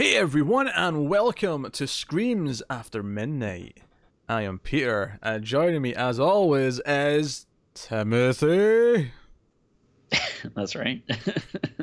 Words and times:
Hey 0.00 0.16
everyone, 0.16 0.66
and 0.66 1.10
welcome 1.10 1.70
to 1.72 1.86
Screams 1.86 2.62
After 2.70 3.02
Midnight. 3.02 3.80
I 4.30 4.40
am 4.44 4.58
Peter, 4.58 5.18
and 5.22 5.44
joining 5.44 5.82
me 5.82 5.94
as 5.94 6.18
always 6.18 6.80
is 6.86 7.44
Timothy. 7.74 9.12
That's 10.56 10.74
right. 10.74 11.02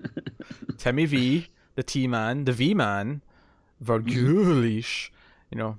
Timmy 0.80 1.06
V, 1.06 1.48
the 1.76 1.84
T 1.84 2.08
man, 2.08 2.46
the 2.46 2.54
V 2.54 2.74
man, 2.74 3.22
Vergulish. 3.86 5.12
You 5.52 5.60
know, 5.60 5.78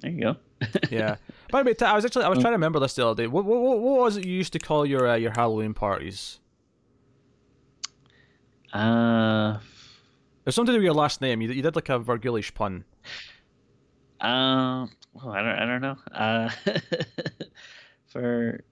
there 0.00 0.10
you 0.10 0.20
go. 0.20 0.36
yeah. 0.90 1.14
By 1.52 1.62
the 1.62 1.70
way, 1.70 1.86
I 1.86 1.94
was 1.94 2.04
actually 2.04 2.24
I 2.24 2.28
was 2.28 2.40
trying 2.40 2.54
to 2.54 2.56
remember 2.56 2.80
this 2.80 2.96
the 2.96 3.06
other 3.06 3.22
day. 3.22 3.28
What 3.28 3.44
what, 3.44 3.60
what 3.60 4.00
was 4.00 4.16
it 4.16 4.26
you 4.26 4.32
used 4.32 4.52
to 4.54 4.58
call 4.58 4.84
your 4.84 5.08
uh, 5.08 5.14
your 5.14 5.30
Halloween 5.30 5.74
parties? 5.74 6.40
Uh, 8.72 9.58
There's 10.44 10.54
something 10.54 10.72
to 10.72 10.76
do 10.76 10.80
with 10.80 10.84
your 10.84 10.94
last 10.94 11.20
name. 11.20 11.40
You, 11.40 11.50
you 11.50 11.62
did 11.62 11.76
like 11.76 11.88
a 11.88 11.98
Vergulish 12.00 12.52
pun. 12.54 12.84
um, 14.20 14.90
well, 15.14 15.30
I 15.30 15.42
don't, 15.42 15.58
I 15.58 15.66
don't 15.66 15.80
know. 15.80 15.96
Uh, 16.12 16.50
for 18.06 18.64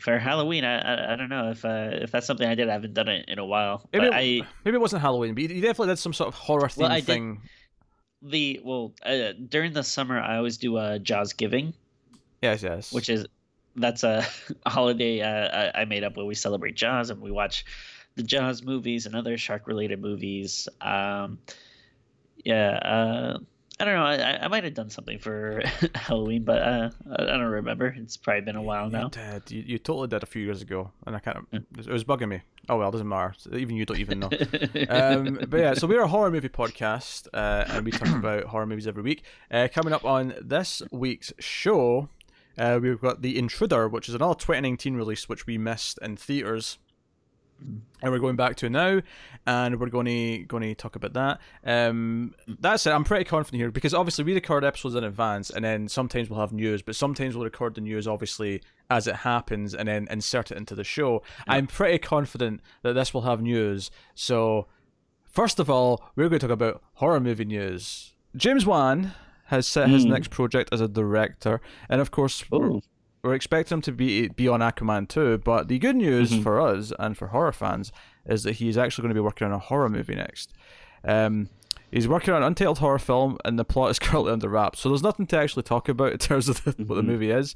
for 0.00 0.18
Halloween, 0.18 0.64
I, 0.64 0.78
I, 0.80 1.12
I 1.12 1.16
don't 1.16 1.28
know 1.28 1.50
if 1.50 1.64
uh, 1.64 1.90
if 1.92 2.10
that's 2.10 2.26
something 2.26 2.46
I 2.48 2.54
did. 2.54 2.68
I 2.68 2.72
haven't 2.72 2.94
done 2.94 3.08
it 3.08 3.26
in 3.28 3.38
a 3.38 3.44
while. 3.44 3.88
Maybe 3.92 4.06
But 4.08 4.14
it, 4.14 4.42
I 4.42 4.46
maybe 4.64 4.76
it 4.76 4.80
wasn't 4.80 5.02
Halloween, 5.02 5.34
but 5.34 5.42
you, 5.42 5.48
definitely 5.60 5.88
did 5.88 5.98
some 5.98 6.12
sort 6.12 6.28
of 6.28 6.34
horror 6.34 6.68
Well, 6.76 6.90
I 6.90 6.96
did- 7.00 7.06
thing. 7.06 7.40
the 8.22 8.60
well 8.64 8.94
uh, 9.04 9.32
during 9.48 9.72
the 9.72 9.82
summer 9.84 10.18
I 10.20 10.36
always 10.36 10.56
do 10.58 10.76
uh, 10.76 10.98
Jaws 10.98 11.32
Giving, 11.32 11.72
Yes, 12.40 12.62
yes. 12.62 12.92
which 12.92 13.08
is 13.08 13.26
that's 13.76 14.04
a 14.04 14.24
holiday 14.66 15.20
uh, 15.22 15.70
I, 15.74 15.82
I 15.82 15.84
made 15.86 16.04
up 16.04 16.16
where 16.16 16.26
we 16.26 16.34
celebrate 16.34 16.74
Jaws 16.76 17.10
and 17.10 17.20
we 17.20 17.30
watch 17.30 17.64
the 18.14 18.22
Jaws 18.22 18.62
movies 18.62 19.06
and 19.06 19.14
other 19.14 19.36
shark 19.38 19.66
related 19.66 20.00
movies. 20.00 20.68
Um, 20.80 21.38
yeah, 22.44 22.78
uh, 22.78 23.38
I 23.80 23.84
don't 23.84 23.94
know. 23.94 24.04
I, 24.04 24.44
I 24.44 24.48
might 24.48 24.64
have 24.64 24.74
done 24.74 24.90
something 24.90 25.18
for 25.18 25.62
Halloween, 25.94 26.44
but 26.44 26.62
uh, 26.62 26.90
I, 27.18 27.24
don't 27.24 27.42
remember. 27.42 27.88
It's 27.88 28.16
probably 28.16 28.42
been 28.42 28.56
a 28.56 28.62
while 28.62 28.88
now. 28.88 29.08
did. 29.08 29.50
You, 29.50 29.64
you 29.66 29.78
totally 29.78 30.08
did 30.08 30.22
a 30.22 30.26
few 30.26 30.42
years 30.42 30.62
ago, 30.62 30.92
and 31.06 31.16
I 31.16 31.18
can't. 31.18 31.46
It 31.52 31.88
was 31.88 32.04
bugging 32.04 32.28
me. 32.28 32.42
Oh 32.68 32.78
well, 32.78 32.90
doesn't 32.90 33.08
matter. 33.08 33.34
Even 33.52 33.74
you 33.74 33.84
don't 33.84 33.98
even 33.98 34.20
know. 34.20 34.30
um, 34.88 35.40
but 35.48 35.58
yeah, 35.58 35.74
so 35.74 35.88
we're 35.88 36.02
a 36.02 36.06
horror 36.06 36.30
movie 36.30 36.48
podcast, 36.48 37.26
uh, 37.34 37.64
and 37.68 37.84
we 37.84 37.90
talk 37.90 38.08
about 38.16 38.44
horror 38.44 38.66
movies 38.66 38.86
every 38.86 39.02
week. 39.02 39.24
Uh, 39.50 39.66
coming 39.72 39.92
up 39.92 40.04
on 40.04 40.34
this 40.40 40.82
week's 40.92 41.32
show, 41.40 42.08
uh, 42.58 42.78
we've 42.80 43.00
got 43.00 43.22
The 43.22 43.36
Intruder, 43.36 43.88
which 43.88 44.08
is 44.08 44.14
another 44.14 44.34
2019 44.34 44.94
release, 44.94 45.28
which 45.28 45.46
we 45.46 45.58
missed 45.58 45.98
in 46.02 46.16
theaters. 46.16 46.78
And 48.02 48.10
we're 48.10 48.18
going 48.18 48.34
back 48.36 48.56
to 48.56 48.68
now, 48.68 49.00
and 49.46 49.78
we're 49.78 49.88
going 49.88 50.06
to 50.06 50.38
going 50.48 50.62
to 50.64 50.74
talk 50.74 50.96
about 50.96 51.12
that. 51.12 51.40
Um, 51.64 52.34
that's 52.60 52.84
it. 52.86 52.90
I'm 52.90 53.04
pretty 53.04 53.24
confident 53.24 53.60
here 53.60 53.70
because 53.70 53.94
obviously 53.94 54.24
we 54.24 54.34
record 54.34 54.64
episodes 54.64 54.96
in 54.96 55.04
advance, 55.04 55.50
and 55.50 55.64
then 55.64 55.88
sometimes 55.88 56.28
we'll 56.28 56.40
have 56.40 56.52
news, 56.52 56.82
but 56.82 56.96
sometimes 56.96 57.36
we'll 57.36 57.44
record 57.44 57.76
the 57.76 57.80
news 57.80 58.08
obviously 58.08 58.60
as 58.90 59.06
it 59.06 59.16
happens, 59.16 59.74
and 59.74 59.86
then 59.88 60.08
insert 60.10 60.50
it 60.50 60.56
into 60.56 60.74
the 60.74 60.84
show. 60.84 61.22
I'm 61.46 61.66
pretty 61.68 61.98
confident 61.98 62.60
that 62.82 62.94
this 62.94 63.14
will 63.14 63.22
have 63.22 63.40
news. 63.40 63.90
So, 64.14 64.66
first 65.24 65.58
of 65.60 65.70
all, 65.70 66.02
we're 66.16 66.28
going 66.28 66.40
to 66.40 66.48
talk 66.48 66.52
about 66.54 66.82
horror 66.94 67.20
movie 67.20 67.44
news. 67.44 68.14
James 68.36 68.66
Wan 68.66 69.12
has 69.46 69.66
set 69.66 69.88
his 69.90 70.04
Hmm. 70.04 70.10
next 70.10 70.30
project 70.30 70.70
as 70.72 70.80
a 70.80 70.88
director, 70.88 71.60
and 71.88 72.00
of 72.00 72.10
course, 72.10 72.44
Ooh. 72.52 72.80
We're 73.22 73.34
expecting 73.34 73.76
him 73.76 73.82
to 73.82 73.92
be 73.92 74.28
be 74.28 74.48
on 74.48 74.60
Aquaman 74.60 75.08
too. 75.08 75.38
But 75.38 75.68
the 75.68 75.78
good 75.78 75.96
news 75.96 76.32
Mhm. 76.32 76.42
for 76.42 76.60
us 76.60 76.92
and 76.98 77.16
for 77.16 77.28
horror 77.28 77.52
fans 77.52 77.92
is 78.26 78.42
that 78.42 78.54
he's 78.54 78.76
actually 78.76 79.02
going 79.02 79.14
to 79.14 79.20
be 79.20 79.24
working 79.24 79.46
on 79.46 79.52
a 79.52 79.58
horror 79.58 79.88
movie 79.88 80.14
next. 80.16 80.52
Um, 81.04 81.48
he's 81.90 82.08
working 82.08 82.34
on 82.34 82.42
an 82.42 82.46
untitled 82.48 82.78
horror 82.78 82.98
film, 82.98 83.38
and 83.44 83.58
the 83.58 83.64
plot 83.64 83.90
is 83.92 83.98
currently 84.00 84.32
under 84.32 84.48
wraps. 84.48 84.80
So 84.80 84.88
there's 84.88 85.02
nothing 85.02 85.26
to 85.28 85.38
actually 85.38 85.62
talk 85.62 85.88
about 85.88 86.12
in 86.12 86.18
terms 86.18 86.48
of 86.48 86.62
the, 86.64 86.72
what 86.84 86.96
the 86.96 87.02
Mhm. 87.02 87.06
movie 87.06 87.30
is. 87.30 87.54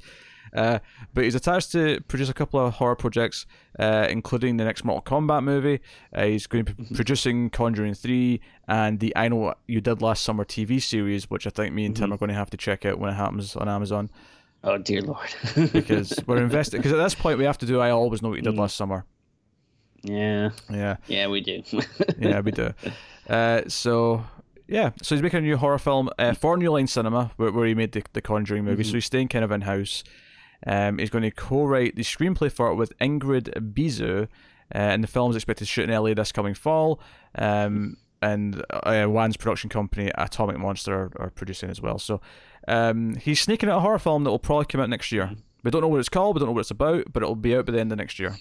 Uh, 0.55 0.79
but 1.13 1.25
he's 1.25 1.35
attached 1.35 1.73
to 1.73 1.99
produce 2.07 2.29
a 2.29 2.33
couple 2.33 2.57
of 2.65 2.75
horror 2.75 2.95
projects, 2.95 3.45
uh, 3.77 4.07
including 4.09 4.55
the 4.55 4.63
next 4.63 4.85
Mortal 4.85 5.19
Kombat 5.19 5.43
movie. 5.43 5.81
Uh, 6.13 6.23
he's 6.23 6.47
going 6.47 6.63
to 6.63 6.73
be 6.73 6.95
producing 6.95 7.49
Conjuring 7.49 7.93
3 7.93 8.39
and 8.69 9.01
the 9.01 9.11
I 9.17 9.27
Know 9.27 9.35
What 9.35 9.57
You 9.67 9.81
Did 9.81 10.01
Last 10.01 10.23
Summer 10.23 10.45
TV 10.45 10.79
series, 10.81 11.29
which 11.29 11.45
I 11.45 11.49
think 11.49 11.73
me 11.75 11.85
and 11.85 11.93
Tim 11.93 12.09
Mhm. 12.09 12.13
are 12.13 12.17
going 12.17 12.29
to 12.29 12.35
have 12.35 12.49
to 12.51 12.57
check 12.57 12.85
out 12.85 12.97
when 12.97 13.11
it 13.11 13.15
happens 13.15 13.57
on 13.57 13.67
Amazon 13.67 14.09
Oh 14.63 14.77
dear 14.77 15.01
lord. 15.01 15.27
because 15.73 16.13
we're 16.27 16.41
invested. 16.41 16.77
Because 16.77 16.93
at 16.93 16.97
this 17.03 17.15
point, 17.15 17.37
we 17.37 17.45
have 17.45 17.57
to 17.59 17.65
do 17.65 17.79
I 17.79 17.91
Always 17.91 18.21
Know 18.21 18.29
What 18.29 18.35
You 18.37 18.41
Did 18.43 18.55
Mm. 18.55 18.59
Last 18.59 18.75
Summer. 18.75 19.05
yeah, 20.03 20.51
Yeah, 20.69 20.97
yeah, 21.07 21.27
we 21.27 21.41
do. 21.41 21.63
yeah, 22.19 22.39
we 22.41 22.51
do. 22.51 22.71
Uh, 23.29 23.61
so 23.67 24.23
yeah, 24.67 24.91
so 25.01 25.15
he's 25.15 25.21
making 25.21 25.39
a 25.39 25.41
new 25.41 25.57
horror 25.57 25.79
film 25.79 26.09
uh, 26.19 26.33
for 26.33 26.57
New 26.57 26.71
Line 26.71 26.87
Cinema, 26.87 27.31
where, 27.37 27.51
where 27.51 27.65
he 27.67 27.73
made 27.75 27.91
the, 27.93 28.03
the 28.13 28.21
Conjuring 28.21 28.65
movie. 28.65 28.83
So 28.83 28.91
Mhm. 28.91 28.95
he's 28.95 29.05
staying 29.05 29.27
kind 29.29 29.45
of 29.45 29.51
in 29.51 29.61
house. 29.61 30.03
Um, 30.65 30.97
he's 30.97 31.09
going 31.11 31.21
to 31.23 31.31
co-write 31.31 31.95
the 31.95 32.01
screenplay 32.03 32.51
for 32.51 32.69
it 32.71 32.75
with 32.75 32.97
Ingrid 32.99 33.53
Bisu, 33.73 34.23
uh, 34.23 34.27
and 34.73 35.03
the 35.03 35.07
film's 35.07 35.35
expected 35.35 35.65
to 35.65 35.69
shoot 35.69 35.89
in 35.89 35.95
LA 35.95 36.13
this 36.15 36.31
coming 36.31 36.53
fall. 36.55 36.99
Um, 37.35 37.97
and 38.21 38.63
uh, 38.71 39.05
Wan's 39.07 39.37
production 39.37 39.69
company, 39.69 40.11
Atomic 40.15 40.57
Monster, 40.57 40.93
are, 40.95 41.11
are 41.25 41.29
producing 41.29 41.69
as 41.69 41.79
well. 41.79 41.99
So 41.99 42.19
um, 42.67 43.15
he's 43.15 43.41
sneaking 43.41 43.69
out 43.69 43.77
a 43.77 43.81
horror 43.81 43.99
film 43.99 44.23
that 44.23 44.29
will 44.29 44.39
probably 44.39 44.65
come 44.65 44.81
out 44.81 44.89
next 44.89 45.11
year. 45.11 45.31
We 45.63 45.71
don't 45.71 45.81
know 45.81 45.87
what 45.87 45.99
it's 45.99 46.09
called, 46.09 46.35
we 46.35 46.39
don't 46.39 46.49
know 46.49 46.53
what 46.53 46.61
it's 46.61 46.71
about, 46.71 47.11
but 47.11 47.23
it'll 47.23 47.35
be 47.35 47.55
out 47.55 47.65
by 47.65 47.73
the 47.73 47.79
end 47.79 47.91
of 47.91 47.97
next 47.97 48.19
year. 48.19 48.35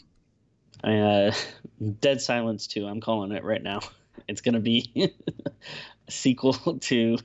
I, 0.84 0.98
uh, 0.98 1.32
Dead 2.00 2.20
Silence 2.20 2.66
2, 2.66 2.86
I'm 2.86 3.00
calling 3.00 3.32
it 3.32 3.44
right 3.44 3.62
now. 3.62 3.80
It's 4.28 4.40
going 4.40 4.54
to 4.54 4.60
be 4.60 4.90
a 6.08 6.10
sequel 6.10 6.54
to 6.54 7.18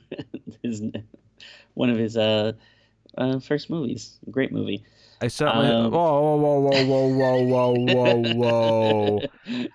his 0.61 0.83
one 1.73 1.89
of 1.89 1.97
his 1.97 2.15
uh, 2.17 2.51
uh, 3.17 3.39
first 3.39 3.69
movies. 3.69 4.19
Great 4.29 4.51
movie. 4.51 4.83
I 5.21 5.27
certainly. 5.27 5.67
Um, 5.67 5.91
whoa, 5.91 6.35
whoa, 6.35 6.59
whoa, 6.59 6.83
whoa, 6.83 7.43
whoa, 7.43 7.73
whoa, 7.73 8.23
whoa, 8.33 9.21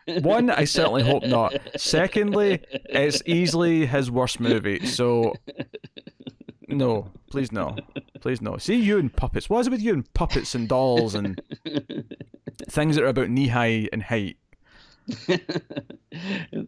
whoa. 0.07 0.21
One, 0.21 0.51
I 0.51 0.65
certainly 0.65 1.05
hope 1.05 1.25
not. 1.25 1.57
Secondly, 1.77 2.61
it's 2.71 3.23
easily 3.27 3.87
his 3.87 4.11
worst 4.11 4.41
movie. 4.41 4.85
So, 4.87 5.35
no, 6.77 7.11
please 7.31 7.53
no, 7.53 7.77
please 8.21 8.41
no. 8.41 8.57
See 8.57 8.77
you 8.77 8.99
and 8.99 9.15
puppets. 9.15 9.49
What 9.51 9.61
is 9.61 9.67
it 9.67 9.71
with 9.71 9.83
you 9.83 9.95
and 9.95 10.13
puppets 10.15 10.55
and 10.55 10.69
dolls 10.69 11.15
and 11.15 11.41
things 12.69 12.97
that 12.97 13.05
are 13.05 13.09
about 13.09 13.31
knee 13.31 13.49
high 13.49 13.89
and 13.93 14.03
height? 14.03 14.37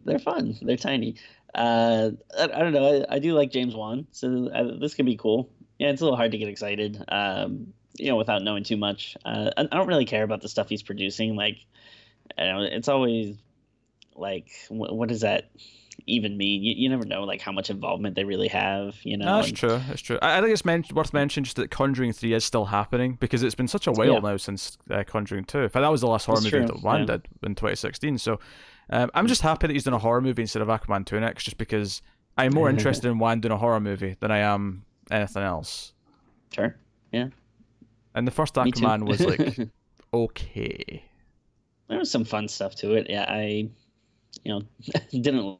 They're 0.05 0.19
fun. 0.19 0.57
They're 0.61 0.77
tiny. 0.77 1.15
Uh, 1.53 2.11
I, 2.37 2.43
I 2.43 2.59
don't 2.59 2.73
know. 2.73 3.05
I, 3.09 3.15
I 3.15 3.19
do 3.19 3.33
like 3.33 3.51
James 3.51 3.75
Wan, 3.75 4.07
so 4.11 4.49
uh, 4.49 4.77
this 4.79 4.93
could 4.93 5.05
be 5.05 5.17
cool. 5.17 5.49
Yeah, 5.77 5.89
it's 5.89 6.01
a 6.01 6.03
little 6.03 6.17
hard 6.17 6.31
to 6.31 6.37
get 6.37 6.47
excited. 6.47 7.03
Um, 7.07 7.73
you 7.97 8.07
know, 8.07 8.15
without 8.15 8.43
knowing 8.43 8.63
too 8.63 8.77
much. 8.77 9.17
Uh, 9.25 9.51
I, 9.57 9.61
I 9.61 9.65
don't 9.65 9.87
really 9.87 10.05
care 10.05 10.23
about 10.23 10.41
the 10.41 10.49
stuff 10.49 10.69
he's 10.69 10.83
producing. 10.83 11.35
Like, 11.35 11.57
I 12.37 12.45
don't 12.45 12.55
know. 12.55 12.69
It's 12.71 12.87
always 12.87 13.35
like, 14.15 14.47
what, 14.69 14.95
what 14.95 15.09
does 15.09 15.21
that 15.21 15.49
even 16.09 16.37
mean? 16.37 16.63
You, 16.63 16.73
you 16.75 16.89
never 16.89 17.05
know, 17.05 17.23
like 17.23 17.41
how 17.41 17.51
much 17.51 17.69
involvement 17.69 18.15
they 18.15 18.23
really 18.23 18.47
have. 18.49 18.95
You 19.03 19.17
know. 19.17 19.25
No, 19.25 19.35
that's 19.37 19.49
and- 19.49 19.57
true. 19.57 19.81
That's 19.87 20.01
true. 20.01 20.19
I, 20.21 20.37
I 20.37 20.41
think 20.41 20.53
it's 20.53 20.65
men- 20.65 20.85
worth 20.93 21.13
mentioning 21.13 21.45
just 21.45 21.55
that 21.57 21.71
Conjuring 21.71 22.13
Three 22.13 22.33
is 22.33 22.43
still 22.43 22.65
happening 22.65 23.17
because 23.19 23.43
it's 23.43 23.55
been 23.55 23.67
such 23.67 23.87
a 23.87 23.91
while 23.91 24.13
Yeah. 24.13 24.19
now 24.19 24.37
since 24.37 24.77
uh, 24.89 25.03
Conjuring 25.05 25.45
Two. 25.45 25.59
In 25.59 25.69
fact, 25.69 25.83
that 25.83 25.91
was 25.91 26.01
the 26.01 26.07
last 26.07 26.25
horror 26.25 26.41
That's 26.41 26.51
movie 26.51 26.65
true, 26.65 26.75
that 26.75 26.83
Wan 26.83 27.01
yeah. 27.01 27.05
did 27.05 27.27
in 27.43 27.55
2016. 27.55 28.17
So 28.17 28.39
um, 28.89 29.11
I'm 29.13 29.27
just 29.27 29.41
happy 29.41 29.67
that 29.67 29.73
he's 29.73 29.83
done 29.83 29.93
a 29.93 29.99
horror 29.99 30.21
movie 30.21 30.41
instead 30.41 30.61
of 30.61 30.67
Aquaman 30.67 31.05
2 31.05 31.19
next, 31.19 31.43
just 31.43 31.57
because 31.57 32.01
I'm 32.37 32.53
more 32.53 32.69
interested 32.71 33.09
in 33.09 33.19
Wan 33.19 33.39
doing 33.41 33.51
a 33.51 33.57
horror 33.57 33.79
movie 33.79 34.15
than 34.19 34.31
I 34.31 34.39
am 34.39 34.85
anything 35.11 35.43
else. 35.43 35.93
Sure. 36.53 36.75
Yeah. 37.11 37.27
And 38.15 38.25
the 38.27 38.31
first 38.31 38.55
Aquaman 38.55 39.07
was 39.07 39.21
like 39.21 39.57
okay. 40.13 41.03
there 41.87 41.99
was 41.99 42.09
some 42.11 42.25
fun 42.25 42.47
stuff 42.47 42.75
to 42.75 42.93
it. 42.93 43.07
Yeah, 43.09 43.25
I, 43.27 43.69
you 44.43 44.51
know, 44.53 44.61
didn't 45.11 45.59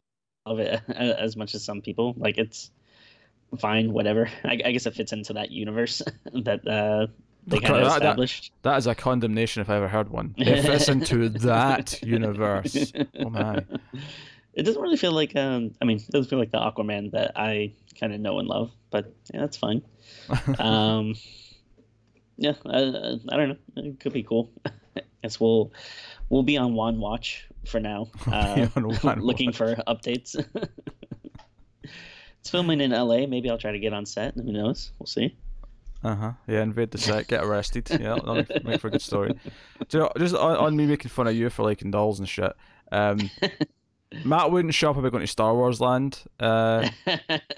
love 0.49 0.59
it 0.59 0.81
as 0.89 1.35
much 1.35 1.55
as 1.55 1.63
some 1.63 1.81
people. 1.81 2.13
Like 2.17 2.37
it's 2.37 2.71
fine, 3.59 3.93
whatever. 3.93 4.29
I, 4.43 4.59
I 4.65 4.71
guess 4.71 4.85
it 4.85 4.95
fits 4.95 5.11
into 5.13 5.33
that 5.33 5.51
universe 5.51 6.01
that 6.33 6.67
uh, 6.67 7.07
they 7.47 7.59
kind 7.59 7.75
of 7.75 7.81
that- 7.81 7.89
that- 7.89 7.95
established. 8.01 8.51
That 8.63 8.77
is 8.77 8.87
a 8.87 8.95
condemnation 8.95 9.61
if 9.61 9.69
I 9.69 9.77
ever 9.77 9.87
heard 9.87 10.09
Wan. 10.09 10.35
It 10.37 10.61
fits 10.63 10.89
into 10.89 11.29
that 11.29 12.01
universe. 12.03 12.91
Oh 13.19 13.29
my. 13.29 13.63
It 14.53 14.63
doesn't 14.63 14.81
really 14.81 14.97
feel 14.97 15.11
like 15.13 15.35
um. 15.35 15.73
I 15.81 15.85
mean, 15.85 15.97
it 15.97 16.09
doesn't 16.11 16.29
feel 16.29 16.39
like 16.39 16.51
the 16.51 16.57
Aquaman 16.57 17.11
that 17.11 17.31
I 17.35 17.73
kind 17.99 18.13
of 18.13 18.19
know 18.19 18.39
and 18.39 18.47
love. 18.47 18.71
But 18.89 19.13
yeah, 19.33 19.41
that's 19.41 19.57
fine. 19.57 19.83
um. 20.57 21.15
Yeah, 22.41 22.53
uh, 22.65 23.17
I 23.29 23.35
don't 23.37 23.49
know. 23.49 23.57
It 23.75 23.99
could 23.99 24.13
be 24.13 24.23
cool. 24.23 24.49
I 24.65 25.01
Guess 25.23 25.39
we'll 25.41 25.71
we'll 26.29 26.43
be 26.43 26.57
on 26.57 26.73
one 26.73 26.99
watch 26.99 27.47
for 27.69 27.79
now. 27.79 28.07
Uh, 28.31 28.67
on 28.75 28.83
looking 29.21 29.47
Watch. 29.47 29.57
for 29.57 29.75
updates. 29.87 30.35
it's 31.83 32.49
filming 32.49 32.81
in 32.81 32.91
LA. 32.91 33.25
Maybe 33.25 33.49
I'll 33.49 33.57
try 33.57 33.71
to 33.71 33.79
get 33.79 33.93
on 33.93 34.05
set. 34.05 34.35
Who 34.35 34.51
knows? 34.51 34.91
We'll 34.99 35.07
see. 35.07 35.35
Uh 36.03 36.15
huh. 36.15 36.31
Yeah, 36.47 36.61
invade 36.61 36.91
the 36.91 36.97
set, 36.97 37.27
get 37.27 37.43
arrested. 37.43 37.89
Yeah, 37.89 38.15
that'll 38.15 38.35
make, 38.35 38.63
make 38.63 38.81
for 38.81 38.87
a 38.87 38.91
good 38.91 39.01
story. 39.01 39.33
Do 39.87 39.97
you 39.97 40.03
know, 40.03 40.11
just 40.17 40.35
on, 40.35 40.55
on 40.55 40.75
me 40.75 40.85
making 40.85 41.09
fun 41.09 41.27
of 41.27 41.35
you 41.35 41.49
for 41.49 41.63
liking 41.63 41.91
dolls 41.91 42.19
and 42.19 42.29
shit. 42.29 42.53
Um, 42.91 43.29
Matt 44.23 44.51
wouldn't 44.51 44.73
show 44.73 44.91
up 44.91 44.97
about 44.97 45.11
going 45.11 45.21
to 45.21 45.27
Star 45.27 45.53
Wars 45.53 45.81
Land 45.81 46.23
uh, 46.39 46.87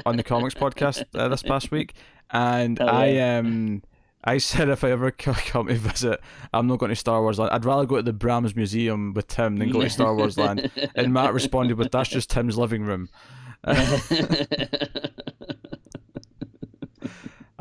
on 0.05 0.17
the 0.17 0.23
comics 0.23 0.55
podcast 0.55 1.03
uh, 1.13 1.27
this 1.27 1.43
past 1.43 1.71
week, 1.71 1.93
and 2.31 2.79
I 2.79 3.07
yeah. 3.07 3.37
um 3.37 3.83
I 4.23 4.37
said 4.37 4.69
if 4.69 4.83
I 4.83 4.91
ever 4.91 5.11
come 5.11 5.67
to 5.67 5.73
visit, 5.75 6.19
I'm 6.53 6.67
not 6.67 6.79
going 6.79 6.89
to 6.89 6.95
Star 6.95 7.21
Wars 7.21 7.39
Land. 7.39 7.51
I'd 7.51 7.65
rather 7.65 7.85
go 7.85 7.97
to 7.97 8.03
the 8.03 8.13
Brahms 8.13 8.55
Museum 8.55 9.13
with 9.13 9.27
Tim 9.27 9.57
than 9.57 9.71
go 9.71 9.81
to 9.81 9.89
Star 9.89 10.15
Wars 10.15 10.37
Land. 10.37 10.69
And 10.95 11.13
Matt 11.13 11.33
responded 11.35 11.77
with, 11.77 11.91
"That's 11.91 12.09
just 12.09 12.29
Tim's 12.29 12.57
living 12.57 12.83
room." 12.83 13.09
I 13.63 13.75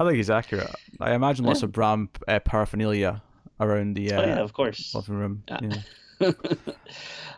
think 0.05 0.17
he's 0.17 0.31
accurate. 0.31 0.75
I 0.99 1.13
imagine 1.15 1.45
lots 1.45 1.63
of 1.63 1.73
Bram 1.73 2.09
uh, 2.27 2.41
paraphernalia 2.41 3.23
around 3.59 3.95
the 3.95 4.13
uh, 4.13 4.23
oh 4.23 4.27
yeah, 4.27 4.39
of 4.41 4.53
course. 4.55 4.95
living 4.95 5.17
room. 5.17 5.43
Yeah. 5.49 5.59
Yeah. 5.63 5.77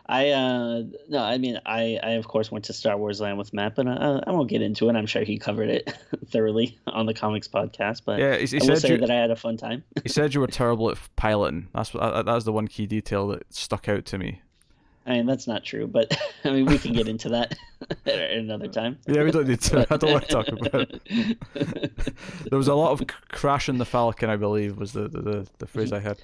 I 0.05 0.29
uh 0.31 0.83
no, 1.07 1.19
I 1.19 1.37
mean 1.37 1.59
I 1.65 1.97
I 2.03 2.09
of 2.11 2.27
course 2.27 2.51
went 2.51 2.65
to 2.65 2.73
Star 2.73 2.97
Wars 2.97 3.21
Land 3.21 3.37
with 3.37 3.53
Matt, 3.53 3.75
but 3.75 3.87
I, 3.87 4.21
I 4.27 4.31
won't 4.31 4.49
get 4.49 4.61
into 4.61 4.89
it. 4.89 4.95
I'm 4.95 5.05
sure 5.05 5.23
he 5.23 5.37
covered 5.37 5.69
it 5.69 5.93
thoroughly 6.27 6.77
on 6.87 7.05
the 7.05 7.13
comics 7.13 7.47
podcast. 7.47 8.01
But 8.05 8.19
Yeah, 8.19 8.35
he, 8.35 8.45
he 8.45 8.57
I 8.57 8.59
will 8.59 8.75
said 8.75 8.81
say 8.81 8.89
you, 8.91 8.97
that 8.97 9.09
I 9.09 9.15
had 9.15 9.31
a 9.31 9.35
fun 9.37 9.55
time. 9.57 9.83
he 10.03 10.09
said 10.09 10.33
you 10.33 10.41
were 10.41 10.47
terrible 10.61 10.91
at 10.91 10.97
piloting. 11.15 11.69
That's 11.73 11.93
what 11.93 12.25
that 12.25 12.33
was 12.33 12.43
the 12.45 12.51
one 12.51 12.67
key 12.67 12.85
detail 12.85 13.27
that 13.29 13.51
stuck 13.53 13.87
out 13.87 14.05
to 14.05 14.17
me. 14.17 14.41
I 15.05 15.13
mean 15.13 15.25
that's 15.25 15.47
not 15.47 15.63
true, 15.63 15.87
but 15.87 16.17
I 16.43 16.51
mean 16.51 16.65
we 16.65 16.77
can 16.77 16.93
get 16.93 17.07
into 17.07 17.29
that 17.29 17.55
at 18.05 18.19
another 18.19 18.67
time. 18.67 18.97
Yeah, 19.07 19.23
we 19.23 19.31
don't 19.31 19.47
need 19.47 19.61
to. 19.61 19.85
I 19.93 19.97
don't 19.97 20.11
want 20.11 20.27
to 20.27 20.31
talk 20.31 20.47
about 20.47 20.89
it. 20.89 22.17
There 22.49 22.57
was 22.57 22.67
a 22.67 22.75
lot 22.75 22.91
of 22.91 22.99
c- 22.99 23.07
crashing 23.29 23.77
the 23.77 23.85
Falcon, 23.85 24.29
I 24.29 24.35
believe, 24.35 24.77
was 24.77 24.93
the 24.93 25.07
the, 25.07 25.21
the, 25.21 25.47
the 25.59 25.67
phrase 25.67 25.91
I 25.91 25.99
had. 25.99 26.19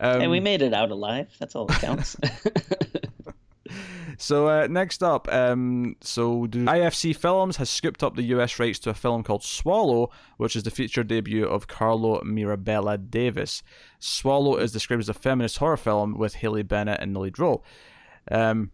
Um, 0.00 0.22
and 0.22 0.30
we 0.30 0.40
made 0.40 0.62
it 0.62 0.72
out 0.72 0.90
alive. 0.90 1.28
That's 1.38 1.54
all 1.54 1.66
that 1.66 1.80
counts. 1.80 2.16
So 4.18 4.48
uh, 4.48 4.68
next 4.70 5.02
up, 5.02 5.26
um, 5.32 5.96
so 6.00 6.46
IFC 6.46 7.16
Films 7.16 7.56
has 7.56 7.68
scooped 7.70 8.04
up 8.04 8.14
the 8.14 8.22
US 8.34 8.58
rights 8.58 8.78
to 8.80 8.90
a 8.90 8.94
film 8.94 9.22
called 9.22 9.42
Swallow, 9.42 10.10
which 10.36 10.54
is 10.54 10.62
the 10.62 10.70
feature 10.70 11.02
debut 11.02 11.44
of 11.44 11.66
Carlo 11.66 12.22
Mirabella 12.22 12.98
Davis. 12.98 13.64
Swallow 13.98 14.56
is 14.56 14.70
described 14.70 15.00
as 15.00 15.08
a 15.08 15.14
feminist 15.14 15.58
horror 15.58 15.76
film 15.76 16.16
with 16.16 16.34
Haley 16.34 16.62
Bennett 16.62 17.00
in 17.00 17.12
the 17.12 17.20
lead 17.20 17.38
role. 17.38 17.64
Um, 18.30 18.70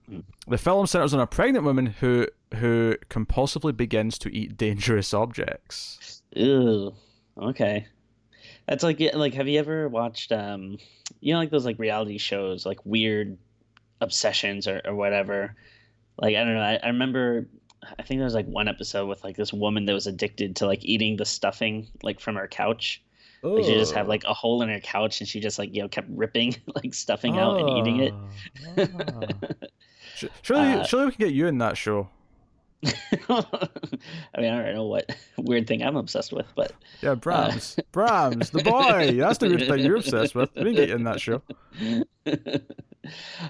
the 0.47 0.59
film 0.59 0.87
centers 0.87 1.15
on 1.15 1.21
a 1.21 1.27
pregnant 1.27 1.65
woman 1.65 1.87
who 1.87 2.27
who 2.56 2.97
compulsively 3.11 3.77
begins 3.77 4.19
to 4.19 4.35
eat 4.35 4.56
dangerous 4.56 5.12
objects. 5.15 6.23
Ew. 6.35 6.95
Okay. 7.37 7.87
That's 8.67 8.83
like 8.83 9.00
like 9.15 9.35
have 9.35 9.49
you 9.49 9.59
ever 9.59 9.89
watched 9.89 10.33
um 10.33 10.79
you 11.21 11.33
know 11.33 11.39
like 11.39 11.50
those 11.50 11.65
like 11.65 11.79
reality 11.79 12.19
shows 12.19 12.67
like 12.67 12.85
weird 12.85 13.39
obsessions 14.00 14.69
or, 14.69 14.81
or 14.85 14.95
whatever 14.95 15.55
like 16.21 16.37
I 16.37 16.44
don't 16.44 16.55
know 16.55 16.61
I, 16.61 16.79
I 16.83 16.89
remember 16.89 17.49
I 17.83 18.03
think 18.03 18.19
there 18.19 18.27
was 18.27 18.35
like 18.35 18.47
one 18.47 18.69
episode 18.69 19.06
with 19.06 19.25
like 19.25 19.37
this 19.37 19.53
woman 19.53 19.87
that 19.87 19.94
was 19.94 20.06
addicted 20.06 20.56
to 20.56 20.67
like 20.67 20.85
eating 20.85 21.17
the 21.17 21.25
stuffing 21.25 21.89
like 22.03 22.21
from 22.21 22.37
her 22.37 22.47
couch 22.47 23.03
like 23.43 23.64
she 23.64 23.75
just 23.75 23.94
had 23.94 24.08
like 24.08 24.25
a 24.25 24.35
hole 24.35 24.62
in 24.62 24.69
her 24.69 24.81
couch 24.81 25.20
and 25.20 25.29
she 25.29 25.40
just 25.40 25.58
like 25.58 25.75
you 25.75 25.82
know 25.82 25.88
kept 25.88 26.08
ripping 26.11 26.56
like 26.75 26.93
stuffing 26.94 27.38
out 27.38 27.58
and 27.61 27.69
eating 27.79 28.00
it. 28.00 28.90
Sh- 30.17 30.25
Surely, 30.43 30.73
Uh, 30.75 30.85
surely 30.85 31.06
we 31.06 31.12
can 31.12 31.26
get 31.26 31.35
you 31.35 31.46
in 31.46 31.58
that 31.58 31.76
show. 31.76 32.08
I 32.85 33.44
mean 34.38 34.52
I 34.52 34.62
don't 34.62 34.75
know 34.75 34.87
what 34.87 35.11
weird 35.37 35.67
thing 35.67 35.82
I'm 35.82 35.96
obsessed 35.96 36.32
with 36.32 36.46
but 36.55 36.73
Yeah, 37.02 37.14
Brahms. 37.17 37.76
Brahms, 37.90 38.50
the 38.50 38.62
boy. 38.62 39.17
That's 39.17 39.38
the 39.38 39.49
weird 39.49 39.67
thing 39.67 39.81
you're 39.81 39.96
obsessed 39.96 40.34
with. 40.37 40.50
We 40.55 40.62
can 40.64 40.75
get 40.75 40.88
you 40.88 40.94
in 40.94 41.05
that 41.05 41.20
show. 41.20 41.43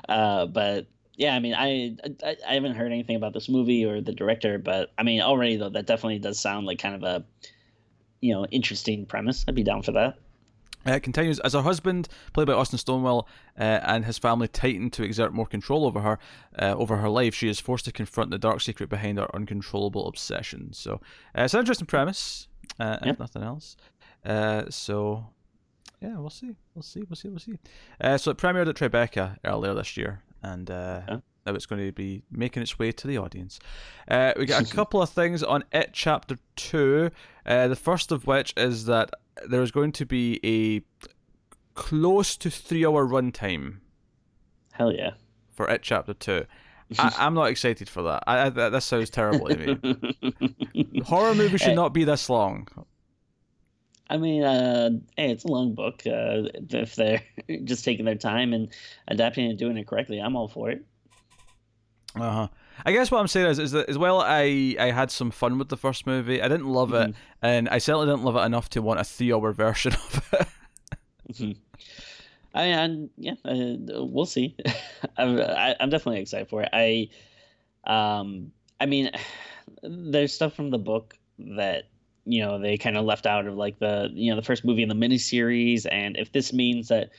uh, 0.08 0.46
but 0.46 0.86
yeah, 1.16 1.34
I 1.34 1.40
mean, 1.40 1.54
I, 1.54 1.96
I 2.24 2.36
I 2.48 2.54
haven't 2.54 2.74
heard 2.76 2.92
anything 2.92 3.16
about 3.16 3.34
this 3.34 3.48
movie 3.48 3.84
or 3.84 4.00
the 4.00 4.12
director, 4.12 4.56
but 4.58 4.92
I 4.96 5.02
mean, 5.02 5.20
already 5.20 5.56
though, 5.56 5.68
that 5.70 5.86
definitely 5.86 6.20
does 6.20 6.38
sound 6.38 6.64
like 6.66 6.78
kind 6.78 6.94
of 6.94 7.02
a, 7.02 7.24
you 8.20 8.32
know, 8.34 8.46
interesting 8.46 9.06
premise. 9.06 9.44
I'd 9.48 9.54
be 9.54 9.62
down 9.62 9.82
for 9.82 9.92
that. 9.92 10.18
Uh, 10.86 10.92
it 10.92 11.02
continues 11.02 11.40
as 11.40 11.54
her 11.54 11.62
husband, 11.62 12.08
played 12.32 12.46
by 12.46 12.52
Austin 12.52 12.78
Stowell, 12.78 13.28
uh, 13.58 13.62
and 13.62 14.04
his 14.04 14.16
family 14.16 14.46
tighten 14.48 14.90
to 14.90 15.02
exert 15.02 15.34
more 15.34 15.44
control 15.46 15.84
over 15.84 16.00
her, 16.00 16.18
uh, 16.58 16.74
over 16.76 16.96
her 16.98 17.08
life. 17.08 17.34
She 17.34 17.48
is 17.48 17.58
forced 17.58 17.84
to 17.86 17.92
confront 17.92 18.30
the 18.30 18.38
dark 18.38 18.60
secret 18.60 18.88
behind 18.88 19.18
her 19.18 19.28
uncontrollable 19.34 20.06
obsession. 20.06 20.72
So 20.72 21.00
uh, 21.36 21.42
it's 21.42 21.54
an 21.54 21.60
interesting 21.60 21.86
premise, 21.86 22.46
uh, 22.78 22.98
Yep. 23.04 23.14
if 23.14 23.18
nothing 23.18 23.42
else. 23.42 23.76
Uh, 24.24 24.64
so 24.70 25.26
yeah, 26.00 26.16
we'll 26.16 26.30
see, 26.30 26.54
we'll 26.74 26.82
see, 26.82 27.02
we'll 27.08 27.16
see, 27.16 27.28
we'll 27.28 27.38
see. 27.40 27.58
Uh, 28.00 28.16
so 28.16 28.30
it 28.30 28.38
premiered 28.38 28.68
at 28.68 28.76
Tribeca 28.76 29.36
earlier 29.44 29.74
this 29.74 29.96
year, 29.96 30.22
and 30.42 30.70
uh. 30.70 31.18
Now 31.48 31.54
it's 31.54 31.66
going 31.66 31.84
to 31.84 31.92
be 31.92 32.22
making 32.30 32.62
its 32.62 32.78
way 32.78 32.92
to 32.92 33.06
the 33.06 33.18
audience. 33.18 33.58
Uh, 34.08 34.32
we 34.36 34.46
got 34.46 34.70
a 34.70 34.74
couple 34.74 35.00
of 35.00 35.10
things 35.10 35.42
on 35.42 35.64
It 35.72 35.90
Chapter 35.92 36.36
Two. 36.56 37.10
Uh, 37.46 37.68
the 37.68 37.76
first 37.76 38.12
of 38.12 38.26
which 38.26 38.52
is 38.56 38.84
that 38.86 39.10
there 39.46 39.62
is 39.62 39.70
going 39.70 39.92
to 39.92 40.06
be 40.06 40.40
a 40.44 40.82
close 41.74 42.36
to 42.36 42.50
three-hour 42.50 43.06
runtime 43.06 43.76
Hell 44.72 44.92
yeah. 44.92 45.12
for 45.50 45.68
It 45.68 45.82
Chapter 45.82 46.14
Two. 46.14 46.44
I, 46.98 47.14
I'm 47.18 47.34
not 47.34 47.44
excited 47.44 47.88
for 47.88 48.02
that. 48.02 48.24
I, 48.26 48.46
I, 48.46 48.50
that 48.50 48.82
sounds 48.82 49.10
terrible 49.10 49.48
to 49.48 49.56
me. 49.56 51.02
Horror 51.04 51.34
movies 51.34 51.62
should 51.62 51.76
not 51.76 51.94
be 51.94 52.04
this 52.04 52.28
long. 52.28 52.68
I 54.10 54.16
mean, 54.16 54.42
uh, 54.42 54.90
hey, 55.16 55.30
it's 55.30 55.44
a 55.44 55.48
long 55.48 55.74
book. 55.74 56.02
Uh, 56.06 56.48
if 56.70 56.94
they're 56.94 57.22
just 57.64 57.84
taking 57.84 58.06
their 58.06 58.14
time 58.14 58.54
and 58.54 58.68
adapting 59.06 59.50
and 59.50 59.58
doing 59.58 59.76
it 59.76 59.86
correctly, 59.86 60.18
I'm 60.18 60.34
all 60.34 60.48
for 60.48 60.70
it. 60.70 60.82
Uh 62.20 62.32
huh. 62.32 62.48
I 62.86 62.92
guess 62.92 63.10
what 63.10 63.18
I'm 63.20 63.26
saying 63.28 63.46
is, 63.48 63.58
is 63.58 63.72
that 63.72 63.88
as 63.88 63.98
well, 63.98 64.20
I 64.20 64.76
I 64.78 64.90
had 64.92 65.10
some 65.10 65.30
fun 65.30 65.58
with 65.58 65.68
the 65.68 65.76
first 65.76 66.06
movie. 66.06 66.40
I 66.40 66.48
didn't 66.48 66.68
love 66.68 66.94
it, 66.94 67.14
and 67.42 67.68
I 67.68 67.78
certainly 67.78 68.06
didn't 68.06 68.22
love 68.24 68.36
it 68.36 68.40
enough 68.40 68.68
to 68.70 68.82
want 68.82 69.00
a 69.00 69.04
three-hour 69.04 69.52
version 69.52 69.92
of 69.94 70.28
it. 70.32 70.48
Mhm. 71.32 71.56
I 72.54 72.64
and 72.64 73.10
yeah, 73.16 73.34
uh, 73.44 74.04
we'll 74.04 74.26
see. 74.26 74.56
I'm 75.16 75.40
I, 75.40 75.76
I'm 75.80 75.90
definitely 75.90 76.20
excited 76.20 76.48
for 76.48 76.62
it. 76.62 76.68
I, 76.72 77.08
um, 77.86 78.52
I 78.80 78.86
mean, 78.86 79.10
there's 79.82 80.32
stuff 80.32 80.54
from 80.54 80.70
the 80.70 80.78
book 80.78 81.14
that 81.38 81.84
you 82.24 82.42
know 82.44 82.58
they 82.58 82.76
kind 82.78 82.96
of 82.96 83.04
left 83.04 83.26
out 83.26 83.46
of 83.46 83.54
like 83.54 83.78
the 83.78 84.10
you 84.12 84.30
know 84.30 84.36
the 84.36 84.44
first 84.46 84.64
movie 84.64 84.82
in 84.82 84.88
the 84.88 84.94
miniseries, 84.94 85.86
and 85.90 86.16
if 86.16 86.32
this 86.32 86.52
means 86.52 86.88
that 86.88 87.10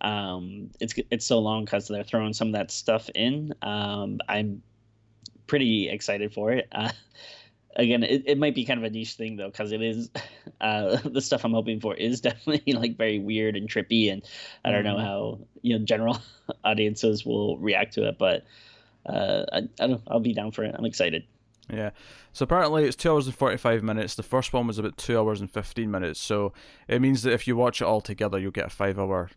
um 0.00 0.70
it's 0.80 0.94
it's 1.10 1.26
so 1.26 1.38
long 1.38 1.64
because 1.64 1.88
they're 1.88 2.04
throwing 2.04 2.32
some 2.32 2.48
of 2.48 2.52
that 2.54 2.70
stuff 2.70 3.08
in, 3.14 3.54
um, 3.62 4.18
I'm 4.28 4.62
pretty 5.46 5.88
excited 5.88 6.32
for 6.34 6.52
it. 6.52 6.68
Uh, 6.72 6.90
again, 7.76 8.02
it, 8.02 8.22
it 8.26 8.38
might 8.38 8.54
be 8.54 8.64
kind 8.64 8.78
of 8.78 8.84
a 8.84 8.90
niche 8.90 9.14
thing 9.14 9.36
though, 9.36 9.48
because 9.50 9.72
it 9.72 9.80
is 9.82 10.10
uh, 10.60 10.96
the 11.04 11.20
stuff 11.20 11.44
I'm 11.44 11.52
hoping 11.52 11.80
for 11.80 11.94
is 11.94 12.20
definitely 12.20 12.72
like 12.74 12.96
very 12.96 13.18
weird 13.18 13.56
and 13.56 13.68
trippy, 13.68 14.12
and 14.12 14.22
I 14.64 14.70
don't 14.70 14.84
know 14.84 14.96
Mhm. 14.96 15.04
how 15.04 15.38
you 15.62 15.78
know 15.78 15.84
general 15.84 16.18
audiences 16.64 17.24
will 17.24 17.58
react 17.58 17.94
to 17.94 18.06
it, 18.08 18.18
but 18.18 18.44
uh, 19.06 19.44
I, 19.52 19.58
I 19.80 19.86
don't. 19.86 20.02
I'll 20.08 20.20
be 20.20 20.34
down 20.34 20.50
for 20.50 20.64
it. 20.64 20.74
I'm 20.76 20.84
excited. 20.84 21.24
Yeah. 21.72 21.90
So 22.32 22.44
apparently 22.44 22.84
it's 22.84 22.96
two 22.96 23.10
hours 23.10 23.26
and 23.26 23.34
forty-five 23.34 23.82
minutes. 23.82 24.14
The 24.14 24.22
first 24.22 24.52
one 24.52 24.66
was 24.66 24.78
about 24.78 24.96
two 24.98 25.18
hours 25.18 25.40
and 25.40 25.50
fifteen 25.50 25.90
minutes. 25.90 26.20
So 26.20 26.52
it 26.86 27.00
means 27.00 27.22
that 27.22 27.32
if 27.32 27.46
you 27.48 27.56
watch 27.56 27.80
it 27.80 27.84
all 27.86 28.00
together, 28.00 28.38
you'll 28.38 28.50
get 28.50 28.66
a 28.66 28.70
five-hour 28.70 29.30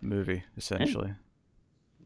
movie 0.00 0.42
essentially. 0.56 1.12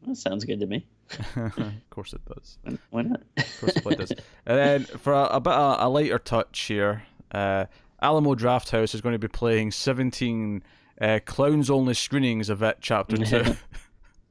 That 0.07 0.15
sounds 0.15 0.45
good 0.45 0.59
to 0.59 0.67
me. 0.67 0.85
of 1.35 1.89
course 1.89 2.13
it 2.13 2.21
does. 2.25 2.57
Why 2.89 3.03
not? 3.03 3.21
Of 3.37 3.59
course 3.59 3.75
it 3.75 3.97
does. 3.97 4.11
And 4.45 4.57
then 4.57 4.83
for 4.85 5.13
a, 5.13 5.25
a 5.25 5.39
bit 5.39 5.53
of 5.53 5.77
a 5.79 5.89
lighter 5.89 6.19
touch 6.19 6.59
here, 6.61 7.03
uh, 7.31 7.65
Alamo 8.01 8.35
Drafthouse 8.35 8.95
is 8.95 9.01
going 9.01 9.13
to 9.13 9.19
be 9.19 9.27
playing 9.27 9.71
seventeen 9.71 10.63
uh, 10.99 11.19
clowns-only 11.25 11.93
screenings 11.93 12.49
of 12.49 12.63
it 12.63 12.77
Chapter 12.81 13.17
Two. 13.17 13.43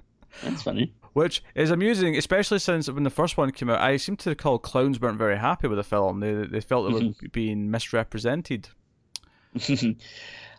That's 0.42 0.62
funny. 0.62 0.92
Which 1.12 1.42
is 1.54 1.70
amusing, 1.70 2.16
especially 2.16 2.60
since 2.60 2.88
when 2.88 3.02
the 3.02 3.10
first 3.10 3.36
one 3.36 3.50
came 3.50 3.68
out, 3.68 3.80
I 3.80 3.96
seem 3.96 4.16
to 4.18 4.30
recall 4.30 4.58
clowns 4.58 5.00
weren't 5.00 5.18
very 5.18 5.36
happy 5.36 5.66
with 5.66 5.78
the 5.78 5.84
film. 5.84 6.20
They 6.20 6.32
they 6.32 6.60
felt 6.60 6.90
it 6.90 6.94
was 6.94 7.16
being 7.32 7.70
misrepresented. 7.70 8.68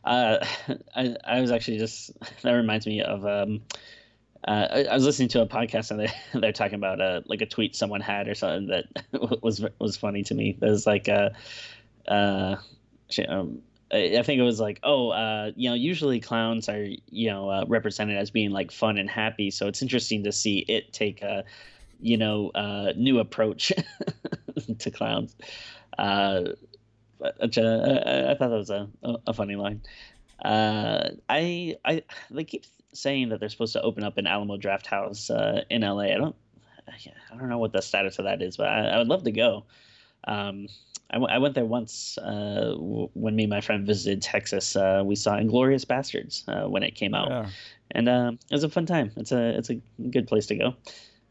Uh, 0.03 0.45
I 0.95 1.15
I 1.23 1.41
was 1.41 1.51
actually 1.51 1.77
just 1.77 2.11
that 2.41 2.51
reminds 2.51 2.85
me 2.85 3.01
of 3.01 3.25
um, 3.25 3.61
uh, 4.47 4.67
I, 4.71 4.83
I 4.85 4.93
was 4.93 5.05
listening 5.05 5.29
to 5.29 5.41
a 5.41 5.47
podcast 5.47 5.91
and 5.91 5.99
they 5.99 6.11
they're 6.39 6.51
talking 6.51 6.75
about 6.75 6.99
uh 7.01 7.21
like 7.25 7.41
a 7.41 7.45
tweet 7.45 7.75
someone 7.75 8.01
had 8.01 8.27
or 8.27 8.35
something 8.35 8.67
that 8.67 9.41
was 9.43 9.63
was 9.79 9.97
funny 9.97 10.23
to 10.23 10.33
me. 10.33 10.57
It 10.61 10.65
was 10.65 10.87
like 10.87 11.09
uh 11.09 11.29
uh 12.07 12.55
um, 13.27 13.61
I 13.91 14.17
I 14.19 14.23
think 14.23 14.39
it 14.39 14.43
was 14.43 14.59
like 14.59 14.79
oh 14.83 15.09
uh 15.09 15.51
you 15.55 15.69
know 15.69 15.75
usually 15.75 16.19
clowns 16.19 16.69
are 16.69 16.83
you 16.83 17.29
know 17.29 17.49
uh, 17.49 17.65
represented 17.67 18.17
as 18.17 18.31
being 18.31 18.51
like 18.51 18.71
fun 18.71 18.97
and 18.97 19.09
happy, 19.09 19.51
so 19.51 19.67
it's 19.67 19.81
interesting 19.81 20.23
to 20.23 20.31
see 20.31 20.59
it 20.59 20.93
take 20.93 21.21
a 21.21 21.43
you 21.99 22.17
know 22.17 22.49
uh 22.49 22.93
new 22.95 23.19
approach 23.19 23.71
to 24.79 24.91
clowns. 24.91 25.35
Uh, 25.97 26.53
which, 27.39 27.57
uh, 27.57 28.01
I, 28.05 28.31
I 28.31 28.35
thought 28.35 28.49
that 28.49 28.57
was 28.57 28.69
a, 28.69 28.89
a, 29.27 29.33
funny 29.33 29.55
line. 29.55 29.81
Uh, 30.43 31.09
I 31.29 31.75
I 31.85 32.03
they 32.31 32.43
keep 32.43 32.65
saying 32.93 33.29
that 33.29 33.39
they're 33.39 33.49
supposed 33.49 33.73
to 33.73 33.81
open 33.81 34.03
up 34.03 34.17
an 34.17 34.27
Alamo 34.27 34.57
Drafthouse 34.57 35.29
uh, 35.29 35.61
in 35.69 35.81
LA. 35.81 36.05
I 36.05 36.17
don't 36.17 36.35
I 37.31 37.37
don't 37.37 37.49
know 37.49 37.59
what 37.59 37.73
the 37.73 37.81
status 37.81 38.19
of 38.19 38.25
that 38.25 38.41
is, 38.41 38.57
but 38.57 38.67
I, 38.67 38.87
I 38.87 38.97
would 38.97 39.07
love 39.07 39.23
to 39.23 39.31
go. 39.31 39.65
Um, 40.27 40.67
I, 41.09 41.15
w- 41.15 41.33
I 41.33 41.37
went 41.39 41.55
there 41.55 41.65
once 41.65 42.17
uh, 42.17 42.71
w- 42.71 43.09
when 43.13 43.35
me 43.35 43.43
and 43.43 43.49
my 43.49 43.61
friend 43.61 43.85
visited 43.85 44.21
Texas. 44.21 44.75
Uh, 44.75 45.03
we 45.05 45.15
saw 45.15 45.37
Inglourious 45.37 45.85
Basterds 45.85 46.43
uh, 46.47 46.69
when 46.69 46.83
it 46.83 46.95
came 46.95 47.13
out, 47.13 47.29
Yeah. 47.29 47.49
and 47.91 48.09
um, 48.09 48.39
it 48.49 48.53
was 48.53 48.63
a 48.63 48.69
fun 48.69 48.85
time. 48.85 49.11
It's 49.17 49.31
a 49.31 49.57
it's 49.57 49.69
a 49.69 49.75
good 50.09 50.27
place 50.27 50.47
to 50.47 50.55
go. 50.55 50.75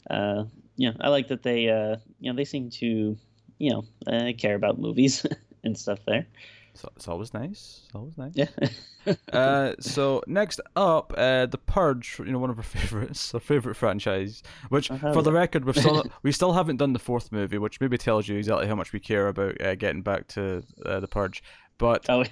Uh, 0.09 0.45
yeah, 0.77 0.93
I 1.01 1.09
like 1.09 1.29
that 1.29 1.43
they 1.43 1.69
uh, 1.69 1.97
you 2.21 2.31
know 2.33 2.37
they 2.37 2.45
seem 2.45 2.71
to 2.71 3.17
you 3.59 3.71
know 3.71 3.85
uh, 4.07 4.33
care 4.39 4.55
about 4.55 4.79
movies 4.79 5.25
and 5.65 5.77
stuff 5.79 5.99
there. 6.07 6.27
So 6.75 6.89
it's 6.95 7.09
always 7.09 7.35
nice. 7.35 7.81
It's 7.87 7.95
always 7.95 8.17
nice. 8.17 8.33
Yeah. 8.35 9.15
uh, 9.33 9.75
so 9.81 10.23
next 10.29 10.61
up, 10.77 11.13
uh, 11.17 11.47
the 11.47 11.59
Purge. 11.59 12.17
You 12.21 12.27
know, 12.33 12.39
one 12.39 12.51
of 12.51 12.59
our 12.59 12.63
favorites, 12.79 13.35
our 13.35 13.41
favorite 13.41 13.75
franchise. 13.75 14.43
Which, 14.69 14.91
Uh-huh. 14.91 15.13
for 15.13 15.23
the 15.23 15.33
record, 15.33 15.65
we 15.65 15.73
still 15.73 16.05
we 16.23 16.31
still 16.33 16.53
haven't 16.53 16.77
done 16.77 16.93
the 16.93 16.99
fourth 17.01 17.33
movie, 17.33 17.59
which 17.59 17.81
maybe 17.81 17.99
tells 17.99 18.29
you 18.29 18.37
exactly 18.37 18.69
how 18.69 18.77
much 18.77 18.93
we 18.93 19.01
care 19.01 19.29
about 19.29 19.61
uh, 19.61 19.75
getting 19.75 20.03
back 20.03 20.29
to 20.29 20.63
uh, 20.87 21.01
the 21.01 21.09
Purge. 21.09 21.43
But 21.79 22.07
oh, 22.09 22.25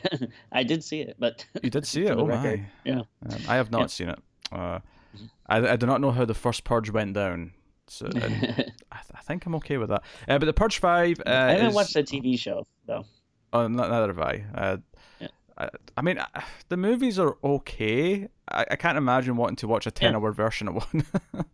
I 0.52 0.62
did 0.62 0.84
see 0.84 1.00
it, 1.00 1.16
but 1.18 1.44
you 1.62 1.70
did 1.70 1.86
see 1.86 2.02
it. 2.04 2.12
Oh 2.16 2.24
record, 2.26 2.60
my! 2.60 2.66
yeah. 2.84 3.00
Um, 3.28 3.38
I 3.48 3.56
have 3.56 3.70
not 3.72 3.80
Yeah. 3.80 3.86
seen 3.86 4.08
it. 4.10 4.18
Uh, 4.52 4.78
Mhm. 5.16 5.30
I, 5.46 5.56
I 5.72 5.76
do 5.76 5.86
not 5.86 6.02
know 6.02 6.10
how 6.10 6.26
the 6.26 6.34
first 6.34 6.64
Purge 6.64 6.90
went 6.90 7.14
down. 7.14 7.52
So 7.86 8.06
I, 8.14 8.20
th- 8.20 8.70
I 8.92 9.20
think 9.22 9.46
I'm 9.46 9.54
okay 9.54 9.78
with 9.78 9.88
that. 9.88 10.02
Uh, 10.28 10.38
but 10.38 10.44
the 10.44 10.52
Purge 10.52 10.78
Five. 10.78 11.18
Uh, 11.20 11.30
I 11.30 11.50
haven't 11.52 11.66
is- 11.68 11.74
watched 11.74 11.94
the 11.94 12.02
TV 12.04 12.38
show 12.38 12.66
though. 12.86 13.04
Oh, 13.52 13.66
not, 13.68 13.90
neither 13.90 14.08
have 14.08 14.18
I. 14.20 14.44
Uh, 14.54 14.76
Yeah. 15.20 15.28
I, 15.56 15.68
I 15.96 16.02
mean, 16.02 16.18
I- 16.18 16.44
the 16.68 16.76
movies 16.76 17.18
are 17.18 17.36
okay. 17.42 18.28
I, 18.48 18.66
I 18.70 18.76
can't 18.76 18.98
imagine 18.98 19.36
wanting 19.36 19.56
to 19.56 19.68
watch 19.68 19.86
a 19.86 19.90
ten-hour 19.90 20.32
version 20.32 20.68
of 20.68 20.74
one. 20.76 21.04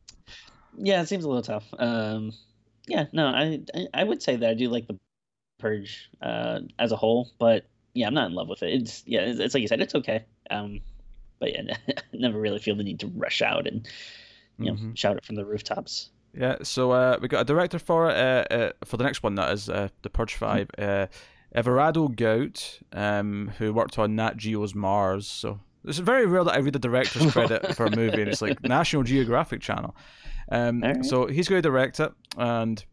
Yeah, 0.76 1.02
it 1.02 1.08
seems 1.08 1.22
a 1.24 1.28
little 1.28 1.42
tough. 1.42 1.72
Um, 1.78 2.32
yeah, 2.88 3.06
no, 3.12 3.26
I, 3.28 3.60
I 3.74 3.86
I 3.94 4.04
would 4.04 4.20
say 4.22 4.34
that 4.34 4.50
I 4.50 4.54
do 4.54 4.68
like 4.68 4.88
the 4.88 4.98
Purge 5.60 6.10
uh, 6.20 6.60
as 6.80 6.90
a 6.90 6.96
whole, 6.96 7.30
but 7.38 7.66
yeah, 7.94 8.08
I'm 8.08 8.14
not 8.14 8.26
in 8.26 8.34
love 8.34 8.48
with 8.48 8.62
it. 8.64 8.72
It's 8.82 9.04
yeah, 9.06 9.20
it's, 9.20 9.38
it's 9.38 9.54
like 9.54 9.60
you 9.62 9.68
said, 9.68 9.80
it's 9.80 9.94
okay. 9.94 10.24
Um, 10.50 10.80
but 11.38 11.52
yeah, 11.52 11.76
I 11.88 11.92
never 12.12 12.40
really 12.40 12.58
feel 12.58 12.74
the 12.74 12.82
need 12.82 12.98
to 13.00 13.06
rush 13.14 13.40
out 13.40 13.68
and 13.68 13.86
you 14.58 14.66
know 14.72 14.76
Mhm. 14.76 14.96
shout 14.98 15.16
it 15.16 15.24
from 15.24 15.36
the 15.36 15.44
rooftops. 15.44 16.10
Yeah, 16.36 16.56
so 16.64 16.90
uh, 16.90 17.18
we 17.22 17.28
got 17.28 17.42
a 17.42 17.44
director 17.44 17.78
for 17.78 18.10
it, 18.10 18.16
uh, 18.16 18.44
uh, 18.54 18.72
for 18.84 18.96
the 18.96 19.04
next 19.04 19.22
one 19.22 19.36
that 19.36 19.52
is 19.52 19.68
uh, 19.68 19.88
the 20.02 20.10
Purge 20.10 20.34
Five. 20.34 20.68
Uh, 20.76 21.06
Everardo 21.54 22.14
Gout, 22.14 22.80
um, 22.92 23.52
who 23.58 23.72
worked 23.72 23.98
on 23.98 24.16
Nat 24.16 24.36
Geo's 24.36 24.74
Mars. 24.74 25.26
So 25.26 25.60
it's 25.84 25.98
very 25.98 26.26
rare 26.26 26.44
that 26.44 26.54
I 26.54 26.58
read 26.58 26.72
the 26.72 26.78
director's 26.78 27.32
credit 27.32 27.74
for 27.76 27.86
a 27.86 27.96
movie, 27.96 28.22
and 28.22 28.30
it's 28.30 28.42
like 28.42 28.62
National 28.62 29.02
Geographic 29.02 29.60
Channel. 29.60 29.94
Um, 30.50 30.82
Alright. 30.82 31.04
So 31.04 31.26
he's 31.26 31.48
going 31.48 31.62
to 31.62 31.68
direct 31.68 32.00
it, 32.00 32.12
and 32.36 32.84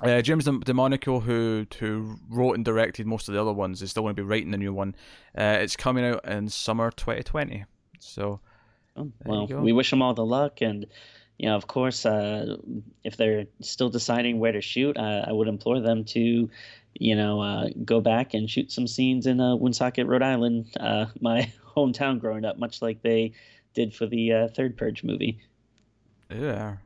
uh, 0.00 0.22
James 0.22 0.44
DeMonaco, 0.44 1.22
who 1.22 1.66
who 1.78 2.16
wrote 2.30 2.54
and 2.54 2.64
directed 2.64 3.06
most 3.06 3.28
of 3.28 3.34
the 3.34 3.40
other 3.40 3.52
ones, 3.52 3.82
is 3.82 3.90
still 3.90 4.02
going 4.04 4.14
to 4.14 4.22
be 4.22 4.26
writing 4.26 4.50
the 4.50 4.58
new 4.58 4.72
one. 4.72 4.94
Uh, 5.36 5.58
it's 5.60 5.76
coming 5.76 6.04
out 6.04 6.24
in 6.26 6.48
summer 6.48 6.90
2020. 6.90 7.64
So 7.98 8.40
Oh, 8.98 9.12
well, 9.24 9.46
we 9.46 9.72
wish 9.72 9.90
them 9.90 10.02
all 10.02 10.14
the 10.14 10.24
luck, 10.24 10.60
and 10.60 10.86
you 11.38 11.48
know, 11.48 11.56
of 11.56 11.66
course, 11.66 12.04
uh, 12.04 12.56
if 13.04 13.16
they're 13.16 13.46
still 13.60 13.88
deciding 13.88 14.40
where 14.40 14.52
to 14.52 14.60
shoot, 14.60 14.96
uh, 14.96 15.24
I 15.26 15.32
would 15.32 15.46
implore 15.46 15.80
them 15.80 16.04
to, 16.06 16.50
you 16.98 17.14
know, 17.14 17.40
uh, 17.40 17.68
go 17.84 18.00
back 18.00 18.34
and 18.34 18.50
shoot 18.50 18.70
some 18.72 18.86
scenes 18.86 19.26
in 19.26 19.40
uh, 19.40 19.56
Woonsocket, 19.56 20.06
Rhode 20.06 20.22
Island, 20.22 20.66
uh, 20.78 21.06
my 21.20 21.50
hometown 21.76 22.20
growing 22.20 22.44
up, 22.44 22.58
much 22.58 22.82
like 22.82 23.02
they 23.02 23.32
did 23.74 23.94
for 23.94 24.06
the 24.06 24.32
uh, 24.32 24.48
third 24.48 24.76
Purge 24.76 25.04
movie. 25.04 25.40
yeah. 26.30 26.76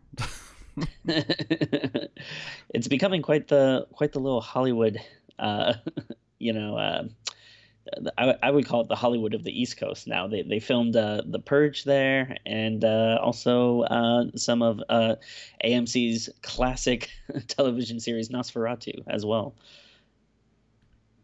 it's 1.04 2.88
becoming 2.88 3.21
quite 3.21 3.49
the 3.49 3.87
quite 3.92 4.12
the 4.12 4.19
little 4.19 4.40
Hollywood, 4.40 4.99
uh, 5.38 5.75
you 6.38 6.52
know. 6.52 6.76
Uh, 6.76 7.04
I, 8.16 8.37
I 8.42 8.50
would 8.50 8.66
call 8.66 8.83
it 8.83 8.88
the 8.88 8.97
Hollywood 8.97 9.35
of 9.35 9.42
the 9.42 9.61
East 9.61 9.76
Coast 9.76 10.07
now. 10.07 10.28
They 10.28 10.42
they 10.42 10.61
filmed 10.61 10.97
uh, 10.97 11.23
The 11.26 11.40
Purge 11.40 11.85
there, 11.85 12.37
and 12.47 12.85
uh, 12.85 13.19
also 13.21 13.83
uh, 13.83 14.25
some 14.37 14.62
of 14.62 14.81
uh, 14.88 15.16
AMC's 15.64 16.31
classic 16.42 17.11
television 17.49 18.00
series 18.00 18.28
NOS4A2 18.28 19.02
as 19.09 19.26
well. 19.26 19.54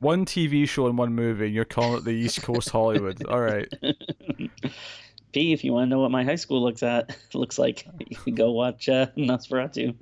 One 0.00 0.25
TV 0.25 0.69
show 0.69 0.87
and 0.87 0.97
one 0.97 1.14
movie, 1.14 1.47
and 1.47 1.55
you're 1.55 1.64
calling 1.64 1.99
it 1.99 2.05
the 2.05 2.11
East 2.12 2.43
Coast 2.43 2.71
Hollywood. 2.71 3.25
All 3.26 3.40
right. 3.40 3.67
P, 5.33 5.52
if 5.52 5.64
you 5.64 5.73
want 5.73 5.87
to 5.87 5.90
know 5.90 6.00
what 6.00 6.11
my 6.11 6.25
high 6.25 6.37
school 6.37 6.62
looks 6.62 6.83
at 6.83 7.17
looks 7.35 7.59
like, 7.59 7.87
you 8.09 8.17
can 8.17 8.35
go 8.35 8.52
watch 8.52 8.88
uh, 8.88 9.07
NOS4A2. 9.17 9.95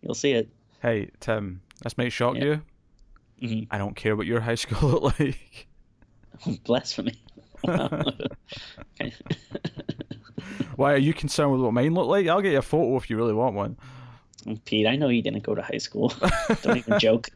You'll 0.00 0.14
see 0.14 0.32
it. 0.32 0.48
Hey, 0.80 1.10
Tim, 1.20 1.60
this 1.82 1.96
might 1.98 2.10
shock 2.12 2.36
Yeah. 2.36 2.44
you. 2.44 2.62
Mhm. 3.42 3.66
I 3.70 3.78
don't 3.78 3.94
care 3.94 4.16
what 4.16 4.26
your 4.26 4.40
high 4.40 4.54
school 4.56 4.88
looked 5.02 5.20
like. 5.20 5.66
Blasphemy. 6.64 7.14
Wow. 7.64 8.02
Why 10.76 10.92
are 10.94 10.98
you 10.98 11.12
concerned 11.14 11.52
with 11.52 11.60
what 11.60 11.72
mine 11.74 11.94
look 11.94 12.08
like? 12.08 12.26
I'll 12.26 12.40
get 12.40 12.52
you 12.52 12.58
a 12.58 12.62
photo 12.62 12.96
if 12.96 13.10
you 13.10 13.16
really 13.16 13.34
want 13.34 13.54
one. 13.54 13.76
Pete, 14.64 14.86
I 14.88 14.96
know 14.96 15.08
you 15.08 15.22
didn't 15.22 15.44
go 15.44 15.54
to 15.54 15.62
high 15.62 15.78
school. 15.78 16.12
Don't 16.62 16.78
even 16.78 16.98
joke. 16.98 17.28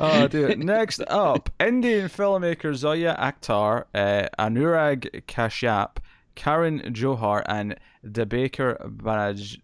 Oh, 0.00 0.26
dear. 0.28 0.56
Next 0.56 1.00
up, 1.08 1.50
Indian 1.60 2.08
filmmaker 2.08 2.74
Zoya 2.74 3.16
Akhtar, 3.20 3.84
uh, 3.94 4.28
Anurag 4.38 5.22
Kashyap, 5.26 5.98
Karan 6.34 6.80
Johar, 6.94 7.42
and 7.46 7.76
Dibakar 8.06 8.78
Banaj- 8.96 9.58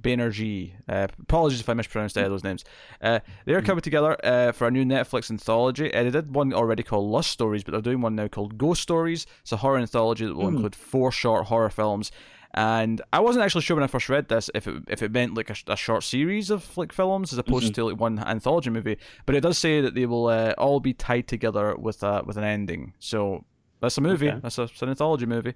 Banerjee. 0.00 0.72
Uh, 0.88 1.06
apologies 1.22 1.60
if 1.60 1.68
I 1.68 1.74
mispronounced 1.74 2.16
any 2.18 2.24
of 2.26 2.32
those 2.32 2.42
names. 2.44 2.64
Uh, 3.00 3.20
they 3.44 3.54
are 3.54 3.62
coming 3.62 3.82
together 3.82 4.16
uh, 4.24 4.52
for 4.52 4.66
a 4.66 4.70
new 4.70 4.84
Netflix 4.84 5.30
anthology. 5.30 5.92
Uh, 5.94 6.02
they 6.04 6.10
did 6.10 6.34
one 6.34 6.52
already 6.52 6.82
called 6.82 7.08
Lust 7.08 7.30
Stories, 7.30 7.62
but 7.62 7.72
they're 7.72 7.80
doing 7.80 8.00
one 8.00 8.16
now 8.16 8.26
called 8.28 8.58
Ghost 8.58 8.82
Stories. 8.82 9.26
It's 9.42 9.52
a 9.52 9.58
horror 9.58 9.78
anthology 9.78 10.26
that 10.26 10.34
will 10.34 10.48
Hmm. 10.48 10.54
include 10.56 10.74
four 10.74 11.12
short 11.12 11.46
horror 11.46 11.70
films. 11.70 12.10
And 12.58 13.00
I 13.12 13.20
wasn't 13.20 13.44
actually 13.44 13.62
sure 13.62 13.76
when 13.76 13.84
I 13.84 13.86
first 13.86 14.08
read 14.08 14.26
this 14.28 14.50
if 14.52 14.66
it 14.66 14.82
if 14.88 15.00
it 15.00 15.12
meant 15.12 15.34
like 15.34 15.48
a, 15.48 15.54
a 15.68 15.76
short 15.76 16.02
series 16.02 16.50
of 16.50 16.76
like 16.76 16.92
films 16.92 17.32
as 17.32 17.38
opposed 17.38 17.72
to 17.76 17.84
like 17.84 18.00
one 18.00 18.18
anthology 18.18 18.68
movie. 18.70 18.96
But 19.26 19.36
it 19.36 19.42
does 19.42 19.58
say 19.58 19.80
that 19.80 19.94
they 19.94 20.06
will 20.06 20.26
uh, 20.26 20.54
all 20.58 20.80
be 20.80 20.92
tied 20.92 21.28
together 21.28 21.76
with 21.76 22.02
a 22.02 22.22
with 22.26 22.36
an 22.36 22.42
ending. 22.42 22.94
So 22.98 23.44
that's 23.80 23.96
a 23.96 24.00
movie. 24.00 24.28
Okay. 24.30 24.40
That's 24.42 24.58
a 24.58 24.62
an 24.82 24.88
anthology 24.88 25.24
movie. 25.26 25.54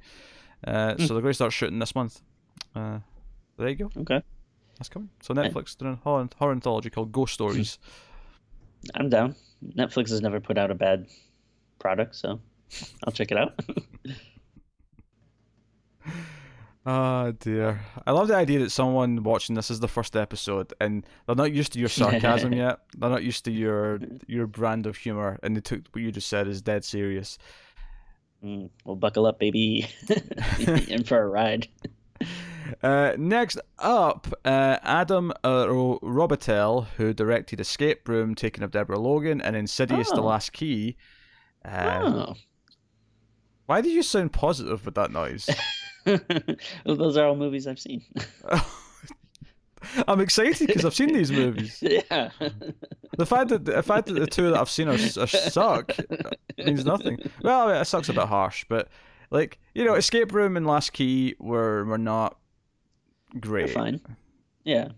Uh, 0.65 0.97
So 0.99 1.09
they're 1.15 1.23
going 1.23 1.33
to 1.33 1.35
start 1.35 1.53
shooting 1.53 1.81
this 1.81 1.95
month. 1.97 2.21
Uh, 2.77 3.01
there 3.57 3.69
you 3.71 3.75
go. 3.75 3.91
okay, 4.03 4.23
That's 4.79 4.89
coming. 4.89 5.11
So 5.23 5.35
Netflix 5.35 5.77
doing 5.77 5.95
a 5.95 5.97
horror, 5.97 6.29
horror 6.37 6.53
anthology 6.53 6.89
called 6.91 7.11
Ghost 7.11 7.35
Stories. 7.35 7.79
I'm 8.95 9.09
down. 9.09 9.35
Netflix 9.77 10.11
has 10.11 10.21
never 10.21 10.39
put 10.39 10.57
out 10.57 10.71
a 10.71 10.75
bad 10.77 11.07
product, 11.81 12.15
so 12.15 12.39
I'll 13.05 13.13
check 13.13 13.33
it 13.33 13.39
out. 13.39 13.59
Oh 16.85 17.31
dear. 17.33 17.81
I 18.07 18.11
love 18.11 18.27
the 18.29 18.35
idea 18.35 18.59
that 18.61 18.71
someone 18.71 19.23
watching 19.23 19.55
this 19.55 19.71
is 19.71 19.79
the 19.81 19.87
first 19.89 20.17
episode 20.17 20.73
and 20.81 21.07
they're 21.27 21.37
not 21.37 21.53
used 21.53 21.73
to 21.75 21.79
your 21.79 21.89
sarcasm 21.89 22.53
yet. 22.65 22.81
They're 22.97 23.09
not 23.11 23.23
used 23.23 23.45
to 23.45 23.53
your 23.53 24.01
your 24.27 24.47
brand 24.49 24.87
of 24.87 24.97
humor 24.97 25.39
and 25.43 25.57
they 25.57 25.61
took 25.61 25.83
what 25.93 26.03
you 26.03 26.11
just 26.11 26.29
said 26.29 26.49
as 26.49 26.61
dead 26.61 26.85
serious. 26.85 27.39
Mm, 28.45 28.71
well, 28.85 28.97
buckle 28.97 29.27
up, 29.27 29.39
baby, 29.39 29.87
in 30.89 31.05
for 31.05 31.23
a 31.23 31.29
ride. 31.29 31.69
Uh, 32.83 33.13
next 33.19 33.59
up, 33.81 34.29
uh, 34.45 34.79
Adam 34.83 35.33
uh, 35.45 35.67
Robitel, 35.67 36.87
who 36.97 37.13
directed 37.13 37.61
Escape 37.61 38.09
Room, 38.09 38.35
Taking 38.37 38.63
of 38.63 38.71
Deborah 38.71 38.99
Logan, 39.01 39.41
and 39.43 39.57
Insidious: 39.57 40.09
The 40.11 40.23
Oh. 40.23 40.27
Last 40.27 40.53
Key. 40.53 40.97
Uh, 41.65 42.01
Oh, 42.03 42.35
Why 43.67 43.81
did 43.81 43.93
you 43.93 44.03
sound 44.03 44.33
positive 44.33 44.87
with 44.87 44.95
that 44.95 45.11
noise? 45.11 45.51
well, 46.87 46.97
those 46.97 47.17
are 47.17 47.27
all 47.27 47.37
movies 47.37 47.67
I've 47.67 47.79
seen. 47.81 48.03
I'm 50.07 50.21
excited 50.21 50.69
because 50.69 50.85
I've 50.85 50.95
seen 50.95 51.13
these 51.13 51.33
movies. 51.33 51.79
yeah. 51.83 52.31
The 53.19 53.27
fact 53.27 53.49
that 53.49 53.65
the 53.65 53.83
fact 53.83 54.07
that 54.07 54.13
the 54.15 54.27
two 54.29 54.51
that 54.51 54.57
I've 54.59 54.71
seen 54.71 54.89
are, 54.89 54.93
are 54.93 55.27
suck 55.27 55.93
means 56.57 56.85
nothing. 56.85 57.19
Well, 57.43 57.69
it 57.69 57.85
sucks 57.87 58.09
a 58.09 58.13
bit 58.13 58.27
harsh, 58.27 58.65
but 58.69 58.89
like 59.31 59.59
you 59.75 59.85
know, 59.85 59.95
Escape 59.95 60.33
Room 60.33 60.57
and 60.57 60.67
Last 60.67 60.93
Key 60.93 61.35
were 61.41 61.85
were 61.85 61.99
not 61.99 62.39
They're 63.33 63.41
great. 63.41 63.71
fine. 63.71 64.01
Yeah. 64.65 64.89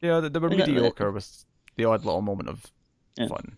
Yeah, 0.00 0.20
they, 0.20 0.30
they 0.30 0.38
were 0.38 0.48
no, 0.48 0.56
mediocre 0.56 1.10
with 1.12 1.44
the 1.76 1.84
odd 1.84 2.06
little 2.06 2.22
moment 2.22 2.48
of 2.48 2.64
Yeah. 3.18 3.28
fun. 3.28 3.56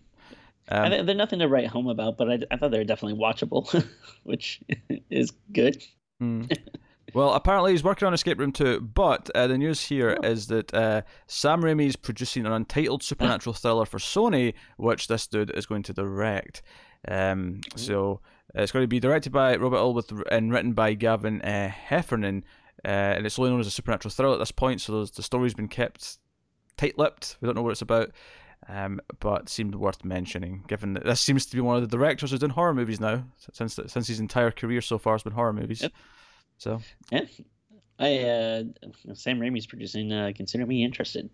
I 0.69 0.77
Um, 0.77 0.91
th- 0.91 1.05
they're 1.05 1.15
nothing 1.15 1.39
to 1.39 1.47
write 1.47 1.67
home 1.67 1.87
about, 1.87 2.17
but 2.17 2.29
I, 2.29 2.39
I 2.51 2.57
thought 2.57 2.71
they 2.71 2.77
were 2.77 2.83
definitely 2.83 3.17
watchable, 3.19 3.85
which 4.23 4.61
is 5.09 5.31
good. 5.53 5.81
hmm. 6.19 6.43
Well, 7.13 7.33
apparently 7.33 7.71
he's 7.71 7.83
working 7.83 8.07
on 8.07 8.13
Escape 8.13 8.39
Room 8.39 8.51
2, 8.51 8.81
but 8.81 9.29
uh, 9.35 9.47
the 9.47 9.57
news 9.57 9.81
here 9.83 10.17
is 10.23 10.51
Oh. 10.51 10.55
that 10.55 10.73
uh, 10.73 11.01
Sam 11.27 11.61
Raimi 11.61 11.87
is 11.87 11.95
producing 11.95 12.45
an 12.45 12.51
untitled 12.51 13.03
supernatural 13.03 13.53
thriller 13.53 13.85
for 13.85 13.99
Sony, 13.99 14.53
which 14.77 15.07
this 15.07 15.27
dude 15.27 15.51
is 15.51 15.65
going 15.65 15.83
to 15.83 15.93
direct. 15.93 16.61
Um, 17.07 17.61
so 17.75 18.21
it's 18.55 18.71
going 18.71 18.83
to 18.83 18.87
be 18.87 18.99
directed 18.99 19.31
by 19.31 19.55
Robert 19.57 19.77
Ulwith 19.77 20.23
and 20.31 20.51
written 20.51 20.73
by 20.73 20.93
Gavin 20.93 21.41
uh, 21.41 21.69
Heffernan. 21.69 22.43
uh, 22.85 22.87
and 22.87 23.25
it's 23.25 23.37
only 23.37 23.51
known 23.51 23.59
as 23.59 23.67
a 23.67 23.71
supernatural 23.71 24.11
thriller 24.11 24.33
at 24.33 24.39
this 24.39 24.51
point. 24.51 24.81
So 24.81 25.05
the 25.05 25.23
story's 25.23 25.53
been 25.53 25.67
kept 25.67 26.17
tight-lipped. 26.77 27.37
We 27.41 27.45
don't 27.45 27.55
know 27.55 27.61
what 27.61 27.71
it's 27.71 27.81
about, 27.81 28.11
um, 28.67 28.99
but 29.19 29.49
seemed 29.49 29.75
worth 29.75 30.03
mentioning, 30.03 30.63
given 30.67 30.93
that 30.93 31.03
this 31.05 31.21
seems 31.21 31.45
to 31.45 31.55
be 31.55 31.61
one 31.61 31.75
of 31.75 31.81
the 31.87 31.95
directors 31.95 32.31
who's 32.31 32.39
done 32.39 32.49
horror 32.51 32.73
movies 32.73 32.99
now 32.99 33.25
since 33.51 33.77
since 33.87 34.07
his 34.07 34.19
entire 34.19 34.51
career 34.51 34.81
so 34.81 34.97
far 34.97 35.13
has 35.13 35.23
been 35.23 35.33
horror 35.33 35.53
movies. 35.53 35.81
Yep. 35.83 35.91
So 36.57 36.81
Yeah, 37.11 37.25
I 37.99 38.19
uh, 38.19 38.63
Sam 39.13 39.39
Raimi's 39.39 39.67
producing. 39.67 40.11
Uh, 40.11 40.31
consider 40.35 40.65
me 40.65 40.83
interested. 40.83 41.29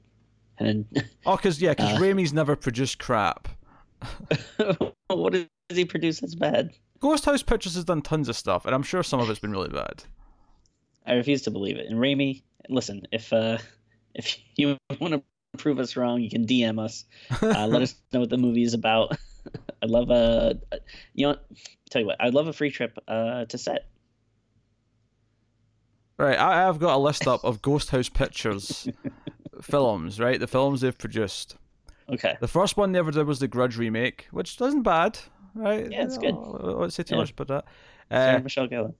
And 0.57 0.85
oh, 1.25 1.35
because 1.35 1.61
yeah, 1.61 1.71
because 1.71 1.97
Uh. 1.97 2.01
Raimi's 2.01 2.33
never 2.33 2.55
produced 2.55 2.99
crap. 2.99 3.47
what 5.07 5.33
does 5.33 5.47
he 5.69 5.85
produce 5.85 6.19
that's 6.19 6.35
bad? 6.35 6.71
Ghost 6.99 7.25
House 7.25 7.43
Pictures 7.43 7.75
has 7.75 7.85
done 7.85 8.01
tons 8.01 8.27
of 8.29 8.35
stuff, 8.35 8.65
and 8.65 8.75
I'm 8.75 8.83
sure 8.83 9.03
some 9.03 9.19
of 9.19 9.29
it's 9.29 9.39
been 9.39 9.51
really 9.51 9.69
bad. 9.69 10.03
I 11.05 11.13
refuse 11.13 11.41
to 11.43 11.51
believe 11.51 11.77
it. 11.77 11.87
And 11.87 11.97
Raimi, 11.97 12.43
listen, 12.69 13.03
if 13.11 13.31
uh, 13.31 13.57
if 14.15 14.37
you 14.55 14.77
want 14.99 15.13
to 15.13 15.23
prove 15.57 15.79
us 15.79 15.95
wrong, 15.95 16.21
you 16.21 16.29
can 16.29 16.45
DM 16.45 16.79
us. 16.79 17.05
Uh, 17.41 17.67
let 17.67 17.81
us 17.81 17.95
know 18.13 18.19
what 18.19 18.29
the 18.29 18.37
movie 18.37 18.63
is 18.63 18.73
about. 18.73 19.17
I'd 19.81 19.89
love 19.89 20.09
a, 20.09 20.59
you 21.13 21.27
know, 21.27 21.37
tell 21.89 22.01
you 22.01 22.07
what, 22.07 22.17
I'd 22.19 22.33
love 22.33 22.47
a 22.47 22.53
free 22.53 22.69
trip 22.69 22.97
uh, 23.07 23.45
to 23.45 23.57
set. 23.57 23.87
Right, 26.19 26.37
I, 26.37 26.67
I've 26.67 26.79
got 26.79 26.95
a 26.95 26.99
list 26.99 27.27
up 27.27 27.43
of 27.45 27.61
Ghost 27.61 27.91
House 27.91 28.09
Pictures 28.09 28.87
films. 29.61 30.19
Right, 30.19 30.39
the 30.39 30.47
films 30.47 30.81
they've 30.81 30.97
produced. 30.97 31.55
Okay. 32.09 32.35
The 32.41 32.47
first 32.47 32.75
one 32.75 32.91
they 32.91 32.99
ever 32.99 33.11
did 33.11 33.25
was 33.25 33.39
the 33.39 33.47
Grudge 33.47 33.77
remake, 33.77 34.27
which 34.31 34.59
isn't 34.59 34.81
bad. 34.83 35.17
Right? 35.55 35.89
Yeah, 35.91 36.03
it's 36.03 36.17
good. 36.17 36.33
I 36.33 36.73
won't 36.73 36.91
say 36.93 37.03
too 37.03 37.15
Yeah. 37.15 37.21
much 37.21 37.31
about 37.31 37.47
that. 37.47 37.65
Sarah 38.11 38.37
Uh, 38.39 38.41
Michelle 38.41 38.67
Gellar. 38.67 38.93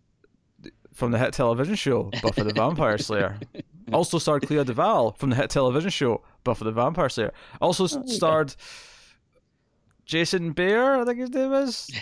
from 0.93 1.11
the 1.11 1.17
hit 1.19 1.33
television 1.33 1.75
show 1.75 2.09
Buffy 2.21 2.43
the 2.43 2.53
Vampire 2.53 2.97
Slayer. 2.97 3.38
Also 3.91 4.19
starred 4.19 4.45
Clea 4.45 4.63
Duvall 4.63 5.13
from 5.13 5.31
the 5.31 5.35
hit 5.35 5.49
television 5.49 5.89
show 5.89 6.21
Buffy 6.43 6.63
the 6.63 6.71
Vampire 6.71 7.09
Slayer. 7.09 7.33
Also 7.59 7.85
Oh, 7.85 8.05
starred 8.05 8.55
Jason 10.05 10.53
Behr, 10.53 10.99
I 11.01 11.05
think 11.05 11.19
his 11.19 11.31
name 11.31 11.51
is. 11.53 11.89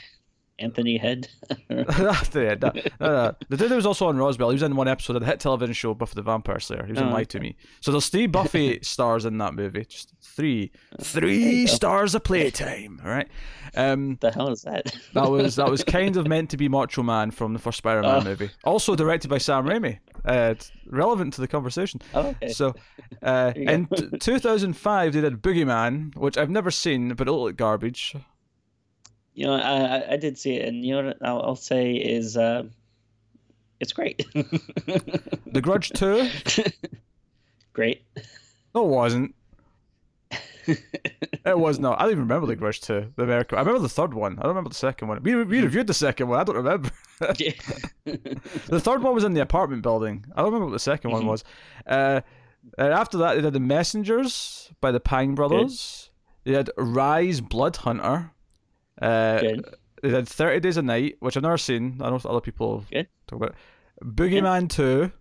Anthony 0.59 0.97
Head. 0.97 1.27
yeah, 1.69 1.83
no, 2.61 2.71
no, 2.71 2.71
no. 2.99 3.35
The 3.49 3.57
dude 3.57 3.69
who 3.69 3.75
was 3.75 3.85
also 3.85 4.07
on 4.07 4.17
Roswell, 4.17 4.49
he 4.49 4.55
was 4.55 4.63
in 4.63 4.75
one 4.75 4.87
episode 4.87 5.15
of 5.15 5.19
the 5.21 5.25
hit 5.25 5.39
television 5.39 5.73
show 5.73 5.93
Buffy 5.93 6.13
the 6.15 6.21
Vampire 6.23 6.59
Slayer. 6.59 6.83
He 6.85 6.91
was 6.93 6.99
in 7.01 7.07
Oh, 7.09 7.11
Lie 7.11 7.25
to 7.25 7.39
Me. 7.39 7.55
So 7.81 7.91
there's 7.91 8.09
three 8.09 8.27
Buffy 8.27 8.79
stars 8.81 9.25
in 9.25 9.37
that 9.37 9.53
movie. 9.53 9.85
Just 9.85 10.13
three. 10.21 10.71
Three 11.01 11.67
stars 11.67 12.15
of 12.15 12.23
playtime. 12.23 12.99
All 13.03 13.09
right. 13.11 13.27
Um, 13.75 14.17
the 14.21 14.31
hell 14.31 14.49
is 14.49 14.63
that? 14.63 14.95
that 15.13 15.29
was 15.29 15.57
that 15.57 15.69
was 15.69 15.83
kind 15.83 16.17
of 16.17 16.27
meant 16.27 16.49
to 16.51 16.57
be 16.57 16.67
Macho 16.67 17.03
Man 17.03 17.29
from 17.31 17.53
the 17.53 17.59
first 17.59 17.77
Spider-Man 17.77 18.21
Oh. 18.21 18.23
movie. 18.23 18.49
Also 18.63 18.95
directed 18.95 19.29
by 19.29 19.37
Sam 19.37 19.65
Raimi. 19.65 19.99
Uh, 20.25 20.55
relevant 20.87 21.33
to 21.33 21.41
the 21.41 21.47
conversation. 21.47 22.01
Oh, 22.13 22.27
okay. 22.29 22.49
So, 22.49 22.73
uh, 23.21 23.53
in 23.55 23.85
t- 23.87 24.09
2005, 24.19 25.13
they 25.13 25.21
did 25.21 25.41
Boogeyman, 25.41 26.15
which 26.17 26.37
I've 26.37 26.49
never 26.49 26.71
seen, 26.71 27.13
but 27.13 27.27
it 27.27 27.31
looked 27.31 27.45
like 27.45 27.55
garbage. 27.57 28.15
You 29.37 29.45
know, 29.45 29.53
I, 29.53 30.13
I- 30.13 30.17
did 30.17 30.37
see 30.37 30.55
it, 30.55 30.67
and 30.67 30.83
you 30.83 30.95
know 30.95 31.07
what 31.07 31.17
I'll, 31.21 31.41
I'll 31.43 31.55
say 31.55 31.93
is, 31.95 32.35
uh, 32.35 32.63
it's 33.79 33.93
great. 33.93 34.25
The 35.53 35.61
Grudge 35.61 35.89
2, 35.91 36.29
great. 37.73 38.03
no, 38.75 38.85
it 38.85 38.89
wasn't. 38.89 39.35
It 41.45 41.57
was 41.57 41.79
not. 41.79 41.97
I 41.97 42.03
don't 42.03 42.11
even 42.11 42.23
remember 42.23 42.45
The 42.45 42.57
Grudge 42.57 42.81
2, 42.81 43.13
the 43.15 43.23
American. 43.23 43.57
I 43.57 43.61
remember 43.61 43.79
the 43.79 43.87
third 43.87 44.13
one. 44.13 44.33
I 44.37 44.41
don't 44.41 44.49
remember 44.49 44.69
the 44.69 44.75
second 44.75 45.07
one. 45.07 45.23
We, 45.23 45.33
we 45.35 45.61
reviewed 45.61 45.87
the 45.87 45.93
second 45.93 46.27
one. 46.27 46.39
I 46.41 46.43
don't 46.43 46.57
remember. 46.57 46.89
The 47.19 48.79
third 48.81 49.01
one 49.01 49.15
was 49.15 49.23
in 49.23 49.33
the 49.33 49.41
apartment 49.41 49.81
building. 49.81 50.25
I 50.35 50.41
don't 50.41 50.51
remember 50.51 50.65
what 50.73 50.83
the 50.83 50.91
2nd 50.91 51.09
one 51.09 51.23
Mhm. 51.23 51.27
was. 51.27 51.43
Uh, 51.85 52.19
and 52.77 52.91
after 52.93 53.17
that, 53.19 53.35
they 53.35 53.41
did 53.41 53.53
The 53.53 53.61
Messengers 53.61 54.69
by 54.81 54.91
the 54.91 54.99
Pang 54.99 55.35
Brothers. 55.35 56.09
They 56.43 56.51
had 56.51 56.69
Rise 56.77 57.39
Blood 57.39 57.77
Hunter. 57.77 58.31
Uh, 59.01 59.39
Good. 59.39 59.65
They 60.03 60.09
did 60.09 60.27
30 60.27 60.59
Days 60.59 60.77
a 60.77 60.81
Night, 60.81 61.15
which 61.19 61.35
I've 61.37 61.43
never 61.43 61.57
seen. 61.57 61.99
I 62.01 62.09
know 62.09 62.19
other 62.25 62.41
people 62.41 62.79
have 62.79 62.89
Good. 62.91 63.07
talked 63.27 63.41
about. 63.43 63.55
it. 63.55 64.15
Boogeyman 64.15 64.69
2, 64.69 65.11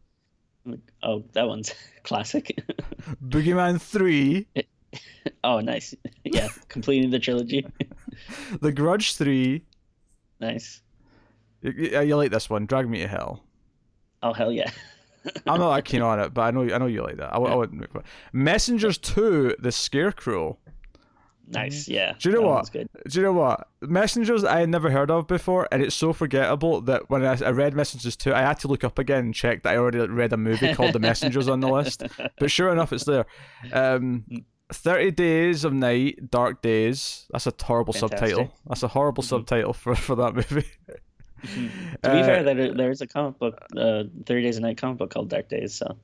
Oh, 1.03 1.25
that 1.33 1.47
one's 1.49 1.73
classic. 2.03 2.59
Boogeyman 3.25 3.81
3, 3.81 4.47
oh, 5.45 5.61
nice. 5.61 5.95
Yeah, 6.25 6.49
completing 6.69 7.11
the 7.11 7.19
trilogy. 7.19 7.67
The 8.61 8.73
Grudge 8.73 9.15
3. 9.17 9.63
nice. 10.41 10.83
You, 11.63 11.73
you- 12.03 12.17
like 12.17 12.31
this 12.31 12.51
one, 12.51 12.67
Drag 12.67 12.89
Me 12.89 13.01
to 13.01 13.09
Hell. 13.09 13.43
Oh, 14.23 14.33
hell 14.33 14.53
yeah. 14.53 14.71
I'm 15.47 15.59
not 15.59 15.75
that 15.75 15.85
keen 15.85 16.03
on 16.03 16.21
it, 16.21 16.33
but 16.35 16.43
I 16.43 16.51
know 16.53 16.63
I 16.63 16.79
know 16.79 16.87
you 16.87 17.03
like 17.03 17.17
that. 17.17 17.33
I 17.35 17.39
wouldn't 17.39 17.81
make 17.81 17.91
fun. 17.93 18.05
Messengers 18.33 18.99
2, 18.99 19.57
The 19.59 19.73
Scarecrow. 19.73 20.59
Nice. 21.49 21.87
Yeah. 21.89 22.15
Do 22.19 22.29
you 22.29 22.35
know 22.35 22.43
what? 22.43 22.55
one's 22.57 22.71
Good. 22.71 22.89
Do 23.09 23.19
you 23.19 23.25
know 23.25 23.33
what? 23.33 23.69
Messengers 23.81 24.43
I 24.45 24.61
had 24.61 24.69
never 24.69 24.91
heard 24.91 25.11
of 25.11 25.27
before, 25.29 25.69
and 25.71 25.81
it's 25.83 25.95
so 25.95 26.13
forgettable 26.13 26.81
that 26.83 27.09
when 27.09 27.25
I, 27.25 27.39
I 27.45 27.51
read 27.51 27.75
Messengers 27.75 28.17
2, 28.17 28.35
I 28.35 28.41
had 28.41 28.59
to 28.61 28.69
look 28.69 28.83
up 28.85 28.99
again 28.99 29.27
and 29.27 29.35
check 29.35 29.63
that 29.63 29.73
I 29.75 29.77
already 29.77 29.99
read 30.01 30.33
a 30.33 30.37
movie 30.37 30.75
called 30.75 30.93
The 30.93 30.99
Messengers 30.99 31.49
on 31.49 31.61
the 31.61 31.69
list. 31.69 32.03
But 32.39 32.51
sure 32.51 32.71
enough, 32.71 32.93
it's 32.93 33.05
there. 33.05 33.27
Um, 33.73 34.25
30 34.73 35.13
Days 35.13 35.65
of 35.65 35.73
Night, 35.73 36.31
Dark 36.31 36.63
Days. 36.63 37.27
That's 37.31 37.47
a 37.47 37.53
horrible 37.63 37.93
Fantastic. 37.93 38.19
subtitle. 38.31 38.53
That's 38.67 38.83
a 38.83 38.89
horrible 38.89 39.23
Mhm. 39.23 39.27
subtitle 39.29 39.73
for, 39.73 39.95
for 39.95 40.17
that 40.17 40.35
movie. 40.35 40.67
To 41.43 41.49
be 41.49 41.69
Uh, 42.03 42.25
fair, 42.25 42.43
there, 42.43 42.75
there's 42.75 43.03
a 43.03 43.07
comic 43.07 43.39
book, 43.39 43.59
uh, 43.77 44.05
30 44.25 44.43
Days 44.43 44.57
of 44.57 44.63
Night 44.63 44.79
comic 44.79 44.99
book 44.99 45.11
called 45.11 45.29
Dark 45.29 45.49
Days, 45.49 45.75
so. 45.75 45.97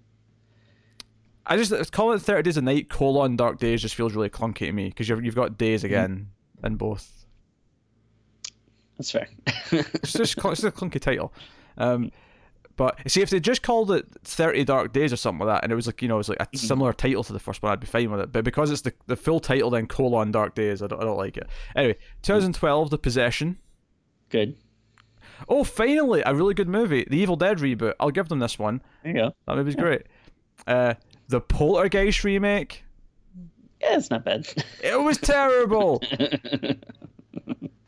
I 1.46 1.56
just 1.56 1.92
call 1.92 2.12
it 2.12 2.20
30 2.22 2.42
Days 2.42 2.56
a 2.56 2.62
Night, 2.62 2.88
colon, 2.88 3.36
Dark 3.36 3.58
Days 3.58 3.82
just 3.82 3.94
feels 3.94 4.14
really 4.14 4.30
clunky 4.30 4.58
to 4.66 4.72
me 4.72 4.88
because 4.88 5.08
you've, 5.08 5.24
you've 5.24 5.34
got 5.34 5.58
days 5.58 5.82
again 5.84 6.28
in 6.62 6.76
both. 6.76 7.24
That's 8.98 9.10
fair. 9.10 9.28
It's 9.72 10.12
just 10.12 10.36
it's 10.38 10.64
a 10.64 10.70
clunky 10.70 11.00
title. 11.00 11.32
Um, 11.78 12.10
but 12.76 12.98
see, 13.10 13.22
if 13.22 13.30
they 13.30 13.40
just 13.40 13.62
called 13.62 13.90
it 13.90 14.06
Thirty 14.24 14.64
Dark 14.64 14.92
Days 14.92 15.12
or 15.12 15.16
something 15.16 15.46
like 15.46 15.56
that, 15.56 15.64
and 15.64 15.72
it 15.72 15.76
was 15.76 15.86
like 15.86 16.02
you 16.02 16.08
know, 16.08 16.14
it 16.16 16.18
was 16.18 16.28
like 16.28 16.40
a 16.42 16.46
Mhm. 16.46 16.58
similar 16.58 16.92
title 16.92 17.24
to 17.24 17.32
the 17.32 17.38
first 17.38 17.62
one, 17.62 17.72
I'd 17.72 17.80
be 17.80 17.86
fine 17.86 18.10
with 18.10 18.20
it. 18.20 18.32
But 18.32 18.44
because 18.44 18.70
it's 18.70 18.82
the 18.82 18.92
the 19.06 19.16
full 19.16 19.40
title 19.40 19.70
then 19.70 19.86
colon 19.86 20.30
Dark 20.30 20.54
Days, 20.54 20.82
I 20.82 20.86
don't, 20.86 21.00
I 21.00 21.04
don't 21.04 21.16
like 21.16 21.36
it. 21.36 21.48
Anyway, 21.74 21.96
2012, 22.22 22.90
The 22.90 22.98
Possession. 22.98 23.58
Good. 24.28 24.56
Oh, 25.48 25.64
finally, 25.64 26.22
a 26.24 26.34
really 26.34 26.54
good 26.54 26.68
movie, 26.68 27.04
the 27.10 27.16
Evil 27.18 27.34
Dead 27.36 27.58
reboot. 27.58 27.94
I'll 27.98 28.10
give 28.10 28.28
them 28.28 28.38
this 28.38 28.58
one. 28.58 28.80
There 29.02 29.12
you 29.12 29.18
go. 29.18 29.34
That 29.46 29.56
movie's 29.56 29.74
great. 29.74 30.02
Uh, 30.66 30.94
the 31.32 31.40
Poltergeist 31.40 32.22
remake. 32.24 32.84
Yeah, 33.80 33.96
it's 33.96 34.10
not 34.10 34.24
bad. 34.24 34.46
It 34.84 35.00
was 35.00 35.18
terrible. 35.18 36.00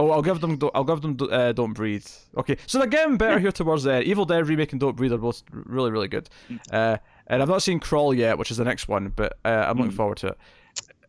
Oh, 0.00 0.10
I'll 0.10 0.22
give 0.22 0.40
them. 0.40 0.58
I'll 0.74 0.82
give 0.84 1.02
them. 1.02 1.16
Uh, 1.30 1.52
Don't 1.52 1.72
breathe. 1.72 2.06
Okay, 2.36 2.56
so 2.66 2.78
they're 2.78 2.88
getting 2.88 3.16
better 3.16 3.38
here 3.38 3.52
towards 3.52 3.84
the 3.84 3.94
end. 3.94 4.04
Evil 4.04 4.24
Dead 4.24 4.46
remake 4.48 4.72
and 4.72 4.80
Don't 4.80 4.96
breathe 4.96 5.12
are 5.12 5.18
both 5.18 5.42
really, 5.52 5.90
really 5.92 6.08
good. 6.08 6.28
Uh, 6.72 6.96
and 7.28 7.40
I've 7.40 7.48
not 7.48 7.62
seen 7.62 7.78
Crawl 7.78 8.12
yet, 8.12 8.36
which 8.36 8.50
is 8.50 8.56
the 8.56 8.64
next 8.64 8.88
one, 8.88 9.12
but 9.14 9.38
uh, 9.44 9.48
I'm 9.68 9.76
looking 9.78 9.92
Mm. 9.92 9.96
forward 9.96 10.16
to 10.18 10.28
it. 10.28 10.38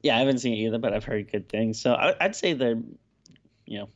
yeah, 0.04 0.16
I 0.16 0.20
haven't 0.20 0.38
seen 0.40 0.54
it 0.54 0.58
either, 0.58 0.78
but 0.78 0.94
I've 0.94 1.04
heard 1.04 1.32
good 1.32 1.50
things. 1.50 1.82
So 1.82 1.96
I, 1.96 2.14
I'd 2.24 2.36
say 2.36 2.54
they're, 2.54 2.80
you 3.66 3.80
know, 3.80 3.90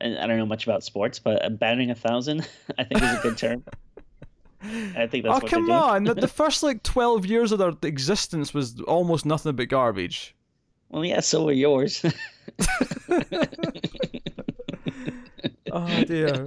I 0.00 0.26
don't 0.26 0.38
know 0.38 0.46
much 0.46 0.64
about 0.64 0.82
sports, 0.84 1.18
but 1.18 1.44
uh, 1.44 1.50
batting 1.50 1.90
a 1.90 1.94
thousand, 1.94 2.48
I 2.78 2.84
think 2.84 3.02
is 3.02 3.12
a 3.18 3.20
good 3.22 3.36
term. 3.36 3.62
I 4.62 5.06
think 5.06 5.24
that's 5.24 5.44
oh 5.44 5.46
come 5.46 5.70
on! 5.70 6.04
the, 6.04 6.14
the 6.14 6.28
first 6.42 6.62
like 6.62 6.82
twelve 6.82 7.24
years 7.24 7.52
of 7.52 7.58
their 7.58 7.72
existence 7.82 8.52
was 8.52 8.80
almost 8.82 9.24
nothing 9.24 9.54
but 9.54 9.68
garbage. 9.68 10.34
Well, 10.88 11.04
yeah, 11.04 11.20
so 11.20 11.44
were 11.44 11.52
yours. 11.52 12.04
Oh 15.70 16.04
dear. 16.04 16.46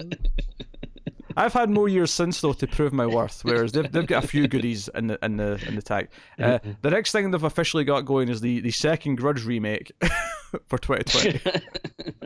I've 1.38 1.54
had 1.54 1.70
more 1.70 1.88
years 1.88 2.12
since 2.12 2.42
though 2.42 2.54
to 2.54 2.68
prove 2.68 2.92
my 2.92 3.06
worth, 3.06 3.44
whereas 3.46 3.72
they've, 3.72 3.90
they've 3.90 4.06
got 4.06 4.24
a 4.24 4.28
few 4.28 4.48
goodies 4.48 4.90
in 4.96 5.08
the 5.08 5.20
in 5.24 5.38
the 5.38 5.64
in 5.68 5.76
the 5.76 5.82
tag. 5.82 6.10
Uh, 6.38 6.60
the 6.82 6.90
next 6.90 7.12
thing 7.12 7.32
they've 7.32 7.44
officially 7.44 7.84
got 7.84 8.02
going 8.02 8.30
is 8.30 8.42
the, 8.42 8.60
the 8.60 8.72
second 8.72 9.16
Grudge 9.16 9.46
remake 9.46 9.92
for 10.66 10.78
2020. 10.78 11.40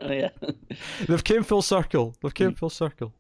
oh 0.01 0.11
yeah. 0.11 0.29
They've 1.07 1.23
came 1.23 1.43
full 1.43 1.61
circle. 1.61 2.15
They've 2.21 2.33
came 2.33 2.53
full 2.53 2.69
circle. 2.69 3.13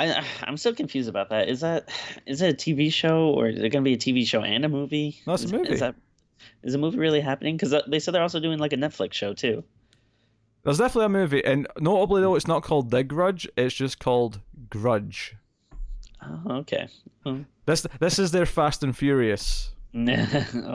I 0.00 0.24
I'm 0.42 0.56
so 0.56 0.72
confused 0.72 1.08
about 1.08 1.30
that. 1.30 1.48
Is 1.48 1.60
that 1.60 1.88
is 2.26 2.42
it 2.42 2.54
a 2.54 2.56
TV 2.56 2.92
show 2.92 3.28
or 3.30 3.48
is 3.48 3.58
it 3.58 3.68
going 3.70 3.84
to 3.84 3.88
be 3.88 3.94
a 3.94 3.98
TV 3.98 4.26
show 4.26 4.42
and 4.42 4.64
a 4.64 4.68
movie? 4.68 5.20
No, 5.26 5.34
it's 5.34 5.44
a 5.44 5.48
movie. 5.48 5.72
Is 5.72 5.80
that 5.80 5.94
is 6.62 6.72
the 6.72 6.78
movie 6.78 6.98
really 6.98 7.20
happening? 7.20 7.56
Because 7.56 7.74
they 7.86 7.98
said 7.98 8.14
they're 8.14 8.22
also 8.22 8.40
doing 8.40 8.58
like 8.58 8.72
a 8.72 8.76
Netflix 8.76 9.12
show 9.14 9.34
too. 9.34 9.62
There's 10.62 10.78
definitely 10.78 11.06
a 11.06 11.08
movie, 11.08 11.44
and 11.44 11.66
notably 11.78 12.20
though, 12.20 12.34
it's 12.34 12.46
not 12.46 12.62
called 12.62 12.90
The 12.90 13.02
Grudge. 13.02 13.48
It's 13.56 13.74
just 13.74 13.98
called 13.98 14.40
Grudge. 14.68 15.34
Oh, 16.22 16.56
okay. 16.58 16.88
Hmm. 17.24 17.42
This 17.64 17.86
this 17.98 18.18
is 18.18 18.30
their 18.30 18.46
Fast 18.46 18.82
and 18.82 18.96
Furious. 18.96 19.70
oh, 19.94 19.98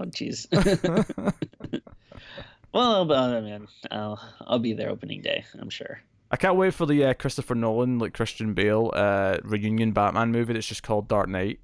jeez. 0.10 0.48
well, 2.74 3.12
I 3.12 3.42
mean, 3.42 3.68
I'll 3.92 4.20
I'll 4.42 4.60
be 4.60 4.74
there 4.74 4.90
opening 4.90 5.22
day. 5.22 5.46
I'm 5.60 5.70
sure. 5.70 6.02
I 6.32 6.38
can't 6.38 6.56
wait 6.58 6.74
for 6.74 6.86
the 6.86 7.06
uh, 7.06 7.14
Christopher 7.14 7.56
Nolan, 7.56 8.00
like 8.00 8.14
Christian 8.14 8.54
Bale, 8.54 8.92
uh, 8.94 9.38
reunion 9.44 9.92
Batman 9.92 10.32
movie 10.32 10.54
that's 10.54 10.68
just 10.68 10.84
called 10.84 11.08
Dark 11.08 11.30
Knight. 11.30 11.60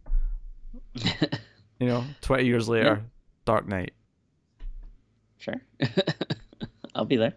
You 1.79 1.87
know, 1.87 2.03
twenty 2.21 2.45
years 2.45 2.69
later, 2.69 3.01
Dark 3.43 3.67
Knight. 3.67 3.93
sure. 5.39 5.55
I'll 6.95 7.05
be 7.05 7.15
there. 7.15 7.33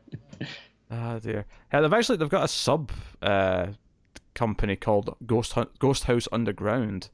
Ah 0.91 1.19
dear. 1.19 1.47
Yeah, 1.73 1.81
they've 1.81 1.93
actually 1.95 2.19
they've 2.19 2.29
got 2.29 2.45
a 2.45 2.49
sub 2.49 2.93
uh, 3.23 3.69
company 4.35 4.77
called 4.77 5.17
Ghost 5.25 5.55
Hunt, 5.55 5.79
Ghost 5.79 6.05
House 6.05 6.29
Underground, 6.31 7.09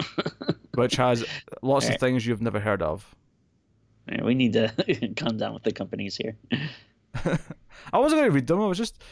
which 0.74 0.96
has 0.96 1.24
lots 1.62 1.88
of 1.88 1.96
things 1.96 2.26
you've 2.26 2.42
never 2.42 2.60
heard 2.60 2.82
of. 2.82 3.14
Yeah, 4.12 4.22
we 4.22 4.34
need 4.34 4.52
to 4.52 4.68
calm 5.16 5.38
down 5.38 5.54
with 5.54 5.62
the 5.62 5.72
companies 5.72 6.16
here. 6.18 6.36
I 7.90 7.98
wasn't 7.98 8.20
going 8.20 8.30
to 8.30 8.34
read 8.34 8.46
them. 8.46 8.60
I 8.60 8.66
was 8.66 8.76
just. 8.76 9.02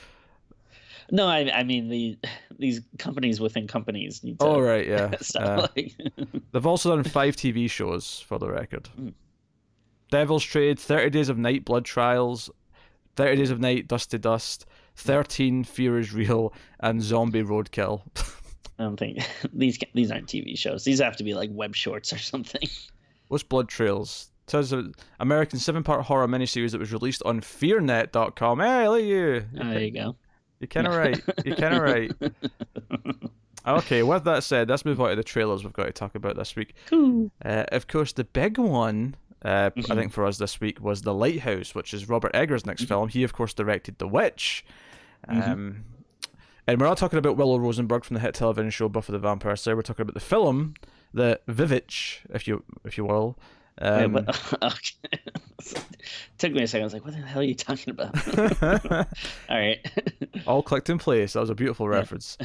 No, 1.11 1.27
I, 1.27 1.51
I 1.53 1.63
mean 1.65 1.89
the 1.89 2.19
these 2.59 2.81
companies 2.99 3.41
within 3.41 3.67
companies 3.67 4.23
need 4.23 4.39
to. 4.41 4.45
Oh 4.47 4.61
right, 4.61 4.87
yeah. 4.87 5.11
Uh, 5.37 5.69
like- 5.77 5.95
they've 6.53 6.67
also 6.67 6.95
done 6.95 7.05
five 7.05 7.37
TV 7.37 7.71
shows 7.71 8.25
for 8.27 8.39
the 8.39 8.51
record. 8.51 8.89
Mm. 9.01 9.15
Devil's 10.11 10.45
Trade, 10.45 10.79
Thirty 10.79 11.11
Days 11.11 11.29
of 11.29 11.39
Night, 11.39 11.65
Blood 11.65 11.85
Trails, 11.85 12.51
Thirty 13.17 13.37
Days 13.37 13.51
of 13.51 13.61
Night, 13.61 13.89
Dust 13.89 14.11
to 14.11 14.19
Dust, 14.19 14.67
Thirteen, 14.97 15.65
Fear 15.65 15.99
is 15.99 16.13
Real, 16.13 16.53
and 16.81 17.03
Zombie 17.03 17.43
Roadkill. 17.43 18.03
I 18.79 18.85
don't 18.85 18.97
think 18.97 19.19
these 19.53 19.79
these 19.95 20.11
aren't 20.11 20.27
TV 20.29 20.57
shows. 20.59 20.85
These 20.85 21.01
have 21.01 21.17
to 21.17 21.25
be 21.25 21.35
like 21.35 21.51
web 21.53 21.75
shorts 21.75 22.13
or 22.13 22.19
something. 22.19 22.69
What's 23.29 23.43
Blood 23.45 23.69
Trails? 23.69 24.31
It 24.47 24.51
says 24.53 24.73
an 24.73 24.95
American 25.21 25.59
seven-part 25.59 26.07
horror 26.07 26.27
miniseries 26.27 26.71
that 26.71 26.79
was 26.81 26.91
released 26.93 27.23
on 27.25 27.41
FearNet.com. 27.41 28.61
Hey, 28.61 28.89
look 28.89 29.01
at 29.01 29.05
you. 29.05 29.45
Oh, 29.61 29.69
there 29.69 29.81
you 29.81 29.91
go. 29.91 30.17
You're 30.61 30.69
kind 30.69 30.87
of 30.87 30.95
right. 30.95 31.21
You're 31.45 31.57
kind 31.57 31.75
of 31.75 31.83
right. 31.83 32.13
Okay, 33.67 34.03
with 34.03 34.25
that 34.25 34.45
said, 34.45 34.71
let's 34.71 34.85
move 34.87 34.99
on 35.01 35.11
to 35.11 35.17
the 35.17 35.23
trailers 35.23 35.63
we've 35.63 35.73
got 35.75 35.85
to 35.87 35.93
talk 35.93 36.15
about 36.15 36.37
this 36.37 36.57
week. 36.57 36.75
Cool. 36.87 37.31
Uh, 37.45 37.65
of 37.71 37.87
course, 37.87 38.13
the 38.15 38.25
big 38.25 38.57
one, 38.57 39.15
uh, 39.45 39.71
I 39.77 39.81
Mhm. 39.81 39.95
think 39.95 40.13
for 40.13 40.25
us 40.25 40.39
this 40.39 40.59
week, 40.59 40.81
was 40.81 41.03
The 41.03 41.13
Lighthouse, 41.13 41.75
which 41.75 41.93
is 41.93 42.09
Robert 42.09 42.31
Eggers' 42.35 42.65
next 42.65 42.85
Mhm. 42.85 42.89
film. 42.89 43.09
He, 43.11 43.25
of 43.25 43.35
course, 43.35 43.53
directed 43.53 43.99
The 43.99 44.09
Witch. 44.09 44.65
Um, 45.29 45.37
Mhm. 45.43 45.77
And 46.67 46.81
we're 46.81 46.87
not 46.87 46.97
talking 46.99 47.19
about 47.19 47.37
Willow 47.37 47.59
Rosenberg 47.59 48.05
from 48.05 48.15
the 48.15 48.21
hit 48.21 48.35
television 48.35 48.71
show 48.71 48.89
Buffy 48.89 49.13
the 49.13 49.19
Vampire 49.19 49.57
Slayer. 49.57 49.77
We're 49.77 49.83
talking 49.83 50.03
about 50.05 50.15
the 50.15 50.21
film, 50.21 50.73
the 51.13 51.41
Vivitch, 51.49 52.21
if 52.31 52.47
you 52.49 52.63
if 52.85 52.97
you 52.97 53.05
will. 53.05 53.37
Um, 53.81 54.17
okay. 54.63 55.21
Took 56.39 56.53
me 56.53 56.63
a 56.63 56.69
second. 56.69 56.83
I 56.83 56.85
was 56.85 56.93
like, 56.93 57.05
"What 57.05 57.15
the 57.15 57.21
hell 57.21 57.41
are 57.41 57.45
you 57.45 57.55
talking 57.55 57.91
about?" 57.91 58.15
All 59.49 59.59
right. 59.59 59.79
all 60.47 60.63
clicked 60.63 60.91
in 60.91 60.99
place. 60.99 61.33
That 61.35 61.41
was 61.41 61.51
a 61.51 61.55
beautiful 61.55 61.89
reference. 61.89 62.37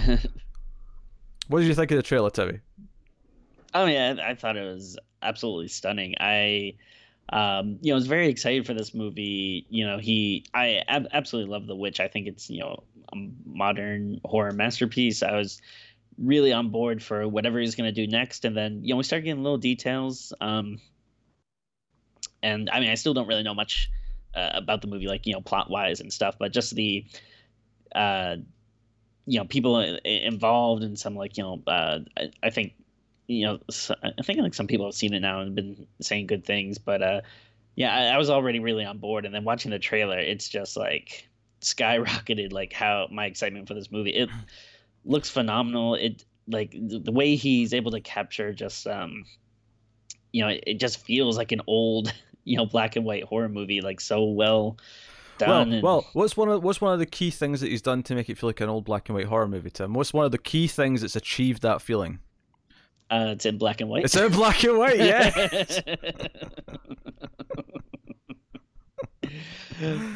What 1.48 1.60
did 1.60 1.68
you 1.68 1.76
think 1.76 1.92
of 1.92 1.98
the 1.98 2.04
trailer, 2.04 2.30
Timmy? 2.30 2.60
Oh 3.74 3.86
yeah, 3.86 4.16
I 4.24 4.36
thought 4.36 4.58
it 4.58 4.64
was 4.64 4.98
absolutely 5.22 5.68
stunning. 5.68 6.16
I, 6.20 6.76
um, 7.30 7.80
you 7.82 7.92
know, 7.92 7.96
I 7.96 7.96
was 7.96 8.08
very 8.08 8.30
excited 8.30 8.66
for 8.66 8.74
this 8.74 8.94
movie. 8.94 9.66
You 9.70 9.86
know, 9.86 9.98
he, 9.98 10.46
I 10.54 10.84
ab- 10.88 11.08
absolutely 11.12 11.52
love 11.52 11.68
The 11.68 11.76
Witch. 11.76 12.00
I 12.00 12.08
think 12.08 12.28
it's 12.28 12.50
you 12.50 12.62
know 12.62 12.84
a 13.12 13.18
modern 13.46 14.22
horror 14.24 14.52
masterpiece. 14.52 15.24
I 15.24 15.36
was 15.36 15.62
really 16.18 16.54
on 16.54 16.70
board 16.70 17.02
for 17.04 17.28
whatever 17.28 17.60
he's 17.60 17.76
gonna 17.76 17.92
do 17.92 18.08
next, 18.08 18.46
and 18.46 18.56
then 18.56 18.82
you 18.84 18.94
know 18.94 18.98
we 18.98 19.04
started 19.04 19.26
getting 19.26 19.44
little 19.44 19.58
details. 19.58 20.34
Um, 20.40 20.80
and 22.44 22.70
I 22.70 22.80
mean, 22.80 22.90
I 22.90 22.96
still 22.96 23.14
don't 23.14 23.28
really 23.28 23.42
know 23.42 23.56
much 23.56 23.90
uh, 24.36 24.52
about 24.54 24.82
the 24.82 24.88
movie, 24.88 25.08
like 25.08 25.26
you 25.26 25.34
know, 25.34 25.42
plot 25.42 25.70
wise 25.70 26.00
and 26.00 26.12
stuff, 26.14 26.36
but 26.38 26.52
just 26.52 26.76
the, 26.76 27.06
uh, 27.96 28.36
you 29.26 29.40
know, 29.40 29.46
people 29.46 29.80
involved 29.80 30.84
and 30.84 31.00
some 31.00 31.16
like 31.16 31.38
you 31.38 31.44
know, 31.44 31.64
uh, 31.66 32.00
I, 32.18 32.32
I 32.44 32.50
think 32.50 32.74
you 33.28 33.46
know, 33.46 33.60
I 34.04 34.22
think 34.22 34.40
like 34.40 34.54
some 34.54 34.68
people 34.68 34.86
have 34.86 34.96
seen 34.96 35.14
it 35.14 35.22
now 35.22 35.40
and 35.40 35.56
been 35.56 35.88
saying 36.02 36.28
good 36.28 36.46
things, 36.46 36.78
but 36.78 37.02
uh, 37.02 37.22
yeah, 37.76 37.96
I, 37.96 38.16
I 38.16 38.18
was 38.18 38.30
already 38.30 38.60
really 38.60 38.86
on 38.86 39.00
board, 39.00 39.26
and 39.26 39.34
then 39.34 39.46
watching 39.46 39.72
the 39.72 39.80
trailer, 39.80 40.20
it's 40.20 40.50
just 40.50 40.76
like 40.78 41.28
skyrocketed, 41.62 42.52
like 42.52 42.74
how 42.74 43.08
my 43.10 43.26
excitement 43.26 43.68
for 43.68 43.74
this 43.74 43.92
movie. 43.92 44.12
It 44.12 44.30
looks 45.06 45.30
phenomenal. 45.30 45.96
It 45.96 46.26
like 46.48 46.72
the, 46.72 47.00
the 47.00 47.12
way 47.14 47.36
he's 47.36 47.74
able 47.74 47.92
to 47.92 48.02
capture 48.02 48.52
just 48.54 48.86
um, 48.86 49.24
you 50.34 50.42
know, 50.42 50.50
it, 50.50 50.64
it 50.68 50.80
just 50.80 51.06
feels 51.06 51.38
like 51.38 51.54
an 51.54 51.62
old, 51.68 52.14
you 52.44 52.58
know, 52.58 52.66
black 52.66 52.96
and 52.96 53.06
white 53.06 53.24
horror 53.24 53.50
movie, 53.50 53.82
like 53.82 54.00
so 54.02 54.24
well 54.26 54.78
Well, 55.40 55.48
done. 55.50 55.74
and- 55.74 55.84
well, 55.84 56.06
what's 56.14 56.36
one 56.38 56.50
of 56.50 56.64
what's 56.64 56.82
one 56.82 56.94
of 56.94 57.00
the 57.00 57.06
key 57.06 57.32
things 57.32 57.62
that 57.62 57.70
he's 57.70 57.82
done 57.82 58.04
to 58.04 58.16
make 58.16 58.30
it 58.30 58.38
feel 58.38 58.50
like 58.50 58.62
an 58.62 58.70
old 58.70 58.86
black 58.86 59.10
and 59.10 59.16
white 59.18 59.26
horror 59.28 59.48
movie, 59.48 59.70
Tim? 59.70 59.94
What's 59.94 60.14
one 60.14 60.26
of 60.26 60.32
the 60.32 60.38
key 60.38 60.68
things 60.68 61.02
that's 61.02 61.16
achieved 61.16 61.62
that 61.64 61.82
feeling? 61.82 62.20
uh, 63.12 63.28
it's 63.34 63.46
in 63.46 63.58
black 63.60 63.80
and 63.82 63.90
white. 63.90 64.06
It's 64.06 64.16
in 64.16 64.32
black 64.32 64.64
and 64.64 64.78
white, 64.78 64.98
yeah. 64.98 65.30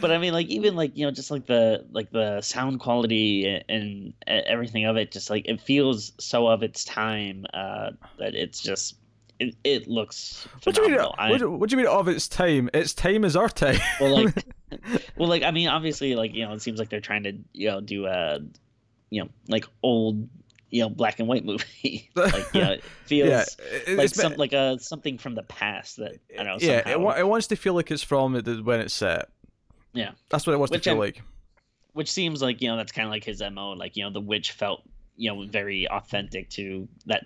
but 0.01 0.11
I 0.11 0.17
mean, 0.17 0.33
like 0.33 0.47
even 0.47 0.75
like 0.75 0.97
you 0.97 1.05
know, 1.05 1.11
just 1.11 1.31
like 1.31 1.45
the 1.45 1.85
like 1.91 2.11
the 2.11 2.41
sound 2.41 2.79
quality 2.79 3.45
and, 3.47 3.63
and 3.69 4.13
everything 4.45 4.85
of 4.85 4.97
it, 4.97 5.11
just 5.11 5.29
like 5.29 5.47
it 5.47 5.61
feels 5.61 6.11
so 6.19 6.47
of 6.47 6.63
its 6.63 6.83
time 6.83 7.45
uh, 7.53 7.91
that 8.19 8.35
it's 8.35 8.61
just 8.61 8.95
it, 9.39 9.55
it 9.63 9.87
looks 9.87 10.47
What 10.63 10.75
do 10.75 10.81
you 10.83 10.89
mean? 10.89 10.99
I- 11.17 11.29
What 11.31 11.39
do, 11.39 11.51
what 11.51 11.69
do 11.69 11.73
you 11.75 11.77
mean 11.77 11.87
of 11.91 12.07
its 12.07 12.27
time? 12.27 12.69
Its 12.73 12.93
time 12.93 13.23
is 13.23 13.35
our 13.35 13.49
time. 13.49 13.79
well, 13.99 14.23
like, 14.25 14.45
well, 15.17 15.29
like 15.29 15.43
I 15.43 15.51
mean, 15.51 15.67
obviously, 15.67 16.15
like 16.15 16.33
you 16.33 16.45
know, 16.45 16.53
it 16.53 16.61
seems 16.61 16.79
like 16.79 16.89
they're 16.89 17.01
trying 17.01 17.23
to 17.23 17.33
you 17.53 17.69
know 17.69 17.81
do 17.81 18.05
a 18.07 18.39
you 19.09 19.23
know 19.23 19.29
like 19.47 19.65
old 19.83 20.27
you 20.69 20.81
know 20.81 20.89
black 20.89 21.19
and 21.19 21.27
white 21.27 21.45
movie. 21.45 22.09
like 22.15 22.53
you 22.53 22.61
know, 22.61 22.71
it 22.73 22.83
feels. 23.05 23.29
yeah, 23.29 23.45
it- 23.87 23.97
Like 23.97 24.09
some 24.09 24.33
like 24.35 24.53
a 24.53 24.77
something 24.79 25.17
from 25.17 25.35
the 25.35 25.43
past 25.43 25.97
that 25.97 26.19
I 26.33 26.43
don't 26.43 26.45
know. 26.45 26.57
yeah. 26.59 26.83
somehow, 26.91 27.09
It, 27.11 27.19
it 27.19 27.27
wants 27.27 27.47
to 27.47 27.55
feel 27.55 27.73
like 27.73 27.89
it's 27.91 28.03
from 28.03 28.33
when 28.33 28.79
it's 28.81 28.93
set. 28.93 29.29
Yeah. 29.93 30.11
that's 30.29 30.45
what 30.45 30.53
it 30.53 30.57
wants 30.57 30.71
Which 30.71 30.83
to 30.83 30.89
feel 30.89 30.93
I'm- 30.93 30.99
like. 30.99 31.21
which 31.93 32.11
seems 32.11 32.41
like 32.41 32.61
you 32.61 32.67
know 32.67 32.77
that's 32.77 32.91
kind 32.91 33.05
of 33.07 33.11
like 33.11 33.23
his 33.23 33.41
mo. 33.51 33.71
Like 33.71 33.95
you 33.95 34.03
know, 34.03 34.11
the 34.11 34.21
witch 34.21 34.51
felt 34.51 34.83
you 35.15 35.33
know 35.33 35.45
very 35.47 35.87
authentic 35.89 36.49
to 36.51 36.87
that 37.07 37.25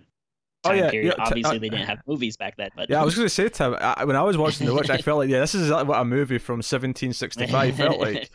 Oh, 0.63 0.73
yeah, 0.73 0.91
period. 0.91 1.15
yeah, 1.17 1.23
Obviously, 1.25 1.57
uh, 1.57 1.59
they 1.59 1.69
didn't 1.69 1.87
have 1.87 1.99
movies 2.07 2.37
back 2.37 2.55
then, 2.57 2.69
but 2.75 2.87
Yeah, 2.89 3.01
I 3.01 3.03
was 3.05 3.15
going 3.15 3.25
to 3.25 3.29
say, 3.33 3.49
Tim, 3.49 3.75
I, 3.81 4.05
when 4.05 4.15
I 4.15 4.21
was 4.21 4.37
watching 4.37 4.67
The 4.67 4.73
Witch, 4.75 4.91
I 4.91 4.97
felt 4.97 5.17
like, 5.17 5.29
yeah, 5.29 5.39
this 5.39 5.55
is 5.55 5.63
exactly 5.63 5.87
what 5.87 5.99
a 5.99 6.05
movie 6.05 6.37
from 6.37 6.57
1765 6.57 7.75
felt 7.75 7.99
like. 7.99 8.29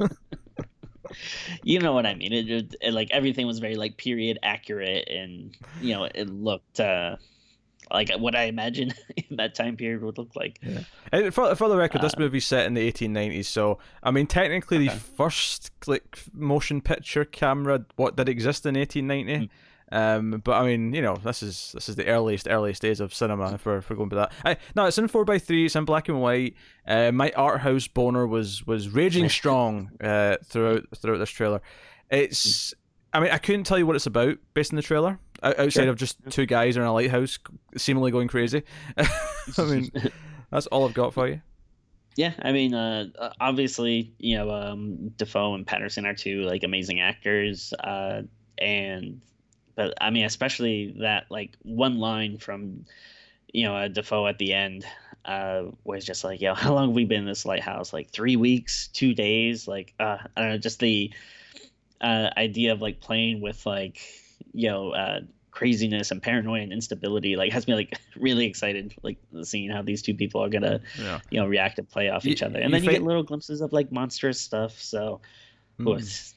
you 1.62 1.78
know 1.78 1.92
what 1.92 2.06
I 2.06 2.14
mean? 2.14 2.32
It, 2.32 2.50
it, 2.50 2.76
it- 2.80 2.92
like 2.92 3.10
everything 3.10 3.46
was 3.46 3.58
very 3.58 3.76
like 3.76 3.96
period 3.96 4.38
accurate, 4.42 5.08
and 5.08 5.56
you 5.80 5.94
know 5.94 6.04
it 6.04 6.28
looked 6.28 6.80
uh 6.80 7.16
like 7.90 8.10
what 8.18 8.34
I 8.34 8.44
imagine 8.44 8.92
that 9.30 9.54
time 9.54 9.76
period 9.76 10.02
would 10.02 10.18
look 10.18 10.34
like. 10.34 10.60
And 11.12 11.32
for, 11.32 11.54
for 11.54 11.68
the 11.68 11.76
record, 11.76 12.02
this 12.02 12.14
Uh, 12.14 12.20
movie's 12.20 12.44
set 12.46 12.66
in 12.66 12.74
the 12.74 12.90
1890s, 12.92 13.44
so 13.46 13.78
I 14.02 14.10
mean, 14.10 14.26
technically, 14.26 14.88
the 14.88 14.90
first 14.94 15.70
like 15.86 16.18
motion 16.32 16.80
picture 16.80 17.24
camera 17.24 17.84
what 17.96 18.16
did 18.16 18.28
exist 18.28 18.66
in 18.66 18.74
Hmm. 18.74 18.80
1890. 18.80 19.50
Um, 19.92 20.40
but 20.44 20.52
I 20.52 20.66
mean, 20.66 20.92
you 20.92 21.00
know, 21.02 21.14
this 21.16 21.42
is 21.42 21.70
this 21.74 21.88
is 21.88 21.94
the 21.96 22.06
earliest 22.06 22.48
earliest 22.48 22.82
days 22.82 22.98
of 23.00 23.14
cinema. 23.14 23.54
If 23.54 23.64
we're, 23.66 23.78
if 23.78 23.88
we're 23.88 23.96
going 23.96 24.08
by 24.08 24.16
that, 24.16 24.32
I, 24.44 24.56
no, 24.74 24.86
it's 24.86 24.98
in 24.98 25.06
four 25.08 25.24
x 25.30 25.44
three. 25.44 25.66
It's 25.66 25.76
in 25.76 25.84
black 25.84 26.08
and 26.08 26.20
white. 26.20 26.54
Uh, 26.86 27.12
my 27.12 27.30
art 27.36 27.60
house 27.60 27.86
boner 27.86 28.26
was 28.26 28.66
was 28.66 28.88
raging 28.88 29.28
strong 29.30 29.90
uh, 30.00 30.36
throughout 30.44 30.84
throughout 30.96 31.18
this 31.18 31.30
trailer. 31.30 31.60
It's, 32.10 32.74
I 33.12 33.20
mean, 33.20 33.30
I 33.30 33.38
couldn't 33.38 33.64
tell 33.64 33.78
you 33.78 33.86
what 33.86 33.96
it's 33.96 34.06
about 34.06 34.38
based 34.54 34.72
on 34.72 34.76
the 34.76 34.82
trailer. 34.82 35.18
Outside 35.42 35.70
Sure. 35.70 35.88
of 35.90 35.96
just 35.96 36.18
two 36.30 36.46
guys 36.46 36.76
in 36.76 36.82
a 36.82 36.92
lighthouse, 36.92 37.38
seemingly 37.76 38.10
going 38.10 38.26
crazy. 38.28 38.62
I 38.96 39.64
mean, 39.64 39.90
that's 40.50 40.66
all 40.68 40.88
I've 40.88 40.94
got 40.94 41.12
for 41.12 41.28
you. 41.28 41.42
Yeah, 42.16 42.32
I 42.40 42.52
mean, 42.52 42.72
uh, 42.74 43.08
uh, 43.18 43.30
obviously, 43.40 44.14
you 44.18 44.38
know, 44.38 44.50
um, 44.50 45.10
Dafoe 45.18 45.54
and 45.54 45.66
Pattinson 45.66 46.06
are 46.06 46.14
two 46.14 46.42
like 46.42 46.64
amazing 46.64 47.00
actors, 47.00 47.74
uh, 47.74 48.22
and 48.58 49.20
but 49.76 49.94
I 50.00 50.10
mean, 50.10 50.24
especially 50.24 50.96
that 51.00 51.26
like 51.30 51.56
one 51.62 51.98
line 51.98 52.38
from, 52.38 52.86
you 53.52 53.64
know, 53.64 53.76
uh, 53.76 53.88
Dafoe 53.88 54.26
at 54.26 54.38
the 54.38 54.52
end, 54.52 54.84
uh, 55.24 55.64
was 55.84 56.04
just 56.04 56.24
like, 56.24 56.40
yo, 56.40 56.54
how 56.62 56.74
long 56.74 56.88
have 56.88 56.94
we 56.96 57.04
been 57.04 57.20
in 57.20 57.26
this 57.26 57.44
lighthouse? 57.46 57.92
Like 57.92 58.10
three 58.10 58.36
weeks, 58.36 58.88
two 58.88 59.14
days, 59.14 59.68
like 59.68 59.94
uh, 60.00 60.18
I 60.36 60.40
don't 60.40 60.50
know, 60.50 60.58
just 60.58 60.80
the 60.80 61.12
uh, 62.00 62.30
idea 62.36 62.72
of 62.72 62.80
like 62.82 63.00
playing 63.00 63.40
with 63.40 63.64
like, 63.66 64.00
you 64.52 64.68
know, 64.68 64.90
uh, 64.90 65.20
craziness 65.50 66.10
and 66.10 66.20
paranoia 66.22 66.60
and 66.60 66.70
instability 66.70 67.34
like 67.34 67.50
has 67.50 67.66
me 67.66 67.72
like 67.74 67.98
really 68.16 68.44
excited 68.44 68.94
like 69.02 69.16
seeing 69.42 69.70
how 69.70 69.80
these 69.80 70.02
two 70.02 70.12
people 70.12 70.44
are 70.44 70.50
gonna 70.50 70.82
Yeah. 70.98 71.18
you 71.30 71.40
know 71.40 71.46
react 71.46 71.78
and 71.78 71.88
play 71.88 72.10
off 72.10 72.26
You- 72.26 72.32
each 72.32 72.42
other 72.42 72.58
and 72.60 72.74
then 72.74 72.84
you 72.84 72.90
get 72.90 73.02
little 73.02 73.22
glimpses 73.22 73.62
of 73.62 73.72
like 73.72 73.90
monstrous 73.90 74.38
stuff 74.38 74.78
so 74.78 75.22
ooh, 75.80 75.84
Mm. 75.84 75.98
it's 76.00 76.34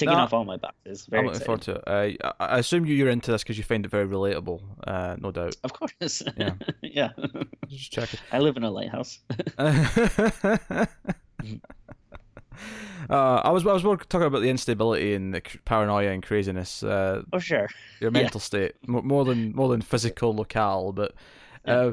ticking 0.00 0.14
off 0.14 0.32
all 0.32 0.44
my 0.44 0.56
boxes 0.56 1.06
very 1.06 1.20
I'm 1.20 1.26
looking 1.26 1.40
excited. 1.42 1.64
forward 1.64 1.84
to 1.86 2.16
it. 2.16 2.18
I, 2.40 2.44
I 2.56 2.58
assume 2.58 2.84
you- 2.86 2.94
you're 2.94 3.08
into 3.10 3.30
this 3.30 3.42
because 3.42 3.56
you 3.58 3.64
find 3.64 3.84
it 3.84 3.88
very 3.90 4.06
relatable, 4.06 4.60
uh, 4.86 5.16
no 5.18 5.30
doubt. 5.30 5.56
of 5.64 5.72
course 5.72 6.22
Yeah. 6.36 6.54
yeah 6.82 7.10
Just 7.68 7.92
checking. 7.92 8.20
i 8.32 8.38
live 8.38 8.56
in 8.56 8.64
a 8.64 8.70
lighthouse 8.70 9.18
Uh, 13.08 13.40
I 13.42 13.50
was 13.50 13.66
I 13.66 13.72
was 13.72 13.82
more 13.82 13.96
talking 13.96 14.26
about 14.26 14.42
the 14.42 14.50
instability 14.50 15.14
and 15.14 15.34
the 15.34 15.40
paranoia 15.64 16.10
and 16.10 16.22
craziness. 16.22 16.82
Uh, 16.82 17.22
oh 17.32 17.38
sure. 17.38 17.68
Your 18.00 18.10
mental 18.10 18.38
yeah. 18.38 18.44
state 18.44 18.72
more 18.86 19.24
than 19.24 19.52
more 19.54 19.68
than 19.68 19.80
physical 19.80 20.34
locale, 20.34 20.92
but 20.92 21.14
uh, 21.66 21.92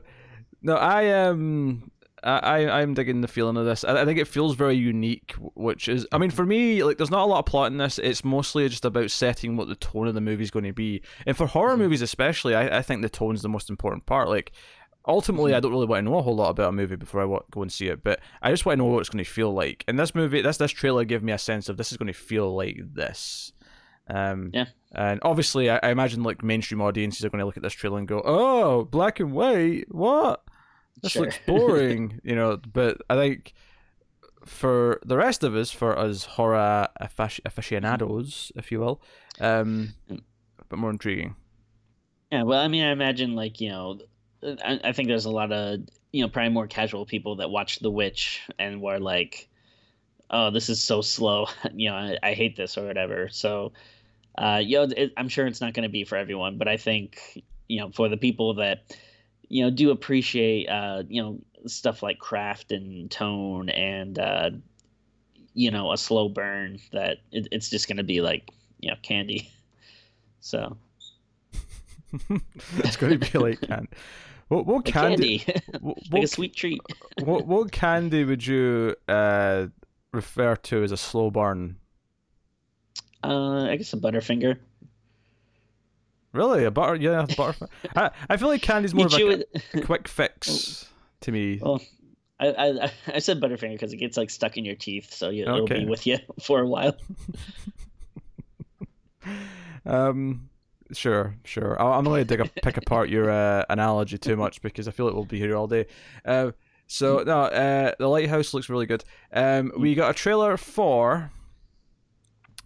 no, 0.61 0.75
I 0.75 1.09
um 1.23 1.89
I 2.23 2.81
I'm 2.81 2.93
digging 2.93 3.21
the 3.21 3.27
feeling 3.27 3.57
of 3.57 3.65
this. 3.65 3.83
I, 3.83 4.01
I 4.01 4.05
think 4.05 4.19
it 4.19 4.27
feels 4.27 4.55
very 4.55 4.75
unique, 4.75 5.35
which 5.55 5.87
is 5.87 6.07
I 6.11 6.17
mean 6.17 6.31
for 6.31 6.45
me 6.45 6.83
like 6.83 6.97
there's 6.97 7.11
not 7.11 7.23
a 7.23 7.25
lot 7.25 7.39
of 7.39 7.45
plot 7.45 7.71
in 7.71 7.77
this. 7.77 7.99
It's 7.99 8.23
mostly 8.23 8.67
just 8.69 8.85
about 8.85 9.11
setting 9.11 9.55
what 9.55 9.67
the 9.67 9.75
tone 9.75 10.07
of 10.07 10.15
the 10.15 10.21
movie 10.21 10.43
is 10.43 10.51
going 10.51 10.65
to 10.65 10.73
be, 10.73 11.01
and 11.25 11.37
for 11.37 11.45
horror 11.45 11.73
mm-hmm. 11.73 11.83
movies 11.83 12.01
especially, 12.01 12.55
I 12.55 12.79
I 12.79 12.81
think 12.81 13.01
the 13.01 13.09
tone's 13.09 13.41
the 13.41 13.49
most 13.49 13.69
important 13.69 14.05
part. 14.05 14.29
Like 14.29 14.51
ultimately, 15.07 15.53
I 15.53 15.57
mm-hmm. 15.57 15.63
don't 15.63 15.71
really 15.71 15.85
want 15.85 16.05
to 16.05 16.11
know 16.11 16.17
a 16.17 16.21
whole 16.21 16.35
lot 16.35 16.49
about 16.49 16.69
a 16.69 16.73
movie 16.73 16.95
before 16.95 17.21
I 17.21 17.39
go 17.51 17.61
and 17.61 17.71
see 17.71 17.87
it, 17.87 18.03
but 18.03 18.19
I 18.41 18.51
just 18.51 18.65
want 18.65 18.77
to 18.77 18.83
know 18.83 18.91
what 18.91 18.99
it's 18.99 19.09
going 19.09 19.23
to 19.23 19.29
feel 19.29 19.53
like. 19.53 19.83
And 19.87 19.99
this 19.99 20.15
movie, 20.15 20.41
this 20.41 20.57
this 20.57 20.71
trailer 20.71 21.05
gave 21.05 21.23
me 21.23 21.31
a 21.33 21.37
sense 21.37 21.69
of 21.69 21.77
this 21.77 21.91
is 21.91 21.97
going 21.97 22.07
to 22.07 22.13
feel 22.13 22.55
like 22.55 22.79
this. 22.93 23.53
Um, 24.09 24.51
yeah. 24.53 24.65
And 24.93 25.19
obviously, 25.23 25.69
I, 25.69 25.79
I, 25.83 25.89
imagine 25.89 26.23
like 26.23 26.41
mainstream 26.41 26.81
audiences 26.81 27.25
are 27.25 27.29
going 27.29 27.39
to 27.39 27.45
look 27.45 27.57
at 27.57 27.63
this 27.63 27.73
trailer 27.73 27.99
and 27.99 28.07
go, 28.07 28.21
"Oh, 28.23 28.85
black 28.85 29.19
and 29.19 29.33
white, 29.33 29.85
what? 29.89 30.43
This 31.01 31.13
sure. 31.13 31.23
looks 31.23 31.39
boring," 31.45 32.19
you 32.23 32.35
know. 32.35 32.57
But 32.57 33.01
I 33.09 33.15
think 33.15 33.53
for 34.45 34.99
the 35.05 35.17
rest 35.17 35.43
of 35.43 35.55
us, 35.55 35.71
for 35.71 35.97
us 35.97 36.25
horror 36.25 36.87
aficionados, 36.99 38.51
if 38.55 38.71
you 38.71 38.79
will, 38.79 39.01
um, 39.39 39.93
a 40.09 40.15
bit 40.69 40.79
more 40.79 40.89
intriguing. 40.89 41.35
Yeah, 42.31 42.43
well, 42.43 42.59
I 42.59 42.67
mean, 42.67 42.83
I 42.83 42.91
imagine 42.91 43.35
like 43.35 43.61
you 43.61 43.69
know 43.69 43.99
I, 44.43 44.79
I 44.83 44.91
think 44.91 45.07
there's 45.07 45.25
a 45.25 45.31
lot 45.31 45.51
of 45.51 45.81
you 46.11 46.23
know 46.23 46.29
probably 46.29 46.51
more 46.51 46.67
casual 46.67 47.05
people 47.05 47.37
that 47.37 47.49
watch 47.49 47.79
The 47.79 47.91
Witch 47.91 48.41
and 48.59 48.81
were 48.81 48.99
like, 48.99 49.47
"Oh, 50.29 50.51
this 50.51 50.69
is 50.69 50.81
so 50.81 51.01
slow," 51.01 51.47
you 51.73 51.89
know, 51.89 51.95
I, 51.95 52.17
I 52.23 52.33
hate 52.33 52.55
this 52.55 52.77
or 52.77 52.85
whatever. 52.85 53.29
So, 53.29 53.73
uh, 54.37 54.61
you 54.63 54.77
know, 54.77 54.93
it, 54.95 55.13
I'm 55.17 55.29
sure 55.29 55.47
it's 55.47 55.61
not 55.61 55.73
going 55.73 55.83
to 55.83 55.89
be 55.89 56.03
for 56.03 56.17
everyone, 56.17 56.57
but 56.57 56.67
I 56.67 56.77
think 56.77 57.43
you 57.67 57.79
know 57.79 57.91
for 57.91 58.09
the 58.09 58.17
people 58.17 58.55
that 58.55 58.95
you 59.49 59.63
know 59.63 59.69
do 59.69 59.91
appreciate 59.91 60.67
uh, 60.67 61.03
you 61.07 61.21
know 61.21 61.39
stuff 61.65 62.03
like 62.03 62.19
craft 62.19 62.71
and 62.71 63.09
tone 63.09 63.69
and 63.69 64.19
uh, 64.19 64.49
you 65.53 65.71
know 65.71 65.91
a 65.91 65.97
slow 65.97 66.29
burn 66.29 66.79
that 66.91 67.17
it, 67.31 67.47
it's 67.51 67.69
just 67.69 67.87
going 67.87 67.97
to 67.97 68.03
be 68.03 68.21
like 68.21 68.51
you 68.79 68.89
know 68.89 68.97
candy. 69.01 69.51
So. 70.39 70.77
it's 72.77 72.95
going 72.95 73.19
to 73.19 73.31
be 73.31 73.37
like 73.37 73.59
candy. 73.67 73.89
What 74.47 74.65
what 74.65 74.85
candy? 74.85 75.39
candy. 75.39 75.61
what, 75.81 75.97
like 76.09 76.23
a 76.23 76.27
sweet 76.27 76.55
treat. 76.55 76.79
what 77.23 77.45
what 77.45 77.71
candy 77.71 78.23
would 78.23 78.45
you 78.45 78.95
uh, 79.09 79.67
refer 80.13 80.55
to 80.55 80.83
as 80.83 80.93
a 80.93 80.97
slow 80.97 81.31
burn? 81.31 81.75
Uh, 83.23 83.63
I 83.63 83.75
guess 83.75 83.91
a 83.91 83.97
Butterfinger. 83.97 84.57
Really, 86.33 86.65
a 86.65 86.71
butter? 86.71 86.95
Yeah, 86.95 87.25
butter. 87.35 87.67
I, 87.95 88.11
I 88.29 88.37
feel 88.37 88.49
like 88.49 88.61
candy's 88.61 88.93
more 88.93 89.07
you 89.09 89.31
of 89.31 89.43
a, 89.73 89.79
a 89.79 89.81
quick 89.81 90.07
fix 90.07 90.89
to 91.21 91.31
me. 91.31 91.59
Well, 91.61 91.81
I 92.39 92.47
I, 92.47 92.91
I 93.15 93.19
said 93.19 93.39
Butterfinger 93.41 93.73
because 93.73 93.93
it 93.93 93.97
gets 93.97 94.17
like 94.17 94.29
stuck 94.29 94.57
in 94.57 94.65
your 94.65 94.75
teeth, 94.75 95.13
so 95.13 95.29
you, 95.29 95.43
it'll 95.43 95.65
be 95.65 95.85
with 95.85 96.05
you 96.05 96.17
for 96.41 96.61
a 96.61 96.67
while. 96.67 96.95
um, 99.85 100.49
Sure, 100.93 101.35
sure. 101.43 101.79
I'm 101.81 102.03
not 102.03 102.11
going 102.11 102.25
to 102.25 102.37
dig 102.37 102.39
a, 102.39 102.61
pick 102.61 102.77
apart 102.77 103.09
your 103.09 103.29
uh, 103.29 103.65
analogy 103.69 104.17
too 104.17 104.35
much 104.35 104.61
because 104.61 104.87
I 104.87 104.91
feel 104.91 105.05
like 105.05 105.15
we'll 105.15 105.25
be 105.25 105.39
here 105.39 105.55
all 105.55 105.67
day. 105.67 105.85
Uh, 106.23 106.51
so 106.87 107.23
no, 107.25 107.41
uh, 107.41 107.91
the 107.99 108.07
lighthouse 108.07 108.53
looks 108.53 108.69
really 108.69 108.85
good. 108.85 109.03
Um, 109.33 109.71
we 109.77 109.95
got 109.95 110.11
a 110.11 110.13
trailer 110.13 110.55
for 110.55 111.31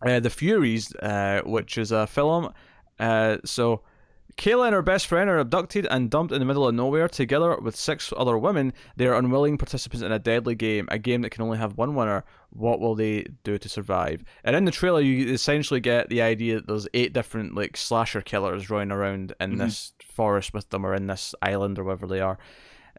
uh, 0.05 0.19
the 0.19 0.29
Furies, 0.29 0.93
uh, 0.97 1.41
which 1.45 1.77
is 1.77 1.91
a 1.91 2.05
film. 2.05 2.53
Uh, 3.01 3.37
so 3.43 3.81
Kayla 4.37 4.67
and 4.67 4.73
her 4.73 4.81
best 4.81 5.07
friend 5.07 5.29
are 5.29 5.39
abducted 5.39 5.85
and 5.87 6.09
dumped 6.09 6.31
in 6.31 6.39
the 6.39 6.45
middle 6.45 6.67
of 6.67 6.73
nowhere. 6.73 7.07
Together 7.09 7.57
with 7.57 7.75
six 7.75 8.13
other 8.15 8.37
women, 8.37 8.73
they 8.95 9.07
are 9.07 9.15
unwilling 9.15 9.57
participants 9.57 10.05
in 10.05 10.11
a 10.11 10.19
deadly 10.19 10.55
game, 10.55 10.87
a 10.89 10.97
game 10.97 11.21
that 11.23 11.31
can 11.31 11.43
only 11.43 11.57
have 11.57 11.77
one 11.77 11.95
winner. 11.95 12.23
What 12.51 12.79
will 12.79 12.95
they 12.95 13.25
do 13.43 13.57
to 13.57 13.67
survive? 13.67 14.23
And 14.43 14.55
in 14.55 14.65
the 14.65 14.71
trailer, 14.71 15.01
you 15.01 15.33
essentially 15.33 15.79
get 15.79 16.09
the 16.09 16.21
idea 16.21 16.55
that 16.55 16.67
there's 16.67 16.87
eight 16.93 17.11
different 17.11 17.55
like 17.55 17.75
slasher 17.75 18.21
killers 18.21 18.69
running 18.69 18.91
around 18.91 19.33
in 19.39 19.51
mm-hmm. 19.51 19.59
this 19.59 19.93
forest 20.03 20.53
with 20.53 20.69
them, 20.69 20.85
or 20.85 20.93
in 20.93 21.07
this 21.07 21.35
island, 21.41 21.77
or 21.77 21.83
wherever 21.83 22.07
they 22.07 22.21
are. 22.21 22.37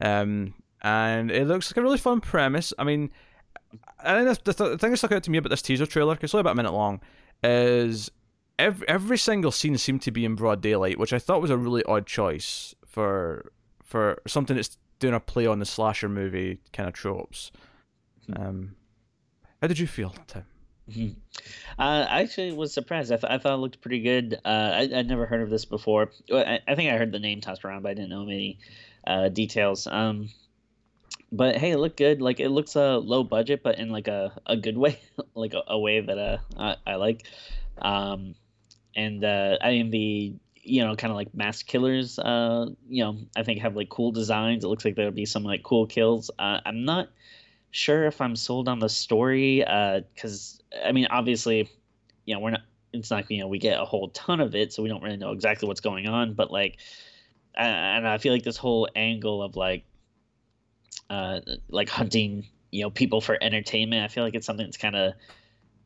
Um, 0.01 0.55
and 0.83 1.31
it 1.31 1.47
looks 1.47 1.71
like 1.71 1.77
a 1.77 1.83
really 1.83 1.99
fun 1.99 2.21
premise. 2.21 2.73
I 2.79 2.85
mean, 2.85 3.11
I 4.01 4.25
think 4.25 4.45
the, 4.45 4.53
the 4.53 4.79
thing 4.79 4.91
that 4.91 4.97
stuck 4.97 5.13
out 5.13 5.23
to 5.23 5.31
me 5.31 5.39
about 5.39 5.51
this 5.51 5.63
teaser 5.63 5.87
trailer, 5.87 6.15
because 6.15 6.29
it's 6.29 6.35
only 6.35 6.43
about 6.43 6.53
a 6.53 6.57
minute 6.57 6.73
long, 6.73 7.01
is 7.43 8.11
every 8.59 8.89
every 8.89 9.19
single 9.19 9.51
scene 9.51 9.77
seemed 9.79 10.03
to 10.03 10.11
be 10.11 10.25
in 10.25 10.35
broad 10.35 10.61
daylight, 10.61 10.99
which 10.99 11.13
I 11.13 11.19
thought 11.19 11.43
was 11.43 11.51
a 11.51 11.59
really 11.59 11.85
odd 11.85 12.07
choice 12.07 12.75
for 12.87 13.53
for 13.83 14.21
something 14.27 14.57
that's 14.57 14.79
doing 14.99 15.15
a 15.15 15.21
play 15.21 15.47
on 15.47 15.59
the 15.59 15.67
slasher 15.67 16.09
movie 16.09 16.61
kind 16.73 16.89
of 16.89 16.95
tropes. 16.95 17.51
Hmm. 18.27 18.43
Um, 18.43 18.77
how 19.61 19.69
did 19.69 19.79
you 19.79 19.87
feel, 19.87 20.15
Tim? 20.27 20.45
Mm-hmm. 20.91 21.19
Uh, 21.79 22.07
I 22.09 22.23
actually 22.23 22.53
was 22.53 22.73
surprised. 22.73 23.13
I, 23.13 23.17
th- 23.17 23.31
I 23.31 23.39
thought 23.39 23.55
it 23.55 23.59
looked 23.59 23.81
pretty 23.81 24.01
good. 24.01 24.39
Uh, 24.45 24.71
I, 24.75 24.89
would 24.91 25.09
never 25.09 25.27
heard 25.27 25.43
of 25.43 25.51
this 25.51 25.65
before. 25.65 26.11
I, 26.33 26.61
I, 26.67 26.75
think 26.75 26.91
I 26.91 26.97
heard 26.97 27.13
the 27.13 27.19
name 27.19 27.41
tossed 27.41 27.65
around, 27.65 27.83
but 27.83 27.91
I 27.91 27.95
didn't 27.95 28.11
know 28.11 28.25
many 28.25 28.59
uh, 29.07 29.29
details. 29.29 29.87
Um, 29.87 30.29
but 31.31 31.57
hey, 31.57 31.71
it 31.71 31.79
looked 31.79 31.97
good. 31.97 32.21
Like 32.21 32.41
it 32.41 32.51
looks 32.51 32.77
a 32.77 32.83
uh, 32.83 32.97
low 32.99 33.23
budget, 33.25 33.63
but 33.63 33.79
in 33.79 33.91
like 33.91 34.09
a, 34.09 34.33
a 34.47 34.57
good 34.57 34.77
way, 34.77 34.99
like 35.35 35.55
a, 35.55 35.63
a 35.69 35.79
way 35.79 36.01
that 36.01 36.19
uh, 36.19 36.39
I, 36.59 36.77
I 36.87 36.95
like. 36.97 37.27
Um, 37.83 38.35
and 38.95 39.25
uh, 39.25 39.59
I 39.61 39.71
mean 39.71 39.91
the 39.91 40.35
you 40.63 40.85
know 40.85 40.95
kind 40.97 41.11
of 41.11 41.17
like 41.17 41.35
mass 41.35 41.63
killers. 41.63 42.19
Uh, 42.19 42.71
you 42.89 43.05
know, 43.05 43.19
I 43.37 43.43
think 43.43 43.61
have 43.61 43.77
like 43.77 43.89
cool 43.89 44.13
designs. 44.13 44.65
It 44.65 44.69
looks 44.69 44.85
like 44.85 44.95
there'll 44.95 45.13
be 45.13 45.27
some 45.27 45.45
like 45.45 45.63
cool 45.63 45.87
kills. 45.87 46.31
Uh, 46.39 46.61
I'm 46.65 46.85
not 46.85 47.09
sure 47.71 48.07
if 48.07 48.21
I'm 48.21 48.37
sold 48.37 48.69
on 48.69 48.79
the 48.79 48.89
story 48.89 49.59
because 49.59 50.61
uh, 50.73 50.87
I 50.87 50.93
mean 50.93 51.07
obviously, 51.11 51.69
you 52.25 52.35
know 52.35 52.41
we're 52.41 52.51
not. 52.51 52.63
It's 52.93 53.11
not 53.11 53.31
you 53.31 53.41
know 53.41 53.49
we 53.49 53.59
get 53.59 53.81
a 53.81 53.85
whole 53.85 54.09
ton 54.11 54.41
of 54.41 54.55
it, 54.55 54.73
so 54.73 54.83
we 54.83 54.89
don't 54.89 55.03
really 55.03 55.17
know 55.17 55.33
exactly 55.33 55.67
what's 55.67 55.81
going 55.81 56.07
on. 56.07 56.35
But 56.35 56.51
like, 56.51 56.79
and 57.55 58.07
I 58.07 58.19
feel 58.19 58.33
like 58.33 58.43
this 58.43 58.59
whole 58.59 58.89
angle 58.95 59.43
of 59.43 59.57
like, 59.57 59.85
uh, 61.09 61.41
like 61.69 61.89
hunting 61.89 62.47
you 62.71 62.83
know 62.83 62.91
people 62.91 63.21
for 63.21 63.39
entertainment. 63.41 64.05
I 64.05 64.09
feel 64.09 64.25
like 64.25 64.35
it's 64.35 64.47
something 64.47 64.67
that's 64.67 64.77
kind 64.77 64.97
of 64.97 65.15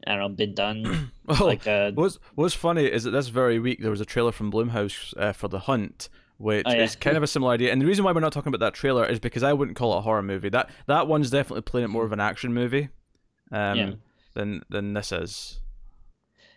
I 0.07 0.13
don't 0.13 0.21
know, 0.21 0.29
been 0.29 0.55
done. 0.55 1.13
well, 1.27 1.47
like 1.47 1.67
uh, 1.67 1.93
what's 1.93 2.19
what's 2.35 2.55
funny 2.55 2.85
is 2.85 3.05
that 3.05 3.11
this 3.11 3.29
very 3.29 3.59
week 3.59 3.81
there 3.81 3.91
was 3.91 4.01
a 4.01 4.05
trailer 4.05 4.33
from 4.33 4.51
Blumhouse 4.53 5.15
uh, 5.17 5.33
for 5.33 5.49
The 5.49 5.61
Hunt, 5.61 6.09
which 6.39 6.67
oh, 6.67 6.73
yeah. 6.73 6.83
is 6.83 6.97
kind 6.97 7.17
of 7.17 7.23
a 7.23 7.27
similar 7.27 7.53
idea. 7.53 7.73
And 7.73 7.81
the 7.81 7.87
reason 7.87 8.05
why 8.05 8.13
we're 8.13 8.21
not 8.21 8.33
talking 8.33 8.49
about 8.49 8.65
that 8.65 8.75
trailer 8.75 9.05
is 9.07 9.19
because 9.19 9.43
I 9.43 9.53
wouldn't 9.53 9.77
call 9.77 9.95
it 9.95 9.99
a 9.99 10.01
horror 10.03 10.23
movie. 10.23 10.49
That 10.49 10.71
that 10.87 11.09
one's 11.09 11.31
definitely 11.31 11.63
playing 11.63 11.87
it 11.87 11.89
more 11.89 12.05
of 12.05 12.13
an 12.13 12.21
action 12.21 12.53
movie, 12.55 12.89
um, 13.53 13.79
yeah. 13.79 13.91
than 14.35 14.63
than 14.69 14.95
this 14.95 15.13
is. 15.13 15.61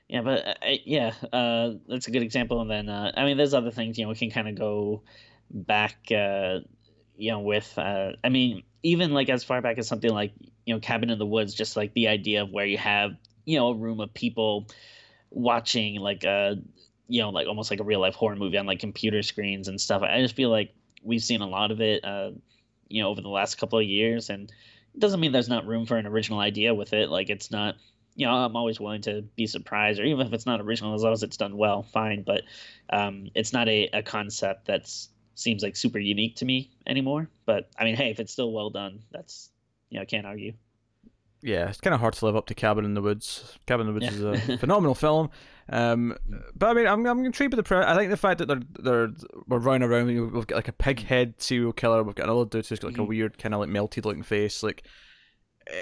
Yeah, 0.07 0.21
but 0.21 0.47
uh, 0.47 0.53
yeah, 0.85 1.13
uh, 1.31 1.71
that's 1.87 2.07
a 2.07 2.11
good 2.11 2.23
example. 2.23 2.61
And 2.61 2.69
then 2.69 2.89
uh, 2.89 3.11
I 3.15 3.25
mean, 3.25 3.37
there's 3.37 3.53
other 3.53 3.71
things. 3.71 3.97
You 3.97 4.05
know, 4.05 4.09
we 4.09 4.15
can 4.15 4.31
kind 4.31 4.49
of 4.49 4.55
go 4.55 5.03
back. 5.51 5.97
Uh, 6.11 6.59
you 7.15 7.31
know, 7.31 7.39
with 7.39 7.77
uh, 7.77 8.13
I 8.23 8.29
mean, 8.29 8.63
even 8.81 9.13
like 9.13 9.29
as 9.29 9.43
far 9.43 9.61
back 9.61 9.77
as 9.77 9.87
something 9.87 10.11
like 10.11 10.33
you 10.65 10.73
know, 10.73 10.79
Cabin 10.79 11.09
in 11.09 11.19
the 11.19 11.25
Woods, 11.25 11.53
just 11.53 11.75
like 11.75 11.93
the 11.93 12.07
idea 12.07 12.43
of 12.43 12.51
where 12.51 12.65
you 12.65 12.77
have 12.77 13.11
you 13.49 13.57
know 13.57 13.69
a 13.69 13.75
room 13.75 13.99
of 13.99 14.13
people 14.13 14.67
watching 15.31 15.99
like 15.99 16.23
a 16.23 16.55
you 17.07 17.19
know 17.19 17.31
like 17.31 17.47
almost 17.47 17.71
like 17.71 17.79
a 17.79 17.83
real 17.83 17.99
life 17.99 18.13
horror 18.13 18.35
movie 18.35 18.57
on 18.57 18.67
like 18.67 18.79
computer 18.79 19.23
screens 19.23 19.67
and 19.67 19.81
stuff. 19.81 20.03
I 20.03 20.21
just 20.21 20.35
feel 20.35 20.51
like 20.51 20.71
we've 21.03 21.23
seen 21.23 21.41
a 21.41 21.47
lot 21.47 21.71
of 21.71 21.81
it, 21.81 22.03
uh, 22.05 22.31
you 22.89 23.01
know, 23.01 23.09
over 23.09 23.21
the 23.21 23.29
last 23.29 23.57
couple 23.57 23.79
of 23.79 23.85
years, 23.85 24.29
and 24.29 24.51
it 24.93 24.99
doesn't 24.99 25.19
mean 25.19 25.31
there's 25.31 25.49
not 25.49 25.65
room 25.65 25.87
for 25.87 25.97
an 25.97 26.05
original 26.05 26.39
idea 26.39 26.75
with 26.75 26.93
it. 26.93 27.09
Like 27.09 27.31
it's 27.31 27.49
not, 27.49 27.75
you 28.15 28.27
know, 28.27 28.33
I'm 28.33 28.55
always 28.55 28.79
willing 28.79 29.01
to 29.03 29.23
be 29.35 29.47
surprised, 29.47 29.99
or 29.99 30.03
even 30.03 30.27
if 30.27 30.33
it's 30.33 30.45
not 30.45 30.61
original, 30.61 30.93
as 30.93 31.01
long 31.01 31.13
as 31.13 31.23
it's 31.23 31.37
done 31.37 31.57
well, 31.57 31.81
fine. 31.81 32.21
But 32.21 32.43
um, 32.91 33.29
it's 33.33 33.51
not 33.51 33.67
a, 33.67 33.89
a 33.93 34.03
concept 34.03 34.65
that's 34.67 35.09
seems 35.33 35.63
like 35.63 35.75
super 35.75 35.99
unique 35.99 36.35
to 36.35 36.45
me 36.45 36.69
anymore. 36.85 37.29
But 37.47 37.71
I 37.79 37.85
mean, 37.85 37.95
hey, 37.95 38.11
if 38.11 38.19
it's 38.19 38.31
still 38.31 38.51
well 38.51 38.69
done, 38.69 38.99
that's 39.11 39.49
you 39.89 39.97
know, 39.97 40.03
I 40.03 40.05
can't 40.05 40.27
argue 40.27 40.53
yeah, 41.41 41.69
it's 41.69 41.79
kind 41.79 41.93
of 41.93 41.99
hard 41.99 42.13
to 42.15 42.25
live 42.25 42.35
up 42.35 42.47
to 42.47 42.55
Cabin 42.55 42.85
in 42.85 42.93
the 42.93 43.01
Woods. 43.01 43.57
Cabin 43.65 43.87
in 43.87 43.93
the 43.93 43.99
Woods 43.99 44.19
yeah. 44.19 44.31
is 44.31 44.49
a 44.49 44.57
phenomenal 44.59 44.95
film. 44.95 45.29
Um, 45.69 46.17
but 46.55 46.69
I 46.69 46.73
mean, 46.73 46.87
I'm 46.87 47.05
I'm 47.05 47.23
intrigued 47.25 47.51
by 47.51 47.57
the 47.57 47.63
pre- 47.63 47.77
I 47.77 47.95
think 47.95 48.09
the 48.09 48.17
fact 48.17 48.39
that 48.39 48.47
they're 48.47 48.61
they're 48.79 49.11
we're 49.47 49.59
running 49.59 49.87
around. 49.87 50.07
We've 50.07 50.47
got 50.47 50.55
like 50.55 50.67
a 50.67 50.73
pig 50.73 51.03
head 51.03 51.35
serial 51.37 51.73
killer. 51.73 52.03
We've 52.03 52.15
got 52.15 52.25
another 52.25 52.45
dude 52.45 52.65
who's 52.65 52.79
got 52.79 52.87
like 52.87 52.95
mm-hmm. 52.95 53.03
a 53.03 53.07
weird 53.07 53.37
kind 53.37 53.53
of 53.53 53.59
like 53.61 53.69
melted 53.69 54.05
looking 54.05 54.23
face. 54.23 54.63
Like 54.63 54.83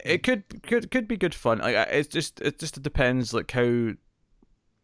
it 0.05 0.23
could 0.23 0.63
could 0.63 0.91
could 0.91 1.07
be 1.07 1.17
good 1.17 1.33
fun. 1.33 1.59
Like 1.59 1.75
it's 1.91 2.09
just 2.09 2.41
it 2.41 2.59
just 2.59 2.81
depends 2.81 3.33
like 3.33 3.49
how 3.49 3.91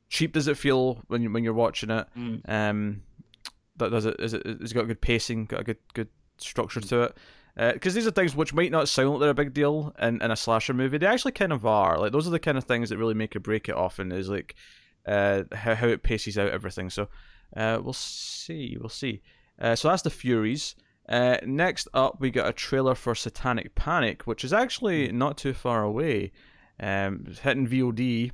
cheap 0.10 0.34
does 0.34 0.48
it 0.48 0.58
feel 0.58 1.02
when 1.08 1.22
you 1.22 1.32
when 1.32 1.44
you're 1.44 1.54
watching 1.54 1.90
it. 1.90 2.08
Mm. 2.18 2.50
Um, 2.50 3.02
that 3.78 3.92
does 3.92 4.06
it 4.06 4.16
is 4.20 4.34
it 4.34 4.46
is 4.46 4.72
it 4.72 4.76
got 4.76 4.86
a 4.86 4.88
good 4.88 5.02
pacing, 5.02 5.46
got 5.46 5.62
a 5.62 5.64
good 5.64 5.80
good 5.94 6.10
structure 6.38 6.80
to 6.80 7.02
it. 7.04 7.18
Because 7.56 7.94
uh, 7.94 7.96
these 7.96 8.08
are 8.08 8.12
things 8.12 8.36
which 8.36 8.54
might 8.54 8.72
not 8.72 8.90
sound 8.90 9.12
like 9.12 9.20
they're 9.20 9.30
a 9.30 9.36
big 9.36 9.54
deal 9.54 9.94
in, 10.02 10.22
in 10.22 10.32
a 10.32 10.36
slasher 10.36 10.74
movie. 10.74 10.98
They 10.98 11.06
actually 11.06 11.34
kind 11.34 11.54
of 11.54 11.66
are. 11.66 12.00
Like 12.00 12.12
those 12.12 12.28
are 12.28 12.32
the 12.32 12.40
kind 12.40 12.58
of 12.58 12.64
things 12.64 12.90
that 12.90 12.98
really 12.98 13.14
make 13.14 13.36
or 13.36 13.40
break 13.40 13.70
it. 13.70 13.76
Often 13.76 14.12
is 14.12 14.30
like 14.30 14.56
uh, 15.06 15.44
how 15.52 15.76
how 15.76 15.88
it 15.88 16.04
paces 16.04 16.38
out 16.38 16.50
everything. 16.50 16.90
So 16.90 17.10
uh, 17.56 17.80
we'll 17.84 17.94
see. 17.94 18.78
We'll 18.80 18.90
see. 18.90 19.22
Uh, 19.60 19.76
so 19.76 19.90
that's 19.90 20.02
the 20.02 20.10
Furies. 20.10 20.76
Uh, 21.08 21.38
next 21.46 21.88
up, 21.94 22.20
we 22.20 22.32
got 22.32 22.48
a 22.48 22.54
trailer 22.54 22.96
for 22.96 23.14
Satanic 23.14 23.76
Panic, 23.76 24.24
which 24.24 24.44
is 24.44 24.54
actually 24.54 25.12
not 25.12 25.38
too 25.38 25.54
far 25.54 25.84
away. 25.84 26.32
Um, 26.80 27.26
hitting 27.44 27.68
VOD 27.68 28.32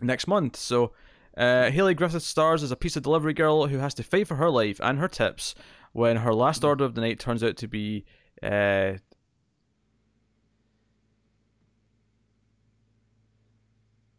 next 0.00 0.26
month. 0.26 0.56
So 0.56 0.92
uh, 1.36 1.70
Hayley 1.70 1.94
Griffith 1.94 2.22
stars 2.22 2.62
as 2.62 2.70
a 2.70 2.76
pizza 2.76 3.00
delivery 3.00 3.34
girl 3.34 3.66
who 3.66 3.78
has 3.78 3.94
to 3.94 4.02
fight 4.02 4.28
for 4.28 4.36
her 4.36 4.50
life 4.50 4.80
and 4.82 4.98
her 4.98 5.08
tips 5.08 5.54
when 5.92 6.16
her 6.16 6.34
last 6.34 6.64
order 6.64 6.84
of 6.84 6.94
the 6.94 7.00
night 7.00 7.18
turns 7.18 7.42
out 7.42 7.56
to 7.58 7.68
be. 7.68 8.04
Uh, 8.42 8.94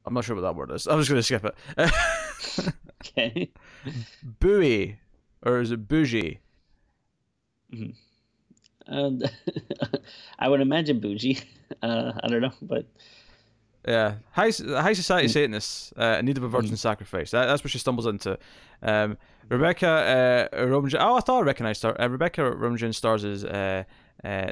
I'm 0.06 0.14
not 0.14 0.26
sure 0.26 0.36
what 0.36 0.42
that 0.42 0.56
word 0.56 0.72
is. 0.72 0.86
I'm 0.88 1.00
just 1.00 1.10
going 1.10 1.20
to 1.20 1.24
skip 1.24 1.46
it. 1.46 2.74
okay. 3.02 3.52
Buoy, 4.40 4.98
or 5.44 5.62
is 5.62 5.72
it 5.72 5.88
bougie? 5.88 6.40
Mm-hmm. 7.74 7.92
Um, 8.94 9.22
I 10.40 10.50
would 10.50 10.62
imagine 10.62 11.00
bougie. 11.00 11.40
Uh, 11.82 12.12
I 12.22 12.28
don't 12.28 12.42
know, 12.42 12.52
but 12.62 12.86
yeah, 13.88 14.16
high 14.32 14.52
high 14.52 14.94
society 14.94 15.28
mm. 15.28 15.32
Satanists 15.32 15.94
uh, 15.98 16.18
in 16.20 16.26
need 16.26 16.38
of 16.38 16.44
a 16.44 16.48
virgin 16.48 16.72
mm. 16.72 16.78
sacrifice. 16.78 17.32
That, 17.32 17.48
that's 17.48 17.64
what 17.64 17.72
she 17.72 17.80
stumbles 17.80 18.06
into. 18.06 18.38
Um, 18.82 19.18
Rebecca 19.50 20.50
uh. 20.54 20.56
Oh, 20.56 21.16
I 21.16 21.20
thought 21.20 21.40
I 21.40 21.42
recognized 21.42 21.84
her. 21.84 22.00
Uh, 22.00 22.08
Rebecca 22.08 22.42
Romijn 22.42 22.96
stars 22.96 23.26
as 23.26 23.44
uh, 23.44 23.84
uh, 24.24 24.52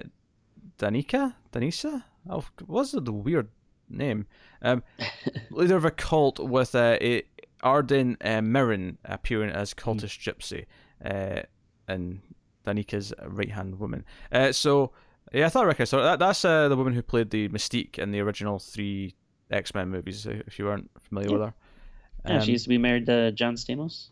Danica, 0.78 1.36
Danisa. 1.54 2.04
Oh, 2.30 2.44
what's 2.66 2.92
the 2.92 3.12
weird 3.12 3.48
name? 3.90 4.28
Um, 4.62 4.84
leader 5.52 5.78
of 5.78 5.86
a 5.86 5.92
cult 5.92 6.40
with 6.40 6.76
uh, 6.76 6.98
Arden 7.64 8.18
uh, 8.22 8.42
Myrin 8.42 8.98
appearing 9.06 9.52
as 9.52 9.74
mm. 9.74 9.82
cultist 9.82 10.20
mm. 10.20 10.34
gypsy, 10.34 10.66
uh, 11.06 11.44
and 11.88 12.22
Danica's 12.66 13.14
right 13.26 13.52
hand 13.52 13.80
woman. 13.80 14.04
Uh, 14.32 14.52
so. 14.52 14.92
Yeah, 15.34 15.46
I 15.46 15.50
thought 15.50 15.64
I 15.64 15.68
recognized 15.68 15.94
her. 15.94 16.04
That, 16.04 16.20
that's 16.20 16.44
uh, 16.44 16.68
the 16.68 16.76
woman 16.76 16.92
who 16.92 17.02
played 17.02 17.30
the 17.30 17.48
Mystique 17.50 17.98
in 17.98 18.12
the 18.12 18.20
original 18.20 18.60
three 18.60 19.16
X 19.52 19.74
Men 19.74 19.90
movies. 19.90 20.26
If 20.26 20.58
you 20.58 20.66
weren't 20.66 20.90
familiar 21.00 21.30
yeah. 21.30 21.38
with 21.38 21.42
her, 21.48 21.54
yeah, 22.28 22.40
she 22.40 22.52
um, 22.52 22.54
used 22.54 22.64
to 22.66 22.70
be 22.70 22.78
married 22.78 23.06
to 23.08 23.32
John 23.32 23.56
Stamos. 23.56 24.10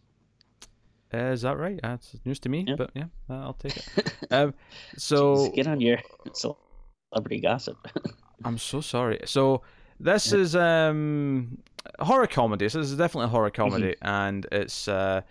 Uh, 1.14 1.18
is 1.18 1.42
that 1.42 1.58
right? 1.58 1.80
That's 1.82 2.16
news 2.24 2.40
to 2.40 2.50
me, 2.50 2.66
yeah. 2.68 2.76
but 2.76 2.92
yeah, 2.94 3.06
uh, 3.30 3.34
I'll 3.34 3.54
take 3.54 3.78
it. 3.78 4.14
um, 4.32 4.54
so 4.98 5.36
Jeez, 5.36 5.56
get 5.56 5.68
on 5.68 5.82
your 5.82 5.98
celebrity 6.34 7.42
gossip. 7.42 7.78
I'm 8.46 8.58
so 8.58 8.82
sorry. 8.82 9.20
So 9.26 9.64
this 10.00 10.32
is 10.32 10.56
um 10.56 11.58
horror 12.00 12.28
comedy. 12.28 12.70
So 12.70 12.80
this 12.80 12.92
is 12.92 12.98
definitely 12.98 13.26
a 13.26 13.30
horror 13.30 13.50
comedy, 13.50 13.96
mm-hmm. 14.02 14.08
and 14.08 14.48
it's 14.52 14.88
uh, 14.88 15.22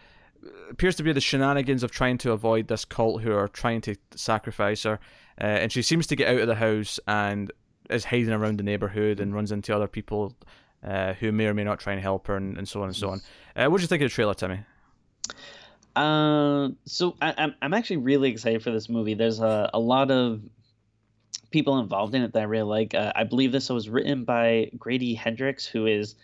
appears 0.70 0.96
to 0.96 1.02
be 1.02 1.12
the 1.12 1.20
shenanigans 1.20 1.82
of 1.82 1.90
trying 1.90 2.18
to 2.18 2.32
avoid 2.32 2.68
this 2.68 2.84
cult 2.84 3.22
who 3.22 3.32
are 3.32 3.48
trying 3.48 3.80
to 3.82 3.96
sacrifice 4.14 4.82
her. 4.82 4.98
Uh, 5.40 5.44
and 5.44 5.72
she 5.72 5.82
seems 5.82 6.06
to 6.08 6.16
get 6.16 6.28
out 6.28 6.40
of 6.40 6.48
the 6.48 6.54
house 6.54 6.98
and 7.06 7.52
is 7.88 8.04
hiding 8.04 8.30
around 8.30 8.58
the 8.58 8.62
neighborhood 8.62 9.20
and 9.20 9.34
runs 9.34 9.52
into 9.52 9.74
other 9.74 9.88
people 9.88 10.34
uh, 10.84 11.14
who 11.14 11.32
may 11.32 11.46
or 11.46 11.54
may 11.54 11.64
not 11.64 11.80
try 11.80 11.92
and 11.92 12.02
help 12.02 12.26
her, 12.26 12.36
and, 12.36 12.56
and 12.58 12.68
so 12.68 12.82
on 12.82 12.88
and 12.88 12.96
so 12.96 13.10
on. 13.10 13.20
Uh, 13.56 13.68
what 13.68 13.78
do 13.78 13.82
you 13.82 13.88
think 13.88 14.02
of 14.02 14.10
the 14.10 14.14
trailer, 14.14 14.34
Timmy? 14.34 14.60
Uh, 15.96 16.68
so 16.84 17.16
I, 17.20 17.30
am 17.30 17.34
I'm, 17.38 17.54
I'm 17.62 17.74
actually 17.74 17.96
really 17.98 18.30
excited 18.30 18.62
for 18.62 18.70
this 18.70 18.88
movie. 18.88 19.14
There's 19.14 19.40
a, 19.40 19.70
a 19.74 19.80
lot 19.80 20.10
of 20.10 20.40
people 21.50 21.78
involved 21.78 22.14
in 22.14 22.22
it 22.22 22.32
that 22.34 22.40
I 22.40 22.44
really 22.44 22.68
like. 22.68 22.94
Uh, 22.94 23.12
I 23.16 23.24
believe 23.24 23.52
this 23.52 23.68
was 23.68 23.88
written 23.88 24.24
by 24.24 24.70
Grady 24.78 25.14
Hendrix, 25.14 25.66
who 25.66 25.86
is 25.86 26.14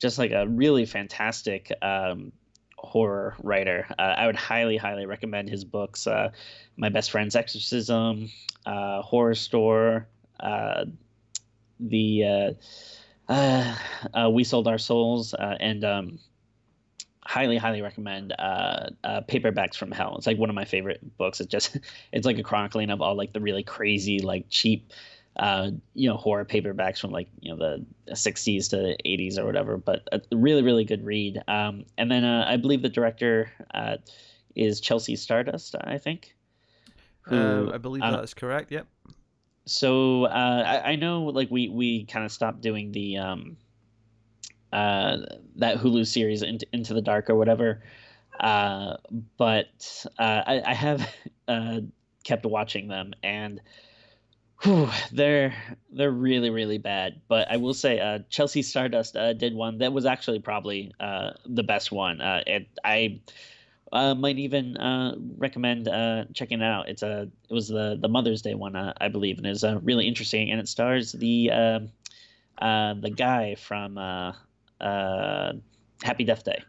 just 0.00 0.18
like 0.18 0.30
a 0.30 0.46
really 0.48 0.86
fantastic 0.86 1.70
um, 1.82 2.32
horror 2.78 3.34
writer. 3.42 3.86
Uh, 3.98 4.14
I 4.16 4.26
would 4.26 4.36
highly, 4.36 4.76
highly 4.76 5.06
recommend 5.06 5.50
his 5.50 5.64
books. 5.64 6.06
Uh, 6.06 6.30
My 6.76 6.88
Best 6.88 7.10
Friend's 7.10 7.36
Exorcism, 7.36 8.30
uh, 8.64 9.02
Horrorstör, 9.02 10.06
uh, 10.42 10.84
the 11.78 12.56
uh, 13.28 13.32
uh, 13.32 13.74
uh, 14.14 14.30
We 14.30 14.44
Sold 14.44 14.68
Our 14.68 14.78
Souls, 14.78 15.34
uh, 15.34 15.56
and 15.60 15.84
um, 15.84 16.18
highly, 17.22 17.56
highly 17.56 17.80
recommend 17.80 18.32
uh, 18.38 18.90
uh, 19.04 19.20
Paperbacks 19.28 19.76
from 19.76 19.92
Hell. 19.92 20.16
It's 20.16 20.26
like 20.26 20.38
one 20.38 20.50
of 20.50 20.56
my 20.56 20.64
favorite 20.64 21.16
books. 21.16 21.40
It's 21.40 21.50
just 21.50 21.78
it's 22.12 22.26
like 22.26 22.38
a 22.38 22.42
chronicling 22.42 22.90
of 22.90 23.00
all 23.00 23.16
like 23.16 23.32
the 23.32 23.40
really 23.40 23.62
crazy, 23.62 24.18
like 24.18 24.46
cheap, 24.48 24.92
uh, 25.36 25.70
you 25.94 26.08
know, 26.08 26.16
horror 26.16 26.44
paperbacks 26.44 26.98
from 26.98 27.12
like 27.12 27.28
you 27.40 27.54
know 27.54 27.56
the 27.56 28.14
60s 28.14 28.68
to 28.70 28.76
the 28.76 28.96
80s 29.06 29.38
or 29.38 29.46
whatever. 29.46 29.76
But 29.76 30.08
a 30.12 30.20
really, 30.32 30.62
really 30.62 30.84
good 30.84 31.04
read. 31.04 31.40
Um, 31.46 31.84
and 31.96 32.10
then 32.10 32.24
uh, 32.24 32.44
I 32.48 32.56
believe 32.56 32.82
the 32.82 32.88
director 32.88 33.52
uh, 33.72 33.98
is 34.56 34.80
Chelsea 34.80 35.16
Stardust. 35.16 35.76
I 35.80 35.98
think. 35.98 36.34
Who, 37.22 37.70
I 37.72 37.78
believe 37.78 38.02
that 38.02 38.24
is 38.24 38.34
correct. 38.34 38.72
Yep 38.72 38.88
so 39.66 40.24
uh, 40.24 40.62
I, 40.84 40.92
I, 40.92 40.96
know 40.96 41.24
like 41.24 41.50
we 41.50 41.68
we 41.68 42.04
kind 42.04 42.24
of 42.24 42.32
stopped 42.32 42.60
doing 42.60 42.92
the 42.92 43.18
um 43.18 43.56
uh 44.72 45.18
that 45.56 45.78
Hulu 45.78 46.06
series 46.06 46.42
into, 46.42 46.66
into 46.72 46.94
the 46.94 47.02
dark 47.02 47.30
or 47.30 47.36
whatever. 47.36 47.82
Uh 48.38 48.96
but 49.36 50.06
uh, 50.18 50.42
I, 50.46 50.62
I 50.66 50.74
have 50.74 51.08
uh 51.48 51.80
kept 52.24 52.46
watching 52.46 52.88
them 52.88 53.12
and 53.22 53.60
whew, 54.62 54.88
they're 55.12 55.54
they're 55.92 56.10
really 56.10 56.50
really 56.50 56.78
bad. 56.78 57.20
But 57.28 57.50
I 57.50 57.56
will 57.58 57.74
say 57.74 58.00
uh 58.00 58.20
Chelsea 58.30 58.62
Stardust 58.62 59.14
did 59.14 59.54
one 59.54 59.78
that 59.78 59.92
was 59.92 60.06
actually 60.06 60.40
probably 60.40 60.92
uh 61.00 61.32
the 61.46 61.62
best 61.62 61.92
one. 61.92 62.20
Uh 62.20 62.42
it 62.46 62.68
I 63.92 64.10
uh, 64.10 64.14
might 64.14 64.38
even 64.38 64.76
uh, 64.76 65.16
recommend 65.36 65.88
uh, 65.88 66.24
checking 66.32 66.60
it 66.60 66.64
out. 66.64 66.88
It's 66.88 67.02
a 67.02 67.28
it 67.48 67.52
was 67.52 67.68
the 67.68 67.98
the 68.00 68.08
Mother's 68.08 68.40
Day 68.42 68.54
one, 68.54 68.76
uh, 68.76 68.92
I 69.00 69.08
believe, 69.08 69.38
and 69.38 69.46
is 69.46 69.64
uh, 69.64 69.80
really 69.82 70.06
interesting. 70.06 70.50
And 70.50 70.60
it 70.60 70.68
stars 70.68 71.12
the 71.12 71.50
um, 71.50 71.88
uh, 72.58 72.94
the 72.94 73.10
guy 73.10 73.56
from 73.56 73.96
Happy 76.02 76.24
Death 76.24 76.44
Day. 76.44 76.62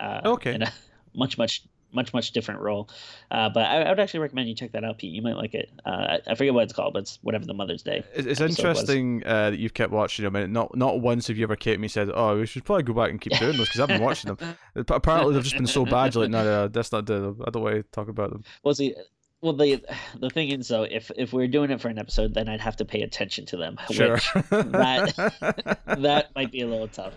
okay. 0.00 0.58
Much 1.14 1.36
much 1.36 1.62
much 1.92 2.12
much 2.12 2.32
different 2.32 2.60
role. 2.60 2.88
Uh, 3.30 3.48
but 3.48 3.64
I, 3.64 3.82
I, 3.82 3.88
would 3.90 4.00
actually 4.00 4.20
recommend 4.20 4.48
you 4.48 4.54
check 4.54 4.72
that 4.72 4.84
out, 4.84 4.98
Pete. 4.98 5.12
You 5.12 5.22
might 5.22 5.36
like 5.36 5.54
it. 5.54 5.70
Uh, 5.84 5.90
I, 5.90 6.20
I, 6.28 6.34
forget 6.34 6.54
what 6.54 6.64
it's 6.64 6.72
called, 6.72 6.94
but 6.94 7.02
it's 7.02 7.18
whatever 7.22 7.44
the 7.44 7.54
Mother's 7.54 7.82
Day. 7.82 8.04
It's, 8.14 8.40
interesting 8.40 9.22
uh, 9.24 9.50
that 9.50 9.58
you've 9.58 9.74
kept 9.74 9.92
watching 9.92 10.24
them, 10.24 10.36
and 10.36 10.52
not 10.52 10.76
not 10.76 11.00
once 11.00 11.28
have 11.28 11.36
you 11.36 11.44
ever 11.44 11.56
kept 11.56 11.80
me 11.80 11.88
said, 11.88 12.10
"Oh, 12.12 12.38
we 12.38 12.46
should 12.46 12.64
probably 12.64 12.84
go 12.84 12.92
back 12.92 13.10
and 13.10 13.20
keep 13.20 13.38
doing 13.38 13.56
this," 13.56 13.68
because 13.68 13.80
I've 13.80 13.88
been 13.88 14.02
watching 14.02 14.34
them. 14.34 14.56
Apparently, 14.88 15.34
they've 15.34 15.42
just 15.42 15.56
been 15.56 15.66
so 15.66 15.84
bad. 15.84 16.14
You're 16.14 16.24
like, 16.24 16.30
no, 16.30 16.44
no, 16.44 16.68
that's 16.68 16.92
not 16.92 17.06
the. 17.06 17.34
I 17.46 17.50
don't 17.50 17.62
want 17.62 17.76
to 17.76 17.82
talk 17.92 18.08
about 18.08 18.30
them. 18.30 18.44
Well, 18.62 18.74
see. 18.74 18.94
Well, 19.42 19.54
the 19.54 19.82
the 20.20 20.30
thing 20.30 20.50
is, 20.50 20.68
though, 20.68 20.84
if 20.84 21.10
if 21.16 21.32
we 21.32 21.42
are 21.42 21.48
doing 21.48 21.72
it 21.72 21.80
for 21.80 21.88
an 21.88 21.98
episode, 21.98 22.32
then 22.32 22.48
I'd 22.48 22.60
have 22.60 22.76
to 22.76 22.84
pay 22.84 23.02
attention 23.02 23.44
to 23.46 23.56
them. 23.56 23.76
Sure. 23.90 24.12
Which 24.12 24.32
that 24.50 25.78
that 25.98 26.28
might 26.36 26.52
be 26.52 26.60
a 26.60 26.66
little 26.68 26.86
tough. 26.86 27.14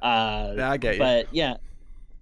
Uh, 0.00 0.54
yeah, 0.56 0.70
I 0.70 0.76
get 0.78 0.94
you. 0.94 0.98
But 0.98 1.34
yeah, 1.34 1.56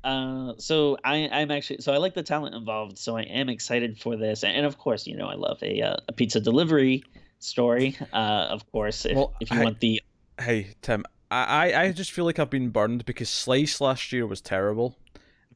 uh, 0.05 0.53
so 0.59 0.99
I, 1.03 1.29
I'm 1.33 1.51
actually 1.51 1.81
so 1.81 1.93
I 1.93 1.97
like 1.97 2.15
the 2.15 2.23
talent 2.23 2.55
involved. 2.55 2.99
So 2.99 3.17
I 3.17 3.23
am 3.23 3.49
excited 3.49 3.99
for 3.99 4.17
this, 4.17 4.45
and 4.45 4.67
of 4.67 4.79
course, 4.79 5.07
you 5.07 5.17
know, 5.17 5.27
I 5.27 5.35
love 5.35 5.63
a 5.63 5.81
uh, 5.81 5.97
a 6.09 6.13
pizza 6.13 6.41
delivery 6.41 7.03
story. 7.39 7.97
Uh, 8.13 8.47
of 8.51 8.71
course, 8.71 9.07
if, 9.07 9.17
well, 9.17 9.35
if 9.41 9.51
you 9.51 9.61
I, 9.61 9.65
want 9.65 9.81
the. 9.81 10.03
Hey 10.39 10.75
Tim, 10.83 11.05
I 11.31 11.73
I 11.75 11.93
just 11.93 12.13
feel 12.13 12.27
like 12.27 12.39
I've 12.39 12.51
been 12.51 12.69
burned 12.69 13.07
because 13.07 13.31
Slice 13.31 13.81
last 13.81 14.13
year 14.13 14.27
was 14.27 14.43
terrible, 14.43 14.99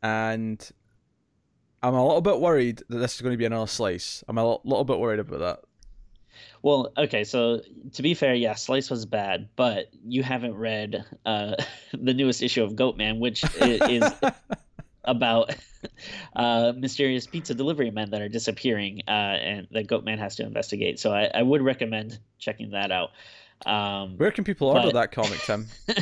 and 0.02 0.66
I'm 1.82 1.94
a 1.94 2.04
little 2.04 2.22
bit 2.22 2.40
worried 2.40 2.82
that 2.88 2.98
this 2.98 3.16
is 3.16 3.20
going 3.20 3.34
to 3.34 3.38
be 3.38 3.44
another 3.44 3.66
Slice. 3.66 4.24
I'm 4.28 4.38
a 4.38 4.58
little 4.64 4.84
bit 4.84 4.98
worried 4.98 5.20
about 5.20 5.40
that. 5.40 5.60
Well, 6.62 6.92
okay, 6.96 7.24
so 7.24 7.60
to 7.94 8.02
be 8.02 8.14
fair, 8.14 8.34
yeah, 8.34 8.54
Slice 8.54 8.90
was 8.90 9.06
bad, 9.06 9.48
but 9.56 9.90
you 10.04 10.22
haven't 10.22 10.54
read 10.54 11.04
uh, 11.24 11.54
the 11.92 12.14
newest 12.14 12.42
issue 12.42 12.62
of 12.64 12.72
Goatman, 12.72 13.18
which 13.20 13.44
is 13.60 14.04
about 15.04 15.54
uh, 16.36 16.72
mysterious 16.76 17.26
pizza 17.26 17.54
delivery 17.54 17.90
men 17.90 18.10
that 18.10 18.20
are 18.20 18.28
disappearing, 18.28 19.02
uh, 19.08 19.10
and 19.10 19.68
that 19.70 19.86
Goatman 19.86 20.18
has 20.18 20.36
to 20.36 20.44
investigate. 20.44 20.98
So 20.98 21.12
I, 21.12 21.30
I 21.34 21.42
would 21.42 21.62
recommend 21.62 22.18
checking 22.38 22.70
that 22.70 22.90
out. 22.90 23.10
Um, 23.66 24.16
Where 24.16 24.30
can 24.30 24.44
people 24.44 24.68
order 24.68 24.92
that 24.92 25.10
comic, 25.12 25.40
Tim? 25.40 25.66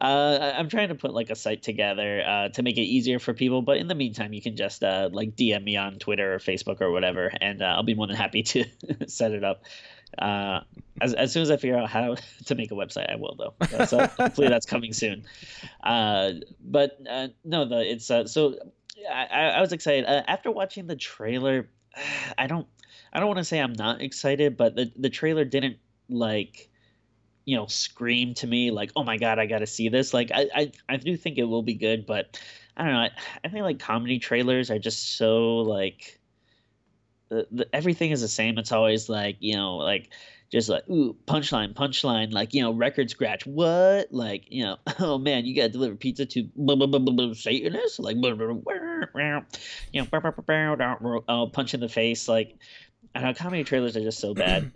uh, 0.00 0.52
I'm 0.56 0.68
trying 0.68 0.88
to 0.88 0.94
put 0.94 1.12
like 1.12 1.30
a 1.30 1.34
site 1.34 1.62
together 1.62 2.22
uh, 2.26 2.48
to 2.50 2.62
make 2.62 2.78
it 2.78 2.82
easier 2.82 3.18
for 3.18 3.34
people, 3.34 3.60
but 3.62 3.76
in 3.76 3.88
the 3.88 3.94
meantime, 3.94 4.32
you 4.32 4.40
can 4.40 4.56
just 4.56 4.82
uh, 4.82 5.10
like 5.12 5.36
DM 5.36 5.62
me 5.62 5.76
on 5.76 5.98
Twitter 5.98 6.34
or 6.34 6.38
Facebook 6.38 6.80
or 6.80 6.90
whatever, 6.90 7.30
and 7.40 7.62
uh, 7.62 7.66
I'll 7.66 7.82
be 7.82 7.94
more 7.94 8.06
than 8.06 8.16
happy 8.16 8.42
to 8.44 8.64
set 9.06 9.32
it 9.32 9.44
up. 9.44 9.64
Uh, 10.16 10.60
as, 11.00 11.12
as 11.12 11.32
soon 11.32 11.42
as 11.42 11.50
I 11.50 11.56
figure 11.56 11.76
out 11.76 11.90
how 11.90 12.16
to 12.46 12.54
make 12.54 12.70
a 12.70 12.74
website, 12.74 13.10
I 13.10 13.16
will 13.16 13.36
though. 13.36 13.84
So 13.84 14.06
hopefully 14.06 14.48
that's 14.48 14.66
coming 14.66 14.92
soon. 14.92 15.24
Uh, 15.82 16.32
but 16.60 16.98
no, 17.44 17.66
the 17.66 17.80
it's 17.80 18.06
so 18.06 18.54
I, 19.12 19.26
I 19.26 19.60
was 19.60 19.72
excited 19.72 20.06
after 20.06 20.50
watching 20.50 20.86
the 20.86 20.96
trailer. 20.96 21.68
I 22.38 22.46
don't 22.46 22.66
I 23.12 23.20
don't 23.20 23.28
want 23.28 23.38
to 23.38 23.44
say 23.44 23.60
I'm 23.60 23.74
not 23.74 24.00
excited, 24.00 24.56
but 24.56 24.76
the 24.76 24.90
the 24.96 25.10
trailer 25.10 25.44
didn't 25.44 25.76
like 26.08 26.68
you 27.44 27.56
know 27.56 27.66
scream 27.66 28.34
to 28.34 28.46
me 28.46 28.70
like 28.70 28.90
oh 28.96 29.04
my 29.04 29.16
god 29.16 29.38
i 29.38 29.46
gotta 29.46 29.66
see 29.66 29.88
this. 29.88 30.14
Like 30.14 30.30
i 30.32 30.48
i, 30.54 30.72
I 30.88 30.96
do 30.96 31.16
think 31.16 31.38
it 31.38 31.44
will 31.44 31.62
be 31.62 31.74
good 31.74 32.06
but 32.06 32.40
i 32.76 32.84
don't 32.84 32.92
know 32.92 33.00
i, 33.00 33.10
I 33.44 33.48
think 33.48 33.62
like 33.62 33.78
comedy 33.78 34.18
trailers 34.18 34.70
are 34.70 34.78
just 34.78 35.16
so 35.16 35.58
like 35.58 36.20
the, 37.28 37.46
the, 37.50 37.68
everything 37.74 38.10
is 38.10 38.20
the 38.20 38.28
same. 38.28 38.58
It's 38.58 38.72
always 38.72 39.08
like 39.08 39.36
you 39.40 39.56
know 39.56 39.76
like 39.76 40.10
just 40.52 40.68
like 40.68 40.88
ooh 40.88 41.16
punchline 41.26 41.74
punchline 41.74 42.32
like 42.32 42.54
you 42.54 42.62
know 42.62 42.72
record 42.72 43.10
scratch 43.10 43.46
what? 43.46 44.12
Like 44.12 44.44
you 44.48 44.64
know 44.64 44.76
oh 45.00 45.18
man 45.18 45.44
you 45.44 45.54
gotta 45.54 45.70
deliver 45.70 45.96
pizza 45.96 46.26
to 46.26 46.48
satanists 47.34 47.98
like 47.98 48.16
you 49.92 50.00
know 50.00 50.08
oh, 51.28 51.46
punch 51.46 51.74
in 51.74 51.80
the 51.80 51.88
face 51.88 52.28
like 52.28 52.56
I 53.14 53.20
don't 53.20 53.30
know 53.30 53.34
comedy 53.34 53.64
trailers 53.64 53.96
are 53.96 54.02
just 54.02 54.20
so 54.20 54.34
bad 54.34 54.70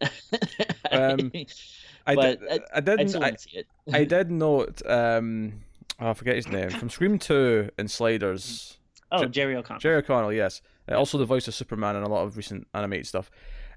um, 0.93 1.33
I, 2.07 2.15
did, 2.15 2.41
I, 2.51 2.59
I 2.75 2.81
didn't. 2.81 3.23
I, 3.23 3.29
I, 3.29 3.65
I, 3.99 4.05
did 4.05 4.31
note. 4.31 4.83
Um, 4.87 5.65
oh, 6.01 6.11
I 6.11 6.15
forget 6.15 6.37
his 6.37 6.49
name 6.49 6.71
from 6.71 6.91
Scream 6.91 7.19
Two 7.19 7.71
and 7.79 7.91
Sliders. 7.91 8.79
Oh, 9.11 9.25
Jerry 9.25 9.57
O'Connell. 9.57 9.81
Jerry 9.81 9.97
O'Connell, 9.97 10.33
yes. 10.33 10.61
Uh, 10.91 10.95
also 10.95 11.19
the 11.19 11.25
voice 11.25 11.49
of 11.49 11.55
Superman 11.55 11.97
and 11.97 12.05
a 12.05 12.09
lot 12.09 12.25
of 12.25 12.37
recent 12.37 12.67
animated 12.75 13.07
stuff. 13.07 13.31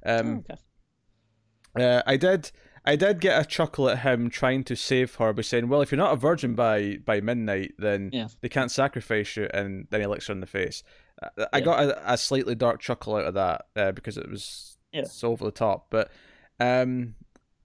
Um, 0.06 0.44
oh, 0.50 0.54
okay. 1.80 1.98
uh, 1.98 2.02
I 2.06 2.18
did. 2.18 2.52
I 2.84 2.96
did 2.96 3.22
get 3.22 3.40
a 3.40 3.46
chuckle 3.46 3.90
at 3.90 4.00
him 4.00 4.32
trying 4.32 4.64
to 4.64 4.76
save 4.76 5.14
her 5.16 5.34
by 5.34 5.44
saying, 5.44 5.70
"Well, 5.70 5.82
if 5.82 5.92
you're 5.92 5.98
not 5.98 6.14
a 6.14 6.18
virgin 6.18 6.56
by 6.56 6.98
by 7.06 7.22
midnight, 7.22 7.74
then 7.78 8.10
yeah. 8.12 8.28
they 8.42 8.50
can't 8.50 8.72
sacrifice 8.72 9.38
you." 9.38 9.48
And 9.54 9.88
then 9.92 10.02
he 10.02 10.08
licks 10.08 10.28
her 10.28 10.34
in 10.34 10.40
the 10.40 10.48
face. 10.48 10.84
Uh, 11.22 11.46
I 11.54 11.60
yeah. 11.60 11.64
got 11.64 11.84
a, 11.84 12.14
a, 12.14 12.18
slightly 12.18 12.56
dark 12.56 12.80
chuckle 12.80 13.16
out 13.16 13.26
of 13.26 13.36
that 13.36 13.66
uh, 13.76 13.92
because 13.92 14.18
it 14.18 14.28
was 14.28 14.78
yeah. 14.92 15.04
so 15.04 15.32
over 15.32 15.46
the 15.46 15.52
top. 15.52 15.88
But 15.92 16.12
um, 16.62 17.16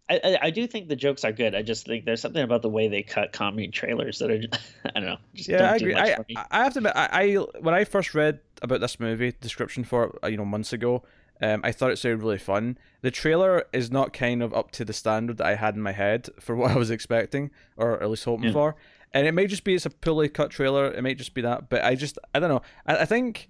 I, 0.09 0.39
I 0.41 0.51
do 0.51 0.67
think 0.67 0.89
the 0.89 0.97
jokes 0.97 1.25
are 1.25 1.33
good. 1.33 1.55
I 1.55 1.63
just 1.63 1.87
think 1.87 2.05
there's 2.05 2.21
something 2.21 2.43
about 2.43 2.63
the 2.63 2.69
way 2.69 2.87
they 2.87 3.03
cut 3.03 3.33
comedy 3.33 3.69
trailers 3.69 4.21
that 4.21 4.31
are 4.31 4.41
I 4.95 5.01
don't 5.01 5.05
know. 5.05 5.17
yeah, 5.33 5.73
I 5.73 5.77
agree. 5.77 5.95
I, 5.95 6.17
I 6.51 6.65
have 6.65 6.75
to 6.75 6.79
admit, 6.79 6.93
I, 6.95 7.09
I 7.13 7.35
when 7.61 7.75
I 7.75 7.85
first 7.85 8.15
read 8.15 8.41
about 8.63 8.81
this 8.81 9.01
movie 9.01 9.35
description 9.41 9.85
for 9.85 10.05
it, 10.05 10.19
uh, 10.23 10.29
you 10.29 10.37
know 10.37 10.45
months 10.45 10.73
ago, 10.73 11.03
um, 11.43 11.61
I 11.65 11.73
thought 11.73 11.91
it 11.91 11.99
sounded 11.99 12.23
really 12.23 12.39
fun. 12.39 12.79
The 13.03 13.11
trailer 13.11 13.65
is 13.73 13.91
not 13.91 14.13
kind 14.13 14.43
of 14.43 14.55
up 14.55 14.71
to 14.73 14.85
the 14.85 14.93
standard 14.93 15.39
that 15.39 15.47
I 15.47 15.57
had 15.57 15.75
in 15.75 15.83
my 15.83 15.93
head 15.93 16.29
for 16.39 16.55
what 16.57 16.71
I 16.71 16.77
was 16.77 16.91
expecting, 16.91 17.51
or 17.77 18.01
at 18.01 18.09
least 18.09 18.25
hoping 18.25 18.47
yeah. 18.47 18.53
for. 18.53 18.77
And 19.13 19.27
it 19.27 19.33
may 19.33 19.47
just 19.47 19.65
be 19.65 19.75
it's 19.75 19.87
a 19.87 19.91
poorly 19.91 20.29
cut 20.29 20.51
trailer. 20.51 20.87
It 20.93 21.03
might 21.03 21.19
just 21.19 21.35
be 21.35 21.41
that, 21.43 21.69
but 21.69 21.85
I 21.85 21.97
just 21.97 22.17
I 22.33 22.39
don't 22.39 22.51
know. 22.51 22.63
I, 22.87 22.99
I 22.99 23.05
think 23.07 23.49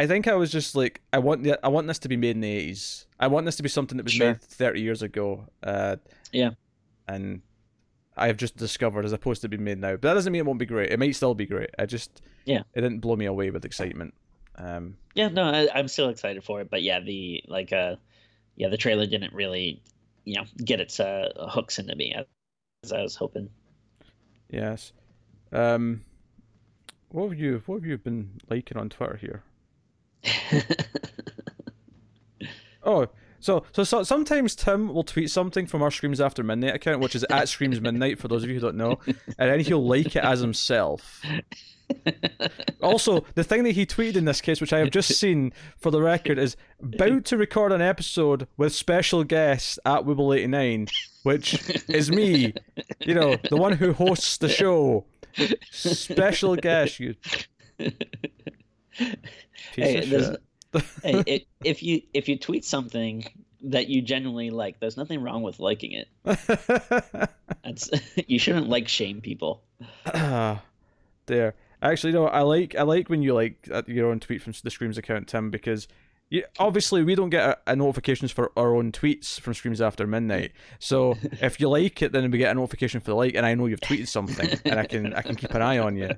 I 0.00 0.06
think 0.06 0.26
I 0.26 0.34
was 0.34 0.50
just 0.50 0.74
like, 0.74 1.02
I 1.12 1.18
want 1.18 1.42
the, 1.42 1.60
I 1.62 1.68
want 1.68 1.86
this 1.86 1.98
to 1.98 2.08
be 2.08 2.16
made 2.16 2.30
in 2.30 2.40
the 2.40 2.50
eighties. 2.50 3.04
I 3.18 3.26
want 3.26 3.44
this 3.44 3.56
to 3.56 3.62
be 3.62 3.68
something 3.68 3.98
that 3.98 4.04
was 4.04 4.14
sure. 4.14 4.28
made 4.28 4.40
thirty 4.40 4.80
years 4.80 5.02
ago. 5.02 5.44
Uh, 5.62 5.96
yeah, 6.32 6.52
and 7.06 7.42
I 8.16 8.28
have 8.28 8.38
just 8.38 8.56
discovered 8.56 9.04
as 9.04 9.12
opposed 9.12 9.42
to 9.42 9.48
being 9.50 9.62
made 9.62 9.76
now. 9.76 9.92
But 9.92 10.02
that 10.02 10.14
doesn't 10.14 10.32
mean 10.32 10.40
it 10.40 10.46
won't 10.46 10.58
be 10.58 10.64
great. 10.64 10.90
It 10.90 10.98
might 10.98 11.14
still 11.14 11.34
be 11.34 11.44
great. 11.44 11.68
I 11.78 11.84
just 11.84 12.22
yeah, 12.46 12.62
it 12.72 12.80
didn't 12.80 13.00
blow 13.00 13.14
me 13.14 13.26
away 13.26 13.50
with 13.50 13.66
excitement. 13.66 14.14
Um, 14.56 14.96
yeah, 15.14 15.28
no, 15.28 15.42
I, 15.42 15.78
am 15.78 15.86
still 15.86 16.08
excited 16.08 16.44
for 16.44 16.62
it. 16.62 16.70
But 16.70 16.82
yeah, 16.82 17.00
the 17.00 17.42
like, 17.46 17.70
uh, 17.70 17.96
yeah, 18.56 18.68
the 18.68 18.78
trailer 18.78 19.04
didn't 19.04 19.34
really, 19.34 19.82
you 20.24 20.36
know, 20.36 20.44
get 20.64 20.80
its 20.80 20.98
uh, 20.98 21.28
hooks 21.50 21.78
into 21.78 21.94
me 21.94 22.16
as 22.84 22.90
I 22.90 23.02
was 23.02 23.16
hoping. 23.16 23.50
Yes. 24.48 24.94
Um, 25.52 26.06
what 27.10 27.28
have 27.28 27.38
you 27.38 27.62
What 27.66 27.80
have 27.80 27.84
you 27.84 27.98
been 27.98 28.40
liking 28.48 28.78
on 28.78 28.88
Twitter 28.88 29.18
here? 29.20 29.42
oh, 32.82 33.06
so, 33.40 33.64
so 33.72 33.84
so 33.84 34.02
sometimes 34.02 34.54
Tim 34.54 34.92
will 34.92 35.02
tweet 35.02 35.30
something 35.30 35.66
from 35.66 35.82
our 35.82 35.90
Screams 35.90 36.20
After 36.20 36.42
Midnight 36.42 36.74
account, 36.74 37.00
which 37.00 37.14
is 37.14 37.24
at 37.30 37.48
Screams 37.48 37.80
Midnight 37.80 38.18
for 38.18 38.28
those 38.28 38.42
of 38.42 38.50
you 38.50 38.56
who 38.56 38.60
don't 38.60 38.76
know, 38.76 38.98
and 39.06 39.50
then 39.50 39.60
he'll 39.60 39.84
like 39.84 40.14
it 40.14 40.24
as 40.24 40.40
himself. 40.40 41.22
also, 42.82 43.24
the 43.34 43.42
thing 43.42 43.64
that 43.64 43.72
he 43.72 43.86
tweeted 43.86 44.16
in 44.16 44.26
this 44.26 44.40
case, 44.40 44.60
which 44.60 44.72
I 44.72 44.78
have 44.78 44.90
just 44.90 45.14
seen 45.14 45.52
for 45.78 45.90
the 45.90 46.02
record, 46.02 46.38
is 46.38 46.56
about 46.80 47.24
to 47.26 47.36
record 47.36 47.72
an 47.72 47.80
episode 47.80 48.46
with 48.56 48.74
special 48.74 49.24
guest 49.24 49.78
at 49.84 50.04
Wibble89, 50.04 50.90
which 51.22 51.58
is 51.88 52.10
me, 52.10 52.52
you 53.00 53.14
know, 53.14 53.36
the 53.48 53.56
one 53.56 53.72
who 53.72 53.92
hosts 53.92 54.36
the 54.36 54.48
show. 54.48 55.06
Special 55.70 56.56
guest, 56.56 57.00
you 57.00 57.14
hey, 59.74 60.04
hey 60.04 60.36
it, 61.26 61.46
if 61.64 61.82
you 61.82 62.02
if 62.14 62.28
you 62.28 62.38
tweet 62.38 62.64
something 62.64 63.24
that 63.62 63.88
you 63.88 64.00
genuinely 64.00 64.50
like, 64.50 64.80
there's 64.80 64.96
nothing 64.96 65.22
wrong 65.22 65.42
with 65.42 65.60
liking 65.60 65.92
it. 65.92 66.08
That's 67.64 67.90
you 68.26 68.38
shouldn't 68.38 68.68
like 68.68 68.88
shame 68.88 69.20
people. 69.20 69.62
there, 71.26 71.54
actually, 71.82 72.12
no. 72.12 72.26
I 72.26 72.42
like 72.42 72.74
I 72.74 72.82
like 72.82 73.08
when 73.08 73.22
you 73.22 73.34
like 73.34 73.68
uh, 73.70 73.82
your 73.86 74.10
own 74.10 74.20
tweet 74.20 74.42
from 74.42 74.54
the 74.62 74.70
Screams 74.70 74.96
account, 74.96 75.28
Tim, 75.28 75.50
because 75.50 75.88
you, 76.30 76.44
obviously 76.58 77.02
we 77.02 77.16
don't 77.16 77.30
get 77.30 77.44
a, 77.44 77.72
a, 77.72 77.76
notifications 77.76 78.30
for 78.30 78.52
our 78.56 78.76
own 78.76 78.92
tweets 78.92 79.40
from 79.40 79.52
Screams 79.52 79.80
After 79.80 80.06
Midnight. 80.06 80.52
So 80.78 81.16
if 81.40 81.60
you 81.60 81.68
like 81.68 82.00
it, 82.02 82.12
then 82.12 82.30
we 82.30 82.38
get 82.38 82.52
a 82.52 82.54
notification 82.54 83.00
for 83.00 83.10
the 83.10 83.16
like, 83.16 83.34
and 83.34 83.44
I 83.44 83.54
know 83.54 83.66
you've 83.66 83.80
tweeted 83.80 84.06
something, 84.06 84.48
and 84.64 84.78
I 84.78 84.86
can 84.86 85.12
I 85.12 85.22
can 85.22 85.34
keep 85.34 85.52
an 85.52 85.62
eye 85.62 85.78
on 85.78 85.96
you 85.96 86.10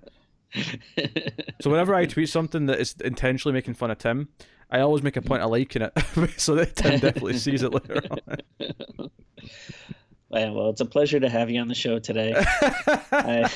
so 1.61 1.70
whenever 1.70 1.94
I 1.94 2.07
tweet 2.07 2.28
something 2.28 2.66
that 2.66 2.80
is 2.80 2.94
intentionally 3.05 3.53
making 3.53 3.74
fun 3.74 3.90
of 3.90 3.98
Tim, 3.98 4.28
I 4.70 4.80
always 4.80 5.03
make 5.03 5.16
a 5.16 5.22
point 5.22 5.42
of 5.42 5.50
liking 5.50 5.82
it 5.82 5.92
so 6.36 6.55
that 6.55 6.76
Tim 6.76 7.00
definitely 7.00 7.38
sees 7.38 7.62
it 7.62 7.72
later 7.72 8.03
on. 8.11 8.18
Well, 10.30 10.55
well, 10.55 10.70
it's 10.70 10.80
a 10.80 10.86
pleasure 10.86 11.20
to 11.20 11.28
have 11.28 11.50
you 11.50 11.61
on 11.61 11.68
the 11.68 11.74
show 11.74 11.98
today. 11.98 12.34
I... 13.12 13.50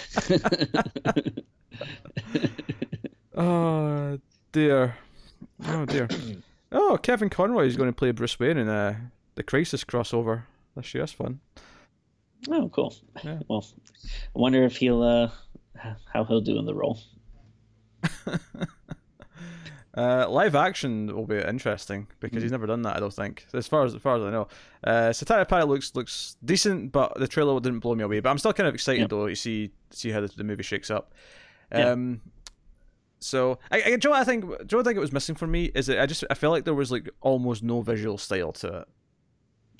oh 3.34 4.18
dear, 4.52 4.96
oh 5.66 5.84
dear. 5.86 6.08
Oh, 6.72 6.98
Kevin 7.00 7.30
Conroy 7.30 7.66
is 7.66 7.76
going 7.76 7.88
to 7.88 7.96
play 7.96 8.10
Bruce 8.10 8.38
Wayne 8.38 8.58
in 8.58 8.68
uh, 8.68 8.96
the 9.36 9.42
Crisis 9.42 9.84
crossover 9.84 10.42
year. 10.76 11.02
That's 11.02 11.12
fun. 11.12 11.40
Oh, 12.50 12.68
cool. 12.68 12.94
Yeah. 13.24 13.40
Well, 13.48 13.64
I 14.04 14.38
wonder 14.38 14.64
if 14.64 14.76
he'll 14.76 15.02
uh, 15.02 15.30
how 16.12 16.24
he'll 16.24 16.40
do 16.40 16.58
in 16.58 16.64
the 16.64 16.74
role. 16.74 16.98
uh, 19.96 20.28
live 20.28 20.54
action 20.54 21.14
will 21.14 21.26
be 21.26 21.38
interesting 21.38 22.06
because 22.20 22.38
mm. 22.38 22.42
he's 22.42 22.52
never 22.52 22.66
done 22.66 22.82
that. 22.82 22.96
I 22.96 23.00
don't 23.00 23.12
think, 23.12 23.46
as 23.54 23.66
far 23.66 23.84
as, 23.84 23.94
as 23.94 24.02
far 24.02 24.16
as 24.16 24.22
I 24.22 24.30
know. 24.30 24.48
Uh, 24.84 25.12
Satanic 25.12 25.48
Panic 25.48 25.68
looks 25.68 25.94
looks 25.94 26.36
decent, 26.44 26.92
but 26.92 27.14
the 27.18 27.28
trailer 27.28 27.58
didn't 27.60 27.80
blow 27.80 27.94
me 27.94 28.04
away. 28.04 28.20
But 28.20 28.30
I'm 28.30 28.38
still 28.38 28.52
kind 28.52 28.68
of 28.68 28.74
excited 28.74 29.00
yep. 29.02 29.10
though 29.10 29.28
to 29.28 29.34
see 29.34 29.70
see 29.90 30.10
how 30.10 30.20
the, 30.20 30.28
the 30.28 30.44
movie 30.44 30.62
shakes 30.62 30.90
up. 30.90 31.14
Um, 31.72 32.10
yep. 32.10 32.20
So, 33.18 33.58
I, 33.72 33.82
I, 33.82 33.96
Joe, 33.96 34.12
I 34.12 34.24
think 34.24 34.44
Joe, 34.66 34.80
I 34.80 34.82
think 34.82 34.96
it 34.96 35.00
was 35.00 35.12
missing 35.12 35.34
for 35.34 35.46
me 35.46 35.64
is 35.74 35.86
that 35.86 36.00
I 36.00 36.06
just 36.06 36.24
I 36.28 36.34
felt 36.34 36.52
like 36.52 36.64
there 36.64 36.74
was 36.74 36.92
like 36.92 37.08
almost 37.20 37.62
no 37.62 37.80
visual 37.80 38.18
style 38.18 38.52
to 38.52 38.80
it. 38.80 38.88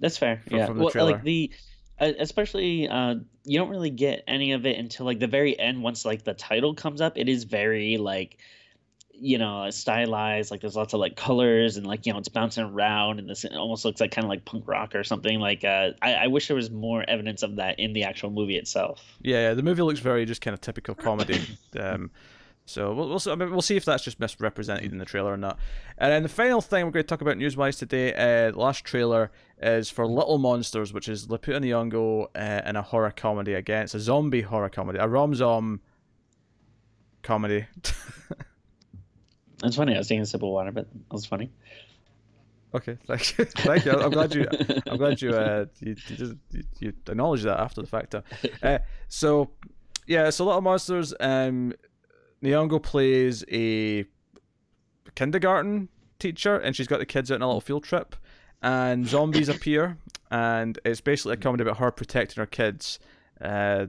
That's 0.01 0.19
fair. 0.19 0.39
From, 0.47 0.57
yeah, 0.57 0.67
from 0.67 0.79
well, 0.79 0.91
like 0.95 1.23
the 1.23 1.51
especially 1.99 2.89
uh, 2.89 3.17
you 3.45 3.59
don't 3.59 3.71
really 3.71 3.91
get 3.91 4.25
any 4.27 4.53
of 4.53 4.67
it 4.67 4.79
until 4.79 5.07
like 5.07 5.19
the 5.19 5.27
very 5.27 5.59
end 5.59 5.83
once 5.83 6.05
like 6.05 6.25
the 6.25 6.35
title 6.35 6.75
comes 6.75 7.01
up. 7.01 7.17
It 7.17 7.29
is 7.29 7.45
very 7.45 7.97
like 7.97 8.39
you 9.19 9.39
know 9.39 9.69
stylized 9.71 10.51
like 10.51 10.61
there's 10.61 10.77
lots 10.77 10.93
of 10.93 11.01
like 11.01 11.17
colors 11.17 11.77
and 11.77 11.87
like 11.87 12.05
you 12.07 12.13
know 12.13 12.19
it's 12.19 12.29
bouncing 12.29 12.65
around 12.65 13.19
and 13.19 13.29
this 13.29 13.45
it 13.45 13.55
almost 13.55 13.85
looks 13.85 14.01
like 14.01 14.11
kind 14.11 14.25
of 14.25 14.29
like 14.29 14.45
punk 14.45 14.65
rock 14.67 14.95
or 14.95 15.05
something 15.05 15.41
like 15.41 15.65
uh 15.65 15.91
I, 16.03 16.15
I 16.15 16.27
wish 16.27 16.49
there 16.49 16.57
was 16.57 16.71
more 16.71 17.05
evidence 17.09 17.43
of 17.43 17.57
that 17.57 17.79
in 17.79 17.95
the 17.95 18.05
actual 18.05 18.31
movie 18.31 18.57
itself. 18.57 19.03
Yeah, 19.23 19.49
yeah 19.49 19.55
the 19.55 19.63
movie 19.63 19.83
looks 19.83 20.01
very 20.01 20.27
just 20.27 20.41
kind 20.41 20.55
of 20.55 20.61
typical 20.61 20.95
comedy. 20.95 21.41
Um 21.79 22.11
so 22.67 22.93
we'll 22.93 23.09
we'll, 23.09 23.21
I 23.27 23.35
mean, 23.37 23.51
we'll 23.53 23.63
see 23.63 23.77
if 23.77 23.85
that's 23.85 24.03
just 24.03 24.19
misrepresented 24.19 24.91
in 24.91 24.99
the 24.99 25.05
trailer 25.05 25.33
or 25.33 25.37
not. 25.37 25.57
And 25.99 26.13
then 26.13 26.25
the 26.25 26.29
final 26.29 26.61
thing 26.61 26.85
we're 26.85 26.91
going 26.91 27.05
to 27.05 27.09
talk 27.09 27.21
about 27.21 27.39
news-wise 27.39 27.77
today, 27.77 28.13
uh, 28.13 28.51
the 28.51 28.59
last 28.59 28.85
trailer 28.85 29.31
is 29.63 29.89
for 29.89 30.05
Little 30.07 30.39
Monsters, 30.39 30.93
which 30.93 31.09
is 31.09 31.29
Lupita 31.29 31.61
Nyong'o 31.61 32.27
uh, 32.35 32.69
in 32.69 32.75
a 32.75 32.83
horror 32.83 33.13
comedy. 33.13 33.55
Again, 33.55 33.85
it's 33.85 33.95
a 33.95 34.01
zombie 34.01 34.43
horror 34.43 34.69
comedy, 34.69 34.99
a 34.99 35.07
rom-zom 35.07 35.81
comedy. 37.23 37.67
That's 39.61 39.77
funny. 39.77 39.95
I 39.95 39.99
was 39.99 40.09
sip 40.09 40.35
of 40.35 40.43
water, 40.43 40.73
but 40.73 40.93
that 40.93 41.13
was 41.13 41.25
funny. 41.25 41.51
Okay, 42.75 42.99
thank 43.07 43.39
you. 43.39 43.45
thank 43.59 43.85
you. 43.85 43.93
I'm 43.93 44.11
glad 44.11 44.35
you. 44.35 44.47
I'm 44.87 44.99
glad 44.99 45.23
you. 45.23 45.31
Uh, 45.31 45.67
you, 45.81 45.97
you, 46.09 46.39
you 46.81 46.93
acknowledge 47.09 47.43
that 47.45 47.61
after 47.61 47.81
the 47.81 47.87
fact. 47.87 48.15
Uh, 48.15 48.79
so, 49.09 49.51
yeah. 50.07 50.31
So, 50.31 50.45
Little 50.45 50.61
Monsters. 50.61 51.15
Um, 51.21 51.73
Nyong'o 52.43 52.83
plays 52.83 53.45
a 53.51 54.05
kindergarten 55.15 55.89
teacher, 56.19 56.57
and 56.57 56.75
she's 56.75 56.87
got 56.87 56.99
the 56.99 57.07
kids 57.07 57.31
out 57.31 57.37
on 57.37 57.43
a 57.43 57.47
little 57.47 57.61
field 57.61 57.85
trip, 57.85 58.17
and 58.63 59.07
zombies 59.07 59.49
appear, 59.55 59.99
and 60.31 60.79
it's 60.85 61.01
basically 61.01 61.35
a 61.35 61.37
comedy 61.37 61.63
about 61.63 61.79
her 61.79 61.91
protecting 61.91 62.41
her 62.41 62.47
kids, 62.47 62.99
uh, 63.41 63.87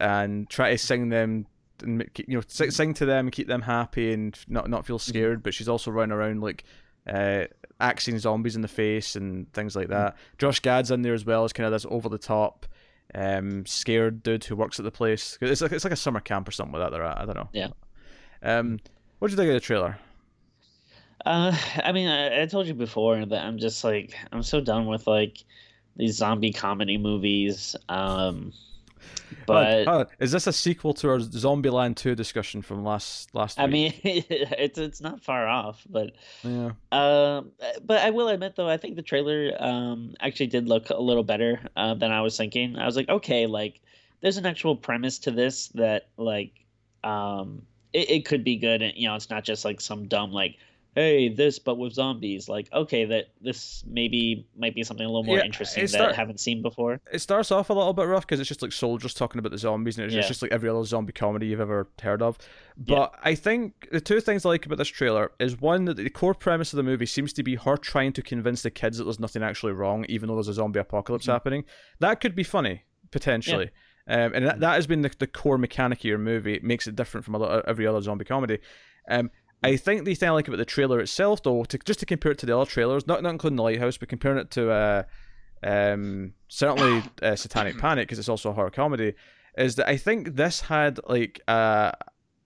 and 0.00 0.48
try 0.48 0.70
to 0.70 0.78
sing 0.78 1.08
them, 1.08 1.46
and 1.82 2.08
you 2.26 2.36
know, 2.36 2.42
sing 2.48 2.94
to 2.94 3.06
them 3.06 3.26
and 3.26 3.32
keep 3.32 3.46
them 3.46 3.62
happy 3.62 4.12
and 4.12 4.38
not 4.48 4.68
not 4.68 4.86
feel 4.86 4.98
scared. 4.98 5.42
But 5.42 5.54
she's 5.54 5.68
also 5.68 5.90
running 5.90 6.16
around 6.16 6.40
like. 6.40 6.64
Uh, 7.06 7.46
axing 7.80 8.18
zombies 8.18 8.56
in 8.56 8.62
the 8.62 8.68
face 8.68 9.16
and 9.16 9.50
things 9.52 9.76
like 9.76 9.88
that. 9.88 10.16
Josh 10.36 10.60
Gad's 10.60 10.90
in 10.90 11.02
there 11.02 11.14
as 11.14 11.24
well 11.24 11.44
as 11.44 11.52
kind 11.52 11.64
of 11.64 11.72
this 11.72 11.86
over 11.88 12.08
the 12.08 12.18
top, 12.18 12.66
um, 13.14 13.64
scared 13.66 14.22
dude 14.22 14.44
who 14.44 14.56
works 14.56 14.78
at 14.78 14.84
the 14.84 14.90
place. 14.90 15.38
It's 15.40 15.60
like 15.60 15.72
it's 15.72 15.84
like 15.84 15.92
a 15.92 15.96
summer 15.96 16.20
camp 16.20 16.48
or 16.48 16.52
something 16.52 16.72
like 16.72 16.82
that. 16.82 16.90
They're 16.90 17.04
at. 17.04 17.18
I 17.18 17.24
don't 17.24 17.36
know. 17.36 17.48
Yeah. 17.52 17.68
Um, 18.42 18.78
what 19.18 19.28
do 19.28 19.32
you 19.32 19.36
think 19.36 19.48
of 19.48 19.54
the 19.54 19.60
trailer? 19.60 19.98
Uh, 21.26 21.56
I 21.82 21.92
mean, 21.92 22.08
I, 22.08 22.42
I 22.42 22.46
told 22.46 22.66
you 22.66 22.74
before 22.74 23.24
that 23.24 23.44
I'm 23.44 23.58
just 23.58 23.82
like 23.84 24.14
I'm 24.32 24.42
so 24.42 24.60
done 24.60 24.86
with 24.86 25.06
like 25.06 25.38
these 25.96 26.16
zombie 26.16 26.52
comedy 26.52 26.96
movies. 26.96 27.74
Um, 27.88 28.52
but 29.46 29.88
Oh, 29.88 30.00
oh, 30.00 30.06
is 30.18 30.32
this 30.32 30.46
a 30.46 30.52
sequel 30.52 30.94
to 30.94 31.08
our 31.08 31.18
Zombieland 31.18 31.96
two 31.96 32.14
discussion 32.14 32.62
from 32.62 32.84
last 32.84 33.34
last 33.34 33.58
I 33.58 33.66
week? 33.66 33.72
mean, 33.72 33.92
it's 34.04 34.78
it's 34.78 35.00
not 35.00 35.22
far 35.22 35.46
off. 35.46 35.84
But 35.88 36.12
yeah. 36.42 36.72
um, 36.92 37.52
but 37.84 38.02
I 38.02 38.10
will 38.10 38.28
admit 38.28 38.56
though, 38.56 38.68
I 38.68 38.76
think 38.76 38.96
the 38.96 39.02
trailer 39.02 39.52
um 39.58 40.14
actually 40.20 40.48
did 40.48 40.68
look 40.68 40.90
a 40.90 41.00
little 41.00 41.24
better 41.24 41.60
uh, 41.76 41.94
than 41.94 42.10
I 42.12 42.20
was 42.20 42.36
thinking. 42.36 42.76
I 42.78 42.86
was 42.86 42.96
like, 42.96 43.08
okay, 43.08 43.46
like 43.46 43.80
there's 44.20 44.36
an 44.36 44.46
actual 44.46 44.76
premise 44.76 45.18
to 45.20 45.30
this 45.30 45.68
that 45.68 46.08
like 46.16 46.52
um 47.04 47.62
it, 47.92 48.10
it 48.10 48.24
could 48.24 48.44
be 48.44 48.56
good, 48.56 48.82
and 48.82 48.94
you 48.96 49.08
know, 49.08 49.14
it's 49.14 49.30
not 49.30 49.44
just 49.44 49.64
like 49.64 49.80
some 49.80 50.08
dumb 50.08 50.32
like. 50.32 50.56
Hey, 50.94 51.28
this 51.28 51.58
but 51.60 51.76
with 51.76 51.92
zombies. 51.92 52.48
Like, 52.48 52.68
okay, 52.72 53.04
that 53.04 53.26
this 53.40 53.84
maybe 53.86 54.48
might 54.56 54.74
be 54.74 54.82
something 54.82 55.04
a 55.06 55.08
little 55.08 55.22
more 55.22 55.36
Yeah, 55.38 55.44
interesting 55.44 55.86
that 55.86 56.00
I 56.00 56.12
haven't 56.12 56.40
seen 56.40 56.60
before. 56.60 57.00
It 57.12 57.20
starts 57.20 57.52
off 57.52 57.70
a 57.70 57.72
little 57.72 57.92
bit 57.92 58.02
rough 58.06 58.26
because 58.26 58.40
it's 58.40 58.48
just 58.48 58.62
like 58.62 58.72
soldiers 58.72 59.14
talking 59.14 59.38
about 59.38 59.52
the 59.52 59.58
zombies, 59.58 59.96
and 59.96 60.06
it's 60.06 60.14
Yeah. 60.14 60.26
just 60.26 60.42
like 60.42 60.50
every 60.50 60.68
other 60.68 60.82
zombie 60.84 61.12
comedy 61.12 61.46
you've 61.46 61.60
ever 61.60 61.88
heard 62.02 62.20
of. 62.20 62.36
But 62.76 63.12
Yeah. 63.14 63.20
I 63.22 63.34
think 63.36 63.88
the 63.92 64.00
two 64.00 64.20
things 64.20 64.44
I 64.44 64.48
like 64.48 64.66
about 64.66 64.78
this 64.78 64.88
trailer 64.88 65.30
is 65.38 65.60
one 65.60 65.84
that 65.84 65.98
the 65.98 66.10
core 66.10 66.34
premise 66.34 66.72
of 66.72 66.78
the 66.78 66.82
movie 66.82 67.06
seems 67.06 67.32
to 67.34 67.42
be 67.44 67.54
her 67.54 67.76
trying 67.76 68.12
to 68.14 68.22
convince 68.22 68.62
the 68.62 68.70
kids 68.70 68.98
that 68.98 69.04
there's 69.04 69.20
nothing 69.20 69.42
actually 69.42 69.72
wrong, 69.72 70.04
even 70.08 70.28
though 70.28 70.34
there's 70.34 70.48
a 70.48 70.54
zombie 70.54 70.80
apocalypse 70.80 71.26
Mhm. 71.26 71.32
happening. 71.32 71.64
That 72.00 72.20
could 72.20 72.34
be 72.34 72.42
funny 72.44 72.82
potentially. 73.12 73.70
Um, 74.08 74.32
and 74.34 74.46
that, 74.46 74.60
that 74.60 74.74
has 74.74 74.86
been 74.86 75.02
the, 75.02 75.10
the 75.18 75.26
core 75.26 75.58
mechanic 75.58 75.98
of 76.00 76.04
your 76.04 76.18
movie. 76.18 76.54
It 76.54 76.64
makes 76.64 76.86
it 76.86 76.96
different 76.96 77.24
from 77.24 77.34
a 77.34 77.38
lot, 77.38 77.64
every 77.68 77.86
other 77.86 78.00
zombie 78.00 78.24
comedy. 78.24 78.58
Um, 79.08 79.30
I 79.62 79.76
think 79.76 80.04
the 80.04 80.14
thing 80.14 80.28
I 80.28 80.32
like 80.32 80.48
about 80.48 80.58
the 80.58 80.64
trailer 80.64 81.00
itself, 81.00 81.42
though, 81.42 81.64
to, 81.64 81.78
just 81.78 82.00
to 82.00 82.06
compare 82.06 82.32
it 82.32 82.38
to 82.38 82.46
the 82.46 82.56
other 82.56 82.70
trailers, 82.70 83.06
not 83.06 83.22
not 83.22 83.30
including 83.30 83.56
the 83.56 83.62
Lighthouse, 83.62 83.96
but 83.96 84.08
comparing 84.08 84.38
it 84.38 84.50
to 84.52 84.70
uh, 84.70 85.02
um, 85.62 86.34
certainly 86.48 87.02
uh, 87.22 87.34
Satanic 87.34 87.78
Panic 87.80 88.06
because 88.06 88.18
it's 88.18 88.28
also 88.28 88.50
a 88.50 88.52
horror 88.52 88.70
comedy, 88.70 89.14
is 89.56 89.74
that 89.76 89.88
I 89.88 89.96
think 89.96 90.36
this 90.36 90.60
had 90.62 91.00
like 91.08 91.40
uh, 91.48 91.92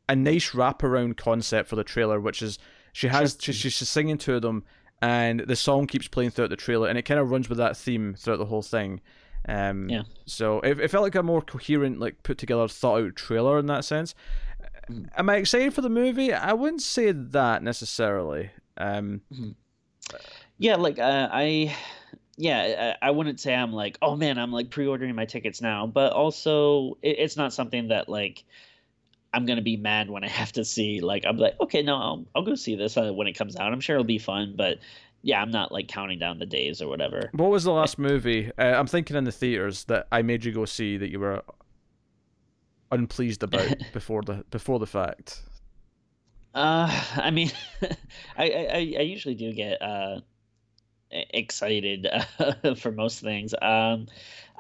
a 0.09 0.17
nice 0.17 0.51
wraparound 0.51 1.17
concept 1.17 1.69
for 1.69 1.77
the 1.77 1.85
trailer, 1.85 2.19
which 2.19 2.41
is 2.41 2.59
she 2.93 3.09
has 3.09 3.37
she, 3.41 3.53
she's 3.53 3.89
singing 3.89 4.19
to 4.19 4.41
them, 4.41 4.65
and 5.03 5.41
the 5.41 5.57
song 5.57 5.87
keeps 5.87 6.09
playing 6.09 6.31
throughout 6.31 6.51
the 6.51 6.57
trailer, 6.57 6.89
and 6.89 6.99
it 6.99 7.03
kind 7.03 7.21
of 7.21 7.31
runs 7.31 7.49
with 7.49 7.59
that 7.59 7.77
theme 7.77 8.15
throughout 8.19 8.39
the 8.39 8.47
whole 8.47 8.63
thing. 8.63 9.01
Um, 9.49 9.89
Yeah. 9.89 10.03
So 10.25 10.61
it, 10.61 10.79
it 10.79 10.89
felt 10.89 11.03
like 11.03 11.15
a 11.15 11.23
more 11.23 11.43
coherent, 11.43 11.99
like 11.99 12.23
put 12.23 12.39
together, 12.39 12.69
thought 12.69 13.03
out 13.03 13.17
trailer 13.17 13.59
in 13.59 13.67
that 13.67 13.85
sense. 13.85 14.15
Mm. 14.91 15.09
Am 15.16 15.30
I 15.30 15.37
excited 15.37 15.74
for 15.74 15.80
the 15.80 15.91
movie? 15.91 16.33
I 16.33 16.53
wouldn't 16.53 16.83
say 16.83 17.12
that 17.12 17.62
necessarily. 17.62 18.51
Um, 18.76 19.22
Yeah, 20.59 20.76
like 20.76 20.99
uh, 20.99 21.28
I, 21.33 21.74
yeah, 22.37 22.97
I, 23.03 23.09
I 23.09 23.11
wouldn't 23.11 23.41
say 23.41 23.55
I'm 23.55 23.72
like, 23.72 23.99
oh 24.03 24.16
man, 24.16 24.39
I'm 24.39 24.53
like 24.53 24.70
pre-ordering 24.70 25.14
my 25.14 25.24
tickets 25.24 25.61
now, 25.61 25.87
but 25.87 26.12
also 26.12 26.99
it, 27.03 27.16
it's 27.18 27.37
not 27.37 27.53
something 27.53 27.89
that 27.89 28.09
like 28.09 28.45
I'm 29.35 29.47
gonna 29.47 29.62
be 29.62 29.76
mad 29.76 30.11
when 30.11 30.24
I 30.24 30.28
have 30.41 30.53
to 30.53 30.64
see. 30.64 31.01
Like 31.01 31.24
I'm 31.26 31.37
like, 31.37 31.55
okay, 31.61 31.83
no, 31.83 31.97
I'll 31.97 32.26
I'll 32.35 32.43
go 32.43 32.55
see 32.55 32.76
this 32.76 32.97
uh, 32.97 33.12
when 33.12 33.26
it 33.26 33.33
comes 33.33 33.57
out. 33.57 33.72
I'm 33.72 33.80
sure 33.80 33.97
it'll 33.97 34.05
be 34.05 34.18
fun, 34.18 34.55
but 34.57 34.78
yeah, 35.22 35.41
I'm 35.41 35.51
not 35.51 35.70
like 35.70 35.89
counting 35.89 36.18
down 36.18 36.39
the 36.39 36.47
days 36.47 36.83
or 36.83 36.89
whatever. 36.89 37.30
what 37.33 37.51
was 37.51 37.64
the 37.64 37.72
last 37.72 37.99
movie? 37.99 38.51
Uh, 38.59 38.62
I'm 38.62 38.89
thinking 38.89 39.16
in 39.16 39.24
the 39.24 39.33
theaters 39.33 39.85
that 39.85 40.09
I 40.11 40.22
made 40.22 40.45
you 40.45 40.53
go 40.53 40.64
see 40.64 40.97
that 40.97 41.11
you 41.11 41.20
were 41.20 41.43
unpleased 42.93 43.43
about 43.43 43.68
before 43.93 44.22
the 44.22 44.45
before 44.51 44.78
the 44.78 44.86
fact. 44.86 45.43
Uh, 46.55 47.03
I 47.16 47.30
mean, 47.30 47.51
I, 48.36 48.45
I 48.51 48.95
I 48.99 49.03
usually 49.03 49.34
do 49.34 49.53
get 49.53 49.80
uh 49.82 50.20
excited 51.11 52.07
uh, 52.07 52.74
for 52.76 52.90
most 52.93 53.20
things. 53.20 53.55
Um, 53.61 54.07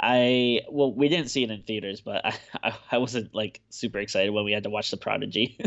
I 0.00 0.60
well, 0.70 0.92
we 0.92 1.08
didn't 1.08 1.28
see 1.30 1.42
it 1.44 1.50
in 1.50 1.62
theaters, 1.62 2.00
but 2.00 2.24
I 2.26 2.34
I, 2.62 2.72
I 2.92 2.98
wasn't 2.98 3.34
like 3.34 3.60
super 3.70 3.98
excited 3.98 4.30
when 4.30 4.44
we 4.44 4.52
had 4.52 4.64
to 4.64 4.70
watch 4.70 4.90
The 4.90 4.96
Prodigy. 4.96 5.58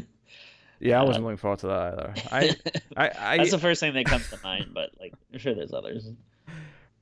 Yeah, 0.79 0.99
I 0.99 1.03
Uh, 1.03 1.05
wasn't 1.05 1.25
looking 1.25 1.37
forward 1.37 1.59
to 1.59 1.67
that 1.67 1.93
either. 1.93 2.13
I, 2.31 2.55
I, 2.97 3.11
I 3.33 3.37
That's 3.37 3.51
the 3.51 3.59
first 3.59 3.79
thing 3.79 3.93
that 3.93 4.05
comes 4.05 4.29
to 4.29 4.39
mind, 4.43 4.71
but 4.73 4.89
like 4.99 5.13
I'm 5.31 5.39
sure 5.39 5.55
there's 5.55 5.73
others. 5.73 6.09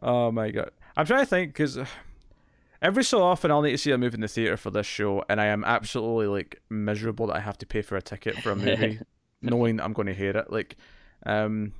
Oh 0.01 0.31
my 0.31 0.51
god, 0.51 0.71
I'm 0.95 1.05
trying 1.05 1.21
to 1.21 1.25
think 1.25 1.49
because 1.53 1.79
every 2.83 3.03
so 3.03 3.23
often 3.23 3.49
I'll 3.49 3.61
need 3.63 3.71
to 3.71 3.77
see 3.79 3.89
a 3.91 3.97
movie 3.97 4.13
in 4.15 4.21
the 4.21 4.27
theater 4.27 4.57
for 4.57 4.69
this 4.69 4.85
show, 4.85 5.23
and 5.29 5.41
I 5.41 5.45
am 5.47 5.63
absolutely 5.63 6.27
like 6.27 6.61
miserable 6.69 7.25
that 7.27 7.37
I 7.37 7.39
have 7.39 7.57
to 7.59 7.65
pay 7.65 7.81
for 7.81 7.95
a 7.95 8.01
ticket 8.01 8.35
for 8.37 8.51
a 8.51 8.55
movie, 8.55 8.99
knowing 9.41 9.77
that 9.77 9.83
I'm 9.85 9.93
going 9.93 10.05
to 10.07 10.13
hate 10.13 10.35
it. 10.35 10.51
Like, 10.51 10.75
um, 11.25 11.71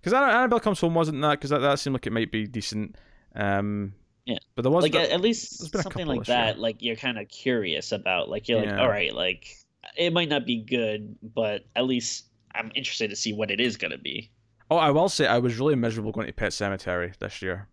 because 0.00 0.12
Annabelle 0.14 0.58
Comes 0.60 0.80
Home 0.80 0.94
wasn't 0.94 1.20
that 1.22 1.32
because 1.32 1.50
that, 1.50 1.58
that 1.58 1.78
seemed 1.78 1.94
like 1.94 2.06
it 2.06 2.12
might 2.12 2.32
be 2.32 2.46
decent. 2.48 2.96
Um, 3.36 3.92
Yeah. 4.24 4.38
but 4.54 4.62
there 4.62 4.72
was 4.72 4.82
Like 4.82 4.92
that- 4.92 5.10
at, 5.10 5.20
least 5.20 5.60
there's 5.60 5.70
been 5.70 5.80
a 5.80 5.82
something 5.82 6.06
like 6.06 6.26
year. 6.26 6.36
that. 6.36 6.58
Like 6.58 6.76
you're 6.80 6.96
kind 6.96 7.18
of 7.18 7.28
curious 7.28 7.92
about. 7.92 8.28
Like 8.30 8.48
you're 8.48 8.62
Yeah. 8.64 8.70
like, 8.72 8.80
all 8.80 8.88
right, 8.88 9.14
like 9.14 9.56
it 9.96 10.12
might 10.12 10.28
not 10.30 10.46
be 10.46 10.56
good, 10.62 11.16
but 11.34 11.64
at 11.76 11.84
least 11.84 12.24
I'm 12.54 12.72
interested 12.74 13.10
to 13.10 13.16
see 13.16 13.32
what 13.32 13.50
it 13.50 13.60
is 13.60 13.76
gonna 13.76 13.98
be. 13.98 14.30
Oh, 14.70 14.76
I 14.76 14.90
will 14.90 15.08
say 15.08 15.26
I 15.26 15.38
was 15.38 15.58
really 15.58 15.74
miserable 15.74 16.12
going 16.12 16.26
to 16.28 16.32
Pet 16.32 16.52
Sematary 16.52 17.16
this 17.18 17.42
year. 17.42 17.66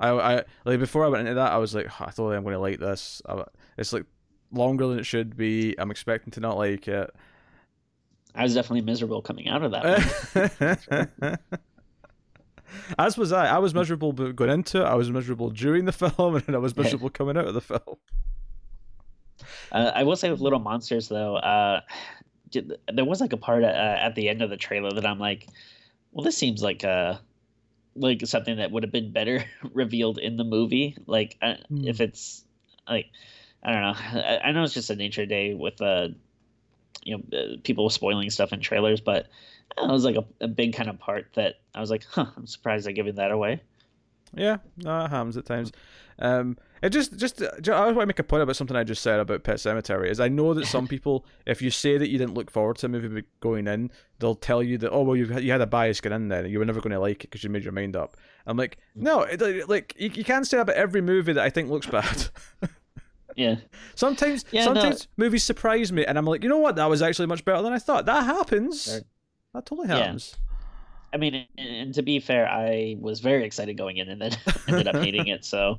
I, 0.00 0.08
I 0.38 0.44
like 0.64 0.80
before 0.80 1.04
I 1.04 1.08
went 1.08 1.20
into 1.20 1.34
that, 1.34 1.52
I 1.52 1.58
was 1.58 1.74
like, 1.74 1.86
"Oh, 1.88 2.04
I 2.06 2.10
thought 2.10 2.32
I'm 2.32 2.42
going 2.42 2.54
to 2.54 2.58
like 2.58 2.80
this. 2.80 3.20
It's 3.76 3.92
like 3.92 4.06
longer 4.50 4.86
than 4.86 4.98
it 4.98 5.04
should 5.04 5.36
be. 5.36 5.74
I'm 5.78 5.90
expecting 5.90 6.30
to 6.32 6.40
not 6.40 6.56
like 6.56 6.88
it. 6.88 7.10
I 8.34 8.42
was 8.44 8.54
definitely 8.54 8.82
miserable 8.82 9.22
coming 9.22 9.48
out 9.48 9.62
of 9.62 9.72
that. 9.72 11.40
As 12.98 13.18
was 13.18 13.32
I. 13.32 13.46
I 13.46 13.58
was 13.58 13.74
miserable 13.74 14.12
going 14.12 14.50
into 14.50 14.80
it. 14.80 14.84
I 14.84 14.94
was 14.94 15.10
miserable 15.10 15.50
during 15.50 15.84
the 15.84 15.92
film, 16.10 16.36
and 16.36 16.54
I 16.54 16.58
was 16.58 16.76
miserable 16.76 17.10
coming 17.10 17.36
out 17.36 17.46
of 17.46 17.54
the 17.54 17.60
film. 17.60 17.96
Uh, 19.72 19.92
I 19.94 20.02
will 20.04 20.16
say 20.16 20.30
with 20.30 20.40
Little 20.40 20.58
Monsters 20.60 21.08
though, 21.08 21.36
uh, 21.36 21.80
there 22.52 23.04
was 23.04 23.20
like 23.20 23.32
a 23.32 23.36
part 23.36 23.64
uh, 23.64 23.66
at 23.66 24.14
the 24.14 24.28
end 24.28 24.40
of 24.42 24.50
the 24.50 24.56
trailer 24.56 24.92
that 24.92 25.04
I'm 25.04 25.18
like, 25.18 25.48
well, 26.12 26.24
this 26.24 26.36
seems 26.36 26.62
like 26.62 26.84
uh 26.84 27.18
like 28.00 28.26
something 28.26 28.56
that 28.58 28.70
would 28.72 28.84
have 28.84 28.92
been 28.92 29.12
better 29.12 29.44
revealed 29.74 30.18
in 30.18 30.36
the 30.36 30.44
movie. 30.44 30.96
Like 31.06 31.38
Hmm. 31.68 31.84
if 31.84 32.00
it's 32.00 32.44
like 32.88 33.06
I 33.62 33.72
don't 33.72 33.82
know. 33.82 34.22
I, 34.22 34.40
I 34.48 34.52
know 34.52 34.64
it's 34.64 34.74
just 34.74 34.90
a 34.90 34.96
nature 34.96 35.26
day 35.26 35.54
with 35.54 35.80
uh 35.82 36.08
you 37.04 37.18
know 37.18 37.38
uh, 37.38 37.56
people 37.64 37.88
spoiling 37.90 38.30
stuff 38.30 38.52
in 38.52 38.60
trailers, 38.60 39.00
but 39.00 39.28
uh, 39.78 39.84
it 39.84 39.92
was 39.92 40.04
like 40.04 40.16
a, 40.16 40.24
a 40.40 40.48
big 40.48 40.74
kind 40.74 40.90
of 40.90 40.98
part 40.98 41.28
that 41.34 41.60
I 41.74 41.80
was 41.80 41.90
like, 41.90 42.04
huh, 42.04 42.26
I'm 42.36 42.46
surprised 42.46 42.86
they're 42.86 42.92
giving 42.92 43.16
that 43.16 43.30
away. 43.30 43.62
Yeah, 44.34 44.58
no, 44.76 45.04
it 45.04 45.10
happens 45.10 45.36
at 45.36 45.46
times. 45.46 45.72
Um, 46.18 46.56
it 46.82 46.90
just, 46.90 47.16
just, 47.16 47.42
uh, 47.42 47.50
I 47.72 47.86
want 47.86 48.00
to 48.00 48.06
make 48.06 48.18
a 48.18 48.24
point 48.24 48.42
about 48.42 48.56
something 48.56 48.76
I 48.76 48.84
just 48.84 49.02
said 49.02 49.20
about 49.20 49.42
Pet 49.44 49.56
Sematary. 49.56 50.08
Is 50.08 50.20
I 50.20 50.28
know 50.28 50.54
that 50.54 50.66
some 50.66 50.86
people, 50.94 51.24
if 51.46 51.60
you 51.62 51.70
say 51.70 51.98
that 51.98 52.08
you 52.08 52.18
didn't 52.18 52.34
look 52.34 52.50
forward 52.50 52.76
to 52.78 52.86
a 52.86 52.88
movie 52.88 53.24
going 53.40 53.66
in, 53.66 53.90
they'll 54.18 54.34
tell 54.34 54.62
you 54.62 54.78
that, 54.78 54.90
oh 54.90 55.02
well, 55.02 55.16
had- 55.16 55.42
you 55.42 55.52
had 55.52 55.60
a 55.60 55.66
bias 55.66 56.00
going 56.00 56.14
in 56.14 56.28
there, 56.28 56.40
and 56.44 56.50
you 56.50 56.58
were 56.58 56.64
never 56.64 56.80
going 56.80 56.92
to 56.92 56.98
like 57.00 57.24
it 57.24 57.30
because 57.30 57.44
you 57.44 57.50
made 57.50 57.64
your 57.64 57.72
mind 57.72 57.96
up. 57.96 58.16
I'm 58.46 58.56
like, 58.56 58.78
no, 58.94 59.22
it, 59.22 59.68
like 59.68 59.94
you, 59.98 60.10
you 60.14 60.24
can't 60.24 60.46
say 60.46 60.58
about 60.58 60.76
every 60.76 61.00
movie 61.00 61.32
that 61.34 61.44
I 61.44 61.50
think 61.50 61.70
looks 61.70 61.86
bad. 61.86 62.28
Yeah. 63.36 63.56
sometimes, 63.94 64.44
Yeah, 64.50 64.64
no. 64.66 64.74
sometimes 64.74 65.08
movies 65.16 65.44
surprise 65.44 65.92
me, 65.92 66.04
and 66.04 66.18
I'm 66.18 66.24
like, 66.26 66.42
you 66.42 66.48
know 66.48 66.58
what, 66.58 66.76
that 66.76 66.90
was 66.90 67.00
actually 67.00 67.26
much 67.26 67.44
better 67.44 67.62
than 67.62 67.72
I 67.72 67.78
thought. 67.78 68.04
That 68.06 68.24
happens. 68.24 68.82
Sure. 68.84 69.00
That 69.54 69.64
totally 69.66 69.88
happens. 69.88 70.34
Yeah. 70.36 70.46
I 71.14 71.16
mean, 71.16 71.46
and 71.56 71.94
to 71.94 72.02
be 72.02 72.20
fair, 72.20 72.48
I 72.48 72.96
was 72.98 73.20
very 73.20 73.44
excited 73.44 73.78
going 73.78 73.96
in 73.96 74.08
and 74.08 74.20
then 74.20 74.36
ended 74.68 74.88
up 74.88 74.96
hating 74.96 75.28
it. 75.28 75.44
So 75.44 75.78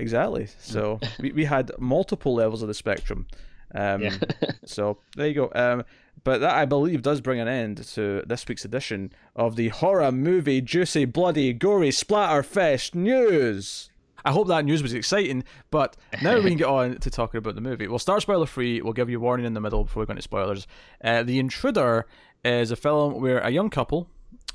Exactly. 0.00 0.48
So 0.60 0.98
we, 1.20 1.32
we 1.32 1.44
had 1.44 1.70
multiple 1.78 2.34
levels 2.34 2.62
of 2.62 2.68
the 2.68 2.74
spectrum. 2.74 3.26
Um, 3.74 4.02
yeah. 4.02 4.16
So 4.64 4.98
there 5.16 5.26
you 5.26 5.34
go. 5.34 5.50
Um, 5.54 5.84
but 6.22 6.40
that 6.40 6.54
I 6.54 6.64
believe 6.64 7.02
does 7.02 7.20
bring 7.20 7.40
an 7.40 7.48
end 7.48 7.78
to 7.94 8.22
this 8.26 8.46
week's 8.46 8.64
edition 8.64 9.12
of 9.34 9.56
the 9.56 9.68
horror 9.68 10.12
movie 10.12 10.60
juicy, 10.60 11.06
bloody, 11.06 11.52
gory 11.52 11.90
splatterfest 11.90 12.94
news. 12.94 13.90
I 14.24 14.32
hope 14.32 14.48
that 14.48 14.64
news 14.64 14.82
was 14.82 14.92
exciting, 14.92 15.44
but 15.70 15.96
now 16.22 16.36
we 16.36 16.50
can 16.50 16.58
get 16.58 16.66
on 16.66 16.98
to 16.98 17.10
talking 17.10 17.38
about 17.38 17.54
the 17.54 17.62
movie. 17.62 17.88
We'll 17.88 17.98
start 17.98 18.22
spoiler 18.22 18.46
free. 18.46 18.82
We'll 18.82 18.92
give 18.92 19.08
you 19.08 19.16
a 19.16 19.20
warning 19.20 19.46
in 19.46 19.54
the 19.54 19.60
middle 19.60 19.84
before 19.84 20.02
we 20.02 20.06
go 20.06 20.10
into 20.10 20.22
spoilers. 20.22 20.66
Uh, 21.02 21.22
the 21.22 21.38
Intruder 21.38 22.06
is 22.44 22.70
a 22.70 22.76
film 22.76 23.20
where 23.20 23.38
a 23.38 23.50
young 23.50 23.70
couple, 23.70 24.08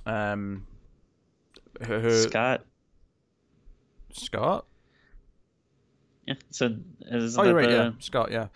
um, 0.05 0.67
who, 1.85 1.99
who 1.99 2.11
Scott. 2.11 2.63
Scott. 4.13 4.65
Yeah. 6.25 6.35
So 6.49 6.75
Oh, 7.11 7.43
you're 7.43 7.53
right. 7.53 7.69
the... 7.69 7.75
Yeah, 7.75 7.91
Scott. 7.99 8.31
Yeah. 8.31 8.47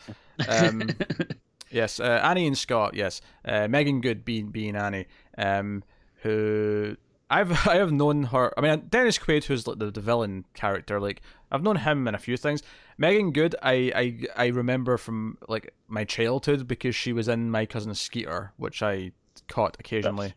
Um, 0.48 0.90
Yes, 1.72 2.00
uh, 2.00 2.20
Annie 2.24 2.48
and 2.48 2.58
Scott. 2.58 2.96
Yes, 2.96 3.22
uh, 3.46 3.68
Meagan 3.68 4.02
Good 4.02 4.26
being 4.26 4.50
being 4.50 4.76
Annie, 4.76 5.06
um, 5.38 5.84
who 6.22 6.98
I've 7.30 7.52
I 7.68 7.76
have 7.76 7.92
known 7.92 8.24
her. 8.24 8.54
I 8.58 8.62
mean, 8.62 8.88
Dennis 8.90 9.18
Quaid, 9.18 9.46
who's 9.46 9.68
like 9.68 9.80
the, 9.80 9.92
the 9.92 10.02
villain 10.02 10.46
character, 10.54 11.00
like 11.00 11.22
I've 11.52 11.64
known 11.64 11.78
him 11.78 12.08
in 12.08 12.16
a 12.16 12.20
few 12.20 12.38
things. 12.38 12.64
Meagan 12.98 13.32
Good, 13.32 13.56
I, 13.62 13.92
I 13.96 14.44
I 14.44 14.48
remember 14.48 14.98
from 14.98 15.38
like 15.48 15.74
my 15.88 16.04
childhood 16.04 16.68
because 16.68 16.96
she 16.96 17.14
was 17.14 17.28
in 17.28 17.52
my 17.52 17.66
cousin 17.66 17.94
Skeeter, 17.94 18.52
which 18.58 18.82
I 18.82 19.12
caught 19.48 19.78
occasionally. 19.80 20.34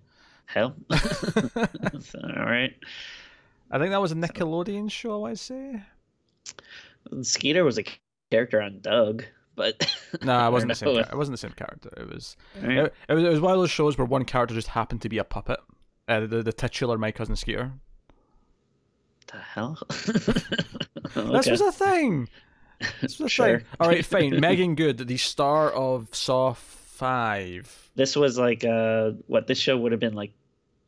Hell, 0.46 0.76
all 0.90 2.44
right. 2.44 2.74
I 3.70 3.78
think 3.78 3.90
that 3.90 4.02
was 4.02 4.12
a 4.12 4.16
Nickelodeon 4.16 4.90
show. 4.90 5.24
I 5.24 5.34
say. 5.34 5.82
Skeeter 7.22 7.64
was 7.64 7.78
a 7.78 7.84
character 8.30 8.60
on 8.62 8.80
Doug, 8.80 9.24
but 9.54 9.86
no, 10.22 10.26
nah, 10.38 10.48
it 10.48 10.52
wasn't 10.52 10.70
the 10.70 10.74
same. 10.76 10.96
It 10.98 11.14
wasn't 11.16 11.34
the 11.34 11.38
same 11.38 11.52
character. 11.52 11.90
It 11.96 12.08
was, 12.08 12.36
Right. 12.62 12.78
it, 12.78 12.94
it 13.08 13.14
was. 13.14 13.24
It 13.24 13.28
was 13.28 13.40
one 13.40 13.52
of 13.52 13.58
those 13.60 13.70
shows 13.70 13.98
where 13.98 14.06
one 14.06 14.24
character 14.24 14.54
just 14.54 14.68
happened 14.68 15.02
to 15.02 15.08
be 15.08 15.18
a 15.18 15.24
puppet. 15.24 15.60
Uh, 16.08 16.20
the 16.20 16.42
the 16.42 16.52
titular 16.52 16.98
my 16.98 17.12
cousin 17.12 17.36
Skeeter. 17.36 17.72
the 19.32 19.38
hell? 19.38 19.78
This 21.14 21.18
okay. 21.46 21.50
was 21.50 21.60
a 21.60 21.72
thing. 21.72 22.28
This 23.02 23.18
was 23.18 23.26
a 23.26 23.28
Sure. 23.28 23.58
thing. 23.58 23.66
All 23.78 23.88
right, 23.88 24.04
fine. 24.04 24.40
Meagan 24.40 24.74
Good, 24.74 24.96
the 24.96 25.16
star 25.18 25.70
of 25.70 26.08
Saw 26.14 26.54
Five. 26.54 27.90
This 27.94 28.16
was 28.16 28.38
like 28.38 28.64
uh 28.64 29.10
what 29.26 29.46
this 29.46 29.58
show 29.58 29.76
would 29.76 29.92
have 29.92 30.00
been 30.00 30.14
like 30.14 30.32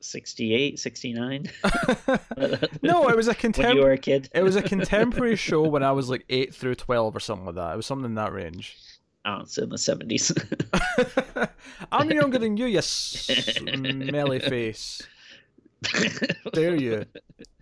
68, 0.05 0.79
69 0.79 1.51
no, 2.83 3.09
it 3.09 3.17
was 3.17 3.27
a 3.27 3.31
when 3.31 3.35
you 3.35 3.35
contemporary. 3.35 3.81
were 3.85 3.93
a 3.93 3.99
kid. 3.99 4.29
It 4.35 4.43
was 4.43 4.57
a 4.57 4.63
contemporary 4.63 5.37
show 5.37 5.63
when 5.63 5.83
I 5.83 5.93
was 5.93 6.09
like 6.11 6.25
eight 6.29 6.55
through 6.55 6.75
twelve 6.77 7.17
or 7.17 7.21
something 7.21 7.47
like 7.47 7.55
that. 7.57 7.73
It 7.73 7.77
was 7.77 7.87
something 7.87 8.05
in 8.07 8.15
that 8.17 8.33
range. 8.33 8.77
Oh, 9.27 9.41
it's 9.41 9.57
in 9.57 9.71
the 9.71 9.77
70s. 9.77 11.49
I'm 11.93 12.11
younger 12.11 12.39
than 12.39 12.59
you, 12.59 12.67
you 12.67 12.83
smelly 12.83 14.39
face. 14.39 15.01
Dare 16.53 16.77
you? 16.77 17.07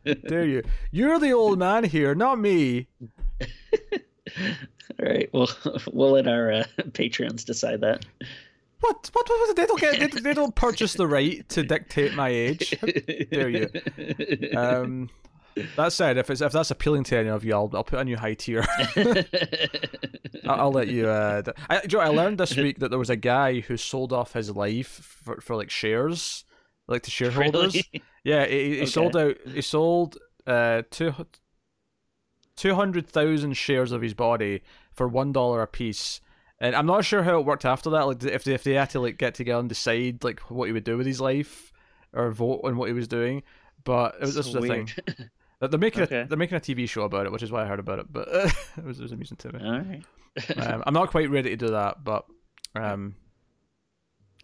Dare 0.05 0.45
you? 0.45 0.65
You're 0.91 1.21
the 1.21 1.33
old 1.33 1.61
man 1.61 1.85
here, 1.85 2.17
not 2.17 2.41
me. 2.41 2.89
All 3.41 3.49
right, 4.99 5.31
well, 5.33 5.49
we'll 5.93 6.11
let 6.13 6.27
our 6.27 6.53
uh, 6.53 6.65
Patreons 6.81 7.45
decide 7.45 7.81
that. 7.83 8.05
What? 8.83 9.11
What? 9.13 9.57
They 9.57 9.65
don't 9.67 9.81
get. 9.81 9.99
They, 9.99 10.07
they 10.21 10.35
don't 10.35 10.55
purchase 10.55 10.93
the 10.95 11.07
right 11.07 11.49
to 11.51 11.63
dictate 11.63 12.15
my 12.15 12.29
age. 12.29 12.75
How 12.81 12.87
dare 13.31 13.49
you? 13.49 13.69
Um, 14.57 15.09
that 15.77 15.93
said, 15.93 16.19
if 16.19 16.31
it's 16.31 16.41
if 16.41 16.53
that's 16.53 16.71
appealing 16.71 17.05
to 17.05 17.17
any 17.19 17.29
of 17.29 17.45
you, 17.45 17.55
I'll 17.55 17.71
I'll 17.75 17.85
put 17.85 17.99
a 18.01 18.05
new 18.05 18.17
high 18.17 18.35
tier. 18.35 18.65
I'll, 20.47 20.61
I'll 20.61 20.73
let 20.73 20.89
you. 20.89 21.09
Uh, 21.09 21.43
d- 21.43 21.53
I, 21.71 21.87
Joe, 21.87 22.01
I 22.01 22.09
learned 22.09 22.39
this 22.39 22.57
week 22.57 22.79
that 22.81 22.89
there 22.91 22.99
was 22.99 23.11
a 23.11 23.17
guy 23.17 23.61
who 23.61 23.77
sold 23.77 24.13
off 24.13 24.33
his 24.33 24.51
life 24.51 24.89
for, 24.89 25.41
for 25.41 25.57
like 25.57 25.71
shares, 25.71 26.45
like 26.89 27.03
to 27.03 27.11
shareholders. 27.11 27.75
Really? 27.75 28.03
Yeah, 28.25 28.47
he, 28.47 28.71
he 28.75 28.77
Okay. 28.83 28.87
sold 28.87 29.17
out. 29.17 29.37
He 29.47 29.61
sold 29.63 30.19
uh 30.47 30.83
two 30.91 31.15
two 32.57 32.75
hundred 32.75 33.07
thousand 33.07 33.55
shares 33.57 33.93
of 33.93 34.03
his 34.03 34.15
body 34.15 34.63
for 34.93 35.07
one 35.07 35.33
dollar 35.33 35.63
a 35.63 35.67
piece. 35.67 36.21
And 36.63 36.75
I'm 36.77 36.87
not 36.87 37.05
sure 37.05 37.23
how 37.25 37.39
it 37.41 37.45
worked 37.45 37.65
after 37.65 37.91
that. 37.91 38.07
Like 38.07 38.23
if 38.23 38.45
they, 38.45 38.55
if 38.55 38.63
they 38.63 38.75
had 38.75 38.91
to 38.91 39.01
like 39.01 39.19
get 39.19 39.35
together 39.35 39.61
and 39.61 39.69
decide 39.69 40.23
like 40.25 40.41
what 40.49 40.67
he 40.67 40.73
would 40.73 40.85
do 40.85 40.97
with 40.97 41.07
his 41.07 41.21
life 41.21 41.73
or 42.13 42.31
vote 42.31 42.61
on 42.65 42.77
what 42.77 42.87
he 42.89 42.93
was 42.95 43.09
doing. 43.09 43.43
But 43.85 44.15
it 44.15 44.21
was 44.21 44.35
this 44.37 44.47
So 44.51 44.61
was 44.61 44.69
the 44.71 44.75
thing. 44.87 45.29
They're 45.61 45.79
making 45.79 46.03
Okay. 46.05 46.21
a, 46.23 46.27
they're 46.27 46.39
making 46.39 46.57
a 46.57 46.61
TV 46.61 46.89
show 46.89 47.03
about 47.03 47.25
it, 47.27 47.31
which 47.33 47.43
is 47.43 47.53
why 47.53 47.63
I 47.63 47.67
heard 47.67 47.79
about 47.79 47.99
it. 48.01 48.07
But 48.13 48.29
it 48.77 48.85
was 48.85 48.99
it 48.99 49.03
was 49.03 49.13
amusing 49.13 49.37
to 49.39 49.53
me. 49.53 49.61
All 49.65 49.73
right. 49.79 50.03
Um, 50.57 50.83
I'm 50.87 50.95
not 50.95 51.11
quite 51.11 51.29
ready 51.31 51.51
to 51.51 51.57
do 51.57 51.69
that, 51.73 52.03
but 52.03 52.25
um, 52.75 53.15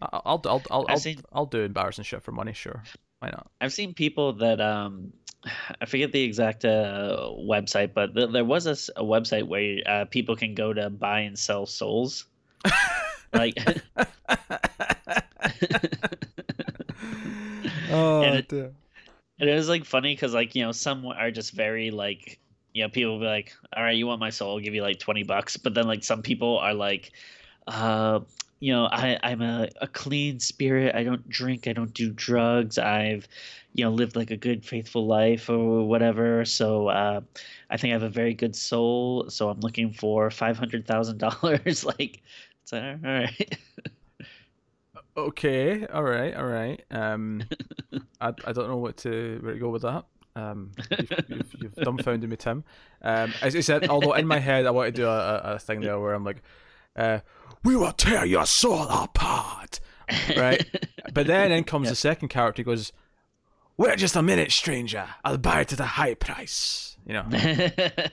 I'll 0.01 0.41
I'll 0.45 0.63
I'll 0.71 0.87
I'll, 0.89 0.99
seen- 0.99 1.23
I'll 1.33 1.47
do 1.47 1.63
embarrassing 1.63 2.05
shit 2.05 2.23
for 2.23 2.31
money. 2.31 2.53
Sure, 2.53 2.83
why 3.21 3.31
not? 3.31 3.51
I've 3.61 3.73
seen 3.73 3.95
people 3.95 4.35
that 4.35 4.61
um, 4.61 5.13
I 5.81 5.87
forget 5.87 6.13
the 6.13 6.23
exact 6.23 6.65
uh, 6.65 7.31
website, 7.39 7.95
but 7.95 8.15
th- 8.15 8.31
there 8.33 8.45
was 8.45 8.67
a 8.67 9.03
website 9.03 9.47
where 9.47 9.79
uh, 9.87 10.05
people 10.07 10.37
can 10.37 10.55
go 10.55 10.73
to 10.73 10.91
buy 10.91 11.21
and 11.21 11.39
sell 11.39 11.67
souls. 11.67 12.27
like, 13.33 13.57
oh 17.91 18.23
And 18.23 18.37
it- 18.37 18.49
dear. 18.49 18.73
and 19.39 19.49
it 19.49 19.55
was 19.55 19.69
like 19.69 19.85
funny 19.85 20.15
because 20.15 20.35
like 20.35 20.55
you 20.55 20.65
know 20.65 20.73
some 20.73 21.07
are 21.07 21.31
just 21.31 21.53
very 21.53 21.91
like 21.91 22.39
you 22.75 22.83
know 22.83 22.89
people 22.89 23.13
will 23.13 23.21
be 23.21 23.27
like, 23.27 23.53
all 23.77 23.83
right, 23.83 23.97
you 23.97 24.07
want 24.07 24.21
my 24.21 24.31
soul? 24.31 24.53
I'll 24.53 24.61
give 24.61 24.75
you 24.75 24.83
like 24.83 24.99
twenty 24.99 25.23
bucks. 25.23 25.57
But 25.57 25.75
then 25.75 25.87
like 25.87 26.05
some 26.05 26.23
people 26.23 26.59
are 26.59 26.75
like, 26.75 27.13
uh, 27.67 28.21
you 28.61 28.73
know, 28.73 28.87
I 28.91 29.19
I'm 29.23 29.41
a, 29.41 29.69
a 29.81 29.87
clean 29.87 30.41
spirit. 30.41 30.95
I 30.95 31.05
don't 31.05 31.29
drink. 31.29 31.69
I 31.69 31.73
don't 31.73 31.93
do 31.95 32.11
drugs. 32.11 32.79
I've 32.79 33.29
you 33.75 33.85
know 33.85 33.91
lived 33.91 34.17
like 34.17 34.31
a 34.31 34.37
good 34.37 34.65
faithful 34.65 35.07
life 35.07 35.49
or 35.49 35.87
whatever. 35.87 36.45
So 36.45 36.89
uh, 36.89 37.21
I 37.71 37.77
think 37.77 37.93
I 37.93 37.95
have 37.95 38.03
a 38.03 38.09
very 38.09 38.35
good 38.35 38.57
soul. 38.57 39.29
So 39.31 39.49
I'm 39.49 39.61
looking 39.61 39.93
for 39.93 40.31
five 40.31 40.59
hundred 40.59 40.87
thousand 40.87 41.19
dollars. 41.19 41.85
Like, 41.99 42.23
it's 42.63 42.73
like, 42.73 42.83
all 42.83 43.11
right. 43.11 43.59
Okay, 45.17 45.85
all 45.87 46.05
right, 46.05 46.35
all 46.35 46.47
right. 46.47 46.85
Um, 46.93 47.43
I, 48.21 48.29
I 48.29 48.53
don't 48.53 48.69
know 48.69 48.77
what 48.77 48.99
to 48.99 49.39
where 49.43 49.55
to 49.55 49.59
go 49.59 49.69
with 49.69 49.83
that. 49.83 50.05
Um, 50.37 50.71
you've, 50.97 51.13
you've, 51.29 51.55
you've 51.59 51.75
dumbfounded 51.75 52.31
me, 52.31 52.37
Tim. 52.37 52.63
Um, 53.03 53.33
as 53.43 53.57
I 53.57 53.61
said, 53.61 53.89
although 53.89 54.13
in 54.13 54.27
my 54.27 54.39
head 54.39 54.67
I 54.67 54.71
want 54.71 54.87
to 54.89 54.93
do 54.93 55.09
a, 55.09 55.19
a, 55.19 55.55
a 55.55 55.59
thing 55.59 55.81
there 55.81 55.99
where 55.99 56.15
I'm 56.15 56.23
like, 56.23 56.43
uh, 56.99 57.21
"We 57.65 57.77
will 57.77 57.93
tear 57.93 58.25
your 58.27 58.45
soul 58.45 58.83
apart," 58.83 59.81
right? 60.37 60.67
But 61.15 61.27
then 61.27 61.53
in 61.53 61.65
comes 61.65 61.89
the 61.89 61.97
second 61.97 62.29
character. 62.29 62.63
Goes, 62.63 62.93
"Wait 63.77 63.99
just 63.99 64.17
a 64.17 64.23
minute, 64.23 64.53
stranger. 64.53 65.07
I'll 65.25 65.39
buy 65.39 65.63
it 65.63 65.73
at 65.73 65.81
a 65.81 65.85
high 65.85 66.15
price." 66.15 66.97
You 67.07 67.15
know, 67.15 67.25
that 67.31 68.11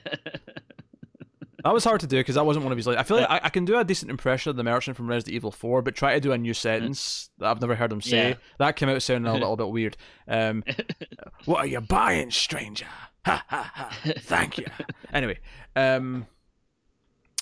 was 1.64 1.84
hard 1.84 2.00
to 2.00 2.06
do 2.06 2.16
because 2.18 2.36
that 2.36 2.46
wasn't 2.46 2.64
one 2.64 2.72
of 2.72 2.78
his. 2.78 2.86
Like, 2.86 2.96
I 2.96 3.02
feel 3.02 3.18
like 3.18 3.28
I, 3.28 3.40
I 3.44 3.48
can 3.50 3.64
do 3.64 3.76
a 3.76 3.84
decent 3.84 4.10
impression 4.10 4.50
of 4.50 4.56
the 4.56 4.62
merchant 4.64 4.96
from 4.96 5.08
Resident 5.08 5.34
Evil 5.34 5.50
Four, 5.50 5.82
but 5.82 5.94
try 5.96 6.14
to 6.14 6.20
do 6.20 6.32
a 6.32 6.38
new 6.38 6.54
sentence 6.54 7.28
that 7.38 7.50
I've 7.50 7.60
never 7.60 7.74
heard 7.74 7.92
him 7.92 8.00
say. 8.00 8.30
Yeah. 8.30 8.34
That 8.58 8.76
came 8.76 8.88
out 8.88 9.02
sounding 9.02 9.30
a 9.30 9.34
little 9.38 9.56
bit 9.56 9.68
weird. 9.68 9.96
Um, 10.28 10.62
what 11.44 11.58
are 11.58 11.66
you 11.66 11.80
buying, 11.80 12.30
stranger? 12.30 12.86
Ha 13.26 13.44
ha 13.48 13.72
ha! 13.74 13.90
Thank 14.20 14.58
you. 14.58 14.66
Anyway, 15.12 15.40
um, 15.74 16.26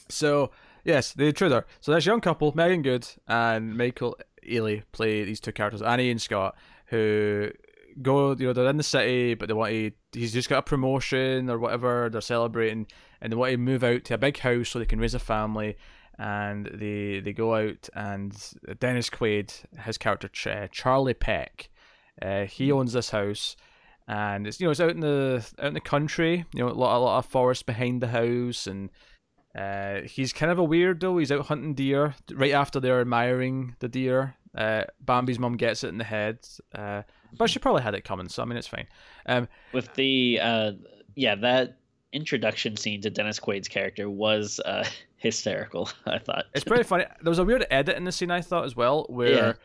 so 0.09 0.51
yes, 0.85 1.13
the 1.13 1.25
intruder. 1.25 1.67
So 1.81 1.93
this 1.93 2.07
young 2.07 2.21
couple, 2.21 2.53
Meagan 2.55 2.83
Good 2.83 3.07
and 3.27 3.77
Michael 3.77 4.17
Ealy, 4.47 4.83
play 4.93 5.25
these 5.25 5.41
two 5.41 5.53
characters, 5.53 5.83
Annie 5.83 6.11
and 6.11 6.21
Scott, 6.21 6.57
who 6.87 7.51
go. 8.03 8.33
You 8.33 8.47
know, 8.47 8.53
they're 8.53 8.69
in 8.69 8.77
the 8.77 8.83
city, 8.83 9.35
but 9.35 9.49
they 9.49 9.55
want 9.55 9.73
to. 9.73 9.91
He's 10.13 10.33
just 10.33 10.49
got 10.49 10.59
a 10.59 10.63
promotion 10.63 11.51
or 11.51 11.59
whatever. 11.59 12.09
They're 12.11 12.21
celebrating, 12.21 12.87
and 13.21 13.33
they 13.33 13.37
want 13.37 13.53
to 13.53 13.59
move 13.59 13.85
out 13.85 14.05
to 14.05 14.15
a 14.15 14.19
big 14.19 14.39
house 14.39 14.69
so 14.69 14.79
they 14.79 14.87
can 14.87 15.01
raise 15.01 15.15
a 15.15 15.19
family. 15.19 15.77
And 16.19 16.71
they 16.73 17.21
they 17.21 17.33
go 17.33 17.55
out, 17.55 17.89
and 17.95 18.37
Dennis 18.79 19.11
Quaid, 19.11 19.53
his 19.81 19.99
character 19.99 20.29
Ch- 20.29 20.71
Charlie 20.71 21.15
Peck, 21.15 21.71
uh, 22.23 22.45
he 22.45 22.71
owns 22.71 22.93
this 22.93 23.11
house, 23.11 23.57
and 24.07 24.47
it's 24.47 24.61
you 24.61 24.67
know 24.67 24.71
it's 24.71 24.81
out 24.81 24.91
in 24.91 25.01
the 25.01 25.45
out 25.59 25.69
in 25.69 25.75
the 25.75 25.81
country. 25.81 26.45
You 26.55 26.65
know, 26.65 26.69
a 26.69 26.73
lot 26.73 26.97
a 26.97 27.01
lot 27.01 27.19
of 27.19 27.27
forest 27.27 27.67
behind 27.67 28.01
the 28.01 28.09
house, 28.09 28.69
and 28.69 28.91
uh, 29.55 30.01
he's 30.03 30.33
kind 30.33 30.51
of 30.51 30.59
a 30.59 30.67
weirdo. 30.67 31.19
He's 31.19 31.31
out 31.31 31.47
hunting 31.47 31.75
deer 31.75 32.15
right 32.33 32.53
after 32.53 32.81
they're 32.81 33.01
admiring 33.01 33.77
the 33.79 33.89
deer. 33.89 34.35
Uh, 34.55 34.85
Bambi's 35.05 35.39
mom 35.39 35.57
gets 35.57 35.85
it 35.85 35.89
in 35.89 35.99
the 35.99 36.05
head, 36.05 36.39
uh, 36.75 37.03
but 37.37 37.51
she 37.51 37.59
probably 37.59 37.83
had 37.83 37.95
it 37.95 38.05
coming, 38.05 38.29
so 38.29 38.43
I 38.43 38.47
mean 38.47 38.57
it's 38.57 38.67
fine. 38.69 38.87
Um, 39.27 39.49
with 39.73 39.93
the 39.95 40.39
uh 40.41 40.73
yeah 41.17 41.35
that 41.37 41.79
introduction 42.13 42.77
scene 42.77 43.01
to 43.01 43.11
dennis 43.11 43.41
quaid's 43.41 43.67
character 43.67 44.09
was 44.09 44.61
uh 44.65 44.85
hysterical 45.17 45.89
i 46.07 46.19
thought 46.19 46.45
It's 46.55 46.65
pretty 46.65 46.85
funny. 46.85 47.05
There 47.23 47.31
was 47.31 47.39
a 47.41 47.45
weird 47.45 47.67
edit 47.71 47.97
in 47.97 48.05
the 48.05 48.13
scene 48.13 48.31
I 48.31 48.41
thought 48.43 48.65
as 48.65 48.77
well, 48.77 49.07
where 49.09 49.57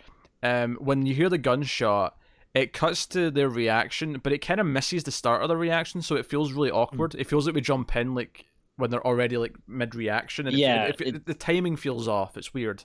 um, 0.41 0.77
when 0.79 1.05
you 1.05 1.13
hear 1.13 1.29
the 1.29 1.37
gunshot, 1.37 2.15
it 2.55 2.73
cuts 2.73 3.05
to 3.07 3.29
their 3.29 3.49
reaction, 3.49 4.19
but 4.23 4.31
it 4.33 4.39
kind 4.39 4.59
of 4.59 4.65
misses 4.65 5.03
the 5.03 5.11
start 5.11 5.43
of 5.43 5.49
the 5.49 5.57
reaction, 5.57 6.01
so 6.01 6.15
it 6.15 6.25
feels 6.25 6.53
really 6.53 6.71
awkward. 6.71 7.13
It 7.15 7.27
feels 7.27 7.45
like 7.45 7.53
we 7.55 7.61
jump 7.61 7.95
in 7.95 8.15
like 8.15 8.45
when 8.79 8.89
they're 8.89 9.05
already 9.05 9.37
like 9.37 9.55
mid 9.67 9.93
reaction, 9.95 10.47
and 10.47 10.57
Yeah, 10.57 10.85
it, 10.85 11.01
it- 11.01 11.25
the 11.25 11.33
timing 11.35 11.75
feels 11.75 12.07
off. 12.07 12.37
It's 12.37 12.53
weird. 12.53 12.83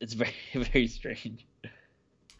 it's 0.00 0.12
very 0.14 0.34
very 0.54 0.86
strange 0.86 1.46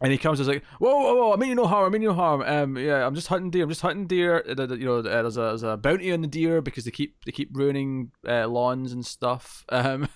And 0.02 0.10
he 0.12 0.16
comes 0.16 0.40
and 0.40 0.48
is 0.48 0.54
like, 0.54 0.64
whoa, 0.78 0.98
whoa, 0.98 1.14
whoa! 1.14 1.32
I 1.34 1.36
mean 1.36 1.50
you 1.50 1.54
no 1.54 1.66
harm. 1.66 1.84
I 1.84 1.88
mean 1.90 2.00
you 2.02 2.08
no 2.08 2.14
harm. 2.14 2.40
Um, 2.40 2.78
yeah, 2.78 3.06
I'm 3.06 3.14
just 3.14 3.28
hunting 3.28 3.50
deer. 3.50 3.64
I'm 3.64 3.68
just 3.68 3.82
hunting 3.82 4.06
deer. 4.06 4.42
Uh, 4.48 4.66
You 4.74 4.86
know, 4.86 4.98
uh, 4.98 5.02
there's 5.02 5.36
a 5.36 5.40
there's 5.40 5.62
a 5.62 5.76
bounty 5.76 6.10
on 6.12 6.22
the 6.22 6.26
deer 6.26 6.62
because 6.62 6.84
they 6.86 6.90
keep 6.90 7.22
they 7.26 7.32
keep 7.32 7.50
ruining 7.52 8.10
uh, 8.26 8.46
lawns 8.48 8.92
and 8.92 9.04
stuff. 9.04 9.64
Um, 9.72 10.08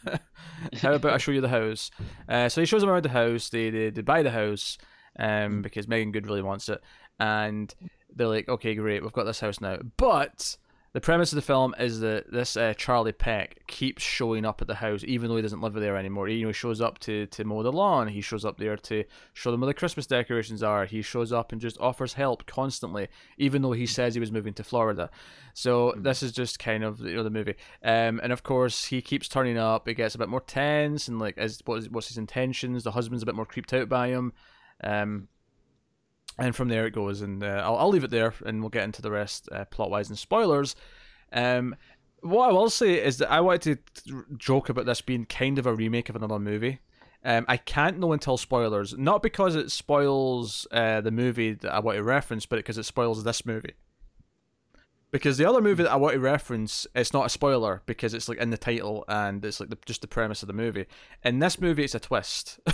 how 0.81 0.95
about 0.95 1.13
I 1.13 1.19
show 1.19 1.33
you 1.33 1.41
the 1.43 1.49
house? 1.61 1.91
Uh, 2.29 2.49
so 2.49 2.61
he 2.63 2.67
shows 2.67 2.81
them 2.81 2.89
around 2.91 3.05
the 3.05 3.11
house. 3.11 3.51
They 3.51 3.69
they, 3.71 3.91
they 3.91 4.01
buy 4.03 4.23
the 4.23 4.31
house, 4.31 4.79
um, 5.19 5.61
because 5.63 5.87
Meagan 5.87 6.13
Good 6.13 6.27
really 6.27 6.43
wants 6.43 6.69
it, 6.71 6.81
and 7.21 7.75
they're 8.17 8.29
like, 8.29 8.49
okay, 8.49 8.75
great, 8.75 9.03
we've 9.03 9.13
got 9.13 9.25
this 9.25 9.41
house 9.41 9.61
now, 9.61 9.79
but 9.99 10.57
the 10.95 11.01
premise 11.01 11.33
of 11.33 11.37
the 11.37 11.43
film 11.43 11.75
is 11.77 11.99
that 12.01 12.31
this 12.31 12.57
uh, 12.57 12.73
Charlie 12.75 13.11
Peck 13.11 13.67
keeps 13.67 14.01
showing 14.01 14.45
up 14.45 14.63
at 14.63 14.69
the 14.69 14.77
house, 14.77 15.03
even 15.05 15.29
though 15.29 15.35
he 15.35 15.43
doesn't 15.43 15.61
live 15.61 15.73
there 15.73 15.97
anymore. 15.97 16.29
He, 16.29 16.37
you 16.37 16.43
know, 16.43 16.51
he 16.51 16.55
shows 16.55 16.81
up 16.81 17.01
to, 17.01 17.27
to 17.27 17.45
mow 17.45 17.65
the 17.65 17.73
lawn. 17.73 18.07
He 18.07 18.21
shows 18.21 18.45
up 18.45 18.59
there 18.59 18.77
to 18.77 19.03
show 19.33 19.51
them 19.51 19.61
where 19.61 19.67
the 19.67 19.75
Christmas 19.75 20.07
decorations 20.07 20.63
are. 20.63 20.85
He 20.85 21.03
shows 21.03 21.33
up 21.33 21.51
and 21.51 21.61
just 21.61 21.81
offers 21.81 22.13
help 22.13 22.47
constantly, 22.47 23.09
even 23.39 23.61
though 23.61 23.73
he 23.73 23.87
says 23.87 24.15
he 24.15 24.21
was 24.21 24.31
moving 24.31 24.55
to 24.55 24.63
Florida. 24.63 25.11
So 25.53 25.91
mm-hmm. 25.91 26.03
this 26.03 26.23
is 26.23 26.31
just 26.31 26.61
kind 26.61 26.85
of 26.85 27.01
you 27.01 27.17
know 27.17 27.25
the 27.25 27.31
movie. 27.31 27.57
Um, 27.83 28.21
and 28.23 28.33
of 28.33 28.45
course 28.45 28.85
he 28.85 29.03
keeps 29.03 29.27
turning 29.27 29.59
up. 29.59 29.89
It 29.89 29.95
gets 29.95 30.15
a 30.15 30.19
bit 30.19 30.29
more 30.29 30.43
tense 30.43 31.09
and 31.09 31.19
like 31.19 31.37
as 31.39 31.61
what 31.65 31.79
is, 31.79 31.91
what's 31.91 32.09
his 32.09 32.19
intentions? 32.19 32.85
The 32.85 32.93
husband's 32.93 33.25
a 33.25 33.27
bit 33.27 33.35
more 33.35 33.47
creeped 33.47 33.73
out 33.73 33.89
by 33.89 34.11
him. 34.11 34.33
Um, 34.85 35.27
and 36.39 36.55
from 36.55 36.69
there 36.69 36.87
it 36.87 36.93
goes. 36.93 37.21
And 37.21 37.43
uh, 37.43 37.63
I'll, 37.65 37.77
I'll 37.77 37.89
leave 37.89 38.05
it 38.05 38.11
there, 38.11 38.35
and 38.45 38.61
we'll 38.61 38.71
get 38.71 38.85
into 38.85 39.03
the 39.03 39.11
rest 39.11 39.49
uh, 39.53 39.65
plot 39.67 39.91
wise 39.91 40.09
and 40.09 40.19
spoilers. 40.19 40.77
Um, 41.33 41.77
what 42.21 42.49
I 42.49 42.53
will 42.53 42.71
say 42.71 42.95
is 42.95 43.19
that 43.19 43.31
I 43.31 43.41
wanted 43.41 43.81
to 44.07 44.25
joke 44.37 44.69
about 44.69 44.87
this 44.87 45.01
being 45.03 45.27
kind 45.27 45.59
of 45.59 45.67
a 45.67 45.75
remake 45.75 46.09
of 46.09 46.17
another 46.17 46.39
movie. 46.39 46.81
Um, 47.25 47.45
I 47.49 47.57
can't 47.57 47.99
know 47.99 48.13
until 48.13 48.37
spoilers, 48.37 48.97
not 48.97 49.23
because 49.23 49.57
it 49.57 49.71
spoils 49.71 50.67
uh, 50.71 51.01
the 51.01 51.11
movie 51.11 51.53
that 51.53 51.73
I 51.73 51.79
want 51.81 51.97
to 51.97 52.03
reference, 52.03 52.45
but 52.45 52.57
because 52.57 52.77
it 52.77 52.85
spoils 52.85 53.25
this 53.25 53.47
movie. 53.47 53.75
Because 55.11 55.39
the 55.39 55.49
other 55.49 55.61
movie 55.61 55.85
that 55.85 55.93
I 55.93 55.97
want 55.97 56.15
to 56.15 56.21
reference, 56.21 56.87
it's 56.95 57.13
not 57.13 57.27
a 57.27 57.31
spoiler 57.31 57.83
because 57.87 58.15
it's 58.15 58.29
like 58.29 58.39
in 58.39 58.51
the 58.51 58.59
title 58.59 59.05
and 59.07 59.45
it's 59.45 59.61
like 59.61 59.71
the, 59.71 59.79
just 59.87 60.01
the 60.01 60.09
premise 60.09 60.43
of 60.43 60.49
the 60.49 60.53
movie. 60.53 60.87
In 61.23 61.39
this 61.39 61.61
movie, 61.61 61.85
it's 61.85 61.95
a 61.95 62.01
twist. 62.01 62.59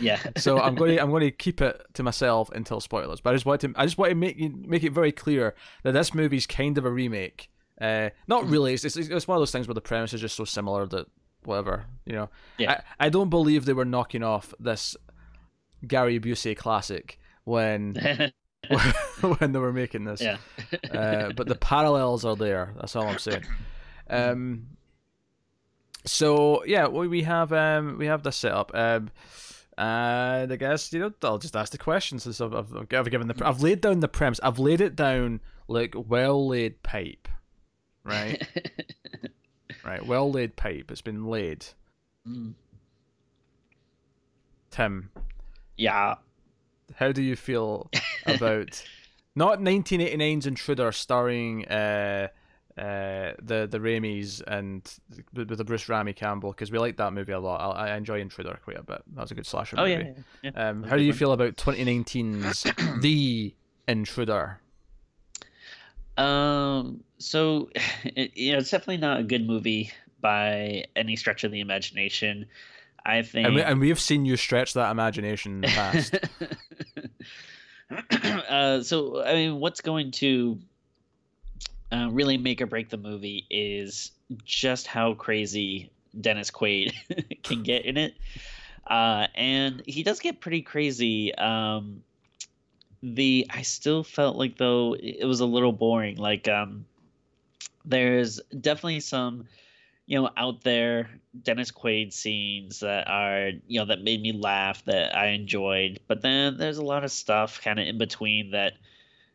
yeah. 0.00 0.18
so 0.36 0.58
I'm 0.58 0.74
going 0.74 0.96
to 0.96 1.02
I'm 1.02 1.10
going 1.10 1.22
to 1.22 1.30
keep 1.30 1.60
it 1.60 1.80
to 1.94 2.02
myself 2.02 2.50
until 2.50 2.80
spoilers. 2.80 3.20
But 3.20 3.30
I 3.30 3.32
just 3.34 3.46
want 3.46 3.60
to 3.62 3.72
I 3.76 3.84
just 3.84 3.98
want 3.98 4.10
to 4.10 4.14
make 4.14 4.38
make 4.54 4.84
it 4.84 4.92
very 4.92 5.12
clear 5.12 5.54
that 5.82 5.92
this 5.92 6.14
movie's 6.14 6.46
kind 6.46 6.78
of 6.78 6.84
a 6.84 6.90
remake. 6.90 7.50
Uh, 7.80 8.10
not 8.26 8.42
mm-hmm. 8.42 8.52
really. 8.52 8.74
It's, 8.74 8.84
it's, 8.84 8.96
it's 8.96 9.26
one 9.26 9.36
of 9.36 9.40
those 9.40 9.52
things 9.52 9.66
where 9.66 9.74
the 9.74 9.80
premise 9.80 10.12
is 10.12 10.20
just 10.20 10.36
so 10.36 10.44
similar 10.44 10.86
that 10.86 11.06
whatever 11.44 11.86
you 12.04 12.12
know. 12.14 12.28
Yeah. 12.58 12.82
I, 12.98 13.06
I 13.06 13.08
don't 13.08 13.30
believe 13.30 13.64
they 13.64 13.72
were 13.72 13.84
knocking 13.84 14.22
off 14.22 14.52
this 14.60 14.96
Gary 15.86 16.20
Busey 16.20 16.56
classic 16.56 17.18
when 17.44 17.94
when 19.38 19.52
they 19.52 19.58
were 19.58 19.72
making 19.72 20.04
this. 20.04 20.20
Yeah. 20.20 20.36
uh, 20.92 21.32
but 21.32 21.46
the 21.46 21.54
parallels 21.54 22.24
are 22.24 22.36
there. 22.36 22.74
That's 22.78 22.96
all 22.96 23.06
I'm 23.06 23.18
saying. 23.18 23.44
Um. 24.08 24.66
So 26.04 26.64
yeah, 26.64 26.88
we 26.88 27.08
we 27.08 27.22
have 27.22 27.52
um 27.52 27.96
we 27.98 28.06
have 28.06 28.22
this 28.22 28.36
set 28.36 28.52
up. 28.52 28.70
Um 28.74 29.10
and 29.80 30.52
I 30.52 30.56
guess 30.56 30.92
you 30.92 31.00
know 31.00 31.12
I'll 31.22 31.38
just 31.38 31.56
ask 31.56 31.72
the 31.72 31.78
questions. 31.78 32.24
Since 32.24 32.40
I've, 32.42 32.54
I've, 32.54 32.76
I've 32.92 33.10
given 33.10 33.28
the 33.28 33.46
I've 33.46 33.62
laid 33.62 33.80
down 33.80 34.00
the 34.00 34.08
premise. 34.08 34.38
I've 34.42 34.58
laid 34.58 34.82
it 34.82 34.94
down 34.94 35.40
like 35.68 35.94
well 35.96 36.46
laid 36.46 36.82
pipe, 36.82 37.26
right? 38.04 38.46
right, 39.84 40.04
well 40.04 40.30
laid 40.30 40.54
pipe. 40.56 40.90
It's 40.90 41.00
been 41.00 41.26
laid. 41.26 41.64
Mm. 42.28 42.52
Tim. 44.70 45.10
Yeah. 45.78 46.16
How 46.96 47.10
do 47.12 47.22
you 47.22 47.34
feel 47.34 47.90
about 48.26 48.84
not 49.34 49.60
1989's 49.60 50.46
Intruder 50.46 50.92
starring 50.92 51.66
uh, 51.68 52.28
uh, 52.78 53.32
the 53.42 53.66
the 53.70 53.78
Raimis 53.78 54.42
and 54.46 54.82
with 55.34 55.56
the 55.56 55.64
Bruce 55.64 55.88
Ramy 55.88 56.12
Campbell 56.12 56.52
because 56.52 56.70
we 56.70 56.78
like 56.78 56.96
that 56.98 57.12
movie 57.12 57.32
a 57.32 57.40
lot. 57.40 57.76
I, 57.76 57.88
I, 57.88 57.96
enjoy 57.96 58.20
Intruder 58.20 58.58
quite 58.62 58.78
a 58.78 58.82
bit. 58.82 59.02
That 59.14 59.22
was 59.22 59.30
a 59.30 59.34
good 59.34 59.46
slasher 59.46 59.76
oh, 59.78 59.86
movie. 59.86 60.14
Yeah, 60.42 60.50
yeah, 60.54 60.68
Um, 60.68 60.84
how 60.84 60.96
do 60.96 61.02
you 61.02 61.12
feel 61.12 61.32
about 61.32 61.56
2019's 61.56 62.66
The 63.00 63.54
Intruder? 63.88 64.60
Um. 66.16 67.02
So, 67.18 67.70
it, 68.04 68.36
you 68.36 68.52
know, 68.52 68.58
it's 68.58 68.70
definitely 68.70 68.98
not 68.98 69.20
a 69.20 69.24
good 69.24 69.46
movie 69.46 69.92
by 70.20 70.84
any 70.96 71.16
stretch 71.16 71.44
of 71.44 71.52
the 71.52 71.60
imagination. 71.60 72.46
I 73.04 73.22
think, 73.22 73.46
and 73.46 73.54
we, 73.54 73.62
and 73.62 73.80
we 73.80 73.88
have 73.88 74.00
seen 74.00 74.24
you 74.26 74.36
stretch 74.36 74.74
that 74.74 74.90
imagination 74.90 75.52
in 75.56 75.60
the 75.62 75.68
past. 75.68 76.14
uh, 78.48 78.82
so, 78.82 79.24
I 79.24 79.34
mean, 79.34 79.56
what's 79.58 79.80
going 79.80 80.10
to 80.12 80.58
uh, 81.92 82.08
really 82.10 82.38
make 82.38 82.60
or 82.60 82.66
break 82.66 82.88
the 82.88 82.96
movie 82.96 83.46
is 83.50 84.12
just 84.44 84.86
how 84.86 85.14
crazy 85.14 85.90
Dennis 86.18 86.50
Quaid 86.50 86.92
can 87.42 87.62
get 87.62 87.84
in 87.84 87.96
it. 87.96 88.14
Uh, 88.86 89.26
and 89.34 89.82
he 89.86 90.02
does 90.02 90.20
get 90.20 90.40
pretty 90.40 90.62
crazy. 90.62 91.34
Um, 91.34 92.02
the 93.02 93.46
I 93.50 93.62
still 93.62 94.04
felt 94.04 94.36
like 94.36 94.56
though 94.56 94.94
it 94.94 95.24
was 95.24 95.40
a 95.40 95.46
little 95.46 95.72
boring. 95.72 96.16
Like 96.16 96.48
um, 96.48 96.84
there's 97.84 98.40
definitely 98.60 99.00
some 99.00 99.46
you 100.06 100.20
know 100.20 100.30
out 100.36 100.62
there 100.62 101.08
Dennis 101.42 101.70
Quaid 101.70 102.12
scenes 102.12 102.80
that 102.80 103.08
are 103.08 103.52
you 103.66 103.80
know 103.80 103.86
that 103.86 104.02
made 104.02 104.20
me 104.20 104.32
laugh 104.32 104.84
that 104.84 105.16
I 105.16 105.28
enjoyed, 105.28 106.00
but 106.08 106.20
then 106.22 106.56
there's 106.56 106.78
a 106.78 106.84
lot 106.84 107.04
of 107.04 107.12
stuff 107.12 107.60
kind 107.62 107.78
of 107.78 107.86
in 107.86 107.98
between 107.98 108.50
that 108.50 108.74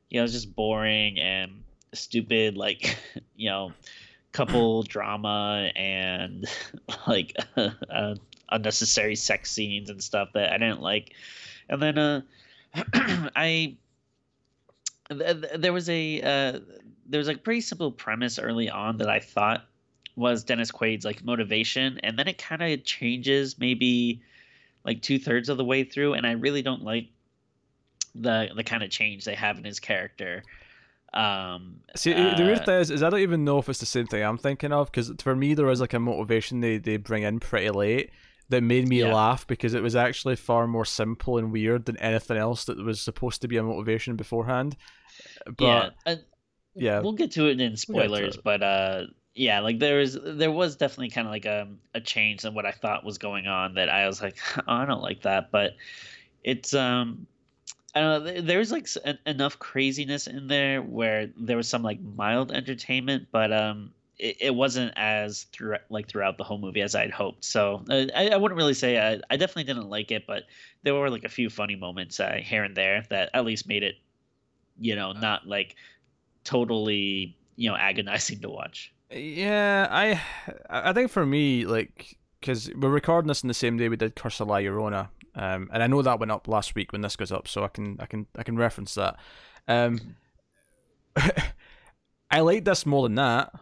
you 0.09 0.19
know 0.19 0.25
is 0.25 0.33
just 0.33 0.55
boring 0.55 1.19
and 1.19 1.63
stupid 1.95 2.57
like 2.57 2.97
you 3.35 3.49
know 3.49 3.71
couple 4.35 4.83
drama 4.83 5.71
and 5.77 6.45
like 7.07 7.35
uh, 7.55 8.15
unnecessary 8.49 9.15
sex 9.15 9.49
scenes 9.51 9.89
and 9.89 10.03
stuff 10.03 10.29
that 10.33 10.51
I 10.51 10.57
didn't 10.57 10.81
like. 10.81 11.13
And 11.69 11.81
then 11.81 11.97
uh, 11.97 12.21
I 13.35 13.77
th- 15.09 15.37
there 15.55 15.73
was 15.73 15.89
a 15.89 16.21
uh, 16.21 16.59
there 17.07 17.19
was 17.19 17.29
a 17.29 17.35
pretty 17.35 17.61
simple 17.61 17.91
premise 17.91 18.37
early 18.37 18.69
on 18.69 18.97
that 18.97 19.09
I 19.09 19.19
thought 19.19 19.65
was 20.15 20.43
Dennis 20.43 20.71
Quaid's 20.71 21.05
like 21.05 21.23
motivation, 21.23 21.99
and 22.03 22.17
then 22.19 22.27
it 22.27 22.37
kind 22.37 22.61
of 22.61 22.83
changes 22.83 23.57
maybe 23.57 24.21
like 24.83 25.01
two 25.01 25.17
thirds 25.17 25.49
of 25.49 25.57
the 25.57 25.65
way 25.65 25.83
through, 25.83 26.13
and 26.13 26.27
I 26.27 26.33
really 26.33 26.61
don't 26.61 26.83
like 26.83 27.07
the 28.13 28.49
the 28.55 28.63
kind 28.63 28.83
of 28.83 28.89
change 28.89 29.25
they 29.25 29.35
have 29.35 29.57
in 29.57 29.63
his 29.63 29.79
character. 29.79 30.43
Um, 31.15 31.77
See, 31.95 32.13
uh, 32.13 32.35
the 32.35 32.43
weird 32.43 32.59
uh, 32.59 32.65
thing 32.65 32.81
is, 32.81 32.91
is 32.91 33.01
I 33.01 33.09
don't 33.09 33.21
even 33.21 33.45
know 33.45 33.57
if 33.57 33.69
it's 33.69 33.79
the 33.79 33.85
same 33.85 34.05
thing 34.05 34.21
I'm 34.21 34.37
thinking 34.37 34.73
of 34.73 34.91
because 34.91 35.11
for 35.19 35.35
me 35.35 35.53
there 35.53 35.65
was 35.65 35.79
like 35.79 35.93
a 35.93 35.99
motivation 35.99 36.59
they, 36.59 36.77
they 36.77 36.97
bring 36.97 37.23
in 37.23 37.39
pretty 37.39 37.69
late 37.69 38.11
that 38.49 38.61
made 38.61 38.87
me 38.87 38.99
yeah. 38.99 39.13
laugh 39.13 39.47
because 39.47 39.73
it 39.73 39.81
was 39.81 39.95
actually 39.95 40.35
far 40.35 40.67
more 40.67 40.85
simple 40.85 41.37
and 41.37 41.51
weird 41.51 41.85
than 41.85 41.97
anything 41.97 42.37
else 42.37 42.65
that 42.65 42.77
was 42.77 43.01
supposed 43.01 43.41
to 43.41 43.47
be 43.47 43.57
a 43.57 43.63
motivation 43.63 44.15
beforehand. 44.15 44.75
But 45.45 45.65
yeah, 45.65 45.89
uh, 46.05 46.15
yeah, 46.75 46.99
we'll 46.99 47.13
get 47.13 47.31
to 47.31 47.47
it 47.47 47.59
in 47.59 47.77
spoilers, 47.77 48.35
it. 48.35 48.43
but 48.43 48.61
uh, 48.61 49.03
yeah, 49.33 49.61
like 49.61 49.79
there 49.79 49.97
was 49.97 50.17
there 50.21 50.51
was 50.51 50.75
definitely 50.75 51.09
kind 51.09 51.27
of 51.27 51.31
like 51.31 51.45
a 51.45 51.69
a 51.93 52.01
change 52.01 52.43
in 52.45 52.53
what 52.53 52.65
I 52.65 52.71
thought 52.71 53.05
was 53.05 53.17
going 53.17 53.47
on 53.47 53.75
that 53.75 53.89
I 53.89 54.05
was 54.05 54.21
like, 54.21 54.37
oh, 54.57 54.61
I 54.67 54.85
don't 54.85 55.01
like 55.01 55.21
that, 55.23 55.51
but 55.51 55.71
it's 56.43 56.73
um 56.73 57.25
I 57.95 58.01
don't 58.01 58.25
know. 58.25 58.41
There's 58.41 58.71
like 58.71 58.87
enough 59.25 59.57
craziness 59.57 60.27
in 60.27 60.47
there 60.47 60.81
where 60.81 61.29
there 61.37 61.57
was 61.57 61.67
some 61.67 61.81
like 61.81 61.99
mild 62.01 62.51
entertainment, 62.51 63.27
but 63.31 63.53
um, 63.53 63.91
it, 64.19 64.37
it 64.41 64.55
wasn't 64.55 64.93
as 64.97 65.43
through 65.53 65.77
like 65.89 66.09
throughout 66.09 66.37
the 66.37 66.43
whole 66.43 66.57
movie 66.57 66.81
as 66.81 66.93
I'd 66.93 67.11
hoped. 67.11 67.45
So 67.45 67.83
uh, 67.89 68.05
I, 68.13 68.29
I 68.29 68.37
wouldn't 68.37 68.57
really 68.57 68.73
say 68.73 68.99
I, 68.99 69.21
I 69.29 69.37
definitely 69.37 69.63
didn't 69.63 69.89
like 69.89 70.11
it, 70.11 70.27
but 70.27 70.43
there 70.83 70.93
were 70.93 71.09
like 71.09 71.23
a 71.23 71.29
few 71.29 71.49
funny 71.49 71.75
moments 71.75 72.19
uh, 72.19 72.37
here 72.41 72.63
and 72.63 72.75
there 72.75 73.05
that 73.09 73.29
at 73.33 73.45
least 73.45 73.67
made 73.67 73.83
it, 73.83 73.95
you 74.79 74.95
know, 74.95 75.13
not 75.13 75.47
like 75.47 75.75
totally 76.43 77.35
you 77.55 77.69
know 77.69 77.75
agonizing 77.77 78.39
to 78.41 78.49
watch. 78.49 78.93
Yeah, 79.11 79.87
I 79.89 80.21
I 80.69 80.93
think 80.93 81.11
for 81.11 81.25
me 81.25 81.65
like 81.65 82.17
because 82.39 82.69
we're 82.75 82.89
recording 82.89 83.27
this 83.27 83.43
in 83.43 83.47
the 83.47 83.53
same 83.53 83.77
day 83.77 83.89
we 83.89 83.95
did 83.95 84.15
Curse 84.15 84.39
of 84.39 84.47
La 84.47 84.57
Llorona, 84.57 85.09
um, 85.35 85.69
and 85.73 85.83
I 85.83 85.87
know 85.87 86.01
that 86.01 86.19
went 86.19 86.31
up 86.31 86.47
last 86.47 86.75
week 86.75 86.91
when 86.91 87.01
this 87.01 87.15
goes 87.15 87.31
up, 87.31 87.47
so 87.47 87.63
I 87.63 87.67
can 87.67 87.97
I 87.99 88.05
can 88.05 88.25
I 88.37 88.43
can 88.43 88.55
reference 88.55 88.95
that. 88.95 89.17
Um, 89.67 90.15
I 92.31 92.39
like 92.39 92.65
this 92.65 92.85
more 92.85 93.03
than 93.03 93.15
that. 93.15 93.53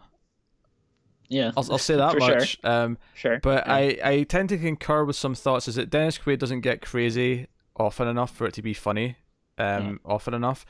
Yeah, 1.28 1.50
I'll, 1.56 1.72
I'll 1.72 1.78
say 1.78 1.96
that 1.96 2.18
much. 2.18 2.58
Sure. 2.60 2.70
Um, 2.70 2.98
sure. 3.14 3.40
But 3.40 3.66
yeah. 3.66 3.74
I, 3.74 3.98
I 4.04 4.22
tend 4.22 4.50
to 4.50 4.58
concur 4.58 5.04
with 5.04 5.16
some 5.16 5.34
thoughts. 5.34 5.66
Is 5.66 5.74
that 5.74 5.90
Dennis 5.90 6.18
Quaid 6.18 6.38
doesn't 6.38 6.60
get 6.60 6.80
crazy 6.80 7.48
often 7.76 8.06
enough 8.06 8.34
for 8.34 8.46
it 8.46 8.54
to 8.54 8.62
be 8.62 8.72
funny, 8.72 9.16
um, 9.58 10.00
yeah. 10.04 10.12
often 10.12 10.32
enough. 10.32 10.64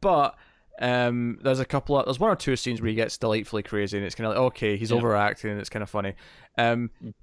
But 0.00 0.36
um, 0.80 1.38
there's 1.42 1.60
a 1.60 1.64
couple 1.64 1.98
of 1.98 2.04
there's 2.04 2.20
one 2.20 2.30
or 2.30 2.36
two 2.36 2.56
scenes 2.56 2.82
where 2.82 2.90
he 2.90 2.94
gets 2.94 3.16
delightfully 3.16 3.62
crazy, 3.62 3.96
and 3.96 4.04
it's 4.04 4.14
kind 4.14 4.26
of 4.26 4.36
like 4.36 4.42
okay, 4.52 4.76
he's 4.76 4.90
yeah. 4.90 4.98
overacting, 4.98 5.50
and 5.50 5.60
it's 5.60 5.70
kind 5.70 5.82
of 5.82 5.88
funny. 5.88 6.14
Um, 6.58 6.90
mm 7.02 7.14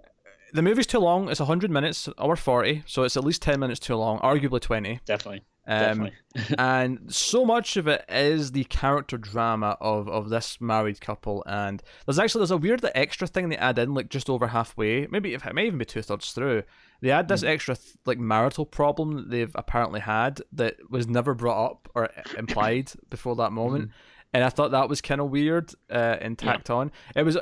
the 0.54 0.62
movie's 0.62 0.88
too 0.88 1.00
long. 1.00 1.30
It's 1.30 1.39
100 1.39 1.72
minutes, 1.72 2.10
hour 2.18 2.36
40, 2.36 2.84
so 2.86 3.04
it's 3.04 3.18
at 3.18 3.24
least 3.24 3.41
10 3.41 3.60
minutes 3.60 3.80
too 3.80 3.95
long, 3.95 4.20
arguably 4.20 4.62
20. 4.62 5.00
Definitely. 5.06 5.43
Um, 5.70 6.10
and 6.58 7.14
so 7.14 7.45
much 7.45 7.78
of 7.78 7.88
it 7.88 8.04
is 8.10 8.52
the 8.52 8.64
character 8.66 9.18
drama 9.18 9.78
of, 9.80 10.10
of 10.10 10.30
this 10.30 10.60
married 10.60 11.00
couple, 11.00 11.43
and 11.45 11.82
there's 12.06 12.18
actually 12.18 12.39
there's 12.39 12.52
a 12.52 12.58
weird 12.58 12.84
extra 12.95 13.28
thing 13.28 13.50
they 13.50 13.58
add 13.58 13.78
in, 13.78 13.93
like 13.93 14.10
just 14.10 14.30
over 14.30 14.47
halfway, 14.47 15.06
maybe 15.08 15.34
it 15.34 15.54
may 15.54 15.68
even 15.68 15.78
be 15.78 15.86
two 15.86 16.02
thirds 16.02 16.32
through. 16.32 16.64
They 17.02 17.12
add 17.12 17.28
this 17.28 17.43
mm. 17.43 17.50
extra 17.50 17.78
like 18.06 18.18
marital 18.18 18.66
problem 18.66 19.16
that 19.16 19.30
they've 19.30 19.56
apparently 19.56 20.00
had 20.00 20.41
that 20.54 20.78
was 20.89 21.08
never 21.08 21.34
brought 21.36 21.72
up 21.72 21.89
or 21.93 22.10
implied 22.38 22.91
before 23.10 23.36
that 23.36 23.52
moment. 23.52 23.89
Mm. 23.89 23.93
and 24.34 24.43
I 24.43 24.50
thought 24.50 24.72
that 24.72 24.89
was 24.89 25.02
kind 25.02 25.22
of 25.22 25.30
weird 25.30 25.72
uh, 25.91 26.18
and 26.20 26.38
tacked 26.38 26.70
yeah. 26.70 26.76
on. 26.76 26.91
It 27.16 27.24
was. 27.24 27.38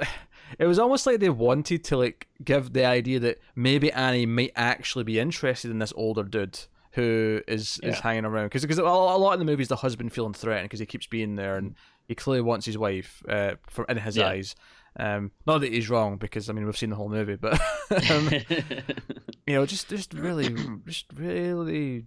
It 0.60 0.66
was 0.66 0.80
almost 0.80 1.06
like 1.06 1.20
they 1.20 1.30
wanted 1.30 1.84
to 1.86 1.98
like 1.98 2.28
give 2.44 2.74
the 2.74 2.86
idea 2.86 3.20
that 3.20 3.40
maybe 3.56 3.92
Annie 3.92 4.26
might 4.26 4.54
actually 4.56 5.04
be 5.04 5.20
interested 5.20 5.72
in 5.72 5.80
this 5.80 5.94
older 5.96 6.24
dude 6.24 6.60
who 6.92 7.42
is 7.48 7.80
yeah. 7.84 7.90
is 7.90 8.00
hanging 8.00 8.26
around 8.26 8.46
because 8.46 8.64
because 8.64 8.80
a 8.80 8.84
lot 8.84 9.34
in 9.34 9.40
the 9.40 9.46
movies 9.46 9.68
the 9.68 9.76
husband 9.76 10.12
feeling 10.12 10.34
threatened 10.34 10.66
because 10.66 10.80
he 10.80 10.86
keeps 10.86 11.06
being 11.06 11.36
there 11.36 11.56
and 11.56 11.76
he 12.08 12.16
clearly 12.16 12.42
wants 12.42 12.66
his 12.66 12.78
wife 12.78 13.22
uh, 13.30 13.56
from 13.70 13.86
in 13.90 13.98
his 13.98 14.18
yeah. 14.18 14.28
eyes. 14.28 14.56
Um, 15.00 15.32
not 15.46 15.62
that 15.62 15.72
he's 15.72 15.90
wrong 15.90 16.18
because 16.18 16.50
I 16.50 16.54
mean 16.54 16.66
we've 16.66 16.78
seen 16.78 16.90
the 16.90 16.96
whole 16.96 17.10
movie, 17.10 17.36
but 17.36 17.60
um, 18.10 18.30
you 19.48 19.56
know, 19.56 19.66
just 19.66 19.90
just 19.90 20.14
really, 20.14 20.50
just 20.88 21.06
really, 21.14 22.06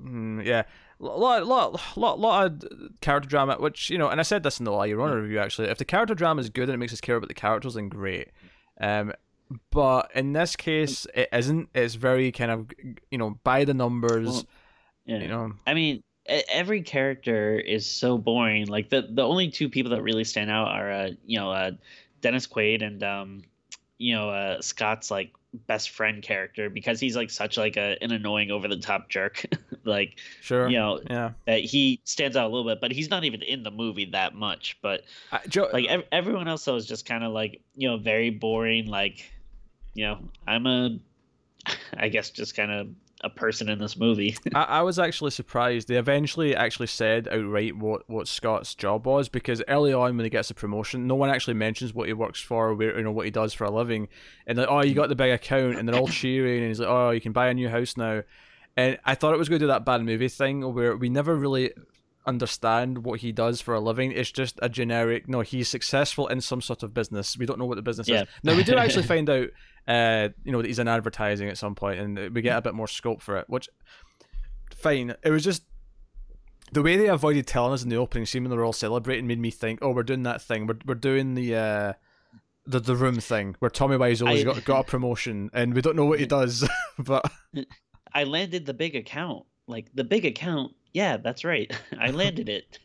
mm, 0.00 0.44
yeah, 0.44 0.64
lot, 1.02 1.46
lot, 1.46 1.80
lot, 1.96 2.18
lot 2.20 2.46
of 2.46 2.62
character 3.00 3.28
drama. 3.28 3.56
Which 3.58 3.90
you 3.90 3.98
know, 3.98 4.08
and 4.08 4.20
I 4.20 4.22
said 4.22 4.42
this 4.42 4.58
in 4.58 4.64
the 4.64 4.72
La 4.72 4.84
Llorona 4.84 5.20
review 5.20 5.38
actually. 5.38 5.68
If 5.68 5.78
the 5.78 5.84
character 5.84 6.14
drama 6.14 6.40
is 6.40 6.48
good 6.48 6.64
and 6.64 6.74
it 6.74 6.78
makes 6.78 6.92
us 6.92 7.00
care 7.00 7.16
about 7.16 7.28
the 7.28 7.34
characters, 7.34 7.74
then 7.74 7.88
great. 7.88 8.28
Um, 8.80 9.12
but 9.70 10.10
in 10.14 10.32
this 10.32 10.56
case, 10.56 11.06
it 11.14 11.28
isn't. 11.32 11.68
It's 11.74 11.94
very 11.94 12.32
kind 12.32 12.50
of 12.50 12.70
you 13.10 13.18
know 13.18 13.38
by 13.44 13.64
the 13.64 13.74
numbers. 13.74 14.28
Well, 14.28 14.46
yeah. 15.04 15.18
You 15.18 15.28
know, 15.28 15.52
I 15.66 15.74
mean, 15.74 16.02
every 16.26 16.82
character 16.82 17.58
is 17.58 17.88
so 17.90 18.18
boring. 18.18 18.66
Like 18.66 18.90
the 18.90 19.08
the 19.10 19.22
only 19.22 19.50
two 19.50 19.68
people 19.68 19.90
that 19.92 20.02
really 20.02 20.24
stand 20.24 20.50
out 20.50 20.68
are 20.68 20.90
uh, 20.90 21.10
you 21.26 21.38
know 21.38 21.50
uh, 21.50 21.72
Dennis 22.20 22.46
Quaid 22.46 22.82
and 22.82 23.02
um, 23.02 23.42
you 23.98 24.14
know 24.14 24.30
uh, 24.30 24.60
Scott's 24.60 25.10
like 25.10 25.32
best 25.66 25.90
friend 25.90 26.22
character 26.22 26.70
because 26.70 27.00
he's 27.00 27.16
like 27.16 27.30
such 27.30 27.56
like 27.56 27.76
a, 27.76 27.96
an 28.02 28.12
annoying 28.12 28.50
over 28.50 28.68
the 28.68 28.76
top 28.76 29.08
jerk. 29.08 29.44
like 29.84 30.18
sure, 30.40 30.68
you 30.68 30.78
know, 30.78 31.00
yeah, 31.08 31.32
that 31.46 31.60
he 31.60 32.00
stands 32.04 32.36
out 32.36 32.46
a 32.46 32.48
little 32.54 32.70
bit, 32.70 32.80
but 32.80 32.92
he's 32.92 33.10
not 33.10 33.24
even 33.24 33.42
in 33.42 33.62
the 33.62 33.70
movie 33.70 34.06
that 34.06 34.34
much. 34.34 34.78
But 34.82 35.04
Joe, 35.48 35.68
like 35.72 35.86
ev- 35.86 36.04
everyone 36.10 36.48
else 36.48 36.64
though 36.64 36.76
is 36.76 36.86
just 36.86 37.06
kind 37.06 37.24
of 37.24 37.32
like 37.32 37.60
you 37.74 37.88
know 37.88 37.96
very 37.96 38.30
boring. 38.30 38.86
Like 38.86 39.30
you 39.94 40.04
know, 40.04 40.18
I'm 40.46 40.66
a 40.66 40.98
I 41.96 42.08
guess 42.08 42.30
just 42.30 42.56
kind 42.56 42.70
of 42.70 42.88
a 43.22 43.30
person 43.30 43.68
in 43.68 43.78
this 43.78 43.96
movie. 43.96 44.36
I, 44.54 44.62
I, 44.62 44.82
was 44.82 44.98
actually 44.98 45.30
surprised. 45.30 45.88
They 45.88 45.96
eventually 45.96 46.56
actually 46.56 46.88
said 46.88 47.28
outright 47.28 47.76
what, 47.76 48.08
what 48.08 48.26
Scott's 48.26 48.74
job 48.74 49.06
was 49.06 49.28
because 49.28 49.62
early 49.68 49.92
on 49.92 50.16
when 50.16 50.24
he 50.24 50.30
gets 50.30 50.50
a 50.50 50.54
promotion, 50.54 51.06
no 51.06 51.14
one 51.14 51.30
actually 51.30 51.54
mentions 51.54 51.94
what 51.94 52.08
he 52.08 52.14
works 52.14 52.40
for, 52.40 52.74
where 52.74 52.96
you 52.96 53.04
know 53.04 53.12
what 53.12 53.24
he 53.24 53.30
does 53.30 53.54
for 53.54 53.64
a 53.64 53.70
living, 53.70 54.08
and 54.46 54.58
like, 54.58 54.68
oh, 54.68 54.82
you 54.82 54.94
got 54.94 55.08
the 55.08 55.14
big 55.14 55.32
account, 55.32 55.78
and 55.78 55.88
they're 55.88 55.98
all 55.98 56.08
cheering, 56.08 56.58
and 56.58 56.68
he's 56.68 56.80
like, 56.80 56.88
oh, 56.88 57.10
you 57.10 57.20
can 57.20 57.32
buy 57.32 57.48
a 57.48 57.54
new 57.54 57.68
house 57.68 57.96
now, 57.96 58.22
and 58.76 58.98
I 59.04 59.14
thought 59.14 59.34
it 59.34 59.38
was 59.38 59.48
going 59.48 59.60
to 59.60 59.64
do 59.64 59.68
that 59.68 59.84
bad 59.84 60.02
movie 60.02 60.28
thing 60.28 60.74
where 60.74 60.96
we 60.96 61.08
never 61.08 61.36
really 61.36 61.72
understand 62.26 63.04
what 63.04 63.20
he 63.20 63.32
does 63.32 63.60
for 63.60 63.74
a 63.74 63.80
living. 63.80 64.12
It's 64.12 64.30
just 64.30 64.58
a 64.62 64.68
generic. 64.68 65.28
No, 65.28 65.40
he's 65.40 65.68
successful 65.68 66.28
in 66.28 66.40
some 66.40 66.60
sort 66.60 66.82
of 66.82 66.94
business. 66.94 67.36
We 67.36 67.46
don't 67.46 67.58
know 67.58 67.66
what 67.66 67.76
the 67.76 67.82
business 67.82 68.08
yeah. 68.08 68.22
is. 68.22 68.28
Now 68.42 68.56
we 68.56 68.64
do 68.64 68.76
actually 68.76 69.02
find 69.06 69.28
out 69.28 69.48
uh, 69.88 70.28
you 70.44 70.52
know, 70.52 70.62
that 70.62 70.68
he's 70.68 70.78
in 70.78 70.88
advertising 70.88 71.48
at 71.48 71.58
some 71.58 71.74
point, 71.74 72.00
and 72.00 72.34
we 72.34 72.42
get 72.42 72.56
a 72.56 72.62
bit 72.62 72.74
more 72.74 72.88
scope 72.88 73.22
for 73.22 73.36
it. 73.36 73.44
Which, 73.48 73.68
fine. 74.74 75.14
It 75.22 75.30
was 75.30 75.44
just 75.44 75.62
the 76.72 76.82
way 76.82 76.96
they 76.96 77.08
avoided 77.08 77.46
telling 77.46 77.72
us 77.72 77.82
in 77.82 77.88
the 77.88 77.96
opening 77.96 78.26
scene 78.26 78.42
when 78.42 78.50
they 78.50 78.56
were 78.56 78.64
all 78.64 78.72
celebrating 78.72 79.26
made 79.26 79.38
me 79.38 79.50
think, 79.50 79.80
oh, 79.82 79.90
we're 79.90 80.02
doing 80.02 80.22
that 80.24 80.42
thing. 80.42 80.66
We're 80.66 80.78
we're 80.86 80.94
doing 80.94 81.34
the 81.34 81.56
uh, 81.56 81.92
the 82.66 82.80
the 82.80 82.96
room 82.96 83.20
thing 83.20 83.56
where 83.58 83.70
Tommy 83.70 83.96
Wiseau's 83.96 84.44
got 84.44 84.64
got 84.64 84.80
a 84.80 84.84
promotion, 84.84 85.50
and 85.52 85.74
we 85.74 85.82
don't 85.82 85.96
know 85.96 86.06
what 86.06 86.20
he 86.20 86.26
does. 86.26 86.68
but 86.98 87.30
I 88.14 88.24
landed 88.24 88.66
the 88.66 88.74
big 88.74 88.94
account, 88.94 89.44
like 89.66 89.86
the 89.94 90.04
big 90.04 90.24
account. 90.24 90.72
Yeah, 90.92 91.16
that's 91.16 91.44
right. 91.44 91.70
I 91.98 92.10
landed 92.10 92.48
it. 92.48 92.78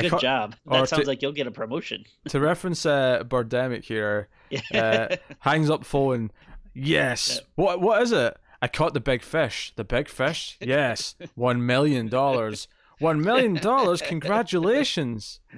Good 0.00 0.18
job. 0.20 0.54
That 0.66 0.88
sounds 0.88 1.02
to, 1.02 1.08
like 1.08 1.22
you'll 1.22 1.32
get 1.32 1.46
a 1.46 1.50
promotion. 1.50 2.04
to 2.28 2.40
reference 2.40 2.86
uh, 2.86 3.24
Birdemic 3.24 3.84
here, 3.84 4.28
uh, 4.74 5.16
hangs 5.40 5.70
up 5.70 5.84
phone. 5.84 6.30
Yes. 6.74 7.40
What? 7.54 7.80
What 7.80 8.02
is 8.02 8.12
it? 8.12 8.36
I 8.62 8.68
caught 8.68 8.94
the 8.94 9.00
big 9.00 9.22
fish. 9.22 9.72
The 9.76 9.84
big 9.84 10.08
fish? 10.08 10.56
Yes. 10.60 11.16
One 11.34 11.66
million 11.66 12.08
dollars. 12.08 12.68
One 13.00 13.20
million 13.20 13.54
dollars. 13.54 14.00
Congratulations. 14.00 15.40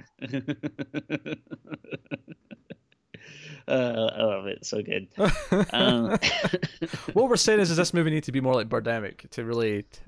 Uh, 3.67 4.11
I 4.15 4.21
love 4.21 4.45
it. 4.45 4.63
So 4.63 4.83
good. 4.83 5.07
Um, 5.73 6.19
what 7.13 7.29
we're 7.29 7.35
saying 7.35 7.59
is, 7.59 7.71
is 7.71 7.77
this 7.77 7.95
movie 7.95 8.11
need 8.11 8.23
to 8.25 8.31
be 8.31 8.39
more 8.39 8.53
like 8.53 8.69
Birdemic 8.69 9.27
to 9.31 9.43
really, 9.43 9.81
to, 9.81 9.99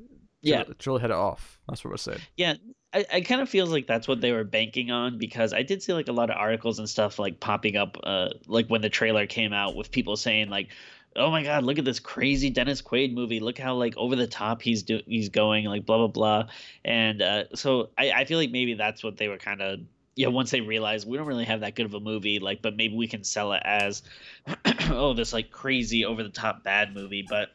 yeah, 0.42 0.62
to 0.62 0.76
really 0.86 1.02
hit 1.02 1.10
it 1.10 1.16
off. 1.16 1.60
That's 1.68 1.84
what 1.84 1.90
we're 1.90 1.98
saying. 1.98 2.20
Yeah, 2.36 2.54
I, 2.94 3.06
I 3.14 3.22
kind 3.22 3.42
of 3.42 3.50
feels 3.50 3.70
like 3.70 3.88
that's 3.88 4.08
what 4.08 4.22
they 4.22 4.32
were 4.32 4.44
banking 4.44 4.92
on 4.92 5.18
because 5.18 5.54
I 5.54 5.64
did 5.64 5.84
see 5.84 5.94
like 5.94 6.08
a 6.08 6.14
lot 6.14 6.30
of 6.30 6.38
articles 6.38 6.80
and 6.80 6.90
stuff 6.90 7.20
like 7.20 7.40
popping 7.40 7.76
up 7.76 7.98
uh 8.04 8.30
like 8.48 8.68
when 8.68 8.82
the 8.82 8.90
trailer 8.90 9.28
came 9.28 9.54
out 9.54 9.76
with 9.76 9.92
people 9.92 10.16
saying 10.16 10.50
like 10.50 10.70
oh 11.16 11.30
my 11.30 11.44
god 11.44 11.64
look 11.64 11.80
at 11.80 11.86
this 11.86 12.00
crazy 12.00 12.50
Dennis 12.50 12.82
Quaid 12.82 13.14
movie. 13.14 13.40
Look 13.40 13.58
how 13.58 13.76
like 13.76 13.98
over 13.98 14.16
the 14.16 14.28
top 14.28 14.62
he's 14.62 14.84
do 14.84 15.02
he's 15.06 15.30
going 15.30 15.66
like 15.66 15.86
blah 15.86 15.98
blah 15.98 16.08
blah. 16.08 16.48
And 16.86 17.22
uh 17.22 17.44
so 17.56 17.90
I 17.98 18.12
I 18.12 18.26
feel 18.26 18.38
like 18.38 18.52
maybe 18.52 18.74
that's 18.74 19.04
what 19.04 19.18
they 19.18 19.28
were 19.28 19.38
kind 19.38 19.62
of 19.62 19.80
know, 20.26 20.32
once 20.32 20.52
they 20.52 20.62
realize 20.62 21.06
we 21.06 21.18
don't 21.18 21.28
really 21.28 21.46
have 21.46 21.62
that 21.62 21.76
good 21.76 21.86
of 21.86 21.94
a 21.94 22.00
movie, 22.00 22.40
like, 22.40 22.62
but 22.62 22.76
maybe 22.76 22.96
we 22.96 23.08
can 23.08 23.24
sell 23.24 23.54
it 23.54 23.62
as, 23.64 24.02
oh, 24.90 25.14
this 25.14 25.32
like 25.32 25.52
crazy 25.52 26.06
over 26.06 26.24
the 26.24 26.30
top 26.30 26.64
bad 26.64 26.94
movie, 26.94 27.26
but 27.28 27.50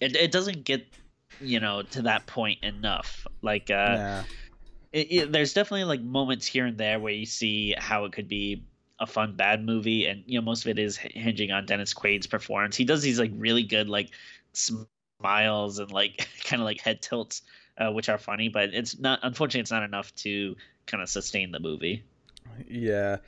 it 0.00 0.16
it 0.16 0.32
doesn't 0.32 0.64
get 0.64 0.86
you 1.40 1.60
know 1.60 1.82
to 1.82 2.02
that 2.02 2.26
point 2.26 2.62
enough. 2.62 3.26
Like 3.42 3.70
uh 3.70 3.74
yeah. 3.74 4.24
it, 4.92 5.06
it, 5.10 5.32
there's 5.32 5.52
definitely 5.52 5.84
like 5.84 6.02
moments 6.02 6.46
here 6.46 6.66
and 6.66 6.78
there 6.78 6.98
where 6.98 7.12
you 7.12 7.26
see 7.26 7.74
how 7.78 8.04
it 8.04 8.12
could 8.12 8.28
be 8.28 8.64
a 8.98 9.06
fun 9.06 9.36
bad 9.36 9.64
movie 9.64 10.06
and 10.06 10.22
you 10.26 10.38
know 10.38 10.44
most 10.44 10.64
of 10.64 10.70
it 10.70 10.78
is 10.78 10.96
hinging 10.96 11.52
on 11.52 11.66
dennis 11.66 11.92
quaid's 11.92 12.26
performance. 12.26 12.76
He 12.76 12.84
does 12.84 13.02
these 13.02 13.18
like 13.18 13.32
really 13.34 13.62
good 13.62 13.88
like 13.88 14.10
smiles 14.52 15.78
and 15.78 15.90
like 15.90 16.28
kind 16.44 16.62
of 16.62 16.66
like 16.66 16.80
head 16.80 17.02
tilts 17.02 17.42
uh, 17.78 17.90
which 17.92 18.08
are 18.08 18.18
funny 18.18 18.48
but 18.48 18.72
it's 18.72 18.98
not 18.98 19.20
unfortunately 19.22 19.60
it's 19.60 19.70
not 19.70 19.82
enough 19.82 20.14
to 20.16 20.56
kind 20.86 21.02
of 21.02 21.08
sustain 21.08 21.52
the 21.52 21.60
movie. 21.60 22.02
Yeah. 22.68 23.18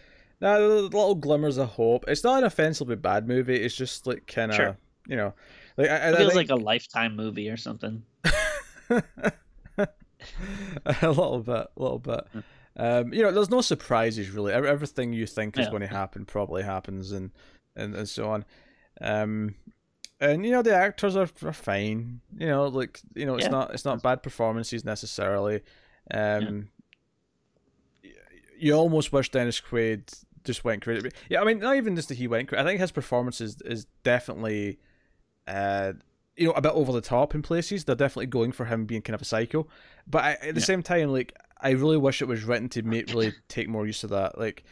Now 0.40 0.58
little 0.58 1.14
glimmers 1.16 1.58
of 1.58 1.70
hope. 1.70 2.04
It's 2.06 2.24
not 2.24 2.38
an 2.38 2.44
offensively 2.44 2.96
bad 2.96 3.26
movie. 3.26 3.56
It's 3.56 3.74
just 3.74 4.06
like 4.06 4.26
kind 4.26 4.52
of 4.52 4.56
sure. 4.56 4.76
you 5.06 5.16
know 5.16 5.34
like, 5.78 5.90
I, 5.90 6.08
it 6.08 6.16
feels 6.16 6.34
think... 6.34 6.50
like 6.50 6.60
a 6.60 6.62
lifetime 6.62 7.16
movie 7.16 7.48
or 7.48 7.56
something. 7.56 8.02
a 8.90 9.00
little 11.02 11.40
bit, 11.40 11.54
a 11.56 11.68
little 11.76 11.98
bit. 11.98 12.26
Um, 12.76 13.12
you 13.12 13.22
know, 13.22 13.32
there's 13.32 13.50
no 13.50 13.60
surprises 13.60 14.30
really. 14.30 14.52
Everything 14.52 15.12
you 15.12 15.26
think 15.26 15.58
is 15.58 15.66
yeah. 15.66 15.70
going 15.70 15.82
to 15.82 15.88
happen 15.88 16.24
probably 16.24 16.62
happens, 16.62 17.12
and 17.12 17.30
and, 17.76 17.94
and 17.94 18.08
so 18.08 18.28
on. 18.30 18.44
Um, 19.00 19.54
and 20.20 20.44
you 20.44 20.50
know 20.50 20.62
the 20.62 20.74
actors 20.74 21.16
are, 21.16 21.28
are 21.44 21.52
fine. 21.52 22.20
You 22.36 22.48
know, 22.48 22.66
like 22.66 23.00
you 23.14 23.24
know, 23.24 23.36
it's 23.36 23.44
yeah. 23.44 23.50
not 23.50 23.72
it's 23.72 23.84
not 23.84 24.02
bad 24.02 24.22
performances 24.22 24.84
necessarily. 24.84 25.62
Um, 26.10 26.68
yeah. 28.02 28.10
you 28.58 28.72
almost 28.74 29.12
wish 29.12 29.30
Dennis 29.30 29.60
Quaid 29.60 30.24
just 30.44 30.64
went 30.64 30.82
crazy. 30.82 31.10
Yeah, 31.28 31.40
I 31.40 31.44
mean, 31.44 31.60
not 31.60 31.76
even 31.76 31.94
just 31.94 32.08
that 32.08 32.16
he 32.16 32.26
went 32.26 32.48
crazy. 32.48 32.60
I 32.60 32.64
think 32.64 32.80
his 32.80 32.90
performance 32.90 33.40
is, 33.40 33.60
is 33.62 33.86
definitely 34.02 34.78
uh, 35.48 35.92
you 36.36 36.46
know, 36.46 36.52
a 36.52 36.60
bit 36.60 36.72
over 36.72 36.92
the 36.92 37.00
top 37.00 37.34
in 37.34 37.42
places. 37.42 37.84
They're 37.84 37.96
definitely 37.96 38.26
going 38.26 38.52
for 38.52 38.66
him 38.66 38.86
being 38.86 39.02
kind 39.02 39.14
of 39.14 39.22
a 39.22 39.24
psycho, 39.24 39.66
but 40.06 40.24
I, 40.24 40.30
at 40.32 40.54
the 40.54 40.60
yeah. 40.60 40.66
same 40.66 40.82
time, 40.82 41.10
like 41.10 41.34
I 41.60 41.70
really 41.70 41.96
wish 41.96 42.22
it 42.22 42.28
was 42.28 42.44
written 42.44 42.68
to 42.70 42.82
make 42.82 43.08
really 43.08 43.32
take 43.48 43.68
more 43.68 43.86
use 43.86 44.04
of 44.04 44.10
that. 44.10 44.38
Like, 44.38 44.64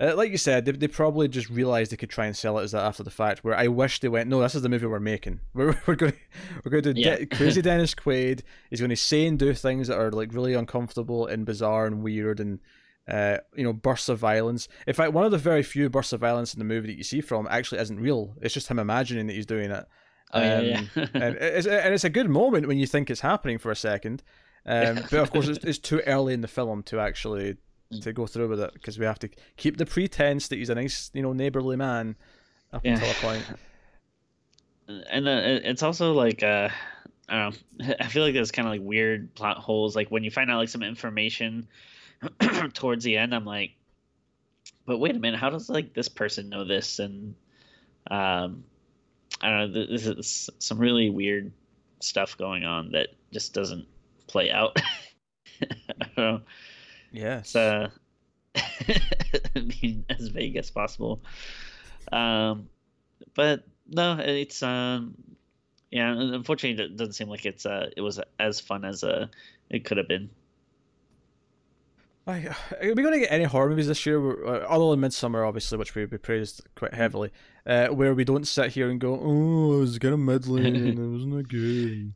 uh, 0.00 0.14
like 0.16 0.30
you 0.30 0.38
said, 0.38 0.64
they, 0.64 0.72
they 0.72 0.88
probably 0.88 1.28
just 1.28 1.50
realized 1.50 1.92
they 1.92 1.96
could 1.96 2.10
try 2.10 2.24
and 2.24 2.34
sell 2.34 2.58
it 2.58 2.62
as 2.62 2.72
that 2.72 2.84
after 2.84 3.02
the 3.02 3.10
fact. 3.10 3.44
Where 3.44 3.54
I 3.54 3.68
wish 3.68 4.00
they 4.00 4.08
went, 4.08 4.30
no, 4.30 4.40
this 4.40 4.54
is 4.54 4.62
the 4.62 4.68
movie 4.68 4.86
we're 4.86 5.00
making. 5.00 5.40
We're, 5.54 5.78
we're 5.86 5.96
going 5.96 6.12
to 6.12 6.18
we're 6.64 6.70
going 6.70 6.94
to 6.94 7.00
yeah. 7.00 7.16
De- 7.16 7.26
crazy 7.26 7.62
Dennis 7.62 7.94
Quaid. 7.94 8.42
He's 8.70 8.80
going 8.80 8.90
to 8.90 8.96
say 8.96 9.26
and 9.26 9.38
do 9.38 9.52
things 9.52 9.88
that 9.88 9.98
are 9.98 10.10
like 10.10 10.32
really 10.32 10.54
uncomfortable 10.54 11.26
and 11.26 11.44
bizarre 11.44 11.86
and 11.86 12.02
weird 12.02 12.40
and. 12.40 12.60
Uh, 13.08 13.38
you 13.56 13.64
know, 13.64 13.72
bursts 13.72 14.08
of 14.08 14.20
violence. 14.20 14.68
In 14.86 14.94
fact, 14.94 15.12
one 15.12 15.24
of 15.24 15.32
the 15.32 15.38
very 15.38 15.64
few 15.64 15.90
bursts 15.90 16.12
of 16.12 16.20
violence 16.20 16.54
in 16.54 16.60
the 16.60 16.64
movie 16.64 16.86
that 16.88 16.96
you 16.96 17.02
see 17.02 17.20
from 17.20 17.48
actually 17.50 17.80
isn't 17.80 17.98
real. 17.98 18.36
It's 18.40 18.54
just 18.54 18.68
him 18.68 18.78
imagining 18.78 19.26
that 19.26 19.32
he's 19.32 19.46
doing 19.46 19.72
it. 19.72 19.84
Oh, 20.32 20.40
yeah, 20.40 20.60
yeah. 20.60 20.78
Um, 20.78 20.88
and, 21.14 21.36
it's, 21.36 21.66
and 21.66 21.94
it's 21.94 22.04
a 22.04 22.10
good 22.10 22.28
moment 22.28 22.68
when 22.68 22.78
you 22.78 22.86
think 22.86 23.10
it's 23.10 23.20
happening 23.20 23.58
for 23.58 23.70
a 23.70 23.76
second. 23.76 24.22
Um, 24.66 24.96
but 25.10 25.14
of 25.14 25.30
course, 25.30 25.48
it's, 25.48 25.64
it's, 25.64 25.78
too 25.78 26.00
early 26.06 26.34
in 26.34 26.40
the 26.40 26.48
film 26.48 26.82
to 26.84 27.00
actually 27.00 27.56
mm. 27.92 28.02
to 28.02 28.12
go 28.12 28.26
through 28.26 28.48
with 28.48 28.60
it 28.60 28.72
because 28.74 28.98
we 28.98 29.06
have 29.06 29.18
to 29.20 29.28
keep 29.56 29.76
the 29.76 29.86
pretense 29.86 30.48
that 30.48 30.56
he's 30.56 30.70
a 30.70 30.74
nice, 30.74 31.10
you 31.14 31.22
know, 31.22 31.32
neighborly 31.32 31.76
man 31.76 32.16
up 32.72 32.84
yeah. 32.84 32.94
until 32.94 33.10
a 33.10 33.14
point. 33.14 33.44
And 35.08 35.28
uh, 35.28 35.40
it's 35.44 35.84
also 35.84 36.14
like 36.14 36.42
uh, 36.42 36.68
I 37.28 37.36
don't 37.36 37.62
know. 37.78 37.94
I 38.00 38.08
feel 38.08 38.24
like 38.24 38.34
there's 38.34 38.50
kind 38.50 38.66
of 38.66 38.72
like 38.72 38.80
weird 38.82 39.32
plot 39.36 39.58
holes. 39.58 39.94
Like 39.94 40.08
when 40.10 40.24
you 40.24 40.32
find 40.32 40.50
out 40.50 40.58
like 40.58 40.68
some 40.68 40.82
information 40.82 41.68
towards 42.74 43.04
the 43.04 43.16
end, 43.16 43.32
I'm 43.32 43.44
like, 43.44 43.70
but 44.86 44.98
wait 44.98 45.14
a 45.14 45.18
minute, 45.20 45.38
how 45.38 45.50
does 45.50 45.68
like 45.68 45.94
this 45.94 46.08
person 46.08 46.48
know 46.48 46.64
this? 46.64 46.98
And 46.98 47.36
um, 48.10 48.64
I 49.40 49.50
don't 49.50 49.72
know. 49.72 49.86
This 49.86 50.06
is 50.06 50.50
some 50.58 50.78
really 50.78 51.10
weird 51.10 51.52
stuff 52.00 52.36
going 52.36 52.64
on 52.64 52.92
that 52.92 53.08
just 53.32 53.54
doesn't 53.54 53.86
play 54.26 54.50
out. 54.50 54.76
I 55.62 55.66
don't 55.98 56.16
know. 56.16 56.40
Yes. 57.12 57.50
So, 57.50 57.88
being 59.54 60.04
as 60.08 60.28
vague 60.28 60.56
as 60.56 60.70
possible. 60.70 61.20
Um, 62.12 62.68
but 63.34 63.64
no, 63.88 64.18
it's 64.18 64.62
um, 64.62 65.14
yeah. 65.90 66.12
Unfortunately, 66.12 66.82
it 66.84 66.96
doesn't 66.96 67.14
seem 67.14 67.28
like 67.28 67.46
it's 67.46 67.66
uh, 67.66 67.90
it 67.96 68.00
was 68.00 68.20
as 68.38 68.60
fun 68.60 68.84
as 68.84 69.04
uh, 69.04 69.26
it 69.68 69.84
could 69.84 69.96
have 69.98 70.08
been. 70.08 70.30
Are 72.26 72.54
we 72.80 72.94
going 72.94 73.12
to 73.12 73.20
get 73.20 73.32
any 73.32 73.44
horror 73.44 73.70
movies 73.70 73.88
this 73.88 74.04
year, 74.04 74.46
uh, 74.46 74.66
other 74.68 74.90
than 74.90 75.00
Midsommar, 75.00 75.46
obviously, 75.46 75.78
which 75.78 75.94
we, 75.94 76.04
we 76.04 76.18
praised 76.18 76.62
quite 76.76 76.94
heavily, 76.94 77.30
uh, 77.66 77.88
where 77.88 78.14
we 78.14 78.24
don't 78.24 78.46
sit 78.46 78.72
here 78.72 78.90
and 78.90 79.00
go, 79.00 79.18
"Oh, 79.20 79.78
it 79.78 79.80
was 79.80 79.98
kind 79.98 80.14
of 80.14 80.20
middling, 80.20 80.76
it 80.76 80.98
wasn't 80.98 81.36
that 81.36 81.48
good." 81.48 82.12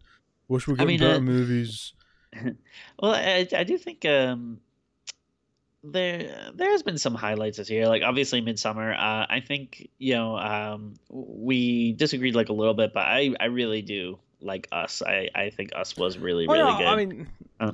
Wish 0.49 0.67
we 0.67 0.73
were 0.73 0.77
getting 0.77 0.89
I 0.89 0.93
mean, 0.93 1.01
better 1.01 1.17
uh, 1.17 1.21
movies. 1.21 1.93
Well, 2.99 3.13
I, 3.13 3.47
I 3.57 3.63
do 3.63 3.79
think 3.79 4.05
um, 4.05 4.59
there 5.85 6.51
there 6.55 6.71
has 6.71 6.83
been 6.83 6.99
some 6.99 7.15
highlights 7.15 7.59
this 7.59 7.71
year. 7.71 7.87
Like 7.87 8.03
obviously 8.03 8.43
Midsommar. 8.43 8.93
Uh, 8.93 9.27
I 9.29 9.41
think 9.47 9.89
you 9.99 10.15
know 10.15 10.37
um, 10.37 10.95
we 11.11 11.93
disagreed 11.93 12.35
like 12.35 12.49
a 12.49 12.53
little 12.53 12.75
bit, 12.75 12.93
but 12.93 13.07
I 13.07 13.35
I 13.39 13.47
really 13.47 13.83
do 13.83 14.19
like 14.41 14.69
Us. 14.73 15.01
I 15.01 15.29
I 15.35 15.51
think 15.51 15.71
Us 15.77 15.97
was 15.97 16.19
really 16.19 16.49
really 16.49 16.63
oh, 16.63 16.79
good. 16.79 16.87
I 16.87 16.97
mean. 16.97 17.29
Uh, 17.61 17.73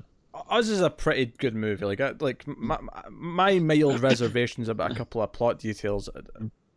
us 0.49 0.69
is 0.69 0.81
a 0.81 0.91
pretty 0.91 1.27
good 1.39 1.55
movie. 1.55 1.85
Like, 1.85 2.01
I, 2.01 2.15
like 2.21 2.47
my, 2.47 2.79
my 3.11 3.59
mild 3.59 4.01
reservations 4.01 4.69
about 4.69 4.93
a 4.93 4.95
couple 4.95 5.23
of 5.23 5.33
plot 5.33 5.59
details 5.59 6.09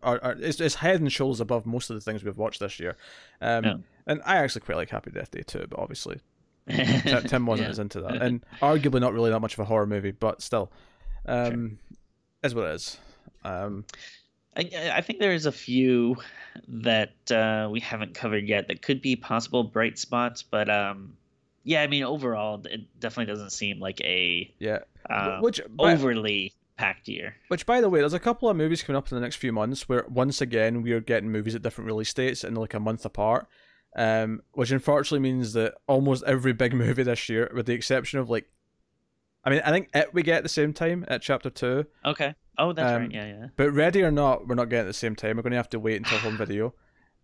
are, 0.01 0.19
are 0.23 0.37
it's, 0.39 0.59
it's 0.59 0.75
head 0.75 1.01
and 1.01 1.11
shoulders 1.11 1.39
above 1.39 1.65
most 1.65 1.89
of 1.89 1.95
the 1.95 2.01
things 2.01 2.23
we've 2.23 2.37
watched 2.37 2.59
this 2.59 2.79
year. 2.79 2.97
Um, 3.41 3.63
yeah. 3.63 3.75
and 4.07 4.21
I 4.25 4.37
actually 4.37 4.61
quite 4.61 4.77
like 4.77 4.89
Happy 4.89 5.11
Death 5.11 5.31
Day 5.31 5.43
too, 5.43 5.65
but 5.69 5.79
obviously 5.79 6.19
Tim 6.67 7.45
wasn't 7.45 7.67
yeah. 7.67 7.71
as 7.71 7.79
into 7.79 8.01
that, 8.01 8.15
and 8.21 8.43
arguably 8.61 9.01
not 9.01 9.13
really 9.13 9.31
that 9.31 9.39
much 9.39 9.53
of 9.53 9.59
a 9.59 9.65
horror 9.65 9.87
movie, 9.87 10.11
but 10.11 10.41
still, 10.41 10.71
um, 11.25 11.51
sure. 11.51 11.97
is 12.43 12.55
what 12.55 12.65
it 12.65 12.75
is. 12.75 12.97
Um, 13.43 13.85
I, 14.55 14.91
I 14.95 15.01
think 15.01 15.19
there's 15.19 15.45
a 15.45 15.51
few 15.51 16.17
that 16.67 17.31
uh, 17.31 17.69
we 17.71 17.79
haven't 17.79 18.13
covered 18.13 18.47
yet 18.47 18.67
that 18.67 18.81
could 18.81 19.01
be 19.01 19.15
possible 19.15 19.63
bright 19.63 19.97
spots, 19.97 20.43
but 20.43 20.69
um, 20.69 21.17
yeah, 21.63 21.81
I 21.81 21.87
mean, 21.87 22.03
overall, 22.03 22.61
it 22.65 22.99
definitely 22.99 23.33
doesn't 23.33 23.51
seem 23.51 23.79
like 23.79 24.01
a 24.01 24.53
yeah, 24.59 24.79
uh, 25.09 25.39
which 25.39 25.61
overly 25.79 26.53
packed 26.77 27.07
year. 27.07 27.35
Which, 27.47 27.65
by 27.65 27.81
the 27.81 27.89
way, 27.89 27.99
there's 27.99 28.13
a 28.13 28.19
couple 28.19 28.49
of 28.49 28.57
movies 28.57 28.83
coming 28.83 28.97
up 28.97 29.11
in 29.11 29.15
the 29.15 29.21
next 29.21 29.37
few 29.37 29.53
months 29.53 29.87
where 29.87 30.05
once 30.09 30.41
again 30.41 30.81
we 30.81 30.91
are 30.91 30.99
getting 30.99 31.31
movies 31.31 31.55
at 31.55 31.61
different 31.61 31.87
release 31.87 32.13
dates 32.13 32.43
and 32.43 32.57
like 32.57 32.73
a 32.73 32.79
month 32.79 33.05
apart. 33.05 33.47
Um, 33.95 34.41
which 34.53 34.71
unfortunately 34.71 35.19
means 35.19 35.53
that 35.53 35.75
almost 35.85 36.23
every 36.23 36.51
big 36.51 36.73
movie 36.73 37.03
this 37.03 37.29
year, 37.29 37.51
with 37.53 37.67
the 37.67 37.73
exception 37.73 38.19
of 38.19 38.29
like, 38.29 38.49
I 39.45 39.51
mean, 39.51 39.61
I 39.63 39.71
think 39.71 39.89
it 39.93 40.13
we 40.13 40.23
get 40.23 40.37
at 40.37 40.43
the 40.43 40.49
same 40.49 40.73
time 40.73 41.05
at 41.07 41.21
chapter 41.21 41.49
two. 41.49 41.85
Okay. 42.03 42.33
Oh, 42.57 42.73
that's 42.73 42.91
um, 42.91 43.03
right. 43.03 43.11
Yeah, 43.11 43.25
yeah. 43.25 43.45
But 43.55 43.71
Ready 43.71 44.03
or 44.03 44.11
Not, 44.11 44.47
we're 44.47 44.55
not 44.55 44.69
getting 44.69 44.85
at 44.85 44.87
the 44.87 44.93
same 44.93 45.15
time. 45.15 45.37
We're 45.37 45.43
going 45.43 45.51
to 45.51 45.57
have 45.57 45.69
to 45.71 45.79
wait 45.79 45.97
until 45.97 46.17
home 46.19 46.37
video. 46.45 46.73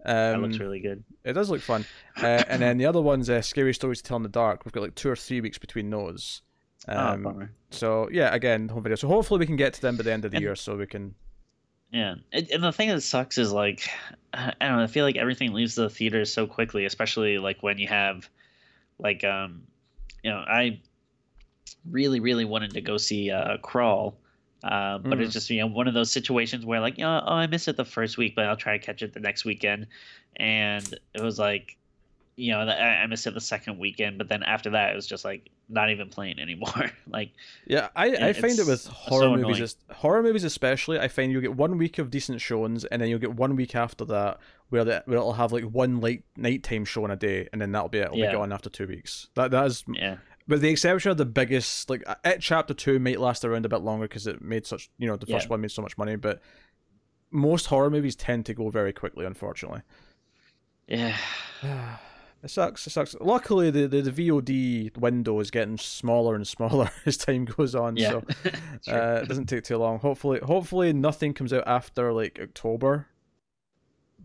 Um, 0.06 0.16
that 0.16 0.42
looks 0.42 0.56
um, 0.56 0.62
really 0.62 0.80
good. 0.80 1.04
It 1.24 1.34
does 1.34 1.50
look 1.50 1.62
fun. 1.62 1.86
Uh, 2.22 2.44
and 2.48 2.62
then 2.62 2.78
the 2.78 2.86
other 2.86 3.02
one's 3.02 3.30
uh, 3.30 3.42
Scary 3.42 3.74
Stories 3.74 4.02
to 4.02 4.08
Tell 4.08 4.18
in 4.18 4.24
the 4.24 4.30
Dark. 4.30 4.66
We've 4.66 4.72
got 4.72 4.84
like 4.84 4.96
two 4.96 5.10
or 5.10 5.16
three 5.16 5.42
weeks 5.42 5.58
between 5.58 5.90
those. 5.90 6.42
Ah, 6.88 7.12
um, 7.12 7.28
oh, 7.28 7.48
so 7.72 8.10
yeah, 8.12 8.34
again, 8.34 8.70
home 8.70 8.84
video. 8.84 8.96
So 8.96 9.08
hopefully 9.08 9.40
we 9.40 9.46
can 9.46 9.58
get 9.58 9.74
to 9.74 9.82
them 9.82 9.98
by 9.98 10.04
the 10.04 10.14
end 10.14 10.26
of 10.26 10.32
the 10.32 10.38
and, 10.38 10.44
year, 10.44 10.56
so 10.56 10.76
we 10.76 10.88
can. 10.88 11.16
Yeah, 11.92 12.16
it, 12.32 12.52
and 12.52 12.64
the 12.64 12.72
thing 12.72 12.90
that 12.90 13.02
sucks 13.02 13.38
is 13.38 13.52
like, 13.52 13.90
I 14.34 14.54
don't 14.60 14.78
know. 14.78 14.84
I 14.84 14.88
feel 14.88 15.06
like 15.06 15.18
everything 15.18 15.54
leaves 15.54 15.76
the 15.76 15.90
theaters 15.90 16.32
so 16.32 16.48
quickly, 16.48 16.86
especially 16.86 17.38
like 17.38 17.62
when 17.62 17.78
you 17.78 17.88
have, 17.88 18.30
like, 18.98 19.24
um, 19.24 19.64
you 20.24 20.32
know, 20.32 20.38
I 20.38 20.80
really, 21.90 22.20
really 22.20 22.46
wanted 22.46 22.74
to 22.74 22.82
go 22.82 22.98
see 22.98 23.32
uh, 23.32 23.58
Crawl 23.58 24.18
uh, 24.64 24.98
but 24.98 25.18
mm. 25.18 25.22
it's 25.22 25.34
just 25.34 25.50
you 25.50 25.62
know 25.62 25.68
one 25.68 25.88
of 25.88 25.94
those 25.94 26.12
situations 26.12 26.66
where 26.66 26.80
like 26.80 26.98
you 26.98 27.04
know 27.04 27.24
oh 27.26 27.34
I 27.34 27.48
missed 27.48 27.68
it 27.68 27.78
the 27.78 27.86
first 27.86 28.18
week 28.18 28.36
but 28.36 28.46
I'll 28.46 28.58
try 28.58 28.78
to 28.78 28.84
catch 28.84 29.02
it 29.02 29.14
the 29.14 29.20
next 29.20 29.46
weekend, 29.46 29.88
and 30.36 30.94
it 31.14 31.22
was 31.22 31.40
like, 31.40 31.78
you 32.36 32.52
know 32.52 32.60
I, 32.60 33.02
I 33.02 33.08
missed 33.08 33.26
it 33.28 33.34
the 33.34 33.42
second 33.42 33.80
weekend 33.80 34.18
but 34.18 34.28
then 34.28 34.44
after 34.44 34.72
that 34.72 34.92
it 34.92 34.96
was 34.96 35.08
just 35.08 35.24
like 35.24 35.50
not 35.70 35.92
even 35.92 36.10
playing 36.10 36.40
anymore. 36.40 36.92
like 37.08 37.32
yeah, 37.68 37.90
I, 37.96 38.30
I 38.30 38.34
find 38.34 38.58
it 38.58 38.66
with 38.66 38.86
horror 38.88 39.24
so 39.24 39.36
movies, 39.36 39.78
horror 39.92 40.24
movies 40.24 40.44
especially. 40.44 41.00
I 41.00 41.08
find 41.08 41.32
you 41.32 41.40
get 41.40 41.56
one 41.56 41.78
week 41.78 42.00
of 42.00 42.10
decent 42.10 42.42
showings 42.42 42.86
and 42.86 43.02
then 43.02 43.10
you'll 43.10 43.20
get 43.20 43.36
one 43.36 43.56
week 43.56 43.76
after 43.76 44.04
that 44.06 44.40
where 44.70 44.84
the, 44.84 45.04
where 45.06 45.18
it'll 45.18 45.34
have 45.34 45.52
like 45.52 45.64
one 45.64 46.02
late 46.02 46.24
nighttime 46.36 46.86
show 46.86 47.06
in 47.06 47.12
a 47.12 47.16
day 47.16 47.48
and 47.54 47.62
then 47.62 47.72
that'll 47.72 47.90
be 47.90 48.00
it. 48.00 48.06
It'll 48.06 48.18
yeah. 48.18 48.32
be 48.32 48.38
gone 48.38 48.52
after 48.52 48.70
two 48.70 48.88
weeks. 48.88 49.30
That 49.36 49.52
that 49.52 49.66
is 49.68 49.84
yeah 49.94 50.18
with 50.50 50.62
the 50.62 50.70
exception 50.70 51.12
of 51.12 51.18
the 51.18 51.26
biggest, 51.26 51.90
like 51.90 52.04
it 52.26 52.40
chapter 52.42 52.74
two 52.74 53.00
might 53.00 53.20
last 53.20 53.46
around 53.46 53.66
a 53.66 53.70
bit 53.70 53.82
longer 53.82 54.06
because 54.08 54.26
it 54.26 54.42
made 54.42 54.66
such, 54.66 54.90
you 54.98 55.08
know, 55.08 55.16
the 55.16 55.28
first 55.28 55.46
yeah. 55.46 55.52
one 55.52 55.62
made 55.62 55.72
so 55.72 55.84
much 55.84 55.98
money, 55.98 56.16
but 56.16 56.42
most 57.30 57.68
horror 57.68 57.92
movies 57.92 58.16
tend 58.16 58.48
to 58.48 58.56
go 58.56 58.70
very 58.70 58.92
quickly, 58.92 59.26
unfortunately. 59.26 59.82
Yeah. 60.88 61.16
It 62.42 62.50
sucks. 62.50 62.88
It 62.88 62.92
sucks. 62.92 63.18
Luckily, 63.20 63.70
the, 63.70 63.86
the, 63.86 64.00
the 64.00 64.30
VOD 64.30 64.98
window 64.98 65.42
is 65.42 65.52
getting 65.52 65.78
smaller 65.78 66.36
and 66.36 66.48
smaller 66.48 66.90
as 67.06 67.18
time 67.18 67.44
goes 67.44 67.76
on, 67.76 67.98
yeah. 67.98 68.12
so 68.12 68.24
uh, 68.88 69.20
it 69.22 69.28
doesn't 69.28 69.48
take 69.48 69.66
too 69.66 69.76
long. 69.76 70.00
Hopefully, 70.00 70.40
hopefully 70.42 70.94
nothing 70.94 71.34
comes 71.34 71.52
out 71.52 71.66
after 71.68 72.14
like 72.14 72.40
October 72.42 73.08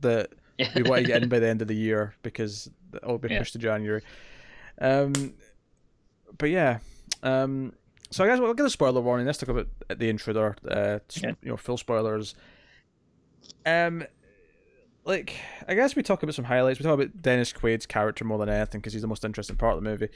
that 0.01 0.31
we 0.77 0.85
want 0.85 1.01
to 1.01 1.09
get 1.09 1.25
in 1.25 1.29
by 1.29 1.41
the 1.41 1.49
end 1.49 1.61
of 1.61 1.67
the 1.67 1.75
year 1.75 2.15
because 2.23 2.71
it'll 2.95 3.19
be 3.19 3.27
pushed 3.27 3.57
yeah. 3.57 3.59
to 3.61 3.67
January. 3.67 4.03
Um, 4.81 5.35
but 6.39 6.51
yeah, 6.51 6.79
um, 7.23 7.73
so 8.11 8.25
I 8.25 8.29
guess 8.29 8.39
we'll 8.39 8.55
get 8.55 8.67
a 8.67 8.71
spoiler 8.71 9.01
warning. 9.01 9.27
Let's 9.27 9.39
talk 9.39 9.49
about 9.49 9.69
the 9.89 10.09
intruder. 10.09 10.57
Uh, 10.69 11.01
yeah. 11.15 11.33
You 11.43 11.51
know, 11.51 11.57
full 11.57 11.77
spoilers. 11.77 12.35
Um, 13.67 14.05
like 15.05 15.37
I 15.69 15.75
guess 15.75 15.97
we 15.97 16.03
talk 16.03 16.23
about 16.23 16.35
some 16.35 16.45
highlights. 16.45 16.79
We 16.79 16.85
talk 16.85 16.95
about 16.95 17.23
Dennis 17.23 17.53
Quaid's 17.53 17.87
character 17.87 18.25
more 18.25 18.39
than 18.39 18.49
anything 18.49 18.81
because 18.81 18.93
he's 18.93 19.03
the 19.03 19.09
most 19.09 19.25
interesting 19.25 19.57
part 19.57 19.77
of 19.77 19.83
the 19.83 19.91
movie. 19.91 20.09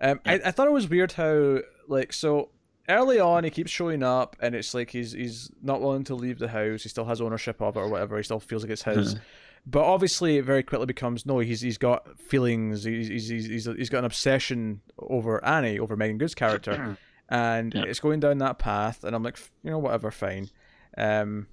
Um, 0.00 0.20
yeah. 0.24 0.32
I, 0.32 0.48
I 0.48 0.50
thought 0.50 0.66
it 0.66 0.72
was 0.72 0.88
weird 0.88 1.12
how 1.12 1.58
like 1.88 2.12
so 2.12 2.50
early 2.88 3.20
on 3.20 3.44
he 3.44 3.50
keeps 3.50 3.70
showing 3.70 4.02
up 4.02 4.36
and 4.40 4.54
it's 4.54 4.74
like 4.74 4.90
he's 4.90 5.12
he's 5.12 5.50
not 5.62 5.80
willing 5.80 6.04
to 6.04 6.14
leave 6.14 6.38
the 6.38 6.48
house. 6.48 6.82
He 6.82 6.88
still 6.88 7.04
has 7.04 7.20
ownership 7.20 7.60
of 7.60 7.76
it 7.76 7.80
or 7.80 7.88
whatever. 7.88 8.16
He 8.16 8.22
still 8.22 8.40
feels 8.40 8.62
like 8.62 8.72
it's 8.72 8.82
his. 8.82 9.14
Mm-hmm. 9.14 9.24
But 9.64 9.84
obviously, 9.84 10.38
it 10.38 10.44
very 10.44 10.62
quickly 10.62 10.86
becomes 10.86 11.24
no. 11.24 11.38
He's 11.38 11.60
he's 11.60 11.78
got 11.78 12.18
feelings. 12.18 12.82
He's 12.84 13.08
he's 13.08 13.28
he's, 13.28 13.64
he's 13.64 13.90
got 13.90 14.00
an 14.00 14.04
obsession 14.04 14.80
over 14.98 15.44
Annie, 15.44 15.78
over 15.78 15.96
Meagan 15.96 16.18
Good's 16.18 16.34
character, 16.34 16.96
and 17.28 17.72
yeah. 17.72 17.84
it's 17.86 18.00
going 18.00 18.18
down 18.18 18.38
that 18.38 18.58
path. 18.58 19.04
And 19.04 19.14
I'm 19.14 19.22
like, 19.22 19.38
you 19.62 19.70
know, 19.70 19.78
whatever, 19.78 20.10
fine. 20.10 20.50
Um, 20.98 21.46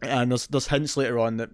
and 0.00 0.30
there's 0.30 0.46
there's 0.46 0.68
hints 0.68 0.96
later 0.96 1.18
on 1.18 1.38
that 1.38 1.50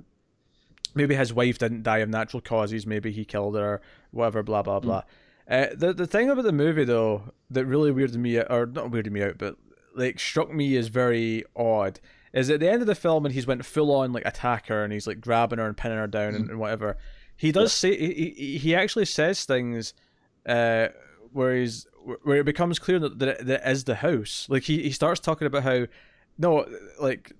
maybe 0.94 1.14
his 1.14 1.32
wife 1.32 1.58
didn't 1.58 1.82
die 1.82 1.98
of 1.98 2.10
natural 2.10 2.42
causes. 2.42 2.86
Maybe 2.86 3.10
he 3.10 3.24
killed 3.24 3.56
her, 3.56 3.80
whatever. 4.10 4.42
Blah 4.42 4.62
blah 4.62 4.80
blah. 4.80 5.02
Mm. 5.50 5.64
Uh, 5.64 5.74
the 5.74 5.92
the 5.94 6.06
thing 6.06 6.28
about 6.28 6.44
the 6.44 6.52
movie 6.52 6.84
though 6.84 7.32
that 7.50 7.64
really 7.64 7.90
weirded 7.90 8.16
me 8.16 8.38
out, 8.38 8.50
or 8.50 8.66
not 8.66 8.90
weirded 8.90 9.10
me 9.10 9.22
out, 9.22 9.38
but 9.38 9.56
like 9.94 10.20
struck 10.20 10.52
me 10.52 10.76
as 10.76 10.88
very 10.88 11.44
odd 11.56 12.00
is 12.32 12.50
at 12.50 12.60
the 12.60 12.70
end 12.70 12.80
of 12.80 12.86
the 12.86 12.94
film 12.94 13.26
and 13.26 13.34
he's 13.34 13.46
went 13.46 13.64
full 13.64 13.94
on 13.94 14.12
like 14.12 14.24
attacker 14.26 14.84
and 14.84 14.92
he's 14.92 15.06
like 15.06 15.20
grabbing 15.20 15.58
her 15.58 15.66
and 15.66 15.76
pinning 15.76 15.98
her 15.98 16.06
down 16.06 16.34
and, 16.34 16.50
and 16.50 16.58
whatever. 16.58 16.96
He 17.36 17.52
does 17.52 17.72
say 17.72 17.96
he 17.96 18.58
he 18.58 18.74
actually 18.74 19.04
says 19.04 19.44
things 19.44 19.94
uh, 20.46 20.88
where 21.32 21.56
he's 21.56 21.86
where 22.22 22.38
it 22.38 22.44
becomes 22.44 22.78
clear 22.78 22.98
that 22.98 23.18
that 23.18 23.40
it, 23.40 23.60
is 23.66 23.84
the 23.84 23.96
house. 23.96 24.46
Like 24.48 24.64
he, 24.64 24.82
he 24.82 24.90
starts 24.90 25.20
talking 25.20 25.46
about 25.46 25.62
how 25.62 25.86
no 26.38 26.66
like 27.00 27.32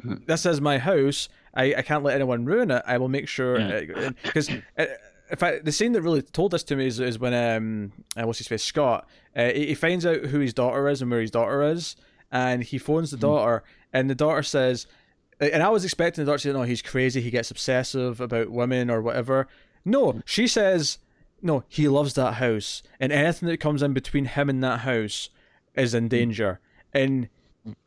hmm. 0.00 0.16
this 0.26 0.46
is 0.46 0.60
my 0.60 0.78
house. 0.78 1.28
I, 1.54 1.74
I 1.76 1.82
can't 1.82 2.02
let 2.02 2.14
anyone 2.14 2.44
ruin 2.44 2.70
it. 2.70 2.82
I 2.86 2.98
will 2.98 3.08
make 3.08 3.28
sure 3.28 3.58
because. 4.22 4.48
Yeah. 4.48 4.60
Uh, 4.78 4.86
in 5.30 5.38
fact, 5.38 5.64
the 5.64 5.72
scene 5.72 5.92
that 5.92 6.02
really 6.02 6.20
told 6.20 6.50
this 6.50 6.62
to 6.64 6.76
me 6.76 6.86
is, 6.86 7.00
is 7.00 7.18
when 7.18 7.32
um, 7.32 7.92
uh, 8.18 8.26
what's 8.26 8.36
his 8.36 8.48
face 8.48 8.62
Scott 8.62 9.08
uh, 9.34 9.46
he, 9.46 9.68
he 9.68 9.74
finds 9.74 10.04
out 10.04 10.26
who 10.26 10.40
his 10.40 10.52
daughter 10.52 10.88
is 10.88 11.00
and 11.00 11.10
where 11.10 11.20
his 11.20 11.30
daughter 11.30 11.62
is, 11.62 11.96
and 12.32 12.64
he 12.64 12.78
phones 12.78 13.10
the 13.10 13.16
hmm. 13.16 13.20
daughter, 13.20 13.62
and 13.92 14.10
the 14.10 14.14
daughter 14.14 14.42
says, 14.42 14.86
and 15.38 15.62
I 15.62 15.68
was 15.68 15.84
expecting 15.84 16.24
the 16.24 16.30
daughter 16.30 16.38
to 16.38 16.48
say, 16.48 16.52
no, 16.52 16.62
he's 16.62 16.82
crazy, 16.82 17.20
he 17.20 17.30
gets 17.30 17.50
obsessive 17.50 18.20
about 18.20 18.50
women 18.50 18.90
or 18.90 19.02
whatever. 19.02 19.46
No, 19.84 20.12
hmm. 20.12 20.18
she 20.24 20.48
says, 20.48 20.98
no, 21.42 21.64
he 21.68 21.86
loves 21.86 22.14
that 22.14 22.34
house, 22.34 22.82
and 22.98 23.12
anything 23.12 23.48
that 23.48 23.60
comes 23.60 23.82
in 23.82 23.92
between 23.92 24.24
him 24.24 24.48
and 24.48 24.64
that 24.64 24.80
house 24.80 25.28
is 25.74 25.94
in 25.94 26.04
hmm. 26.04 26.08
danger. 26.08 26.60
And 26.92 27.28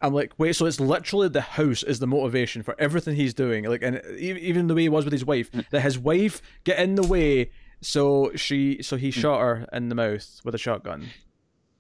I'm 0.02 0.14
like, 0.14 0.34
wait, 0.38 0.56
so 0.56 0.66
it's 0.66 0.80
literally 0.80 1.28
the 1.28 1.42
house 1.42 1.84
is 1.84 2.00
the 2.00 2.08
motivation 2.08 2.64
for 2.64 2.76
everything 2.80 3.16
he's 3.16 3.34
doing. 3.34 3.66
Like, 3.66 3.82
and 3.82 4.02
even 4.18 4.68
the 4.68 4.76
way 4.76 4.84
he 4.84 4.90
was 4.90 5.04
with 5.04 5.12
his 5.12 5.26
wife, 5.26 5.52
that 5.72 5.82
his 5.82 6.00
wife 6.00 6.42
get 6.64 6.80
in 6.80 6.96
the 6.96 7.06
way, 7.06 7.52
so 7.82 8.32
she, 8.36 8.82
so 8.82 8.96
he 8.96 9.12
shot 9.12 9.42
her 9.42 9.68
in 9.74 9.90
the 9.90 9.96
mouth 9.96 10.40
with 10.46 10.56
a 10.56 10.60
shotgun 10.60 11.08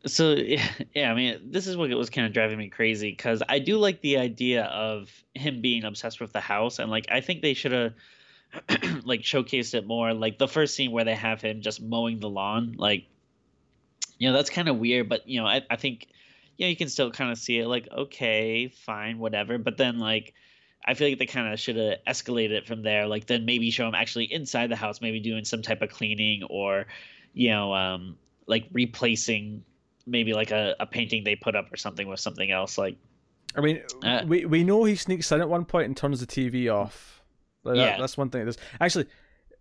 so 0.05 0.31
yeah, 0.95 1.11
I 1.11 1.15
mean, 1.15 1.51
this 1.51 1.67
is 1.67 1.77
what 1.77 1.89
was 1.91 2.09
kind 2.09 2.27
of 2.27 2.33
driving 2.33 2.57
me 2.57 2.69
crazy 2.69 3.11
because 3.11 3.41
I 3.47 3.59
do 3.59 3.77
like 3.77 4.01
the 4.01 4.17
idea 4.17 4.65
of 4.65 5.09
him 5.33 5.61
being 5.61 5.83
obsessed 5.83 6.19
with 6.19 6.33
the 6.33 6.41
house, 6.41 6.79
and 6.79 6.89
like 6.89 7.07
I 7.11 7.21
think 7.21 7.41
they 7.41 7.53
should 7.53 7.71
have 7.71 7.93
like 9.05 9.21
showcased 9.21 9.73
it 9.73 9.85
more. 9.85 10.13
Like 10.13 10.37
the 10.37 10.47
first 10.47 10.75
scene 10.75 10.91
where 10.91 11.03
they 11.05 11.15
have 11.15 11.41
him 11.41 11.61
just 11.61 11.81
mowing 11.81 12.19
the 12.19 12.29
lawn, 12.29 12.75
like 12.77 13.05
you 14.17 14.29
know 14.29 14.35
that's 14.35 14.49
kind 14.49 14.69
of 14.69 14.77
weird 14.77 15.09
but 15.09 15.27
you 15.27 15.41
know 15.41 15.47
I, 15.47 15.61
I 15.69 15.75
think 15.75 16.07
you 16.57 16.65
know 16.65 16.69
you 16.69 16.75
can 16.75 16.89
still 16.89 17.11
kind 17.11 17.31
of 17.31 17.37
see 17.37 17.59
it 17.59 17.67
like 17.67 17.87
okay 17.91 18.69
fine 18.69 19.19
whatever 19.19 19.57
but 19.57 19.77
then 19.77 19.99
like 19.99 20.33
I 20.85 20.93
feel 20.93 21.09
like 21.09 21.19
they 21.19 21.25
kind 21.25 21.51
of 21.51 21.59
should 21.59 21.77
have 21.77 21.97
escalated 22.07 22.51
it 22.51 22.67
from 22.67 22.83
there. 22.83 23.07
Like 23.07 23.25
then 23.25 23.45
maybe 23.45 23.71
show 23.71 23.87
him 23.87 23.95
actually 23.95 24.31
inside 24.31 24.69
the 24.69 24.75
house, 24.75 25.01
maybe 25.01 25.19
doing 25.19 25.43
some 25.43 25.63
type 25.63 25.81
of 25.81 25.89
cleaning 25.89 26.43
or, 26.43 26.85
you 27.33 27.49
know, 27.49 27.73
um, 27.73 28.17
like 28.45 28.67
replacing 28.71 29.63
maybe 30.05 30.33
like 30.33 30.51
a, 30.51 30.75
a 30.79 30.85
painting 30.85 31.23
they 31.23 31.35
put 31.35 31.55
up 31.55 31.71
or 31.71 31.77
something 31.77 32.07
with 32.07 32.19
something 32.19 32.51
else. 32.51 32.77
Like, 32.77 32.97
I 33.55 33.61
mean, 33.61 33.81
uh, 34.03 34.23
we 34.27 34.45
we 34.45 34.63
know 34.63 34.83
he 34.83 34.95
sneaks 34.95 35.31
in 35.31 35.41
at 35.41 35.49
one 35.49 35.65
point 35.65 35.85
and 35.85 35.97
turns 35.97 36.19
the 36.19 36.27
TV 36.27 36.73
off. 36.73 37.23
That, 37.63 37.75
yeah, 37.75 37.97
that's 37.97 38.17
one 38.17 38.29
thing. 38.29 38.47
It 38.47 38.57
actually. 38.79 39.07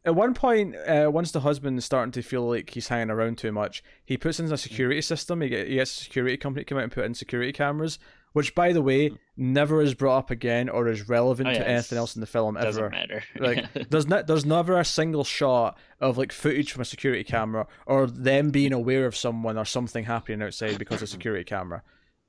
At 0.06 0.14
one 0.14 0.34
point, 0.34 0.76
uh, 0.76 1.10
once 1.10 1.32
the 1.32 1.40
husband 1.40 1.78
is 1.78 1.86
starting 1.86 2.12
to 2.12 2.20
feel 2.20 2.46
like 2.46 2.68
he's 2.68 2.88
hanging 2.88 3.08
around 3.08 3.38
too 3.38 3.52
much, 3.52 3.82
he 4.04 4.18
puts 4.18 4.38
in 4.38 4.52
a 4.52 4.58
security 4.58 5.00
system. 5.00 5.40
He, 5.40 5.48
get, 5.48 5.66
he 5.66 5.76
gets 5.76 5.98
a 5.98 6.04
security 6.04 6.36
company 6.36 6.62
to 6.62 6.68
come 6.68 6.76
out 6.76 6.84
and 6.84 6.92
put 6.92 7.06
in 7.06 7.14
security 7.14 7.52
cameras, 7.52 7.98
which 8.34 8.54
by 8.54 8.72
the 8.72 8.82
way 8.82 9.12
never 9.36 9.80
is 9.80 9.94
brought 9.94 10.18
up 10.18 10.30
again 10.30 10.68
or 10.68 10.88
is 10.88 11.08
relevant 11.08 11.48
oh, 11.48 11.54
to 11.54 11.66
anything 11.66 11.96
else 11.96 12.16
in 12.16 12.20
the 12.20 12.26
film 12.26 12.56
ever. 12.56 12.66
Doesn't 12.66 12.90
matter. 12.90 13.24
like 13.38 13.64
there's 13.90 14.06
not 14.06 14.26
there's 14.26 14.44
never 14.44 14.78
a 14.78 14.84
single 14.84 15.24
shot 15.24 15.78
of 16.00 16.18
like 16.18 16.32
footage 16.32 16.72
from 16.72 16.82
a 16.82 16.84
security 16.84 17.24
camera 17.24 17.66
or 17.86 18.06
them 18.06 18.50
being 18.50 18.72
aware 18.72 19.06
of 19.06 19.16
someone 19.16 19.56
or 19.56 19.64
something 19.64 20.04
happening 20.04 20.42
outside 20.42 20.78
because 20.78 21.00
of 21.00 21.08
security 21.08 21.44
camera. 21.44 21.82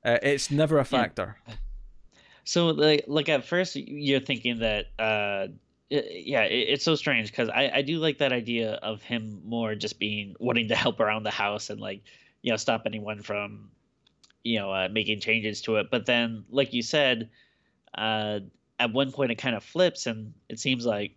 Uh, 0.04 0.18
it's 0.22 0.50
never 0.50 0.78
a 0.78 0.84
factor. 0.84 1.36
Yeah. 1.46 1.54
So 2.44 2.68
like 2.68 3.04
like 3.08 3.28
at 3.28 3.44
first 3.44 3.74
you're 3.74 4.20
thinking 4.20 4.60
that 4.60 4.86
uh 5.00 5.48
yeah 5.90 6.42
it's 6.42 6.84
so 6.84 6.94
strange 6.94 7.30
because 7.30 7.48
I, 7.48 7.70
I 7.74 7.82
do 7.82 7.98
like 7.98 8.18
that 8.18 8.32
idea 8.32 8.74
of 8.74 9.02
him 9.02 9.42
more 9.44 9.74
just 9.74 9.98
being 9.98 10.36
wanting 10.38 10.68
to 10.68 10.76
help 10.76 11.00
around 11.00 11.24
the 11.24 11.30
house 11.30 11.68
and 11.70 11.80
like 11.80 12.02
you 12.42 12.52
know 12.52 12.56
stop 12.56 12.82
anyone 12.86 13.22
from 13.22 13.70
you 14.46 14.58
know 14.58 14.72
uh, 14.72 14.88
making 14.90 15.20
changes 15.20 15.62
to 15.62 15.76
it. 15.76 15.88
But 15.90 16.06
then 16.06 16.44
like 16.50 16.72
you 16.72 16.82
said 16.82 17.30
uh, 17.96 18.40
at 18.78 18.92
one 18.92 19.12
point 19.12 19.32
it 19.32 19.36
kind 19.36 19.56
of 19.56 19.64
flips 19.64 20.06
and 20.06 20.34
it 20.48 20.58
seems 20.58 20.86
like 20.86 21.16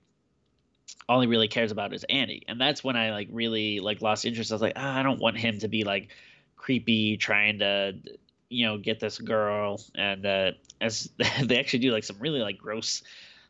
all 1.08 1.22
he 1.22 1.28
really 1.28 1.48
cares 1.48 1.72
about 1.72 1.94
is 1.94 2.04
Annie 2.10 2.44
and 2.48 2.60
that's 2.60 2.84
when 2.84 2.96
I 2.96 3.12
like 3.12 3.30
really 3.32 3.80
like 3.80 4.02
lost 4.02 4.26
interest. 4.26 4.52
I 4.52 4.56
was 4.56 4.62
like 4.62 4.74
ah, 4.76 5.00
I 5.00 5.04
don't 5.04 5.20
want 5.20 5.38
him 5.38 5.60
to 5.60 5.68
be 5.68 5.84
like 5.84 6.10
creepy 6.56 7.18
trying 7.18 7.60
to 7.60 7.94
you 8.50 8.66
know 8.66 8.78
get 8.78 9.00
this 9.00 9.18
girl. 9.20 9.82
And 9.96 10.26
uh, 10.26 10.52
as 10.82 11.10
they 11.44 11.60
actually 11.60 11.80
do 11.80 11.92
like 11.92 12.04
some 12.04 12.18
really 12.20 12.42
like 12.42 12.58
gross 12.58 13.04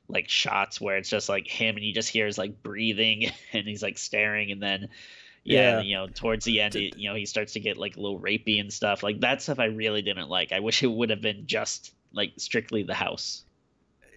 like 0.08 0.28
shots 0.28 0.82
where 0.82 0.98
it's 0.98 1.10
just 1.10 1.30
like 1.30 1.48
him 1.48 1.76
and 1.76 1.86
you 1.86 1.94
just 1.94 2.10
hears 2.10 2.38
like 2.38 2.64
breathing 2.64 3.32
and 3.54 3.68
he's 3.68 3.84
like 3.84 3.98
staring. 3.98 4.52
And 4.52 4.62
then 4.62 4.90
yeah, 5.44 5.78
yeah, 5.78 5.82
you 5.82 5.96
know, 5.96 6.08
towards 6.08 6.46
the 6.46 6.62
end, 6.62 6.74
he, 6.74 6.94
you 6.96 7.10
know, 7.10 7.16
he 7.16 7.26
starts 7.26 7.54
to 7.54 7.60
get 7.60 7.78
like 7.78 7.98
a 7.98 8.00
little 8.00 8.20
rapey 8.20 8.60
and 8.60 8.72
stuff. 8.72 9.04
Like 9.04 9.22
that 9.22 9.42
stuff 9.42 9.60
I 9.60 9.66
really 9.66 10.02
didn't 10.02 10.30
like. 10.30 10.52
I 10.52 10.60
wish 10.60 10.84
it 10.84 10.88
would 10.88 11.10
have 11.10 11.22
been 11.22 11.48
just 11.48 11.94
like 12.14 12.34
strictly 12.38 12.84
the 12.84 12.94
house. 12.94 13.46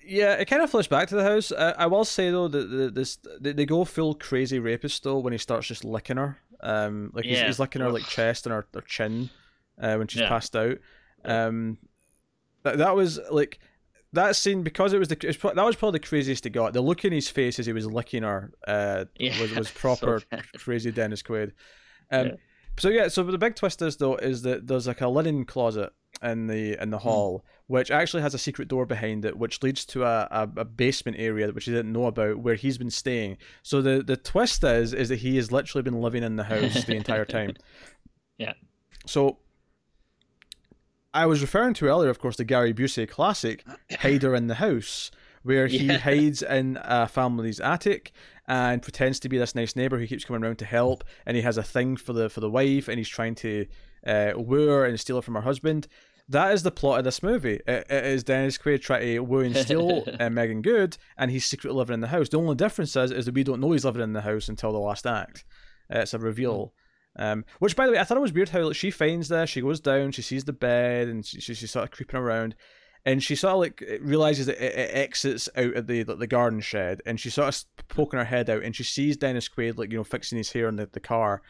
Yeah, 0.04 0.34
it 0.34 0.46
kind 0.46 0.62
of 0.62 0.70
flips 0.70 0.88
back 0.88 1.08
to 1.08 1.14
the 1.14 1.22
house. 1.22 1.52
I, 1.52 1.70
I 1.72 1.86
will 1.86 2.04
say 2.04 2.30
though 2.30 2.48
that 2.48 2.94
this 2.94 3.18
they, 3.40 3.52
they 3.52 3.66
go 3.66 3.84
full 3.84 4.14
crazy 4.14 4.58
rapist 4.58 5.04
though 5.04 5.18
when 5.18 5.32
he 5.32 5.38
starts 5.38 5.68
just 5.68 5.84
licking 5.84 6.16
her. 6.16 6.38
Um, 6.60 7.10
like 7.14 7.24
he's, 7.24 7.38
yeah. 7.38 7.46
he's 7.46 7.58
licking 7.58 7.82
her 7.82 7.90
like 7.90 8.04
chest 8.04 8.46
and 8.46 8.52
her, 8.52 8.66
her 8.74 8.80
chin, 8.82 9.30
uh, 9.80 9.96
when 9.96 10.08
she's 10.08 10.22
yeah. 10.22 10.28
passed 10.28 10.54
out. 10.56 10.78
Um, 11.24 11.78
that 12.62 12.78
that 12.78 12.96
was 12.96 13.20
like 13.30 13.58
that 14.12 14.36
scene 14.36 14.62
because 14.62 14.92
it 14.92 14.98
was 14.98 15.08
the 15.08 15.16
it 15.26 15.42
was, 15.42 15.54
that 15.54 15.64
was 15.64 15.76
probably 15.76 15.98
the 15.98 16.06
craziest 16.06 16.44
he 16.44 16.50
got. 16.50 16.72
The 16.72 16.80
look 16.80 17.04
in 17.04 17.12
his 17.12 17.28
face 17.28 17.58
as 17.58 17.66
he 17.66 17.72
was 17.72 17.86
licking 17.86 18.22
her 18.22 18.52
uh, 18.66 19.06
yeah, 19.16 19.40
was 19.40 19.54
was 19.54 19.70
proper 19.72 20.22
so 20.30 20.38
crazy 20.58 20.92
Dennis 20.92 21.22
Quaid. 21.22 21.52
Um, 22.10 22.26
yeah. 22.26 22.34
So 22.78 22.88
yeah, 22.88 23.08
so 23.08 23.22
the 23.22 23.38
big 23.38 23.56
twist 23.56 23.82
is 23.82 23.96
though 23.96 24.16
is 24.16 24.42
that 24.42 24.66
there's 24.66 24.86
like 24.86 25.00
a 25.00 25.08
linen 25.08 25.44
closet 25.44 25.92
in 26.22 26.46
the 26.46 26.80
in 26.82 26.90
the 26.90 26.98
hmm. 26.98 27.08
hall, 27.08 27.38
mm. 27.38 27.42
which 27.66 27.90
actually 27.90 28.22
has 28.22 28.34
a 28.34 28.38
secret 28.38 28.68
door 28.68 28.86
behind 28.86 29.24
it, 29.24 29.36
which 29.36 29.62
leads 29.62 29.84
to 29.86 30.04
a, 30.04 30.28
a, 30.30 30.48
a, 30.58 30.64
basement 30.64 31.16
area 31.18 31.50
which 31.52 31.64
he 31.64 31.72
didn't 31.72 31.92
know 31.92 32.06
about, 32.06 32.38
where 32.38 32.54
he's 32.54 32.78
been 32.78 32.90
staying. 32.90 33.38
So 33.62 33.82
the 33.82 34.02
the 34.02 34.16
twist 34.16 34.64
is 34.64 34.92
is 34.94 35.08
that 35.08 35.16
he 35.16 35.36
has 35.36 35.52
literally 35.52 35.82
been 35.82 36.00
living 36.00 36.22
in 36.22 36.36
the 36.36 36.44
house 36.44 36.84
the 36.84 36.96
entire 36.96 37.24
time. 37.24 37.54
Yeah. 38.38 38.54
So 39.06 39.38
I 41.14 41.26
was 41.26 41.42
referring 41.42 41.74
to 41.74 41.86
earlier, 41.86 42.10
of 42.10 42.18
course, 42.18 42.36
the 42.36 42.44
Gary 42.44 42.72
Busey 42.72 43.08
classic 43.08 43.64
"Hider 44.00 44.34
in 44.34 44.46
the 44.46 44.56
House," 44.56 45.10
where 45.42 45.66
he 45.66 45.86
yeah. 45.86 45.98
hides 45.98 46.42
in 46.42 46.78
a 46.82 47.06
family's 47.06 47.60
attic 47.60 48.12
and 48.48 48.82
pretends 48.82 49.20
to 49.20 49.28
be 49.28 49.38
this 49.38 49.54
nice 49.54 49.76
neighbor 49.76 49.98
who 49.98 50.06
keeps 50.06 50.24
coming 50.24 50.42
around 50.42 50.58
to 50.58 50.64
help, 50.64 51.04
and 51.26 51.36
he 51.36 51.42
has 51.42 51.58
a 51.58 51.62
thing 51.62 51.96
for 51.96 52.12
the 52.12 52.30
for 52.30 52.40
the 52.40 52.50
wife, 52.50 52.88
and 52.88 52.98
he's 52.98 53.08
trying 53.08 53.34
to 53.36 53.66
uh, 54.06 54.32
woo 54.36 54.68
her 54.68 54.84
and 54.84 54.98
steal 54.98 55.16
her 55.16 55.22
from 55.22 55.34
her 55.34 55.42
husband. 55.42 55.86
That 56.28 56.52
is 56.52 56.62
the 56.62 56.70
plot 56.70 57.00
of 57.00 57.04
this 57.04 57.22
movie. 57.22 57.60
it, 57.66 57.86
it 57.90 58.06
is 58.06 58.24
Dennis 58.24 58.56
Quaid 58.56 58.80
trying 58.80 59.02
to 59.02 59.18
woo 59.20 59.40
and 59.40 59.56
steal 59.56 60.04
uh, 60.20 60.30
Meagan 60.30 60.62
Good, 60.62 60.96
and 61.18 61.30
he's 61.30 61.44
secretly 61.44 61.76
living 61.76 61.94
in 61.94 62.00
the 62.00 62.08
house. 62.08 62.30
The 62.30 62.38
only 62.38 62.54
difference 62.54 62.96
is, 62.96 63.10
is 63.10 63.26
that 63.26 63.34
we 63.34 63.44
don't 63.44 63.60
know 63.60 63.72
he's 63.72 63.84
living 63.84 64.02
in 64.02 64.14
the 64.14 64.22
house 64.22 64.48
until 64.48 64.72
the 64.72 64.78
last 64.78 65.06
act. 65.06 65.44
Uh, 65.92 65.98
it's 65.98 66.14
a 66.14 66.18
reveal. 66.18 66.72
Um, 67.16 67.44
which, 67.58 67.76
by 67.76 67.86
the 67.86 67.92
way, 67.92 67.98
I 67.98 68.04
thought 68.04 68.16
it 68.16 68.22
was 68.22 68.32
weird 68.32 68.48
how 68.48 68.62
like, 68.62 68.76
she 68.76 68.90
finds 68.90 69.28
this. 69.28 69.50
She 69.50 69.60
goes 69.60 69.80
down, 69.80 70.12
she 70.12 70.22
sees 70.22 70.44
the 70.44 70.52
bed, 70.52 71.08
and 71.08 71.24
she, 71.24 71.40
she, 71.40 71.54
she's 71.54 71.70
sort 71.70 71.84
of 71.84 71.90
creeping 71.90 72.18
around, 72.18 72.54
and 73.04 73.22
she 73.22 73.34
sort 73.34 73.52
of 73.52 73.58
like 73.60 74.00
realizes 74.00 74.46
that 74.46 74.64
it, 74.64 74.74
it 74.74 74.90
exits 74.94 75.48
out 75.56 75.74
of 75.74 75.86
the 75.86 76.02
the 76.04 76.26
garden 76.26 76.60
shed, 76.60 77.02
and 77.04 77.20
she's 77.20 77.34
sort 77.34 77.48
of 77.48 77.88
poking 77.88 78.18
her 78.18 78.24
head 78.24 78.48
out, 78.48 78.62
and 78.62 78.74
she 78.74 78.84
sees 78.84 79.16
Dennis 79.16 79.48
Quaid 79.48 79.76
like 79.76 79.92
you 79.92 79.98
know 79.98 80.04
fixing 80.04 80.38
his 80.38 80.52
hair 80.52 80.68
in 80.68 80.76
the, 80.76 80.88
the 80.90 81.00
car. 81.00 81.42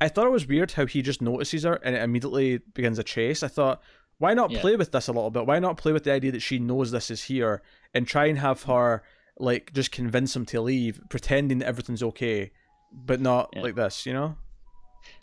I 0.00 0.08
thought 0.08 0.26
it 0.26 0.32
was 0.32 0.46
weird 0.46 0.72
how 0.72 0.86
he 0.86 1.02
just 1.02 1.22
notices 1.22 1.64
her 1.64 1.74
and 1.82 1.96
it 1.96 2.02
immediately 2.02 2.58
begins 2.58 2.98
a 2.98 3.04
chase. 3.04 3.42
I 3.42 3.48
thought, 3.48 3.82
why 4.18 4.34
not 4.34 4.50
yeah. 4.50 4.60
play 4.60 4.76
with 4.76 4.92
this 4.92 5.08
a 5.08 5.12
little 5.12 5.30
bit? 5.30 5.46
Why 5.46 5.58
not 5.58 5.76
play 5.76 5.92
with 5.92 6.04
the 6.04 6.12
idea 6.12 6.32
that 6.32 6.42
she 6.42 6.58
knows 6.58 6.90
this 6.90 7.10
is 7.10 7.24
here 7.24 7.62
and 7.94 8.06
try 8.06 8.26
and 8.26 8.38
have 8.38 8.62
her 8.64 9.02
like 9.38 9.72
just 9.72 9.92
convince 9.92 10.34
him 10.34 10.46
to 10.46 10.60
leave, 10.60 11.00
pretending 11.08 11.58
that 11.58 11.66
everything's 11.66 12.02
okay, 12.02 12.52
but 12.92 13.20
not 13.20 13.50
yeah. 13.54 13.62
like 13.62 13.74
this, 13.74 14.06
you 14.06 14.12
know? 14.12 14.36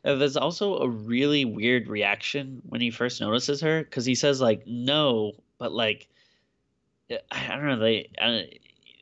Uh, 0.04 0.16
there's 0.16 0.38
also 0.38 0.78
a 0.80 0.90
really 0.90 1.46
weird 1.46 1.88
reaction 1.88 2.62
when 2.66 2.82
he 2.82 2.92
first 2.92 3.22
notices 3.22 3.62
her 3.62 3.84
because 3.84 4.06
he 4.06 4.16
says 4.16 4.42
like 4.42 4.66
no, 4.68 5.34
but 5.58 5.72
like 5.72 6.08
I 7.32 7.48
don't 7.50 7.66
know 7.66 7.80
they. 7.80 8.10
Uh, 8.20 8.42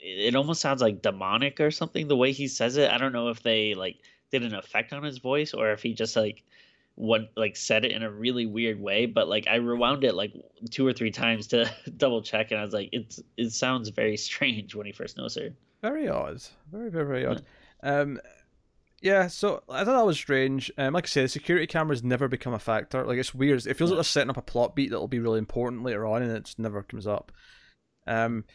it 0.05 0.35
almost 0.35 0.59
sounds 0.59 0.81
like 0.81 1.01
demonic 1.01 1.61
or 1.61 1.71
something 1.71 2.09
the 2.09 2.17
way 2.17 2.33
he 2.33 2.49
says 2.49 2.75
it. 2.75 2.91
I 2.91 2.97
don't 2.97 3.13
know 3.13 3.29
if 3.29 3.41
they 3.41 3.73
like 3.73 3.97
did 4.31 4.43
an 4.43 4.53
effect 4.53 4.91
on 4.91 5.03
his 5.03 5.19
voice 5.19 5.53
or 5.53 5.71
if 5.71 5.81
he 5.81 5.93
just 5.93 6.15
like 6.15 6.43
what 6.95 7.31
like 7.35 7.55
said 7.55 7.85
it 7.85 7.91
in 7.91 8.03
a 8.03 8.11
really 8.11 8.45
weird 8.45 8.79
way 8.79 9.05
but 9.05 9.27
like 9.27 9.47
i 9.47 9.55
rewound 9.55 10.03
it 10.03 10.13
like 10.13 10.31
two 10.69 10.85
or 10.85 10.93
three 10.93 11.09
times 11.09 11.47
to 11.47 11.69
double 11.97 12.21
check 12.21 12.51
and 12.51 12.59
i 12.59 12.63
was 12.63 12.73
like 12.73 12.89
it's 12.91 13.19
it 13.37 13.51
sounds 13.51 13.89
very 13.89 14.17
strange 14.17 14.75
when 14.75 14.85
he 14.85 14.91
first 14.91 15.17
knows 15.17 15.35
her 15.35 15.49
very 15.81 16.07
odd 16.07 16.41
very 16.71 16.89
very 16.89 17.05
very 17.05 17.25
odd 17.25 17.41
um 17.81 18.19
yeah, 19.03 19.27
so 19.27 19.61
I 19.67 19.83
thought 19.83 19.97
that 19.97 20.05
was 20.05 20.15
strange. 20.15 20.71
Um, 20.77 20.93
like 20.93 21.05
I 21.05 21.07
said, 21.07 21.25
the 21.25 21.29
security 21.29 21.67
cameras 21.67 22.03
never 22.03 22.29
become 22.29 22.53
a 22.53 22.59
factor. 22.59 23.05
Like 23.05 23.17
it's 23.17 23.35
weird. 23.35 23.65
It 23.67 23.73
feels 23.73 23.91
like 23.91 23.97
they're 23.97 24.03
setting 24.05 24.29
up 24.29 24.37
a 24.37 24.41
plot 24.41 24.77
beat 24.77 24.91
that'll 24.91 25.09
be 25.09 25.19
really 25.19 25.39
important 25.39 25.83
later 25.83 26.05
on, 26.05 26.23
and 26.23 26.31
it 26.31 26.45
just 26.45 26.57
never 26.57 26.81
comes 26.83 27.05
up. 27.05 27.33
Um, 28.07 28.45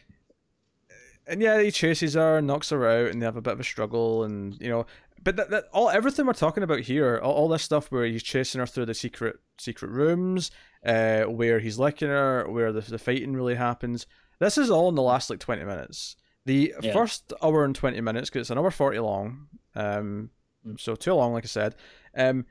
and 1.27 1.39
yeah, 1.39 1.61
he 1.61 1.69
chases 1.69 2.15
her, 2.15 2.41
knocks 2.41 2.71
her 2.71 2.87
out, 2.87 3.11
and 3.11 3.21
they 3.21 3.27
have 3.27 3.37
a 3.37 3.43
bit 3.43 3.53
of 3.53 3.59
a 3.59 3.63
struggle, 3.63 4.23
and 4.23 4.59
you 4.59 4.69
know, 4.69 4.87
but 5.23 5.35
that, 5.35 5.51
that 5.51 5.65
all 5.71 5.91
everything 5.91 6.25
we're 6.25 6.33
talking 6.33 6.63
about 6.63 6.79
here, 6.79 7.19
all, 7.21 7.33
all 7.33 7.47
this 7.47 7.61
stuff 7.61 7.91
where 7.91 8.05
he's 8.05 8.23
chasing 8.23 8.57
her 8.57 8.65
through 8.65 8.87
the 8.87 8.95
secret 8.95 9.37
secret 9.59 9.91
rooms, 9.91 10.49
uh, 10.83 11.25
where 11.25 11.59
he's 11.59 11.77
licking 11.77 12.07
her, 12.09 12.49
where 12.49 12.71
the 12.71 12.81
the 12.81 12.97
fighting 12.97 13.33
really 13.33 13.53
happens. 13.53 14.07
This 14.39 14.57
is 14.57 14.71
all 14.71 14.89
in 14.89 14.95
the 14.95 15.03
last 15.03 15.29
like 15.29 15.37
twenty 15.37 15.63
minutes. 15.63 16.15
The 16.47 16.73
yeah. 16.81 16.91
first 16.91 17.33
hour 17.43 17.63
and 17.63 17.75
twenty 17.75 18.01
minutes, 18.01 18.31
because 18.31 18.45
it's 18.45 18.49
an 18.49 18.57
hour 18.57 18.71
forty 18.71 18.97
long. 18.97 19.45
Um, 19.75 20.31
so 20.77 20.95
too 20.95 21.13
long, 21.13 21.33
like 21.33 21.45
I 21.45 21.47
said. 21.47 21.75
Um, 22.15 22.45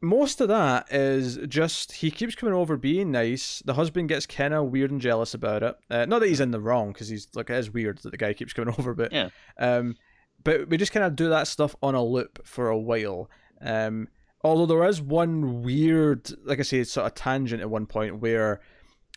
most 0.00 0.40
of 0.40 0.48
that 0.48 0.92
is 0.92 1.38
just 1.48 1.92
he 1.92 2.10
keeps 2.10 2.34
coming 2.34 2.54
over 2.54 2.76
being 2.76 3.10
nice. 3.10 3.62
The 3.64 3.74
husband 3.74 4.08
gets 4.08 4.26
kind 4.26 4.54
of 4.54 4.66
weird 4.66 4.90
and 4.90 5.00
jealous 5.00 5.34
about 5.34 5.62
it. 5.62 5.76
Uh, 5.90 6.04
not 6.04 6.20
that 6.20 6.28
he's 6.28 6.40
in 6.40 6.50
the 6.50 6.60
wrong, 6.60 6.92
because 6.92 7.08
he's 7.08 7.28
like 7.34 7.50
it 7.50 7.56
is 7.56 7.70
weird 7.70 7.98
that 8.02 8.10
the 8.10 8.16
guy 8.16 8.32
keeps 8.34 8.52
coming 8.52 8.74
over, 8.78 8.94
but 8.94 9.12
yeah. 9.12 9.30
Um, 9.58 9.96
but 10.44 10.68
we 10.68 10.76
just 10.76 10.92
kind 10.92 11.04
of 11.04 11.16
do 11.16 11.28
that 11.30 11.48
stuff 11.48 11.74
on 11.82 11.94
a 11.94 12.04
loop 12.04 12.46
for 12.46 12.68
a 12.68 12.78
while. 12.78 13.30
Um, 13.60 14.08
although 14.42 14.66
there 14.66 14.88
is 14.88 15.00
one 15.00 15.62
weird, 15.62 16.30
like 16.44 16.60
I 16.60 16.62
say, 16.62 16.84
sort 16.84 17.06
of 17.06 17.14
tangent 17.14 17.62
at 17.62 17.70
one 17.70 17.86
point 17.86 18.20
where 18.20 18.60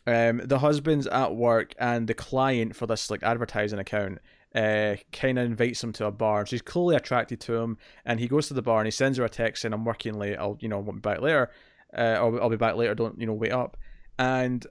um, 0.07 0.41
the 0.43 0.59
husband's 0.59 1.07
at 1.07 1.35
work 1.35 1.73
and 1.77 2.07
the 2.07 2.13
client 2.13 2.75
for 2.75 2.87
this 2.87 3.11
like 3.11 3.21
advertising 3.21 3.79
account 3.79 4.19
uh, 4.55 4.95
kind 5.11 5.37
of 5.37 5.45
invites 5.45 5.83
him 5.83 5.93
to 5.93 6.05
a 6.05 6.11
bar. 6.11 6.45
She's 6.45 6.61
clearly 6.61 6.95
attracted 6.95 7.39
to 7.41 7.55
him, 7.55 7.77
and 8.05 8.19
he 8.19 8.27
goes 8.27 8.47
to 8.47 8.53
the 8.53 8.61
bar 8.61 8.79
and 8.79 8.87
he 8.87 8.91
sends 8.91 9.17
her 9.17 9.25
a 9.25 9.29
text 9.29 9.61
saying, 9.61 9.73
"I'm 9.73 9.85
working 9.85 10.17
late. 10.17 10.37
I'll 10.37 10.57
you 10.59 10.69
know 10.69 10.81
be 10.81 10.99
back 10.99 11.21
later. 11.21 11.51
Uh, 11.95 12.17
I'll, 12.17 12.41
I'll 12.41 12.49
be 12.49 12.57
back 12.57 12.75
later. 12.75 12.95
Don't 12.95 13.19
you 13.19 13.27
know 13.27 13.33
wait 13.33 13.51
up." 13.51 13.77
And 14.17 14.65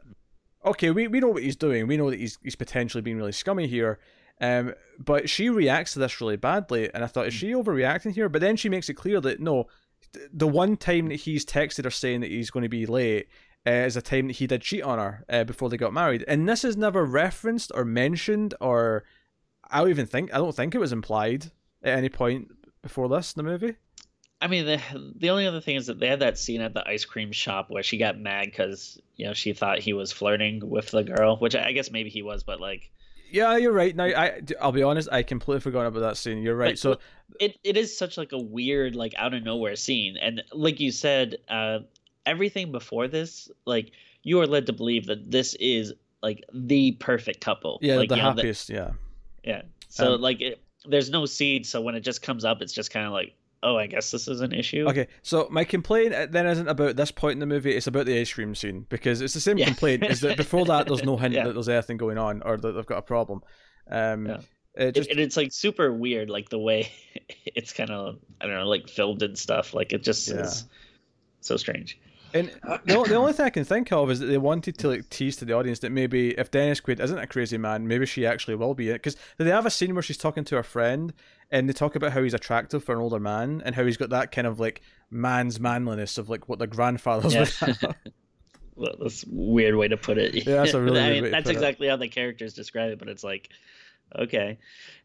okay, 0.65 0.91
we, 0.91 1.09
we 1.09 1.21
know 1.21 1.29
what 1.29 1.43
he's 1.43 1.57
doing. 1.57 1.87
We 1.87 1.97
know 1.97 2.11
that 2.11 2.19
he's 2.19 2.39
he's 2.43 2.57
potentially 2.57 3.03
being 3.03 3.17
really 3.17 3.33
scummy 3.33 3.67
here. 3.67 3.99
Um, 4.41 4.75
but 4.99 5.29
she 5.29 5.49
reacts 5.49 5.95
to 5.95 5.99
this 5.99 6.21
really 6.21 6.37
badly, 6.37 6.93
and 6.93 7.03
I 7.03 7.09
thought, 7.09 7.27
is 7.27 7.35
she 7.35 7.53
overreacting 7.53 8.15
here? 8.15 8.29
But 8.29 8.41
then 8.41 8.57
she 8.57 8.69
makes 8.69 8.89
it 8.89 8.95
clear 8.95 9.21
that 9.21 9.41
no, 9.41 9.67
the 10.33 10.47
one 10.47 10.77
time 10.77 11.09
that 11.09 11.17
he's 11.17 11.45
texted 11.45 11.85
her 11.85 11.91
saying 11.91 12.21
that 12.21 12.31
he's 12.31 12.51
going 12.51 12.63
to 12.63 12.69
be 12.69 12.87
late 12.87 13.29
uh, 13.67 13.71
is 13.71 13.97
a 13.97 14.03
time 14.03 14.29
that 14.29 14.37
he 14.37 14.47
did 14.47 14.63
cheat 14.63 14.83
on 14.83 14.99
her 14.99 15.25
uh, 15.29 15.45
before 15.45 15.69
they 15.69 15.77
got 15.77 15.93
married, 15.93 16.25
and 16.29 16.49
this 16.49 16.65
is 16.65 16.77
never 16.77 17.05
referenced 17.05 17.73
or 17.75 17.85
mentioned, 17.85 18.55
or 18.61 19.05
I 19.71 19.81
don't 19.81 19.91
even 19.91 20.07
think 20.07 20.33
I 20.35 20.39
don't 20.39 20.55
think 20.55 20.75
it 20.75 20.79
was 20.79 20.93
implied 20.93 21.47
at 21.83 21.97
any 21.97 22.09
point 22.09 22.49
before 22.83 23.09
this 23.09 23.35
in 23.35 23.45
the 23.45 23.51
movie. 23.51 23.77
I 24.41 24.47
mean, 24.47 24.67
the 24.67 24.81
the 25.17 25.31
only 25.31 25.47
other 25.47 25.61
thing 25.61 25.77
is 25.77 25.87
that 25.87 25.99
they 25.99 26.07
had 26.07 26.21
that 26.21 26.39
scene 26.39 26.61
at 26.61 26.75
the 26.75 26.87
ice 26.89 27.05
cream 27.05 27.33
shop 27.33 27.71
where 27.71 27.83
she 27.83 27.99
got 27.99 28.19
mad 28.19 28.47
because 28.47 29.01
you 29.17 29.27
know 29.27 29.35
she 29.35 29.53
thought 29.53 29.81
he 29.81 29.93
was 29.93 30.13
flirting 30.13 30.61
with 30.69 30.91
the 30.91 31.03
girl, 31.03 31.37
which 31.37 31.57
I 31.57 31.73
guess 31.73 31.91
maybe 31.91 32.11
he 32.11 32.23
was, 32.23 32.43
but 32.43 32.61
like. 32.61 32.91
Yeah, 33.31 33.59
you're 33.59 33.73
right. 33.73 33.95
Now, 33.95 34.05
I 34.05 34.41
I'll 34.59 34.73
be 34.73 34.83
honest, 34.83 35.07
I 35.13 35.23
completely 35.23 35.61
forgot 35.61 35.85
about 35.85 36.01
that 36.01 36.17
scene. 36.17 36.41
You're 36.41 36.57
right. 36.57 36.79
so 36.79 36.99
it, 37.39 37.59
it 37.63 37.77
is 37.77 37.95
such 37.95 38.17
like 38.17 38.33
a 38.33 38.39
weird, 38.39 38.97
like 38.97 39.13
out 39.19 39.35
of 39.35 39.43
nowhere 39.43 39.77
scene, 39.77 40.17
and 40.17 40.43
like 40.51 40.81
you 40.81 40.91
said, 40.91 41.37
uh, 41.47 41.81
everything 42.25 42.73
before 42.73 43.07
this, 43.07 43.51
like 43.67 43.91
you 44.23 44.41
are 44.41 44.47
led 44.47 44.65
to 44.67 44.73
believe 44.73 45.07
that 45.07 45.31
this 45.31 45.55
is 45.61 45.93
like 46.23 46.43
the 46.55 46.93
perfect 46.93 47.43
couple. 47.43 47.79
Yeah, 47.83 47.97
like, 47.97 48.09
the 48.09 48.17
you 48.17 48.23
know, 48.23 48.31
the- 48.31 48.37
happiest. 48.37 48.71
yeah. 48.71 48.93
Yeah. 49.49 49.63
So 49.89 50.15
Um, 50.15 50.21
like, 50.21 50.41
it, 50.41 50.61
there's 50.87 51.11
no 51.11 51.27
seed, 51.27 51.67
so 51.67 51.81
when 51.81 51.95
it 51.95 52.01
just 52.01 52.23
comes 52.23 52.45
up, 52.45 52.63
it's 52.63 52.73
just 52.73 52.91
kind 52.91 53.07
of 53.07 53.13
like, 53.13 53.35
oh, 53.63 53.77
I 53.77 53.87
guess 53.89 54.11
this 54.11 54.29
is 54.29 54.41
an 54.41 54.53
issue. 54.53 54.87
Okay, 54.89 55.09
so 55.23 55.49
my 55.51 55.65
complaint 55.65 56.15
uh, 56.15 56.27
then 56.31 56.47
isn't 56.47 56.69
about 56.69 56.97
this 56.97 57.11
point 57.11 57.33
in 57.35 57.39
the 57.41 57.47
movie; 57.47 57.75
it's 57.75 57.87
about 57.89 58.07
the 58.07 58.19
ice 58.19 58.33
cream 58.33 58.55
scene 58.55 58.87
because 58.89 59.21
it's 59.21 59.35
the 59.35 59.41
same 59.41 59.59
Yeah. 59.59 59.67
complaint. 59.67 60.05
Is 60.05 60.21
that 60.21 60.37
before 60.37 60.65
that 60.67 60.87
there's 60.87 61.05
no 61.05 61.17
hint 61.23 61.35
Yeah. 61.35 61.45
that 61.47 61.55
there's 61.55 61.69
anything 61.69 61.97
going 61.97 62.19
on 62.19 62.43
or 62.43 62.57
that 62.57 62.73
they've 62.73 62.87
got 62.87 62.99
a 62.99 63.03
problem. 63.03 63.41
Um, 63.91 64.27
Yeah. 64.27 64.41
it 64.77 64.93
just 64.95 65.11
and 65.11 65.19
it's 65.19 65.37
like 65.37 65.51
super 65.53 65.93
weird, 65.93 66.31
like 66.31 66.51
the 66.51 66.59
way 66.59 66.93
it's 67.47 67.73
kind 67.73 67.91
of 67.91 68.19
I 68.41 68.47
don't 68.47 68.55
know, 68.57 68.69
like 68.69 68.89
filmed 68.89 69.23
and 69.23 69.37
stuff. 69.37 69.75
Like 69.75 69.93
it 69.93 70.05
just 70.05 70.29
is 70.31 70.65
so 71.41 71.57
strange. 71.57 71.99
And 72.35 72.49
the, 72.85 73.03
the 73.07 73.15
only 73.15 73.33
thing 73.33 73.47
I 73.47 73.51
can 73.51 73.65
think 73.65 73.93
of 73.93 74.11
is 74.11 74.21
that 74.21 74.27
they 74.27 74.39
wanted 74.39 74.79
to 74.79 74.89
like 74.89 75.09
tease 75.11 75.37
to 75.37 75.45
the 75.45 75.53
audience 75.55 75.79
that 75.81 75.91
maybe 75.93 76.31
if 76.39 76.51
Dennis 76.51 76.81
Quaid 76.81 77.01
isn't 77.01 77.19
a 77.19 77.27
crazy 77.27 77.59
man, 77.59 77.87
maybe 77.89 78.07
she 78.07 78.27
actually 78.27 78.55
will 78.57 78.75
be 78.75 78.91
it. 78.91 78.95
Because 78.95 79.17
they 79.39 79.51
have 79.51 79.67
a 79.67 79.71
scene 79.71 79.95
where 79.95 80.03
she's 80.03 80.19
talking 80.19 80.45
to 80.45 80.57
her 80.57 80.63
friend, 80.63 81.13
and 81.51 81.69
they 81.69 81.73
talk 81.73 81.95
about 81.97 82.13
how 82.13 82.23
he's 82.23 82.35
attractive 82.35 82.85
for 82.85 82.95
an 82.95 83.01
older 83.01 83.19
man 83.21 83.63
and 83.65 83.75
how 83.75 83.85
he's 83.85 83.97
got 83.97 84.11
that 84.11 84.31
kind 84.33 84.47
of 84.47 84.61
like 84.61 84.83
man's 85.11 85.59
manliness 85.59 86.19
of 86.19 86.29
like 86.29 86.49
what 86.49 86.59
the 86.59 86.67
grandfathers 86.67 87.33
Yeah. 87.35 87.41
would 87.41 87.77
have. 87.77 87.95
Well, 88.77 88.95
That's 89.01 89.25
a 89.25 89.27
weird 89.33 89.75
way 89.75 89.89
to 89.89 89.97
put 89.97 90.19
it. 90.19 90.35
Yeah, 90.47 90.57
that's 90.63 90.73
a 90.73 90.81
really 90.81 91.01
I 91.01 91.05
weird 91.11 91.15
mean, 91.15 91.23
way 91.25 91.29
to 91.31 91.33
that's 91.33 91.45
put 91.47 91.51
it. 91.57 91.59
exactly 91.59 91.89
how 91.89 91.97
the 91.97 92.07
characters 92.09 92.55
describe 92.55 92.93
it, 92.93 93.01
but 93.01 93.09
it's 93.09 93.25
like, 93.25 93.49
okay, 94.17 94.59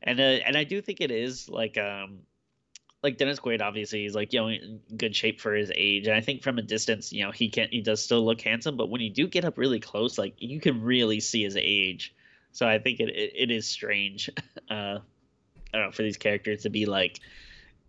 and 0.04 0.20
uh, 0.20 0.24
and 0.46 0.56
I 0.56 0.64
do 0.64 0.80
think 0.80 1.02
it 1.02 1.10
is 1.10 1.50
like 1.50 1.76
um, 1.80 2.20
like 3.04 3.18
Dennis 3.18 3.40
Quaid. 3.40 3.62
Obviously, 3.62 4.04
he's 4.04 4.16
like 4.16 4.34
you 4.34 4.40
know 4.40 4.48
in 4.48 4.80
good 4.98 5.16
shape 5.16 5.40
for 5.42 5.54
his 5.54 5.72
age, 5.76 6.08
and 6.08 6.16
I 6.16 6.22
think 6.22 6.42
from 6.42 6.58
a 6.58 6.62
distance, 6.62 7.12
you 7.12 7.24
know, 7.24 7.32
he 7.32 7.50
can 7.50 7.68
he 7.70 7.82
does 7.82 8.04
still 8.04 8.26
look 8.26 8.42
handsome, 8.42 8.78
but 8.78 8.90
when 8.90 9.02
you 9.02 9.10
do 9.10 9.28
get 9.28 9.46
up 9.46 9.58
really 9.58 9.80
close, 9.80 10.18
like 10.18 10.34
you 10.38 10.60
can 10.60 10.82
really 10.82 11.20
see 11.20 11.44
his 11.44 11.56
age. 11.58 12.16
So 12.54 12.68
I 12.68 12.80
think 12.80 13.00
it 13.00 13.10
it, 13.10 13.32
it 13.36 13.52
is 13.52 13.68
strange. 13.68 14.30
Uh, 14.70 15.00
I 15.74 15.78
don't 15.78 15.88
know 15.88 15.92
for 15.92 16.04
these 16.04 16.18
characters 16.18 16.64
to 16.64 16.70
be 16.70 16.86
like. 16.86 17.20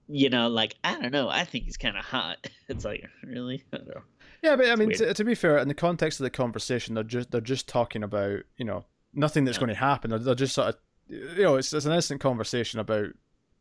You 0.07 0.29
know, 0.29 0.49
like 0.49 0.75
I 0.85 1.01
don't 1.01 1.13
know. 1.13 1.31
I 1.31 1.45
think 1.45 1.65
he's 1.65 1.79
kind 1.79 1.97
of 1.97 2.05
hot. 2.05 2.37
It's 2.69 2.85
like 2.85 3.09
really, 3.23 3.65
I 3.73 3.79
don't 3.79 3.89
know. 3.89 4.03
Yeah, 4.43 4.57
but 4.57 4.69
I 4.69 4.77
mean, 4.77 4.93
to, 4.93 5.15
to 5.15 5.25
be 5.25 5.35
fair, 5.35 5.57
in 5.57 5.69
the 5.69 5.73
context 5.73 6.21
of 6.21 6.25
the 6.25 6.31
conversation, 6.31 6.95
they're 6.95 7.05
just 7.05 7.31
they're 7.31 7.41
just 7.41 7.69
talking 7.69 8.03
about 8.03 8.41
you 8.59 8.67
know 8.67 8.85
nothing 9.15 9.45
that's 9.45 9.57
Yeah. 9.57 9.61
going 9.61 9.69
to 9.71 9.81
happen. 9.81 10.11
They're, 10.11 10.19
they're 10.19 10.35
just 10.35 10.55
sort 10.55 10.69
of 10.69 10.77
you 11.09 11.43
know 11.45 11.57
it's, 11.57 11.73
it's 11.73 11.87
an 11.87 11.93
innocent 11.93 12.21
conversation 12.21 12.81
about 12.81 13.07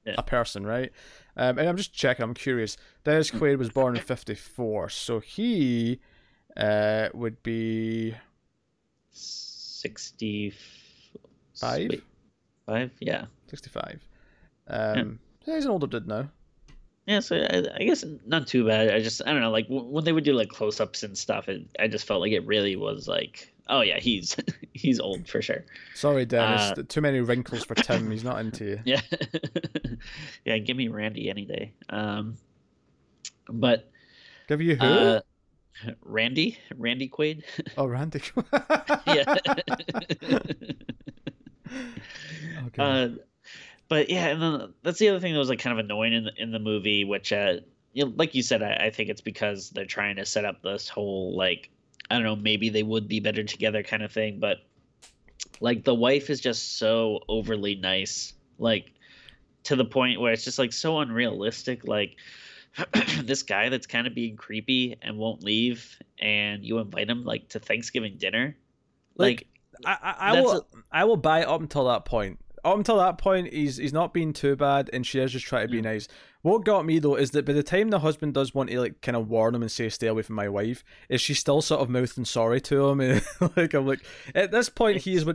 Yeah. 0.06 0.16
a 0.18 0.24
person, 0.24 0.66
right? 0.66 0.92
Um, 1.38 1.58
and 1.58 1.68
I'm 1.70 1.78
just 1.78 1.94
checking. 1.94 2.24
I'm 2.24 2.34
curious. 2.34 2.78
Dennis 3.04 3.32
Quaid 3.32 3.58
was 3.58 3.70
born 3.70 3.96
in 3.96 4.02
'54, 4.04 4.90
so 4.90 5.20
he 5.20 6.00
uh, 6.58 7.10
would 7.14 7.42
be 7.42 8.16
Sixty 9.12 10.54
Five? 12.66 12.92
Yeah, 13.00 13.26
65. 13.48 14.08
Um, 14.68 15.20
yeah, 15.46 15.56
he's 15.56 15.66
an 15.66 15.72
older 15.72 15.88
dude 15.88 16.08
now. 16.08 16.30
yeah. 17.06 17.20
So 17.20 17.36
I, 17.36 17.64
I 17.76 17.84
guess 17.84 18.06
not 18.26 18.48
too 18.48 18.66
bad. 18.66 18.94
I 18.94 19.02
just 19.02 19.22
I 19.26 19.32
don't 19.32 19.42
know, 19.42 19.52
like 19.52 19.68
when 19.70 20.04
they 20.06 20.14
would 20.14 20.24
do 20.24 20.34
like 20.34 20.50
close 20.50 20.80
ups 20.80 21.04
and 21.04 21.18
stuff, 21.18 21.50
it, 21.50 21.66
I 21.80 21.88
just 21.88 22.08
felt 22.08 22.22
like 22.22 22.32
it 22.32 22.46
really 22.46 22.76
was 22.76 23.08
like, 23.08 23.53
oh 23.74 23.82
yeah, 23.82 24.00
he's 24.00 24.36
he's 24.74 25.00
old 25.00 25.28
for 25.28 25.42
sure. 25.42 25.66
Sorry, 25.96 26.26
Dennis. 26.26 26.78
Uh, 26.78 26.84
Too 26.88 27.02
many 27.02 27.20
wrinkles 27.20 27.64
for 27.66 27.76
Tim. 27.76 28.10
He's 28.10 28.24
not 28.24 28.40
into 28.40 28.66
you. 28.66 28.80
Yeah, 28.86 29.02
yeah. 30.46 30.58
Give 30.60 30.78
me 30.78 30.88
Randy 30.88 31.30
any 31.30 31.46
day. 31.46 31.74
Um, 31.90 32.38
but 33.50 33.90
Give 34.48 34.62
you 34.62 34.76
who? 34.76 34.86
uh, 34.86 35.22
Randy, 36.04 36.58
Randy 36.78 37.10
Quaid. 37.10 37.44
oh, 37.78 37.88
Randy. 37.88 38.22
yeah. 39.08 39.36
Okay. 42.68 42.82
Uh, 42.84 43.10
but 43.90 44.10
yeah, 44.10 44.28
and 44.28 44.42
then 44.42 44.74
that's 44.84 45.00
the 45.00 45.10
other 45.10 45.20
thing 45.20 45.34
that 45.34 45.40
was 45.40 45.50
like 45.50 45.60
kind 45.60 45.78
of 45.78 45.84
annoying 45.84 46.14
in 46.14 46.24
the, 46.26 46.32
in 46.38 46.52
the 46.52 46.60
movie, 46.60 47.04
which, 47.04 47.34
uh, 47.34 47.56
you 47.94 48.06
know, 48.06 48.14
like 48.16 48.36
you 48.36 48.42
said, 48.44 48.62
I, 48.64 48.86
I 48.86 48.90
think 48.92 49.10
it's 49.10 49.22
because 49.22 49.72
they're 49.72 49.86
trying 49.86 50.16
to 50.18 50.26
set 50.26 50.46
up 50.46 50.62
this 50.62 50.88
whole 50.90 51.36
like, 51.36 51.70
I 52.10 52.16
don't 52.16 52.24
know, 52.24 52.36
maybe 52.36 52.70
they 52.70 52.84
would 52.84 53.08
be 53.08 53.20
better 53.20 53.44
together 53.44 53.84
kind 53.84 54.04
of 54.04 54.12
thing. 54.12 54.40
But 54.40 54.58
like 55.60 55.84
the 55.84 55.96
wife 55.96 56.30
is 56.30 56.40
just 56.42 56.78
so 56.78 57.22
overly 57.28 57.76
nice, 57.76 58.34
like 58.58 58.92
to 59.64 59.76
the 59.76 59.86
point 59.86 60.20
where 60.20 60.34
it's 60.34 60.44
just 60.44 60.60
like 60.60 60.74
so 60.74 61.00
unrealistic. 61.00 61.88
Like 61.88 62.18
this 63.24 63.44
guy 63.44 63.70
that's 63.70 63.88
kind 63.88 64.08
of 64.08 64.16
being 64.16 64.36
creepy 64.36 64.98
and 65.02 65.18
won't 65.18 65.44
leave, 65.44 65.98
and 66.20 66.64
you 66.64 66.80
invite 66.80 67.10
him 67.10 67.24
like 67.24 67.50
to 67.50 67.60
Thanksgiving 67.60 68.18
dinner, 68.18 68.56
Like, 69.16 69.48
like 69.84 69.98
I, 70.02 70.16
I, 70.20 70.30
I 70.30 70.42
will 70.42 70.68
I 70.92 71.04
will 71.06 71.18
buy 71.18 71.44
up 71.44 71.62
until 71.62 71.86
that 71.86 72.06
point. 72.06 72.40
Up 72.66 72.78
until 72.78 72.98
that 72.98 73.18
point, 73.18 73.54
he's 73.54 73.78
he's 73.78 73.94
not 73.94 74.14
being 74.14 74.34
too 74.34 74.56
bad, 74.56 74.90
and 74.94 75.06
she 75.06 75.20
is 75.20 75.32
just 75.32 75.46
trying 75.46 75.68
to 75.68 75.72
be 75.72 75.80
Mm. 75.82 75.86
nice. 75.86 76.08
What 76.44 76.64
got 76.66 76.86
me 76.86 77.00
though 77.00 77.16
is 77.16 77.32
that 77.32 77.46
by 77.46 77.54
the 77.54 77.64
time 77.64 77.90
the 77.90 78.00
husband 78.00 78.34
does 78.34 78.54
want 78.54 78.70
to 78.70 78.80
like 78.80 79.02
kind 79.02 79.16
of 79.18 79.30
warn 79.30 79.56
him 79.56 79.62
and 79.64 79.72
say 79.72 79.90
stay 79.90 80.08
away 80.08 80.22
from 80.22 80.36
my 80.36 80.48
wife, 80.50 80.84
is 81.10 81.20
she 81.22 81.34
still 81.34 81.62
sort 81.62 81.82
of 81.82 81.90
mouthing 81.90 82.26
sorry 82.26 82.62
to 82.62 82.88
him? 82.90 83.00
And 83.00 83.22
like 83.58 83.74
I'm 83.74 83.88
like 83.88 84.06
at 84.36 84.52
this 84.52 84.70
point 84.70 84.98
he 84.98 85.16
has 85.16 85.26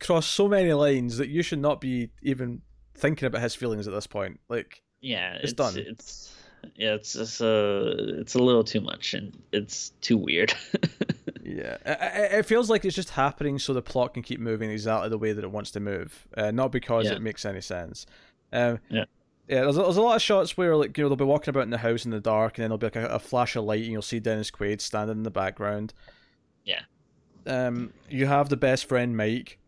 crossed 0.00 0.30
so 0.32 0.48
many 0.48 0.72
lines 0.72 1.18
that 1.18 1.28
you 1.28 1.42
should 1.42 1.58
not 1.60 1.80
be 1.80 2.10
even 2.22 2.62
thinking 2.94 3.26
about 3.26 3.42
his 3.42 3.54
feelings 3.54 3.86
at 3.86 3.92
this 3.94 4.06
point. 4.06 4.40
Like 4.48 4.82
yeah 5.00 5.34
It's 5.34 5.44
it's, 5.44 5.52
done. 5.52 5.74
it's 5.76 6.34
yeah 6.76 6.94
it's 6.94 7.12
just 7.12 7.42
uh 7.42 7.92
it's 8.18 8.34
a 8.34 8.38
little 8.42 8.64
too 8.64 8.80
much 8.80 9.12
and 9.12 9.36
it's 9.52 9.90
too 10.00 10.16
weird 10.16 10.54
Yeah, 11.46 11.76
I- 11.84 11.90
I- 11.92 12.38
it 12.38 12.46
feels 12.46 12.70
like 12.70 12.86
it's 12.86 12.96
just 12.96 13.10
happening 13.10 13.58
so 13.58 13.74
the 13.74 13.82
plot 13.82 14.14
can 14.14 14.22
keep 14.22 14.40
moving 14.40 14.70
exactly 14.70 15.10
the 15.10 15.18
way 15.18 15.34
that 15.34 15.44
it 15.44 15.50
wants 15.50 15.70
to 15.72 15.80
move, 15.80 16.26
uh, 16.38 16.50
not 16.52 16.72
because 16.72 17.04
Yeah. 17.04 17.12
it 17.12 17.20
makes 17.22 17.44
any 17.44 17.60
sense. 17.60 18.06
Um, 18.50 18.78
Yeah. 18.88 19.04
Yeah. 19.48 19.62
There's 19.62 19.76
a, 19.76 19.82
there's 19.82 19.96
a 19.96 20.02
lot 20.02 20.16
of 20.16 20.22
shots 20.22 20.56
where 20.56 20.76
like 20.76 20.96
you 20.96 21.04
know 21.04 21.08
they'll 21.08 21.16
be 21.16 21.24
walking 21.24 21.50
about 21.50 21.62
in 21.64 21.70
the 21.70 21.78
house 21.78 22.04
in 22.04 22.10
the 22.10 22.20
dark, 22.20 22.58
and 22.58 22.62
then 22.62 22.68
there'll 22.70 22.78
be 22.78 22.86
like 22.86 22.96
a, 22.96 23.06
a 23.14 23.18
flash 23.18 23.56
of 23.56 23.64
light, 23.64 23.82
and 23.82 23.92
you'll 23.92 24.02
see 24.02 24.20
Dennis 24.20 24.50
Quaid 24.50 24.80
standing 24.80 25.16
in 25.18 25.22
the 25.22 25.30
background. 25.30 25.92
Yeah. 26.64 26.80
Um, 27.46 27.92
you 28.08 28.26
have 28.26 28.48
the 28.48 28.56
best 28.56 28.86
friend 28.88 29.16
Mike, 29.16 29.58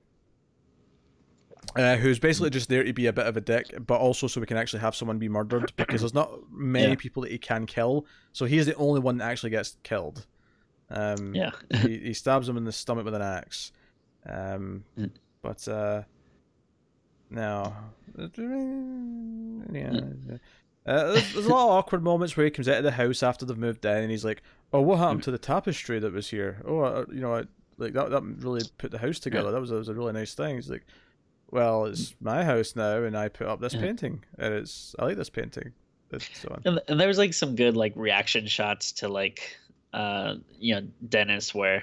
uh, 1.77 1.97
who's 1.97 2.19
basically 2.19 2.51
just 2.51 2.69
there 2.69 2.83
to 2.85 2.93
be 2.93 3.07
a 3.07 3.13
bit 3.13 3.27
of 3.27 3.37
a 3.37 3.41
dick, 3.41 3.67
but 3.87 4.01
also 4.01 4.27
so 4.27 4.41
we 4.41 4.47
can 4.47 4.57
actually 4.57 4.81
have 4.81 4.95
someone 4.97 5.19
be 5.19 5.29
murdered 5.29 5.73
because 5.77 6.01
there's 6.01 6.15
not 6.15 6.31
many 6.51 6.89
Yeah. 6.91 6.95
people 6.95 7.23
that 7.23 7.33
he 7.33 7.39
can 7.39 7.67
kill, 7.67 8.07
so 8.33 8.47
he's 8.47 8.65
the 8.67 8.75
only 8.77 9.01
one 9.01 9.19
that 9.19 9.25
actually 9.31 9.51
gets 9.51 9.77
killed. 9.83 10.27
Um, 10.89 11.35
yeah 11.35 11.51
he, 11.83 11.99
he 11.99 12.15
stabs 12.15 12.49
him 12.49 12.57
in 12.57 12.63
the 12.65 12.71
stomach 12.71 13.05
with 13.05 13.15
an 13.15 13.21
axe. 13.23 13.73
Um, 14.25 14.85
but 15.43 15.67
uh, 15.69 16.03
no, 17.31 17.75
yeah. 19.73 20.01
Uh, 20.87 21.13
there's, 21.13 21.33
there's 21.33 21.47
a 21.47 21.51
lot 21.51 21.65
of 21.65 21.71
awkward 21.79 22.03
moments 22.05 22.37
where 22.37 22.45
he 22.45 22.51
comes 22.51 22.69
out 22.69 22.79
of 22.79 22.85
the 22.85 22.93
house 22.93 23.23
after 23.23 23.45
they've 23.45 23.59
moved 23.59 23.85
in, 23.85 23.97
and 23.97 24.11
he's 24.11 24.25
like, 24.25 24.43
"Oh, 24.73 24.81
what 24.81 24.99
happened 24.99 25.25
to 25.25 25.31
the 25.33 25.39
tapestry 25.39 25.99
that 25.99 26.13
was 26.13 26.31
here? 26.31 26.63
Oh, 26.65 26.81
uh, 26.81 27.05
you 27.13 27.21
know, 27.21 27.35
I, 27.35 27.45
like 27.79 27.93
that 27.95 28.11
that 28.11 28.23
really 28.23 28.63
put 28.79 28.91
the 28.93 28.99
house 28.99 29.19
together. 29.19 29.51
That 29.51 29.61
was 29.61 29.71
a, 29.73 29.75
was 29.75 29.89
a 29.89 29.95
really 29.95 30.13
nice 30.13 30.35
thing." 30.35 30.55
He's 30.55 30.71
like, 30.71 30.87
"Well, 31.51 31.87
it's 31.87 32.15
my 32.21 32.45
house 32.45 32.77
now, 32.77 33.03
and 33.03 33.17
I 33.19 33.29
put 33.29 33.49
up 33.49 33.61
this 33.61 33.75
Yeah. 33.75 33.81
painting, 33.81 34.23
and 34.39 34.55
it's 34.55 34.95
I 34.99 35.07
like 35.07 35.17
this 35.17 35.31
painting." 35.31 35.73
And 36.13 36.23
so 36.23 36.49
on. 36.53 36.63
and, 36.65 36.81
and 36.87 37.01
there 37.01 37.09
was 37.09 37.19
like 37.19 37.35
some 37.35 37.57
good 37.57 37.77
like 37.77 37.93
reaction 37.97 38.47
shots 38.47 38.93
to 38.93 39.09
like 39.09 39.57
uh 39.93 40.37
you 40.57 40.77
know 40.77 40.87
dennis 41.09 41.53
where 41.53 41.83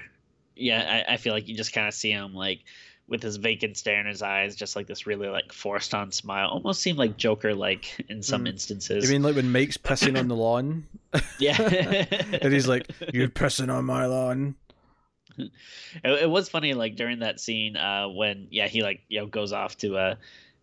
yeah 0.56 1.04
i, 1.06 1.12
I 1.12 1.16
feel 1.18 1.34
like 1.34 1.46
you 1.46 1.54
just 1.54 1.74
kind 1.74 1.86
of 1.86 1.92
see 1.92 2.10
him 2.10 2.32
like 2.32 2.60
with 3.06 3.22
his 3.22 3.36
vacant 3.36 3.76
stare 3.76 4.00
in 4.00 4.06
his 4.06 4.22
eyes 4.22 4.56
just 4.56 4.76
like 4.76 4.86
this 4.86 5.06
really 5.06 5.28
like 5.28 5.52
forced 5.52 5.94
on 5.94 6.10
smile 6.10 6.48
almost 6.48 6.80
seemed 6.80 6.98
like 6.98 7.16
joker 7.18 7.54
like 7.54 8.00
in 8.08 8.22
some 8.22 8.44
Mm. 8.44 8.48
instances 8.48 9.04
You 9.04 9.10
mean 9.10 9.22
like 9.22 9.36
when 9.36 9.52
Mike's 9.52 9.76
pissing 9.76 10.18
on 10.18 10.28
the 10.28 10.34
lawn? 10.36 10.86
yeah 11.38 11.60
and 12.40 12.52
he's 12.52 12.66
like, 12.66 12.90
"You're 13.12 13.28
pissing 13.28 13.72
on 13.72 13.84
my 13.84 14.06
lawn." 14.06 14.54
it, 15.38 15.50
it 16.04 16.30
was 16.30 16.48
funny 16.48 16.74
like 16.74 16.96
during 16.96 17.18
that 17.20 17.40
scene 17.40 17.76
uh 17.76 18.08
when 18.08 18.48
yeah 18.50 18.68
he 18.68 18.82
like 18.82 19.00
you 19.08 19.20
know 19.20 19.26
goes 19.26 19.52
off 19.52 19.76
to 19.78 19.96
uh 19.96 20.14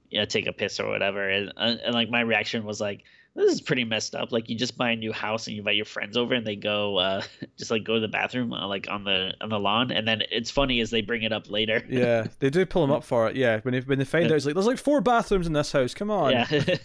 you 0.09 0.19
know 0.19 0.26
take 0.26 0.47
a 0.47 0.53
piss 0.53 0.80
or 0.80 0.89
whatever, 0.89 1.30
and, 1.30 1.53
and 1.57 1.93
like 1.93 2.09
my 2.09 2.22
reaction 2.22 2.63
was 2.65 2.81
like 2.81 3.03
this 3.36 3.53
is 3.53 3.62
pretty 3.62 3.86
messed 3.86 4.14
up. 4.14 4.32
Like 4.32 4.49
you 4.49 4.58
just 4.58 4.78
buy 4.78 4.91
a 4.91 4.95
new 4.95 5.14
house 5.14 5.48
and 5.48 5.56
you 5.56 5.62
invite 5.62 5.76
your 5.76 5.86
friends 5.86 6.18
over 6.18 6.34
and 6.34 6.45
they 6.45 6.56
go 6.56 6.98
uh, 6.98 7.22
just 7.58 7.72
like 7.72 7.84
go 7.84 7.95
to 7.95 7.99
the 7.99 8.08
bathroom 8.08 8.53
uh, 8.53 8.68
like 8.68 8.88
on 8.90 9.03
the 9.03 9.34
on 9.40 9.49
the 9.49 9.60
lawn 9.60 9.91
and 9.91 10.08
then 10.08 10.24
it's 10.32 10.52
funny 10.52 10.82
as 10.82 10.90
they 10.90 11.02
bring 11.02 11.24
it 11.24 11.32
up 11.32 11.49
later. 11.49 11.84
yeah, 11.90 12.28
they 12.40 12.49
do 12.49 12.66
pull 12.66 12.82
them 12.82 12.91
up 12.91 13.03
for 13.03 13.30
it. 13.30 13.36
Yeah, 13.36 13.60
when 13.62 13.74
they 13.74 13.80
when 13.82 13.99
they 13.99 14.06
find 14.06 14.26
out 14.26 14.34
it's 14.34 14.45
like 14.45 14.56
there's 14.56 14.68
like 14.68 14.78
four 14.78 15.02
bathrooms 15.02 15.48
in 15.48 15.53
this 15.53 15.72
house. 15.72 15.94
Come 15.94 16.12
on. 16.12 16.32
Yeah. 16.32 16.78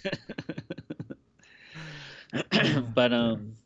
but 2.94 3.12
um 3.12 3.56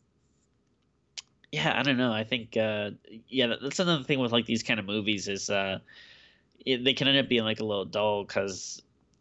yeah, 1.53 1.79
I 1.79 1.83
don't 1.83 1.99
know. 1.99 2.13
I 2.13 2.25
think 2.25 2.57
uh 2.57 2.91
yeah, 3.29 3.55
that's 3.61 3.79
another 3.79 4.05
thing 4.05 4.21
with 4.21 4.33
like 4.33 4.47
these 4.47 4.63
kind 4.63 4.81
of 4.81 4.87
movies 4.87 5.29
is 5.29 5.51
uh 5.51 5.81
it, 6.65 6.85
they 6.85 6.95
can 6.95 7.09
end 7.09 7.19
up 7.19 7.29
being 7.29 7.45
like 7.45 7.61
a 7.61 7.65
little 7.65 7.85
dull 7.85 8.25
cuz 8.25 8.81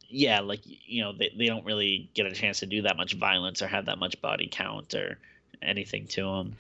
yeah, 0.09 0.41
like 0.41 0.61
you 0.65 1.03
know, 1.03 1.13
they, 1.13 1.31
they 1.37 1.45
don't 1.45 1.65
really 1.65 2.09
get 2.13 2.25
a 2.25 2.31
chance 2.31 2.59
to 2.59 2.65
do 2.65 2.81
that 2.83 2.97
much 2.97 3.13
violence 3.13 3.61
or 3.61 3.67
have 3.67 3.85
that 3.85 3.97
much 3.97 4.21
body 4.21 4.49
count 4.51 4.93
or 4.93 5.17
anything 5.61 6.07
to 6.07 6.23
them. 6.23 6.55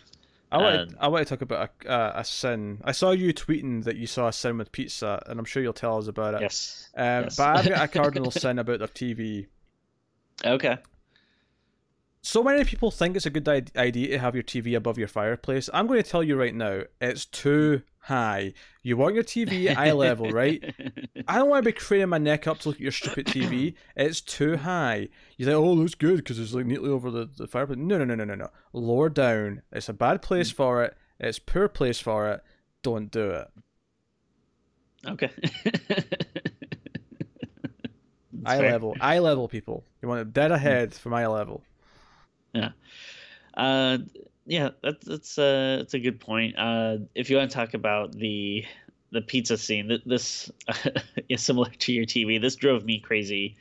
I 0.51 0.57
want, 0.57 0.89
to, 0.89 0.95
I 0.99 1.07
want 1.09 1.27
to 1.27 1.29
talk 1.35 1.41
about 1.43 1.71
a, 1.85 1.91
uh, 1.91 2.13
a 2.15 2.25
sin. 2.25 2.81
I 2.83 2.91
saw 2.91 3.11
you 3.11 3.33
tweeting 3.33 3.83
that 3.83 3.97
you 3.97 4.07
saw 4.07 4.29
a 4.29 4.33
sin 4.33 4.57
with 4.57 4.71
pizza, 4.71 5.21
and 5.27 5.37
I'm 5.39 5.45
sure 5.45 5.61
you'll 5.61 5.73
tell 5.73 5.97
us 5.99 6.07
about 6.07 6.33
it. 6.33 6.41
Yes. 6.41 6.89
Um, 6.97 7.25
yes. 7.25 7.37
But 7.37 7.57
I've 7.57 7.69
got 7.69 7.83
a 7.83 7.87
cardinal 7.99 8.31
sin 8.31 8.57
about 8.57 8.79
the 8.79 8.87
TV. 8.87 9.45
Okay. 10.43 10.77
So 12.21 12.43
many 12.43 12.65
people 12.65 12.91
think 12.91 13.15
it's 13.15 13.25
a 13.25 13.29
good 13.29 13.47
idea 13.47 14.09
to 14.09 14.19
have 14.19 14.35
your 14.35 14.43
TV 14.43 14.75
above 14.75 14.97
your 14.97 15.07
fireplace. 15.07 15.69
I'm 15.73 15.87
going 15.87 16.03
to 16.03 16.09
tell 16.09 16.21
you 16.21 16.35
right 16.35 16.53
now, 16.53 16.81
it's 16.99 17.25
too 17.25 17.81
high. 17.99 18.53
You 18.83 18.97
want 18.97 19.15
your 19.15 19.23
TV 19.23 19.73
eye 19.75 19.93
level, 19.93 20.29
right? 20.31 20.61
I 21.27 21.37
don't 21.37 21.49
want 21.49 21.63
to 21.63 21.71
be 21.71 21.77
craning 21.77 22.09
my 22.09 22.17
neck 22.17 22.45
up 22.45 22.59
to 22.59 22.69
look 22.69 22.77
at 22.77 22.81
your 22.81 22.91
stupid 22.91 23.27
TV. 23.27 23.75
It's 23.95 24.19
too 24.19 24.57
high. 24.57 25.07
You 25.37 25.45
think, 25.45 25.55
oh, 25.55 25.71
looks 25.71 25.95
good 25.95 26.17
because 26.17 26.39
it's 26.39 26.53
like 26.53 26.65
neatly 26.65 26.89
over 26.89 27.09
the, 27.09 27.29
the 27.37 27.47
fireplace. 27.47 27.79
No, 27.79 27.97
no, 27.97 28.03
no, 28.03 28.15
no, 28.15 28.25
no, 28.25 28.35
no. 28.35 28.49
Lower 28.73 29.07
down. 29.07 29.61
It's 29.71 29.87
a 29.87 29.93
bad 29.93 30.21
place 30.21 30.51
for 30.51 30.83
it. 30.83 30.97
It's 31.19 31.39
poor 31.39 31.69
place 31.69 31.99
for 31.99 32.29
it. 32.29 32.43
Don't 32.83 33.09
do 33.11 33.29
it. 33.29 33.47
Okay. 35.07 35.31
eye 38.45 38.57
fair. 38.57 38.71
level. 38.71 38.95
Eye 38.99 39.19
level, 39.19 39.47
people. 39.47 39.85
You 40.01 40.09
want 40.09 40.19
it 40.21 40.33
dead 40.33 40.51
ahead 40.51 40.93
from 40.93 41.13
eye 41.13 41.27
level. 41.27 41.63
Yeah. 42.53 42.69
Uh, 43.53 43.99
yeah, 44.45 44.69
that's 44.81 45.05
that's 45.05 45.37
uh, 45.37 45.77
that's 45.79 45.93
a 45.93 45.99
good 45.99 46.19
point. 46.19 46.57
Uh, 46.57 46.97
if 47.13 47.29
you 47.29 47.37
want 47.37 47.51
to 47.51 47.55
talk 47.55 47.73
about 47.73 48.13
the 48.13 48.65
the 49.11 49.21
pizza 49.21 49.57
scene, 49.57 49.99
this 50.05 50.51
is 51.29 51.41
similar 51.41 51.69
to 51.69 51.93
your 51.93 52.05
TV. 52.05 52.41
This 52.41 52.55
drove 52.55 52.85
me 52.85 52.99
crazy. 52.99 53.57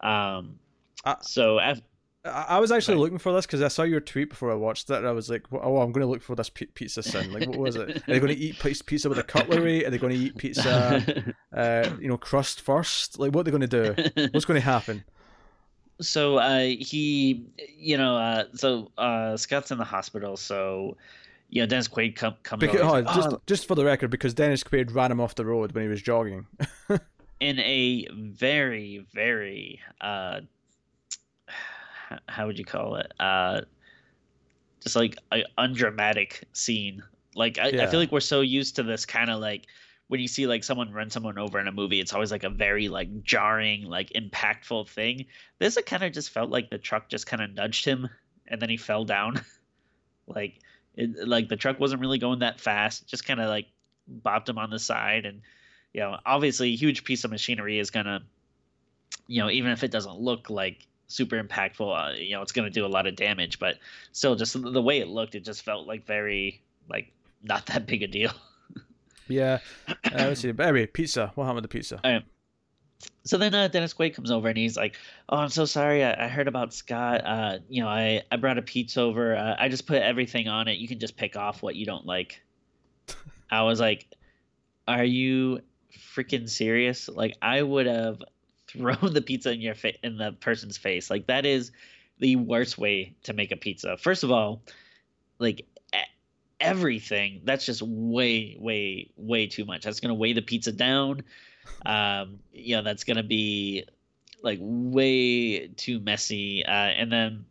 Um, 0.00 0.58
uh, 1.04 1.16
so 1.22 1.58
after, 1.58 1.82
I 2.24 2.60
was 2.60 2.70
actually 2.70 2.98
looking 2.98 3.18
for 3.18 3.32
this 3.32 3.46
because 3.46 3.62
I 3.62 3.68
saw 3.68 3.82
your 3.82 3.98
tweet 3.98 4.30
before 4.30 4.52
I 4.52 4.54
watched 4.54 4.88
it, 4.90 4.96
and 4.96 5.08
I 5.08 5.10
was 5.10 5.28
like, 5.28 5.44
"Oh, 5.50 5.78
I'm 5.78 5.90
going 5.90 6.06
to 6.06 6.06
look 6.06 6.22
for 6.22 6.36
this 6.36 6.50
pizza 6.50 7.02
scene. 7.02 7.32
Like, 7.32 7.48
what 7.48 7.58
was 7.58 7.74
it? 7.74 7.96
Are 7.96 8.00
they 8.06 8.20
going 8.20 8.32
to 8.32 8.40
eat 8.40 8.60
pizza 8.60 9.08
with 9.08 9.18
a 9.18 9.24
cutlery? 9.24 9.84
Are 9.84 9.90
they 9.90 9.98
going 9.98 10.12
to 10.12 10.18
eat 10.26 10.36
pizza, 10.36 11.34
uh, 11.56 11.90
you 12.00 12.06
know, 12.06 12.16
crust 12.16 12.60
first? 12.60 13.18
Like, 13.18 13.34
what 13.34 13.40
are 13.40 13.44
they 13.44 13.50
going 13.50 13.68
to 13.68 13.94
do? 13.94 14.28
What's 14.30 14.44
going 14.44 14.60
to 14.60 14.64
happen?" 14.64 15.02
So 16.02 16.38
uh, 16.38 16.60
he, 16.60 17.44
you 17.78 17.96
know, 17.96 18.16
uh, 18.16 18.44
so 18.54 18.90
uh, 18.98 19.36
Scott's 19.36 19.70
in 19.70 19.78
the 19.78 19.84
hospital, 19.84 20.36
so 20.36 20.96
you 21.48 21.62
know 21.62 21.66
Dennis 21.66 21.88
Quaid 21.88 22.16
come, 22.16 22.34
comes 22.42 22.60
because, 22.60 22.80
over. 22.80 22.88
Oh, 22.88 22.92
like, 22.92 23.06
just, 23.14 23.28
oh. 23.28 23.40
just 23.46 23.66
for 23.66 23.74
the 23.74 23.84
record, 23.84 24.10
because 24.10 24.34
Dennis 24.34 24.62
Quaid 24.62 24.94
ran 24.94 25.10
him 25.10 25.20
off 25.20 25.34
the 25.34 25.46
road 25.46 25.72
when 25.72 25.84
he 25.84 25.88
was 25.88 26.02
jogging. 26.02 26.46
in 27.40 27.58
a 27.58 28.06
very, 28.12 29.06
very, 29.12 29.80
uh, 30.00 30.40
how 32.28 32.46
would 32.46 32.58
you 32.58 32.64
call 32.64 32.96
it? 32.96 33.12
Uh, 33.18 33.62
just 34.80 34.96
like 34.96 35.16
an 35.30 35.44
undramatic 35.58 36.44
scene. 36.52 37.02
Like 37.34 37.58
I, 37.58 37.68
yeah. 37.68 37.84
I 37.84 37.86
feel 37.86 38.00
like 38.00 38.12
we're 38.12 38.20
so 38.20 38.42
used 38.42 38.76
to 38.76 38.82
this 38.82 39.06
kind 39.06 39.30
of 39.30 39.40
like 39.40 39.66
when 40.12 40.20
you 40.20 40.28
see 40.28 40.46
like 40.46 40.62
someone 40.62 40.92
run 40.92 41.08
someone 41.08 41.38
over 41.38 41.58
in 41.58 41.66
a 41.66 41.72
movie, 41.72 41.98
it's 41.98 42.12
always 42.12 42.30
like 42.30 42.44
a 42.44 42.50
very 42.50 42.90
like 42.90 43.22
jarring, 43.22 43.84
like 43.84 44.10
impactful 44.10 44.86
thing. 44.86 45.24
This 45.58 45.78
it 45.78 45.86
kind 45.86 46.02
of 46.02 46.12
just 46.12 46.28
felt 46.28 46.50
like 46.50 46.68
the 46.68 46.76
truck 46.76 47.08
just 47.08 47.26
kind 47.26 47.42
of 47.42 47.54
nudged 47.54 47.86
him 47.86 48.10
and 48.46 48.60
then 48.60 48.68
he 48.68 48.76
fell 48.76 49.06
down. 49.06 49.42
like 50.26 50.58
it, 50.96 51.26
like 51.26 51.48
the 51.48 51.56
truck 51.56 51.80
wasn't 51.80 52.02
really 52.02 52.18
going 52.18 52.40
that 52.40 52.60
fast, 52.60 53.06
just 53.06 53.24
kind 53.24 53.40
of 53.40 53.48
like 53.48 53.68
bopped 54.22 54.50
him 54.50 54.58
on 54.58 54.68
the 54.68 54.78
side 54.78 55.24
and 55.24 55.40
you 55.94 56.02
know, 56.02 56.18
obviously 56.26 56.74
a 56.74 56.76
huge 56.76 57.04
piece 57.04 57.24
of 57.24 57.30
machinery 57.30 57.78
is 57.78 57.88
to 58.04 58.20
you 59.28 59.40
know, 59.40 59.48
even 59.48 59.70
if 59.70 59.82
it 59.82 59.90
doesn't 59.90 60.20
look 60.20 60.50
like 60.50 60.86
super 61.06 61.42
impactful, 61.42 62.10
uh, 62.10 62.12
you 62.18 62.32
know, 62.32 62.42
it's 62.42 62.52
to 62.66 62.70
do 62.70 62.84
a 62.84 62.86
lot 62.86 63.06
of 63.06 63.16
damage, 63.16 63.58
but 63.58 63.78
still 64.12 64.36
just 64.36 64.62
the 64.62 64.82
way 64.82 64.98
it 64.98 65.08
looked, 65.08 65.34
it 65.34 65.42
just 65.46 65.62
felt 65.62 65.86
like 65.86 66.04
very 66.04 66.60
like 66.86 67.10
not 67.42 67.64
that 67.64 67.86
big 67.86 68.02
a 68.02 68.06
deal. 68.06 68.32
Yeah. 69.28 69.58
Uh, 69.88 69.94
let's 70.12 70.40
see. 70.40 70.52
But 70.52 70.66
anyway, 70.66 70.86
pizza. 70.86 71.32
What 71.34 71.44
happened 71.44 71.64
to 71.64 71.68
the 71.68 71.68
pizza? 71.68 72.00
Right. 72.04 72.24
So 73.24 73.38
then 73.38 73.54
uh, 73.54 73.68
Dennis 73.68 73.94
Quaid 73.94 74.14
comes 74.14 74.30
over 74.30 74.48
and 74.48 74.56
he's 74.56 74.76
like, 74.76 74.96
"Oh, 75.28 75.36
I'm 75.36 75.48
so 75.48 75.64
sorry. 75.64 76.04
I, 76.04 76.26
I 76.26 76.28
heard 76.28 76.48
about 76.48 76.72
Scott. 76.74 77.22
Uh, 77.24 77.58
you 77.68 77.82
know, 77.82 77.88
I, 77.88 78.22
I 78.30 78.36
brought 78.36 78.58
a 78.58 78.62
pizza 78.62 79.00
over. 79.00 79.36
Uh, 79.36 79.56
I 79.58 79.68
just 79.68 79.86
put 79.86 80.02
everything 80.02 80.48
on 80.48 80.68
it. 80.68 80.78
You 80.78 80.88
can 80.88 80.98
just 80.98 81.16
pick 81.16 81.36
off 81.36 81.62
what 81.62 81.76
you 81.76 81.86
don't 81.86 82.06
like." 82.06 82.42
I 83.50 83.62
was 83.62 83.80
like, 83.80 84.06
"Are 84.86 85.04
you 85.04 85.60
freaking 86.14 86.48
serious? 86.48 87.08
Like, 87.08 87.36
I 87.42 87.62
would 87.62 87.86
have 87.86 88.22
thrown 88.68 89.12
the 89.12 89.22
pizza 89.22 89.52
in 89.52 89.60
your 89.60 89.74
fa- 89.74 90.04
in 90.04 90.16
the 90.16 90.32
person's 90.32 90.76
face. 90.76 91.10
Like, 91.10 91.26
that 91.26 91.46
is 91.46 91.72
the 92.18 92.36
worst 92.36 92.78
way 92.78 93.14
to 93.24 93.32
make 93.32 93.52
a 93.52 93.56
pizza. 93.56 93.96
First 93.96 94.22
of 94.22 94.30
all, 94.30 94.62
like 95.38 95.66
everything, 96.62 97.42
that's 97.44 97.66
just 97.66 97.82
way, 97.82 98.56
way, 98.58 99.10
way 99.16 99.46
too 99.46 99.64
much. 99.64 99.82
That's 99.82 100.00
gonna 100.00 100.14
weigh 100.14 100.32
the 100.32 100.42
pizza 100.42 100.72
down. 100.72 101.22
Um, 101.84 102.38
you 102.52 102.76
know, 102.76 102.82
that's 102.82 103.04
gonna 103.04 103.22
be 103.22 103.84
like 104.42 104.58
way 104.62 105.68
too 105.68 106.00
messy. 106.00 106.64
Uh, 106.64 106.70
and 106.70 107.12
then 107.12 107.44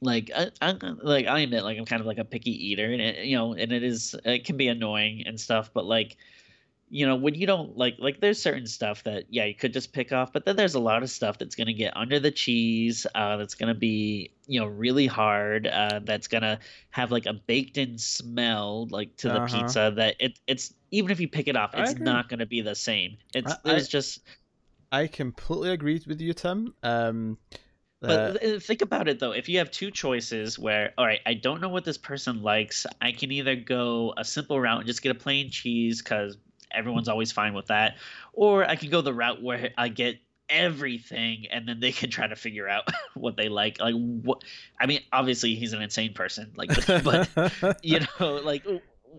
like 0.00 0.30
I, 0.34 0.50
I 0.60 0.76
like 1.02 1.26
I 1.26 1.40
admit 1.40 1.64
like 1.64 1.78
I'm 1.78 1.84
kind 1.84 2.00
of 2.00 2.06
like 2.06 2.18
a 2.18 2.24
picky 2.24 2.70
eater, 2.70 2.90
and 2.90 3.00
it, 3.00 3.24
you 3.24 3.36
know, 3.36 3.52
and 3.52 3.72
it 3.72 3.82
is 3.82 4.14
it 4.24 4.44
can 4.44 4.56
be 4.56 4.68
annoying 4.68 5.24
and 5.26 5.38
stuff, 5.38 5.70
but 5.72 5.84
like 5.84 6.16
you 6.90 7.06
know 7.06 7.16
when 7.16 7.34
you 7.34 7.46
don't 7.46 7.76
like 7.76 7.96
like 7.98 8.20
there's 8.20 8.40
certain 8.40 8.66
stuff 8.66 9.02
that 9.04 9.24
yeah 9.28 9.44
you 9.44 9.54
could 9.54 9.72
just 9.72 9.92
pick 9.92 10.12
off 10.12 10.32
but 10.32 10.44
then 10.44 10.56
there's 10.56 10.74
a 10.74 10.80
lot 10.80 11.02
of 11.02 11.10
stuff 11.10 11.38
that's 11.38 11.54
going 11.54 11.66
to 11.66 11.72
get 11.72 11.96
under 11.96 12.18
the 12.18 12.30
cheese 12.30 13.06
uh, 13.14 13.36
that's 13.36 13.54
going 13.54 13.68
to 13.68 13.78
be 13.78 14.32
you 14.46 14.58
know 14.58 14.66
really 14.66 15.06
hard 15.06 15.66
uh, 15.66 16.00
that's 16.04 16.28
going 16.28 16.42
to 16.42 16.58
have 16.90 17.10
like 17.10 17.26
a 17.26 17.32
baked 17.32 17.78
in 17.78 17.98
smell 17.98 18.86
like 18.90 19.14
to 19.16 19.28
the 19.28 19.42
uh-huh. 19.42 19.60
pizza 19.60 19.92
that 19.94 20.16
it 20.18 20.38
it's 20.46 20.72
even 20.90 21.10
if 21.10 21.20
you 21.20 21.28
pick 21.28 21.48
it 21.48 21.56
off 21.56 21.70
it's 21.74 21.98
not 21.98 22.28
going 22.28 22.38
to 22.38 22.46
be 22.46 22.60
the 22.60 22.74
same 22.74 23.16
it's 23.34 23.52
I, 23.52 23.56
there's 23.64 23.88
I, 23.88 23.90
just 23.90 24.20
i 24.90 25.06
completely 25.06 25.70
agree 25.70 26.02
with 26.06 26.20
you 26.20 26.32
tim 26.32 26.74
um 26.82 27.38
but 28.00 28.44
uh, 28.44 28.60
think 28.60 28.82
about 28.82 29.08
it 29.08 29.18
though. 29.18 29.32
If 29.32 29.48
you 29.48 29.58
have 29.58 29.72
two 29.72 29.90
choices 29.90 30.56
where, 30.56 30.92
all 30.96 31.04
right, 31.04 31.18
I 31.26 31.34
don't 31.34 31.60
know 31.60 31.68
what 31.68 31.84
this 31.84 31.98
person 31.98 32.42
likes, 32.42 32.86
I 33.00 33.10
can 33.10 33.32
either 33.32 33.56
go 33.56 34.14
a 34.16 34.24
simple 34.24 34.60
route 34.60 34.78
and 34.78 34.86
just 34.86 35.02
get 35.02 35.10
a 35.10 35.18
plain 35.18 35.50
cheese 35.50 36.00
because 36.00 36.36
everyone's 36.70 37.08
always 37.08 37.32
fine 37.32 37.54
with 37.54 37.66
that. 37.66 37.96
Or 38.32 38.64
I 38.64 38.76
could 38.76 38.90
go 38.90 39.00
the 39.00 39.14
route 39.14 39.42
where 39.42 39.70
I 39.76 39.88
get 39.88 40.18
everything 40.48 41.46
and 41.50 41.68
then 41.68 41.78
they 41.80 41.92
can 41.92 42.10
try 42.10 42.26
to 42.26 42.36
figure 42.36 42.68
out 42.68 42.88
what 43.14 43.36
they 43.36 43.48
like. 43.48 43.80
Like 43.80 43.94
what 43.94 44.42
i 44.80 44.86
mean 44.86 45.00
obviously 45.12 45.54
he's 45.54 45.72
an 45.72 45.82
insane 45.82 46.14
person 46.14 46.52
like 46.56 46.70
but 47.04 47.28
you 47.82 48.00
know 48.00 48.36
like 48.36 48.64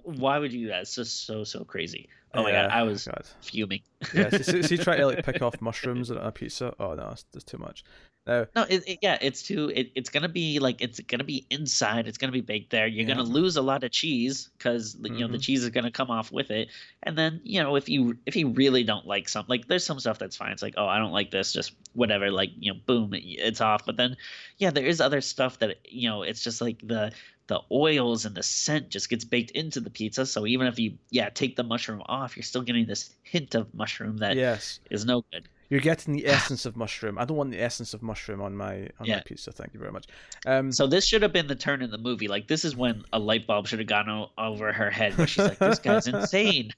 why 0.03 0.39
would 0.39 0.51
you 0.51 0.61
do 0.61 0.67
that 0.69 0.81
it's 0.81 0.95
just 0.95 1.25
so 1.25 1.43
so 1.43 1.63
crazy 1.63 2.09
oh 2.33 2.43
my 2.43 2.51
yeah, 2.51 2.67
god 2.67 2.71
i 2.71 2.83
was 2.83 3.05
god. 3.05 3.25
fuming 3.41 3.81
yeah 4.13 4.29
so, 4.29 4.61
he 4.61 4.77
tried 4.77 4.97
to 4.97 5.07
like 5.07 5.25
pick 5.25 5.41
off 5.41 5.59
mushrooms 5.61 6.11
on 6.11 6.17
a 6.17 6.31
pizza 6.31 6.73
oh 6.79 6.93
no 6.93 7.13
it's, 7.33 7.43
too 7.43 7.57
much 7.57 7.83
no, 8.29 8.45
no, 8.55 8.63
it, 8.69 8.87
it, 8.87 8.99
yeah, 9.01 9.17
it's 9.21 9.41
too. 9.41 9.71
It, 9.73 9.91
it's 9.95 10.11
gonna 10.11 10.29
be 10.29 10.59
like 10.59 10.81
it's 10.81 10.99
gonna 10.99 11.23
be 11.23 11.47
inside. 11.49 12.07
It's 12.07 12.19
gonna 12.19 12.31
be 12.31 12.41
baked 12.41 12.69
there. 12.69 12.85
You're 12.85 13.07
yeah. 13.07 13.15
gonna 13.15 13.27
lose 13.27 13.57
a 13.57 13.61
lot 13.61 13.83
of 13.83 13.89
cheese 13.89 14.49
because 14.55 14.95
mm-hmm. 14.95 15.15
you 15.15 15.21
know 15.21 15.27
the 15.27 15.33
mm-hmm. 15.33 15.41
cheese 15.41 15.63
is 15.63 15.71
gonna 15.71 15.89
come 15.89 16.11
off 16.11 16.31
with 16.31 16.51
it. 16.51 16.67
And 17.01 17.17
then 17.17 17.41
you 17.43 17.63
know 17.63 17.75
if 17.75 17.89
you 17.89 18.19
if 18.27 18.35
you 18.35 18.49
really 18.49 18.83
don't 18.83 19.07
like 19.07 19.29
something, 19.29 19.49
like 19.49 19.67
there's 19.67 19.83
some 19.83 19.99
stuff 19.99 20.19
that's 20.19 20.37
fine. 20.37 20.51
It's 20.51 20.61
like 20.61 20.75
oh 20.77 20.85
I 20.85 20.99
don't 20.99 21.11
like 21.11 21.31
this, 21.31 21.51
just 21.53 21.73
whatever. 21.93 22.29
Like 22.29 22.51
you 22.59 22.71
know 22.71 22.79
boom, 22.85 23.11
it's 23.13 23.61
off. 23.61 23.87
But 23.87 23.97
then 23.97 24.15
yeah, 24.59 24.69
there 24.69 24.85
is 24.85 25.01
other 25.01 25.21
stuff 25.21 25.57
that 25.59 25.77
you 25.85 26.07
know 26.07 26.21
it's 26.21 26.43
just 26.43 26.61
like 26.61 26.87
the 26.87 27.11
the 27.49 27.59
oils 27.71 28.25
and 28.25 28.35
the 28.35 28.43
scent 28.43 28.89
just 28.89 29.09
gets 29.09 29.25
baked 29.25 29.51
into 29.51 29.79
the 29.79 29.89
pizza. 29.89 30.25
So 30.25 30.45
even 30.45 30.67
if 30.67 30.79
you 30.79 30.93
yeah 31.09 31.29
take 31.29 31.55
the 31.55 31.63
mushroom 31.63 32.01
off, 32.05 32.37
you're 32.37 32.43
still 32.43 32.61
getting 32.61 32.85
this 32.85 33.09
hint 33.23 33.55
of 33.55 33.73
mushroom 33.73 34.17
that 34.17 34.37
yes. 34.37 34.79
is 34.91 35.03
no 35.03 35.25
good. 35.31 35.49
You're 35.69 35.81
getting 35.81 36.13
the 36.13 36.27
essence 36.27 36.67
of 36.67 36.77
mushroom. 36.77 37.17
I 37.17 37.25
don't 37.25 37.35
want 37.35 37.49
the 37.49 37.59
essence 37.59 37.95
of 37.95 38.03
mushroom 38.03 38.39
on 38.39 38.55
my 38.55 38.87
on 38.99 39.05
yeah. 39.05 39.15
my 39.15 39.23
pizza. 39.25 39.51
Thank 39.51 39.73
you 39.73 39.79
very 39.79 39.91
much. 39.91 40.05
Um, 40.45 40.71
so 40.71 40.85
this 40.85 41.07
should 41.07 41.23
have 41.23 41.33
been 41.33 41.47
the 41.47 41.55
turn 41.55 41.81
in 41.81 41.89
the 41.89 41.97
movie. 41.97 42.27
Like 42.27 42.47
this 42.47 42.63
is 42.63 42.75
when 42.75 43.03
a 43.11 43.19
light 43.19 43.47
bulb 43.47 43.67
should 43.67 43.79
have 43.79 43.87
gone 43.87 44.09
o- 44.09 44.29
over 44.37 44.71
her 44.71 44.91
head, 44.91 45.17
where 45.17 45.25
she's 45.25 45.45
like, 45.45 45.57
"This 45.57 45.79
guy's 45.79 46.07
insane. 46.13 46.71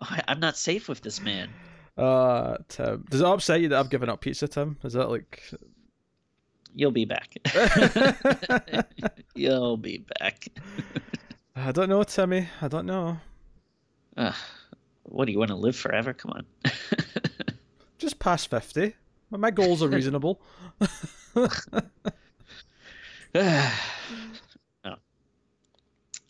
I'm 0.00 0.40
not 0.40 0.56
safe 0.56 0.88
with 0.88 1.00
this 1.00 1.20
man." 1.20 1.48
Uh, 1.96 2.56
Tim, 2.68 3.04
does 3.08 3.20
it 3.20 3.26
upset 3.26 3.60
you 3.60 3.68
that 3.68 3.78
I've 3.78 3.90
given 3.90 4.08
up 4.08 4.20
pizza, 4.20 4.48
Tim? 4.48 4.78
Is 4.82 4.94
that 4.94 5.10
like? 5.10 5.42
You'll 6.74 6.92
be 6.92 7.04
back. 7.04 7.36
You'll 9.34 9.76
be 9.76 10.04
back. 10.20 10.48
I 11.56 11.72
don't 11.72 11.88
know, 11.88 12.02
Timmy. 12.02 12.48
I 12.60 12.68
don't 12.68 12.86
know. 12.86 13.18
Uh, 14.16 14.32
what 15.04 15.26
do 15.26 15.32
you 15.32 15.38
want 15.38 15.50
to 15.50 15.56
live 15.56 15.76
forever? 15.76 16.12
Come 16.12 16.32
on. 16.32 16.46
Just 17.98 18.18
past 18.18 18.50
fifty. 18.50 18.94
My 19.30 19.50
goals 19.50 19.82
are 19.82 19.88
reasonable. 19.88 20.40
oh. 21.34 21.58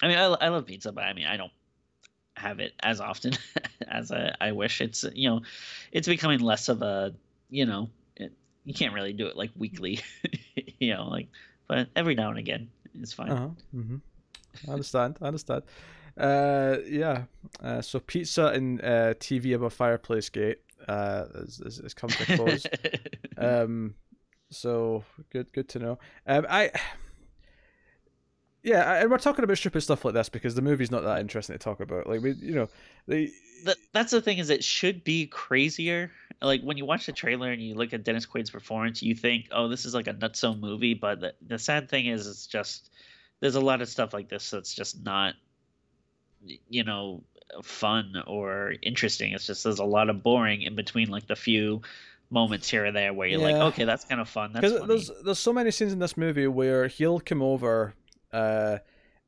I 0.01 0.07
mean, 0.07 0.19
I, 0.19 0.25
I 0.25 0.49
love 0.49 0.67
pizza, 0.67 0.93
but 0.93 1.05
I 1.05 1.13
mean, 1.13 1.27
I 1.27 1.37
don't 1.37 1.53
have 2.37 2.61
it 2.61 2.73
as 2.81 3.01
often 3.01 3.33
as 3.89 4.11
I, 4.13 4.35
I 4.41 4.53
wish. 4.53 4.81
It's 4.81 5.05
you 5.15 5.29
know, 5.29 5.43
it's 5.93 6.09
becoming 6.09 6.41
less 6.41 6.69
of 6.69 6.83
a 6.83 7.15
you 7.51 7.67
know, 7.67 7.89
you 8.69 8.75
can't 8.75 8.93
really 8.93 9.15
do 9.15 9.27
it 9.27 9.37
like 9.37 9.51
weekly, 9.57 10.01
you 10.79 10.93
know, 10.95 11.09
like 11.09 11.29
but 11.67 11.89
every 11.97 12.15
now 12.15 12.29
and 12.29 12.39
again 12.39 12.69
it's 13.01 13.15
fine. 13.15 13.31
Uh-huh. 13.31 13.49
Mm-hmm. 13.75 13.97
I 14.69 14.73
understand. 14.73 15.17
I 15.23 15.27
understand. 15.27 15.63
Uh, 16.19 16.77
yeah. 16.87 17.23
Uh, 17.63 17.81
so 17.81 17.99
pizza 17.99 18.49
and 18.49 18.81
uh, 18.83 19.15
TV 19.15 19.55
above 19.55 19.73
fireplace 19.73 20.29
gate 20.29 20.59
uh, 20.87 21.25
is, 21.37 21.61
is, 21.61 21.79
is 21.79 21.95
come 21.95 22.11
to 22.11 22.25
close. 22.37 22.67
um, 23.39 23.95
so 24.51 25.03
good, 25.31 25.51
good 25.53 25.69
to 25.71 25.79
know. 25.79 25.99
Um, 26.27 26.47
I 26.49 26.71
yeah, 28.63 29.01
and 29.01 29.11
we're 29.11 29.19
talking 29.19 29.45
about 29.45 29.57
stupid 29.57 29.81
stuff 29.81 30.05
like 30.05 30.15
this 30.15 30.29
because 30.29 30.55
the 30.55 30.63
movie's 30.63 30.91
not 30.91 31.03
that 31.05 31.21
interesting 31.21 31.55
to 31.55 31.59
talk 31.59 31.81
about. 31.81 32.07
Like 32.07 32.21
we, 32.21 32.33
you 32.33 32.55
know, 32.55 32.69
the, 33.07 33.33
the 33.65 33.77
that's 33.93 34.11
the 34.11 34.21
thing 34.21 34.39
is 34.39 34.51
it 34.51 34.63
should 34.63 35.05
be 35.05 35.27
crazier. 35.27 36.11
Like 36.41 36.63
when 36.63 36.77
you 36.77 36.85
watch 36.85 37.07
the 37.07 37.13
trailer 37.13 37.51
and 37.51 37.61
you 37.61 37.75
look 37.75 37.93
at 37.93 38.05
Dennis 38.05 38.27
Quaid's 38.27 38.51
performance, 38.51 39.03
you 39.03 39.15
think, 39.15 39.49
oh, 39.51 39.69
this 39.69 39.85
is 39.85 39.95
like 39.95 40.07
a 40.07 40.15
nutso 40.15 40.59
movie. 40.59 40.95
But 40.95 41.21
the, 41.21 41.35
the 41.47 41.59
sad 41.59 41.89
thing 41.89 42.07
is, 42.07 42.27
it's 42.27 42.47
just 42.47 42.91
there's 43.41 43.57
a 43.57 43.61
lot 43.61 43.83
of 43.83 43.89
stuff 43.89 44.13
like 44.13 44.29
this 44.29 44.51
that's 44.51 44.73
just 44.73 45.05
not, 45.05 45.35
you 46.69 46.85
know, 46.85 47.23
fun 47.63 48.23
or 48.27 48.75
interesting. 48.83 49.33
It's 49.33 49.47
just 49.47 49.65
there's 49.65 49.81
a 49.81 49.85
lot 49.85 50.11
of 50.11 50.23
boring 50.23 50.63
in 50.63 50.77
between 50.77 51.09
like 51.09 51.27
the 51.27 51.37
few 51.37 51.83
moments 52.31 52.69
here 52.69 52.87
or 52.87 52.93
there 52.93 53.13
where 53.13 53.27
you're 53.27 53.41
yeah. 53.41 53.47
like, 53.47 53.63
okay, 53.73 53.85
that's 53.85 54.05
kind 54.05 54.21
of 54.21 54.29
fun. 54.29 54.53
Because 54.53 54.87
there's 54.87 55.11
there's 55.25 55.39
so 55.39 55.53
many 55.53 55.71
scenes 55.71 55.93
in 55.93 55.99
this 55.99 56.17
movie 56.17 56.47
where 56.47 56.87
he'll 56.87 57.21
come 57.21 57.43
over 57.43 57.95
uh, 58.33 58.79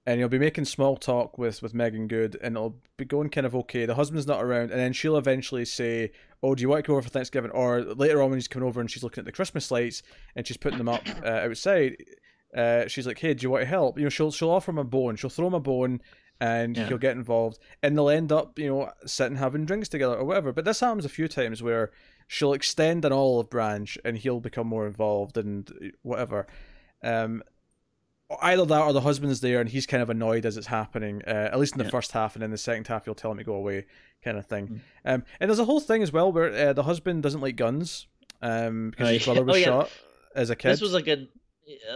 and 0.07 0.19
he'll 0.19 0.29
be 0.29 0.39
making 0.39 0.65
small 0.65 0.97
talk 0.97 1.39
with 1.39 1.63
with 1.63 1.75
Meagan 1.75 2.09
Good, 2.09 2.39
and 2.43 2.57
it'll 2.57 2.81
be 2.97 3.05
going 3.05 3.29
kind 3.31 3.47
of 3.47 3.55
okay. 3.55 3.87
The 3.87 3.95
husband's 3.95 4.27
not 4.27 4.43
around, 4.43 4.71
and 4.71 4.81
then 4.81 4.93
she'll 4.93 5.17
eventually 5.17 5.65
say, 5.65 6.13
"Oh, 6.43 6.55
do 6.55 6.63
you 6.63 6.69
want 6.69 6.85
to 6.85 6.89
go 6.89 6.95
over 6.95 7.03
for 7.03 7.11
Thanksgiving?" 7.11 7.51
Or 7.51 7.83
later 7.83 8.23
on 8.23 8.31
when 8.31 8.39
he's 8.39 8.49
coming 8.49 8.67
over 8.69 8.81
and 8.81 8.91
she's 8.91 9.03
looking 9.03 9.23
at 9.23 9.27
the 9.27 9.33
Christmas 9.33 9.71
lights 9.71 10.03
and 10.37 10.47
she's 10.47 10.57
putting 10.57 10.79
them 10.79 10.89
up 10.89 11.03
uh, 11.23 11.29
outside, 11.29 11.97
uh, 12.57 12.87
she's 12.89 13.07
like, 13.07 13.19
"Hey, 13.19 13.35
do 13.35 13.45
you 13.45 13.51
want 13.51 13.63
to 13.63 13.69
help?" 13.69 13.99
You 13.99 14.05
know, 14.05 14.11
she'll 14.11 14.33
she'll 14.33 14.51
offer 14.51 14.71
him 14.71 14.79
a 14.79 14.85
bone, 14.85 15.17
she'll 15.17 15.31
throw 15.31 15.49
him 15.49 15.55
a 15.55 15.61
bone, 15.61 16.01
and 16.41 16.77
yeah. 16.77 16.89
he'll 16.89 16.99
get 16.99 17.17
involved, 17.17 17.59
and 17.83 17.97
they'll 17.97 18.09
end 18.09 18.33
up, 18.33 18.59
you 18.59 18.69
know, 18.69 18.91
sitting 19.05 19.37
having 19.37 19.67
drinks 19.67 19.89
together 19.89 20.17
or 20.17 20.25
whatever. 20.25 20.53
But 20.53 20.65
this 20.65 20.81
happens 20.81 21.05
a 21.05 21.11
few 21.11 21.29
times 21.29 21.63
where 21.63 21.91
she'll 22.27 22.53
extend 22.53 23.05
an 23.05 23.13
olive 23.13 23.51
branch 23.51 23.99
and 24.05 24.17
he'll 24.17 24.39
become 24.39 24.69
more 24.69 24.87
involved 24.87 25.37
and 25.37 25.93
whatever. 26.03 26.47
Um, 27.03 27.43
either 28.43 28.65
that 28.65 28.83
or 28.83 28.93
the 28.93 29.01
husband's 29.01 29.41
there 29.41 29.61
and 29.61 29.69
he's 29.69 29.87
kind 29.87 30.03
of 30.03 30.11
annoyed 30.11 30.47
as 30.47 30.57
it's 30.57 30.69
happening. 30.69 31.23
Uh, 31.27 31.51
at 31.53 31.59
least 31.59 31.73
in 31.75 31.79
the 31.79 31.85
yeah. 31.85 31.91
first 31.91 32.13
half, 32.13 32.35
and 32.35 32.45
in 32.45 32.51
the 32.51 32.59
second 32.59 32.87
half, 32.87 33.05
he'll 33.05 33.15
tell 33.15 33.33
him 33.33 33.39
to 33.39 33.45
go 33.45 33.55
away, 33.55 33.87
kind 34.25 34.39
of 34.39 34.47
thing. 34.47 34.81
Mm. 35.05 35.15
Um, 35.15 35.25
and 35.41 35.51
there's 35.51 35.59
a 35.59 35.65
whole 35.65 35.81
thing 35.81 36.03
as 36.03 36.13
well 36.13 36.31
where 36.33 36.69
uh, 36.69 36.73
the 36.73 36.85
husband 36.85 37.23
doesn't 37.23 37.41
like 37.41 37.57
guns 37.57 38.07
um, 38.43 38.91
because 38.91 39.09
his 39.11 39.25
brother 39.25 39.45
was 39.45 39.57
oh, 39.57 39.59
yeah. 39.59 39.65
shot 39.65 39.91
as 40.35 40.51
a 40.51 40.57
kid. 40.57 40.71
This 40.71 40.81
was 40.81 40.93
like 40.93 41.09
a. 41.09 41.27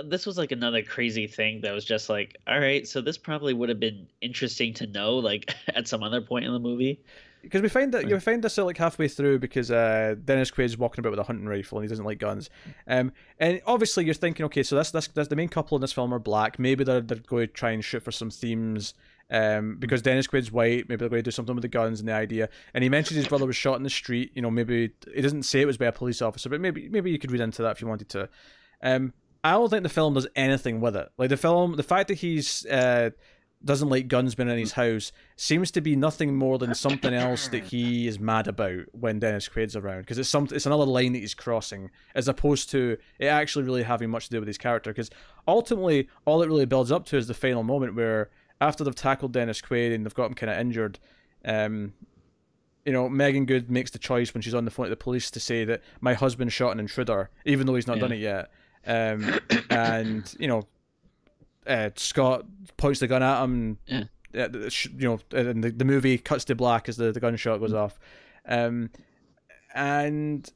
This 0.05 0.25
was 0.25 0.39
like 0.39 0.53
another 0.53 0.83
crazy 0.83 1.27
thing 1.27 1.63
that 1.63 1.73
was 1.73 1.85
just 1.85 2.09
like, 2.09 2.37
all 2.47 2.61
right, 2.61 2.87
so 2.87 3.01
this 3.01 3.19
probably 3.19 3.53
would 3.53 3.69
have 3.69 3.81
been 3.81 4.07
interesting 4.21 4.73
to 4.75 4.87
know, 4.87 5.17
like 5.17 5.53
at 5.69 5.89
some 5.89 6.03
other 6.05 6.21
point 6.21 6.45
in 6.45 6.53
the 6.53 6.61
movie 6.61 7.01
because 7.45 7.63
we 7.63 7.69
find 7.69 7.95
that 7.95 8.09
you 8.09 8.19
find 8.19 8.43
this 8.43 8.59
like 8.59 8.77
halfway 8.77 9.09
through 9.09 9.39
because 9.39 9.71
uh, 9.71 10.17
Dennis 10.25 10.51
Quaid's 10.51 10.77
walking 10.77 11.01
about 11.01 11.11
with 11.11 11.21
a 11.21 11.25
hunting 11.25 11.47
rifle 11.47 11.79
and 11.79 11.85
he 11.85 11.89
doesn't 11.89 12.05
like 12.05 12.19
guns, 12.19 12.51
um, 12.89 13.13
and 13.39 13.61
obviously 13.67 14.05
you're 14.05 14.15
thinking, 14.15 14.45
okay, 14.47 14.63
so 14.63 14.75
that's 14.77 14.91
that's, 14.91 15.09
that's 15.09 15.29
the 15.29 15.37
main 15.37 15.49
couple 15.49 15.77
in 15.77 15.81
this 15.81 15.93
film 15.93 16.13
are 16.13 16.19
black. 16.19 16.59
Maybe 16.59 16.83
they're 16.85 17.01
they're 17.01 17.19
going 17.19 17.47
to 17.47 17.53
try 17.53 17.71
and 17.71 17.85
shoot 17.85 18.03
for 18.03 18.13
some 18.13 18.31
themes. 18.31 18.95
Um, 19.31 19.77
because 19.79 20.03
Dennis 20.03 20.27
Quaid's 20.27 20.53
white, 20.53 20.87
maybe 20.87 20.99
they're 20.99 21.09
going 21.09 21.21
to 21.21 21.23
do 21.23 21.31
something 21.31 21.55
with 21.55 21.63
the 21.63 21.69
guns 21.69 21.99
and 21.99 22.09
the 22.09 22.13
idea. 22.13 22.51
And 22.75 22.85
he 22.85 22.91
mentioned 22.91 23.17
his 23.17 23.27
brother 23.27 23.47
was 23.47 23.57
shot 23.57 23.77
in 23.77 23.83
the 23.83 23.89
street. 23.89 24.31
You 24.35 24.43
know, 24.43 24.51
maybe 24.51 24.91
he 25.15 25.23
doesn't 25.23 25.45
say 25.45 25.63
it 25.63 25.67
was 25.67 25.79
by 25.79 25.87
a 25.87 25.93
police 25.93 26.21
officer, 26.21 26.51
but 26.51 26.61
maybe 26.61 26.91
maybe 26.91 27.11
you 27.11 27.19
could 27.19 27.33
read 27.33 27.41
into 27.41 27.63
that 27.63 27.71
if 27.71 27.81
you 27.81 27.89
wanted 27.89 28.11
to. 28.11 28.29
Um, 28.83 29.15
I 29.45 29.53
don't 29.53 29.69
think 29.69 29.83
the 29.83 29.91
film 29.91 30.15
does 30.15 30.27
anything 30.35 30.81
with 30.81 30.97
it. 30.97 31.09
Like 31.19 31.29
the 31.29 31.37
film, 31.37 31.77
the 31.77 31.83
fact 31.83 32.09
that 32.09 32.15
he's 32.15 32.65
uh, 32.67 33.11
doesn't 33.65 33.89
like 33.89 34.09
guns 34.09 34.35
being 34.35 34.49
in 34.49 34.59
his 34.59 34.73
house 34.73 35.13
seems 35.37 35.71
to 35.71 35.81
be 35.81 35.97
nothing 35.97 36.35
more 36.37 36.59
than 36.59 36.75
something 36.75 37.15
else 37.15 37.49
that 37.49 37.65
he 37.71 38.07
is 38.07 38.19
mad 38.19 38.47
about 38.47 38.83
when 38.93 39.19
Dennis 39.19 39.49
Quaid's 39.49 39.77
around 39.77 40.01
because 40.01 40.19
it's 40.19 40.29
some 40.29 40.49
it's 40.53 40.67
another 40.67 40.85
line 40.85 41.13
that 41.13 41.21
he's 41.21 41.35
crossing 41.35 41.91
as 42.15 42.29
opposed 42.29 42.71
to 42.71 42.97
it 43.19 43.27
actually 43.27 43.65
really 43.65 43.83
having 43.83 44.11
much 44.11 44.27
to 44.27 44.31
do 44.31 44.39
with 44.41 44.47
his 44.47 44.59
character 44.59 44.91
because 44.91 45.11
ultimately 45.49 46.09
all 46.27 46.43
it 46.43 46.47
really 46.47 46.67
builds 46.67 46.93
up 46.93 47.07
to 47.07 47.17
is 47.17 47.27
the 47.27 47.35
final 47.35 47.63
moment 47.63 47.95
where 47.95 48.31
after 48.61 48.85
they've 48.85 48.95
tackled 48.95 49.33
Dennis 49.33 49.61
Quaid 49.61 49.95
and 49.95 50.05
they've 50.05 50.15
got 50.15 50.27
him 50.27 50.35
kind 50.35 50.51
of 50.51 50.59
injured 50.59 50.99
um 51.45 51.95
you 52.85 52.93
know 52.93 53.09
Meagan 53.09 53.47
Good 53.47 53.71
makes 53.71 53.91
the 53.91 53.99
choice 53.99 54.35
when 54.35 54.43
she's 54.43 54.55
on 54.55 54.65
the 54.65 54.71
phone 54.71 54.87
to 54.87 54.91
the 54.91 54.97
police 54.97 55.31
to 55.31 55.41
say 55.41 55.65
that 55.65 55.83
my 56.01 56.15
husband 56.15 56.53
shot 56.53 56.73
an 56.73 56.81
intruder 56.81 57.31
even 57.45 57.67
though 57.67 57.75
he's 57.75 57.87
not 57.87 57.97
yeah. 57.97 58.01
done 58.01 58.13
it 58.13 58.19
yet 58.19 58.51
um 58.87 59.41
and 59.71 60.35
you 60.39 60.49
know 60.49 60.67
uh, 61.67 61.91
Scott 61.97 62.45
points 62.77 63.01
the 63.01 63.07
gun 63.07 63.23
at 63.23 63.43
him. 63.43 63.79
Yeah. 63.87 64.05
Uh, 64.35 64.49
you 64.97 65.09
know, 65.09 65.21
and 65.33 65.63
the, 65.63 65.71
the 65.71 65.85
movie 65.85 66.19
cuts 66.19 66.45
to 66.47 66.55
black 66.55 66.89
as 66.89 66.97
the, 66.97 67.13
the 67.13 67.21
gunshot 67.21 67.61
goes 67.61 67.73
mm. 67.73 67.79
off. 67.79 67.99
Um, 68.47 68.91
and 69.75 70.51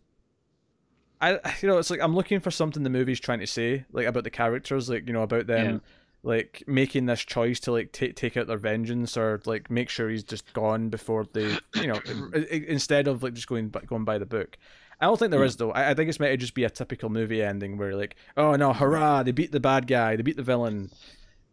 I, 1.20 1.32
you 1.60 1.68
know, 1.68 1.78
it's 1.78 1.90
like 1.90 2.00
I'm 2.00 2.14
looking 2.14 2.40
for 2.40 2.50
something 2.50 2.82
the 2.82 2.90
movie's 2.90 3.20
trying 3.20 3.40
to 3.40 3.46
say, 3.46 3.84
like 3.92 4.06
about 4.06 4.24
the 4.24 4.30
characters, 4.30 4.88
like 4.88 5.06
you 5.06 5.12
know, 5.12 5.22
about 5.22 5.46
them, 5.46 5.66
yeah. 5.66 5.78
like 6.22 6.62
making 6.66 7.06
this 7.06 7.20
choice 7.20 7.60
to 7.60 7.72
like 7.72 7.92
take 7.92 8.16
take 8.16 8.36
out 8.36 8.46
their 8.46 8.58
vengeance 8.58 9.16
or 9.16 9.40
like 9.44 9.70
make 9.70 9.88
sure 9.88 10.08
he's 10.08 10.24
just 10.24 10.52
gone 10.52 10.88
before 10.88 11.26
they, 11.32 11.56
you 11.74 11.86
know, 11.88 12.00
instead 12.50 13.08
of 13.08 13.22
like 13.22 13.34
just 13.34 13.48
going 13.48 13.68
going 13.86 14.04
by 14.04 14.18
the 14.18 14.26
book. 14.26 14.58
I 15.00 15.06
don't 15.06 15.18
think 15.18 15.30
there 15.30 15.44
is 15.44 15.56
though. 15.56 15.70
I, 15.70 15.90
I, 15.90 15.94
think 15.94 16.08
it's 16.08 16.18
meant 16.18 16.32
to 16.32 16.36
just 16.36 16.54
be 16.54 16.64
a 16.64 16.70
typical 16.70 17.08
movie 17.08 17.42
ending 17.42 17.78
where 17.78 17.94
like, 17.94 18.16
oh 18.36 18.56
no, 18.56 18.72
hurrah! 18.72 19.22
They 19.22 19.32
beat 19.32 19.52
the 19.52 19.60
bad 19.60 19.86
guy. 19.86 20.16
They 20.16 20.22
beat 20.22 20.36
the 20.36 20.42
villain. 20.42 20.90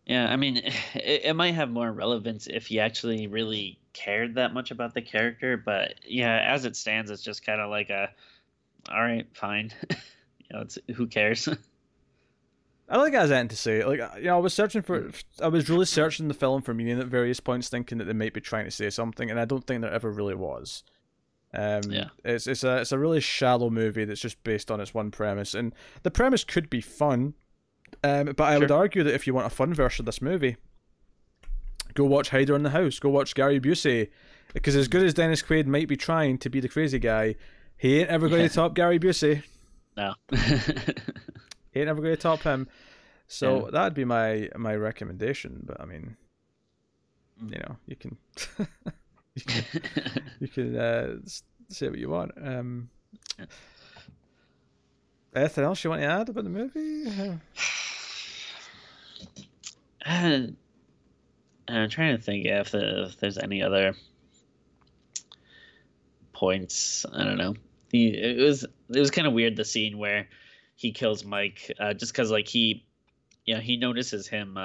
Yeah, 0.06 0.32
I 0.32 0.36
mean, 0.36 0.58
it, 0.94 1.22
it 1.26 1.36
might 1.36 1.54
have 1.56 1.70
more 1.70 1.92
relevance 1.92 2.48
if 2.48 2.72
you 2.72 2.80
actually 2.80 3.28
really 3.28 3.80
cared 3.94 4.36
that 4.36 4.54
much 4.54 4.72
about 4.72 4.94
the 4.94 5.02
character, 5.02 5.58
but 5.58 5.96
yeah, 6.06 6.40
as 6.48 6.66
it 6.66 6.76
stands, 6.76 7.12
it's 7.12 7.24
just 7.24 7.46
kind 7.46 7.62
of 7.62 7.70
like 7.70 7.90
a, 7.90 8.10
all 8.92 9.02
right, 9.02 9.28
fine. 9.34 9.72
you 9.90 9.98
know, 10.52 10.62
it's 10.62 10.78
who 10.96 11.08
cares. 11.08 11.48
I 12.90 12.96
don't 12.96 13.06
think 13.06 13.16
I 13.16 13.24
was 13.24 13.32
anything 13.32 13.50
to 13.50 13.56
say. 13.56 13.84
Like, 13.84 14.00
uh, 14.00 14.10
you 14.18 14.26
know, 14.26 14.36
I 14.36 14.40
was 14.40 14.54
searching 14.54 14.84
for, 14.84 15.02
mm. 15.02 15.24
I 15.42 15.48
was 15.48 15.70
really 15.70 15.88
searching 15.88 16.28
the 16.28 16.36
film 16.36 16.62
for 16.62 16.74
meaning 16.74 17.00
at 17.00 17.08
various 17.08 17.40
points, 17.40 17.68
thinking 17.68 17.98
that 17.98 18.06
they 18.06 18.14
might 18.14 18.34
be 18.34 18.42
trying 18.42 18.66
to 18.66 18.72
say 18.72 18.92
something, 18.92 19.32
and 19.32 19.40
I 19.40 19.46
don't 19.46 19.66
think 19.66 19.82
there 19.82 19.92
ever 19.92 20.12
really 20.12 20.36
was. 20.36 20.84
Um, 21.56 21.90
yeah, 21.90 22.10
it's 22.24 22.48
it's 22.48 22.64
a 22.64 22.78
it's 22.78 22.92
a 22.92 23.00
really 23.00 23.22
shallow 23.22 23.70
movie 23.70 24.04
that's 24.06 24.20
just 24.20 24.44
based 24.44 24.70
on 24.70 24.82
its 24.82 24.94
one 24.94 25.12
premise, 25.12 25.54
and 25.54 25.74
the 26.04 26.12
premise 26.12 26.44
could 26.44 26.70
be 26.70 26.82
fun, 26.82 27.34
um, 28.04 28.34
but 28.36 28.42
I 28.42 28.54
sure. 28.54 28.62
would 28.62 28.72
argue 28.72 29.04
that 29.04 29.14
if 29.14 29.26
you 29.26 29.34
want 29.34 29.48
a 29.48 29.52
fun 29.52 29.74
version 29.74 30.04
of 30.04 30.06
this 30.06 30.22
movie, 30.22 30.58
go 31.94 32.04
watch 32.04 32.30
Hider 32.30 32.56
in 32.56 32.64
the 32.64 32.72
House, 32.72 33.00
go 33.00 33.10
watch 33.10 33.36
Gary 33.36 33.60
Busey, 33.60 34.10
because 34.54 34.76
as 34.76 34.88
good 34.88 35.04
as 35.04 35.14
Dennis 35.14 35.42
Quaid 35.42 35.66
might 35.66 35.88
be 35.88 35.96
trying 35.96 36.38
to 36.40 36.50
be 36.50 36.60
the 36.60 36.68
crazy 36.68 37.00
guy, 37.00 37.36
he 37.78 38.00
ain't 38.00 38.10
ever 38.10 38.28
going 38.28 38.48
to 38.48 38.54
top 38.54 38.74
Gary 38.74 39.00
Busey. 39.00 39.44
No, 39.96 40.14
he 40.32 41.80
ain't 41.80 41.90
ever 41.90 42.02
going 42.02 42.16
to 42.16 42.22
top 42.22 42.42
him. 42.42 42.68
So 43.28 43.66
yeah. 43.66 43.72
that'd 43.72 43.94
be 43.94 44.06
my 44.06 44.50
my 44.58 44.76
recommendation. 44.76 45.62
But 45.66 45.80
I 45.80 45.86
mean, 45.86 46.18
mm. 47.42 47.54
you 47.54 47.60
know, 47.60 47.78
you 47.86 47.96
can. 47.96 48.18
you 49.36 49.42
can, 49.44 49.64
you 50.40 50.48
can 50.48 50.78
uh, 50.78 51.16
say 51.70 51.90
what 51.90 52.00
you 52.00 52.10
want. 52.10 52.32
Um, 52.42 52.90
anything 55.36 55.64
else 55.64 55.84
you 55.84 55.90
want 55.90 56.02
to 56.02 56.08
add 56.08 56.30
about 56.30 56.44
the 56.44 56.50
movie? 56.50 57.40
Uh, 60.06 60.48
I'm 61.68 61.90
trying 61.90 62.16
to 62.16 62.22
think 62.22 62.46
if, 62.46 62.72
the, 62.72 63.06
if 63.06 63.18
there's 63.18 63.38
any 63.38 63.62
other 63.62 63.96
points. 66.32 67.06
I 67.12 67.24
don't 67.24 67.38
know. 67.38 67.56
He, 67.92 68.10
it 68.10 68.42
was 68.42 68.64
it 68.64 69.00
was 69.00 69.12
kind 69.12 69.28
of 69.28 69.34
weird 69.34 69.56
the 69.56 69.66
scene 69.66 69.98
where 69.98 70.28
he 70.76 70.92
kills 70.92 71.26
Mike 71.26 71.72
uh, 71.80 71.94
just 71.94 72.12
because 72.12 72.30
like 72.30 72.48
he, 72.48 72.86
you 73.46 73.56
know, 73.56 73.62
he 73.62 73.78
notices 73.78 74.28
him. 74.28 74.58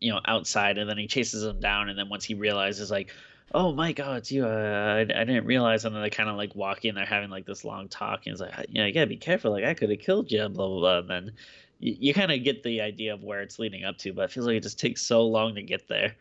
You 0.00 0.12
know 0.12 0.20
outside 0.26 0.78
and 0.78 0.88
then 0.88 0.98
he 0.98 1.06
chases 1.06 1.44
him 1.44 1.60
down 1.60 1.88
and 1.88 1.98
then 1.98 2.08
once 2.08 2.24
he 2.24 2.34
realizes 2.34 2.90
like 2.90 3.12
oh 3.54 3.72
my 3.72 3.92
god, 3.92 4.18
it's 4.18 4.32
you. 4.32 4.44
Uh, 4.44 4.48
I, 4.48 5.00
I 5.00 5.04
didn't 5.24 5.46
realize. 5.46 5.84
And 5.84 5.94
then 5.94 6.02
they 6.02 6.10
kind 6.10 6.28
of 6.28 6.36
like 6.36 6.54
walk 6.54 6.84
in, 6.84 6.94
they're 6.94 7.06
having 7.06 7.30
like 7.30 7.46
this 7.46 7.64
long 7.64 7.88
talk, 7.88 8.26
and 8.26 8.32
it's 8.32 8.40
like, 8.40 8.66
yeah, 8.68 8.86
you 8.86 8.92
gotta 8.92 9.06
be 9.06 9.16
careful. 9.16 9.52
Like 9.52 9.64
I 9.64 9.74
could 9.74 9.90
have 9.90 10.00
killed 10.00 10.30
you, 10.30 10.48
blah 10.48 10.68
blah 10.68 10.80
blah. 10.80 10.98
And 10.98 11.10
then 11.10 11.32
you, 11.78 11.96
you 11.98 12.14
kind 12.14 12.32
of 12.32 12.42
get 12.44 12.62
the 12.62 12.80
idea 12.80 13.14
of 13.14 13.22
where 13.22 13.40
it's 13.42 13.58
leading 13.58 13.84
up 13.84 13.98
to, 13.98 14.12
but 14.12 14.22
it 14.22 14.32
feels 14.32 14.46
like 14.46 14.56
it 14.56 14.62
just 14.62 14.78
takes 14.78 15.02
so 15.02 15.26
long 15.26 15.54
to 15.54 15.62
get 15.62 15.88
there. 15.88 16.16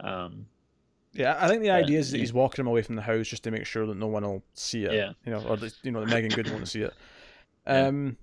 Um, 0.00 0.46
yeah, 1.12 1.36
I 1.38 1.46
think 1.46 1.62
the 1.62 1.70
idea 1.70 2.00
is 2.00 2.10
that 2.10 2.18
he's 2.18 2.32
walking 2.32 2.64
him 2.64 2.66
away 2.66 2.82
from 2.82 2.96
the 2.96 3.02
house 3.02 3.28
just 3.28 3.44
to 3.44 3.52
make 3.52 3.66
sure 3.66 3.86
that 3.86 3.96
no 3.96 4.08
one 4.08 4.24
will 4.24 4.42
see 4.54 4.84
it. 4.84 4.92
Yeah. 4.92 5.12
You 5.24 5.32
know, 5.32 5.46
or 5.48 5.56
that, 5.58 5.72
you 5.84 5.92
know, 5.92 6.00
that 6.00 6.08
Meagan 6.08 6.30
Good 6.30 6.50
won't 6.50 6.66
see 6.66 6.82
it. 6.82 6.92
Yeah. 7.66 7.86
Um, 7.86 8.16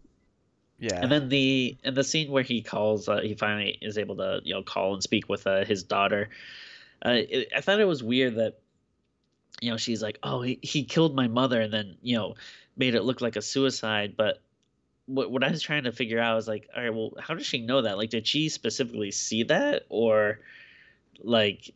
yeah. 0.82 1.00
And 1.00 1.12
then 1.12 1.30
the 1.30 1.78
and 1.84 1.96
the 1.96 2.04
scene 2.04 2.32
where 2.32 2.42
he 2.42 2.64
calls, 2.64 3.08
uh, 3.08 3.22
he 3.22 3.36
finally 3.36 3.78
is 3.82 4.00
able 4.00 4.18
to 4.18 4.42
you 4.44 4.56
know 4.56 4.64
call 4.64 4.96
and 4.96 5.04
speak 5.04 5.30
with 5.30 5.46
uh, 5.46 5.64
his 5.64 5.84
daughter. 5.84 6.30
Uh, 7.06 7.22
it, 7.30 7.50
I 7.56 7.62
thought 7.62 7.80
it 7.80 7.86
was 7.86 8.02
weird 8.02 8.38
that 8.38 8.60
you 9.62 9.70
know 9.70 9.78
she's 9.78 10.02
like, 10.02 10.18
oh, 10.24 10.42
he, 10.42 10.58
he 10.64 10.84
killed 10.84 11.16
my 11.16 11.28
mother, 11.28 11.62
and 11.62 11.72
then 11.72 11.98
you 12.02 12.18
know 12.18 12.34
made 12.76 12.96
it 12.96 13.04
look 13.04 13.22
like 13.22 13.36
a 13.36 13.44
suicide. 13.44 14.16
But 14.18 14.42
what 15.06 15.30
what 15.30 15.44
I 15.44 15.52
was 15.52 15.62
trying 15.62 15.84
to 15.84 15.92
figure 15.92 16.20
out 16.20 16.40
is 16.40 16.48
like, 16.48 16.68
all 16.76 16.82
right, 16.82 16.94
well, 16.94 17.12
how 17.20 17.36
does 17.36 17.46
she 17.46 17.62
know 17.62 17.84
that? 17.84 18.00
Like, 18.00 18.10
did 18.10 18.26
she 18.26 18.50
specifically 18.50 19.12
see 19.12 19.44
that, 19.44 19.84
or 19.88 20.40
like? 21.22 21.70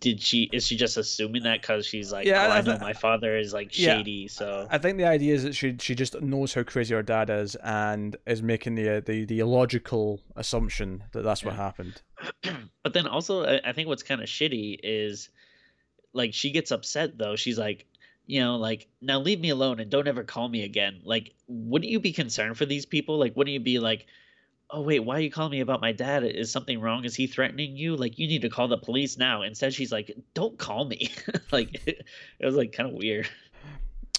Did 0.00 0.20
she 0.20 0.48
is 0.52 0.66
she 0.66 0.76
just 0.76 0.96
assuming 0.96 1.42
that 1.42 1.60
because 1.60 1.84
she's 1.84 2.12
like, 2.12 2.26
Yeah, 2.26 2.46
oh, 2.46 2.50
I 2.50 2.58
I 2.58 2.60
know 2.60 2.72
th- 2.72 2.80
my 2.80 2.92
father 2.92 3.36
is 3.36 3.52
like 3.52 3.76
Yeah. 3.76 3.96
shady, 3.98 4.28
so. 4.28 4.68
I 4.70 4.78
think 4.78 4.98
the 4.98 5.04
idea 5.06 5.34
is 5.34 5.42
that 5.42 5.54
she 5.54 5.76
she 5.80 5.94
just 5.94 6.20
knows 6.20 6.54
how 6.54 6.62
crazy 6.62 6.94
her 6.94 7.02
dad 7.02 7.28
is 7.28 7.56
and 7.56 8.16
is 8.26 8.42
making 8.42 8.76
the 8.76 9.02
the 9.04 9.24
the 9.24 9.40
illogical 9.40 10.20
assumption 10.36 11.04
that 11.12 11.22
that's 11.22 11.44
what 11.44 11.56
happened. 11.56 12.02
but 12.82 12.92
then 12.92 13.06
also 13.06 13.44
I, 13.44 13.60
I 13.64 13.72
think 13.72 13.88
what's 13.88 14.02
kind 14.04 14.20
of 14.20 14.28
shitty 14.28 14.78
is 14.82 15.28
like 16.12 16.34
she 16.34 16.50
gets 16.50 16.70
upset 16.70 17.18
though. 17.18 17.34
She's 17.36 17.58
like 17.58 17.86
you 18.26 18.40
know 18.40 18.56
like 18.56 18.86
now 19.02 19.18
leave 19.18 19.40
me 19.40 19.50
alone 19.50 19.80
and 19.80 19.90
don't 19.90 20.06
ever 20.08 20.22
call 20.22 20.48
me 20.48 20.62
again. 20.62 21.00
Like 21.04 21.34
wouldn't 21.48 21.90
you 21.90 21.98
be 21.98 22.12
concerned 22.12 22.56
for 22.56 22.64
these 22.64 22.86
people? 22.86 23.18
Like 23.18 23.36
wouldn't 23.36 23.52
you 23.54 23.60
be 23.60 23.80
like 23.80 24.06
oh 24.74 24.80
wait 24.80 25.00
why 25.00 25.16
are 25.16 25.20
you 25.20 25.30
calling 25.30 25.52
me 25.52 25.60
about 25.60 25.80
my 25.80 25.92
dad 25.92 26.24
is 26.24 26.50
something 26.50 26.80
wrong 26.80 27.04
is 27.04 27.14
he 27.14 27.26
threatening 27.26 27.76
you 27.76 27.94
like 27.96 28.18
you 28.18 28.26
need 28.26 28.42
to 28.42 28.48
call 28.48 28.66
the 28.66 28.76
police 28.76 29.16
now 29.16 29.42
instead 29.42 29.72
she's 29.72 29.92
like 29.92 30.10
don't 30.34 30.58
call 30.58 30.84
me 30.84 31.10
like 31.52 31.80
it, 31.86 32.04
was 32.44 32.56
like 32.56 32.72
kind 32.72 32.88
of 32.90 32.94
weird 32.96 33.28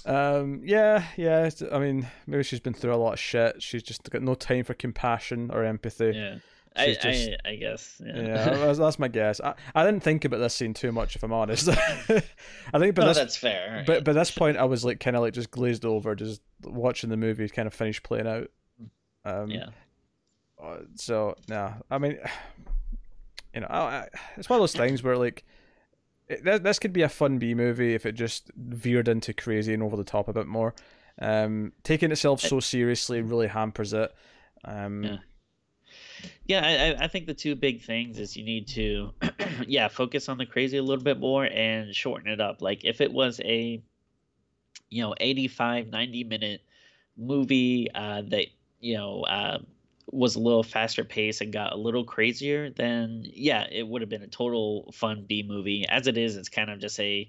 Um, 0.06 0.62
yeah, 0.64 1.04
yeah. 1.18 1.50
I 1.72 1.80
mean, 1.80 2.08
maybe 2.28 2.44
she's 2.44 2.60
been 2.60 2.76
through 2.76 2.94
a 2.94 2.96
lot 2.96 3.14
of 3.14 3.20
shit. 3.20 3.64
She's 3.64 3.82
just 3.82 4.08
got 4.12 4.22
no 4.22 4.36
time 4.36 4.64
for 4.64 4.76
compassion 4.76 5.50
or 5.52 5.64
empathy. 5.64 6.12
yeah 6.14 6.36
I, 6.76 6.94
just- 6.94 7.06
I 7.06 7.38
i 7.44 7.56
guess 7.56 8.02
yeah, 8.06 8.22
Yeah, 8.22 8.74
that's, 8.74 9.00
my 9.00 9.08
guess. 9.08 9.42
I, 9.42 9.56
I 9.74 9.84
didn't 9.84 10.04
think 10.04 10.24
about 10.24 10.38
this 10.38 10.54
scene 10.54 10.76
too 10.76 10.92
much, 10.92 11.16
if 11.16 11.24
I'm 11.24 11.34
honest. 11.34 11.70
I 11.70 12.80
think, 12.80 12.94
but 12.94 13.02
no, 13.02 13.08
this, 13.08 13.18
that's 13.18 13.38
fair 13.38 13.84
but 13.88 14.04
by 14.04 14.14
this 14.14 14.30
point, 14.30 14.58
I 14.58 14.66
was 14.66 14.86
like 14.86 15.00
kind 15.00 15.16
of 15.16 15.24
like 15.24 15.34
just 15.34 15.50
glazed 15.50 15.86
over, 15.86 16.14
just 16.14 16.42
watching 16.64 17.10
the 17.10 17.18
movie 17.18 17.50
kind 17.50 17.66
of 17.66 17.74
finish 17.74 18.04
playing 18.04 18.28
out. 18.28 18.52
Um, 19.24 19.50
yeah 19.50 19.70
uh, 20.62 20.78
So 20.96 21.36
no, 21.48 21.74
I 21.90 21.98
mean, 21.98 22.18
you 23.54 23.62
know, 23.62 23.68
I, 23.70 23.78
I, 23.80 24.08
it's 24.38 24.50
one 24.50 24.58
of 24.58 24.62
those 24.62 24.74
things 24.74 25.04
where 25.04 25.18
like. 25.18 25.44
It, 26.28 26.44
this, 26.44 26.60
this 26.62 26.80
could 26.80 26.92
be 26.92 27.04
a 27.04 27.10
fun 27.10 27.38
B 27.38 27.54
movie 27.54 27.94
if 27.94 28.04
it 28.04 28.14
just 28.14 28.50
veered 28.56 29.08
into 29.08 29.32
crazy 29.32 29.76
and 29.76 29.84
over 29.84 29.96
the 29.96 30.04
top 30.04 30.28
a 30.28 30.34
bit 30.34 30.48
more. 30.48 30.74
Um, 31.22 31.72
taking 31.84 32.12
itself 32.12 32.42
so 32.42 32.60
seriously 32.60 33.22
really 33.22 33.46
hampers 33.46 33.94
it. 33.94 34.12
Um, 34.64 35.04
Yeah. 35.04 35.18
yeah 36.48 36.66
I, 36.66 36.72
I- 37.00 37.04
I 37.04 37.08
think 37.10 37.28
the 37.28 37.36
two 37.36 37.54
big 37.56 37.84
things 37.84 38.18
is 38.18 38.36
you 38.36 38.44
need 38.44 38.68
to 38.70 39.12
yeah 39.68 39.88
focus 39.88 40.28
on 40.28 40.40
the 40.40 40.48
crazy 40.48 40.78
a 40.78 40.82
little 40.84 41.04
bit 41.04 41.20
more 41.20 41.46
and 41.46 41.94
shorten 41.94 42.28
it 42.28 42.42
up 42.42 42.60
like 42.60 42.84
if 42.84 43.02
it 43.02 43.14
was 43.14 43.40
a 43.46 43.80
you 44.90 45.04
know 45.04 45.14
85 45.20 45.90
90 45.90 46.24
minute 46.24 46.62
movie 47.18 47.88
uh, 47.94 48.24
that 48.30 48.48
you 48.80 48.96
know 48.98 49.22
uh, 49.22 49.60
was 50.12 50.36
a 50.36 50.40
little 50.40 50.64
faster 50.64 51.04
paced 51.04 51.42
and 51.42 51.52
got 51.52 51.74
a 51.74 51.78
little 51.78 52.04
crazier 52.04 52.70
then 52.70 53.24
yeah 53.26 53.66
it 53.72 53.88
would 53.88 54.02
have 54.02 54.10
been 54.10 54.22
a 54.22 54.28
total 54.28 54.92
fun 54.94 55.26
b 55.28 55.44
movie 55.48 55.86
as 55.90 56.08
it 56.08 56.18
is 56.18 56.36
it's 56.38 56.50
kind 56.50 56.70
of 56.70 56.80
just 56.80 57.00
a 57.00 57.28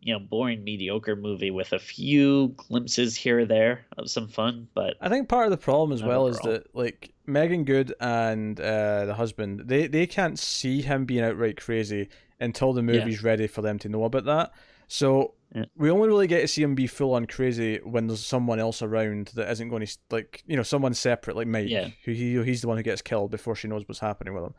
you 0.00 0.12
know 0.12 0.20
boring 0.20 0.62
mediocre 0.62 1.16
movie 1.16 1.50
with 1.50 1.72
a 1.72 1.78
few 1.78 2.48
glimpses 2.56 3.16
here 3.16 3.40
or 3.40 3.44
there 3.44 3.86
of 3.98 4.10
some 4.10 4.28
fun 4.28 4.68
but 4.74 4.94
I 5.00 5.08
think 5.08 5.28
part 5.28 5.46
of 5.46 5.50
the 5.50 5.56
problem 5.56 5.92
as 5.92 6.02
well 6.02 6.26
is 6.28 6.38
that 6.40 6.74
like 6.74 7.12
Meagan 7.26 7.64
Good 7.64 7.94
and 8.00 8.58
uh, 8.60 9.06
the 9.06 9.14
husband 9.14 9.62
they 9.66 9.86
they 9.86 10.06
can't 10.06 10.38
see 10.38 10.82
him 10.82 11.06
being 11.06 11.24
outright 11.24 11.56
crazy 11.56 12.08
until 12.40 12.72
the 12.72 12.82
Yeah. 12.82 13.00
movie's 13.00 13.22
ready 13.22 13.46
for 13.46 13.62
them 13.62 13.78
to 13.80 13.88
know 13.88 14.04
about 14.04 14.24
that. 14.26 14.52
So 14.88 15.34
Yeah. 15.54 15.64
we 15.76 15.90
only 15.90 16.08
really 16.08 16.26
get 16.26 16.40
to 16.42 16.48
see 16.48 16.62
him 16.62 16.74
be 16.74 16.86
full 16.86 17.14
on 17.14 17.26
crazy 17.26 17.78
when 17.84 18.08
there's 18.08 18.24
someone 18.24 18.58
else 18.58 18.82
around 18.82 19.28
that 19.34 19.50
isn't 19.52 19.68
going 19.68 19.86
to 19.86 19.96
like 20.10 20.42
you 20.46 20.56
know 20.56 20.62
someone 20.62 20.92
separate 20.94 21.36
like 21.36 21.46
Mike 21.46 21.68
Yeah. 21.68 21.88
who 22.04 22.12
he 22.12 22.42
he's 22.44 22.62
the 22.62 22.68
one 22.68 22.76
who 22.76 22.82
gets 22.82 23.00
killed 23.02 23.30
before 23.30 23.54
she 23.54 23.68
knows 23.68 23.84
what's 23.86 24.00
happening 24.00 24.34
with 24.34 24.44
him. 24.44 24.54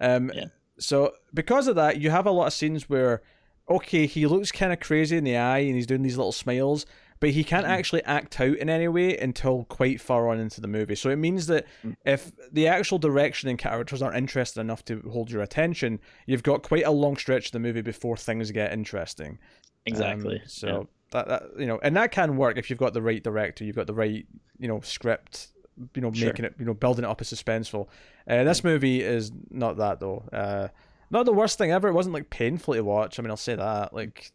Um, 0.00 0.32
Yeah. 0.34 0.44
so 0.78 1.12
because 1.34 1.66
of 1.68 1.76
that, 1.76 2.00
you 2.00 2.10
have 2.10 2.26
a 2.26 2.30
lot 2.30 2.46
of 2.46 2.52
scenes 2.52 2.88
where 2.88 3.22
okay 3.68 4.06
he 4.06 4.26
looks 4.26 4.50
kind 4.52 4.72
of 4.72 4.80
crazy 4.80 5.16
in 5.16 5.24
the 5.24 5.36
eye 5.36 5.58
and 5.58 5.74
he's 5.74 5.86
doing 5.86 6.02
these 6.02 6.16
little 6.16 6.32
smiles 6.32 6.86
but 7.20 7.30
he 7.30 7.44
can't 7.44 7.66
Mhm. 7.66 7.70
actually 7.70 8.02
act 8.04 8.40
out 8.40 8.56
in 8.56 8.70
any 8.70 8.88
way 8.88 9.14
until 9.18 9.64
quite 9.64 10.00
far 10.00 10.30
on 10.30 10.40
into 10.40 10.58
the 10.62 10.66
movie. 10.66 10.94
So 10.94 11.10
it 11.10 11.16
means 11.16 11.48
that 11.48 11.66
Mm. 11.84 11.94
if 12.06 12.32
the 12.50 12.66
actual 12.66 12.96
direction 12.98 13.50
and 13.50 13.58
characters 13.58 14.00
aren't 14.00 14.16
interested 14.16 14.58
enough 14.58 14.82
to 14.86 15.02
hold 15.12 15.30
your 15.30 15.42
attention, 15.42 16.00
you've 16.24 16.42
got 16.42 16.62
quite 16.62 16.86
a 16.86 16.90
long 16.90 17.18
stretch 17.18 17.44
of 17.48 17.52
the 17.52 17.58
movie 17.58 17.82
before 17.82 18.16
things 18.16 18.50
get 18.52 18.72
interesting. 18.72 19.38
Exactly 19.86 20.36
Um, 20.36 20.42
so 20.46 20.88
that, 21.12 21.28
that 21.28 21.42
you 21.58 21.66
know, 21.66 21.78
and 21.82 21.96
that 21.96 22.12
can 22.12 22.36
work 22.36 22.56
if 22.56 22.70
you've 22.70 22.78
got 22.78 22.94
the 22.94 23.02
right 23.02 23.22
director, 23.22 23.64
you've 23.64 23.76
got 23.76 23.86
the 23.86 23.94
right 23.94 24.26
you 24.58 24.68
know 24.68 24.80
script, 24.80 25.48
you 25.94 26.02
know, 26.02 26.12
Sure. 26.12 26.28
making 26.28 26.44
it 26.44 26.54
you 26.58 26.64
know 26.64 26.74
building 26.74 27.04
it 27.04 27.08
up 27.08 27.20
as 27.20 27.32
suspenseful. 27.32 27.88
Uh, 28.28 28.44
this 28.44 28.62
movie 28.62 29.02
is 29.02 29.32
not 29.50 29.76
that 29.78 30.00
though. 30.00 30.24
Uh, 30.32 30.68
not 31.10 31.26
the 31.26 31.32
worst 31.32 31.58
thing 31.58 31.72
ever. 31.72 31.88
It 31.88 31.92
wasn't 31.92 32.14
like 32.14 32.30
painful 32.30 32.74
to 32.74 32.82
watch. 32.82 33.18
I 33.18 33.22
mean, 33.22 33.30
I'll 33.30 33.36
say 33.36 33.56
that. 33.56 33.92
Like, 33.92 34.30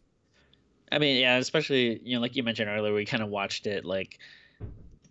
I 0.92 0.98
mean, 0.98 1.16
yeah, 1.20 1.36
especially 1.38 2.00
you 2.04 2.16
know, 2.16 2.20
like 2.20 2.36
you 2.36 2.42
mentioned 2.42 2.68
earlier, 2.68 2.92
we 2.92 3.06
kind 3.06 3.22
of 3.22 3.30
watched 3.30 3.66
it 3.66 3.84
like 3.84 4.18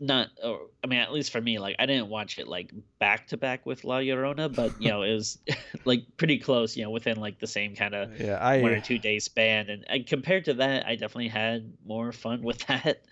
not. 0.05 0.29
Or, 0.43 0.61
I 0.83 0.87
mean, 0.87 0.99
at 0.99 1.11
least 1.11 1.31
for 1.31 1.41
me, 1.41 1.59
like 1.59 1.75
I 1.79 1.85
didn't 1.85 2.09
watch 2.09 2.39
it 2.39 2.47
like 2.47 2.71
back 2.99 3.27
to 3.27 3.37
back 3.37 3.65
with 3.65 3.83
La 3.83 3.97
Llorona, 3.99 4.53
but 4.53 4.79
you 4.81 4.89
know, 4.89 5.01
it 5.03 5.13
was 5.13 5.37
like 5.85 6.03
pretty 6.17 6.37
close. 6.39 6.77
You 6.77 6.83
know, 6.83 6.89
within 6.91 7.19
like 7.19 7.39
the 7.39 7.47
same 7.47 7.75
kind 7.75 7.93
of 7.93 8.19
yeah, 8.19 8.37
I 8.37 8.61
one 8.61 8.71
or 8.71 8.81
two 8.81 8.97
day 8.97 9.19
span, 9.19 9.69
and, 9.69 9.83
and 9.87 10.05
compared 10.07 10.45
to 10.45 10.53
that, 10.55 10.85
I 10.85 10.95
definitely 10.95 11.27
had 11.29 11.73
more 11.85 12.11
fun 12.11 12.41
with 12.41 12.59
that. 12.67 13.03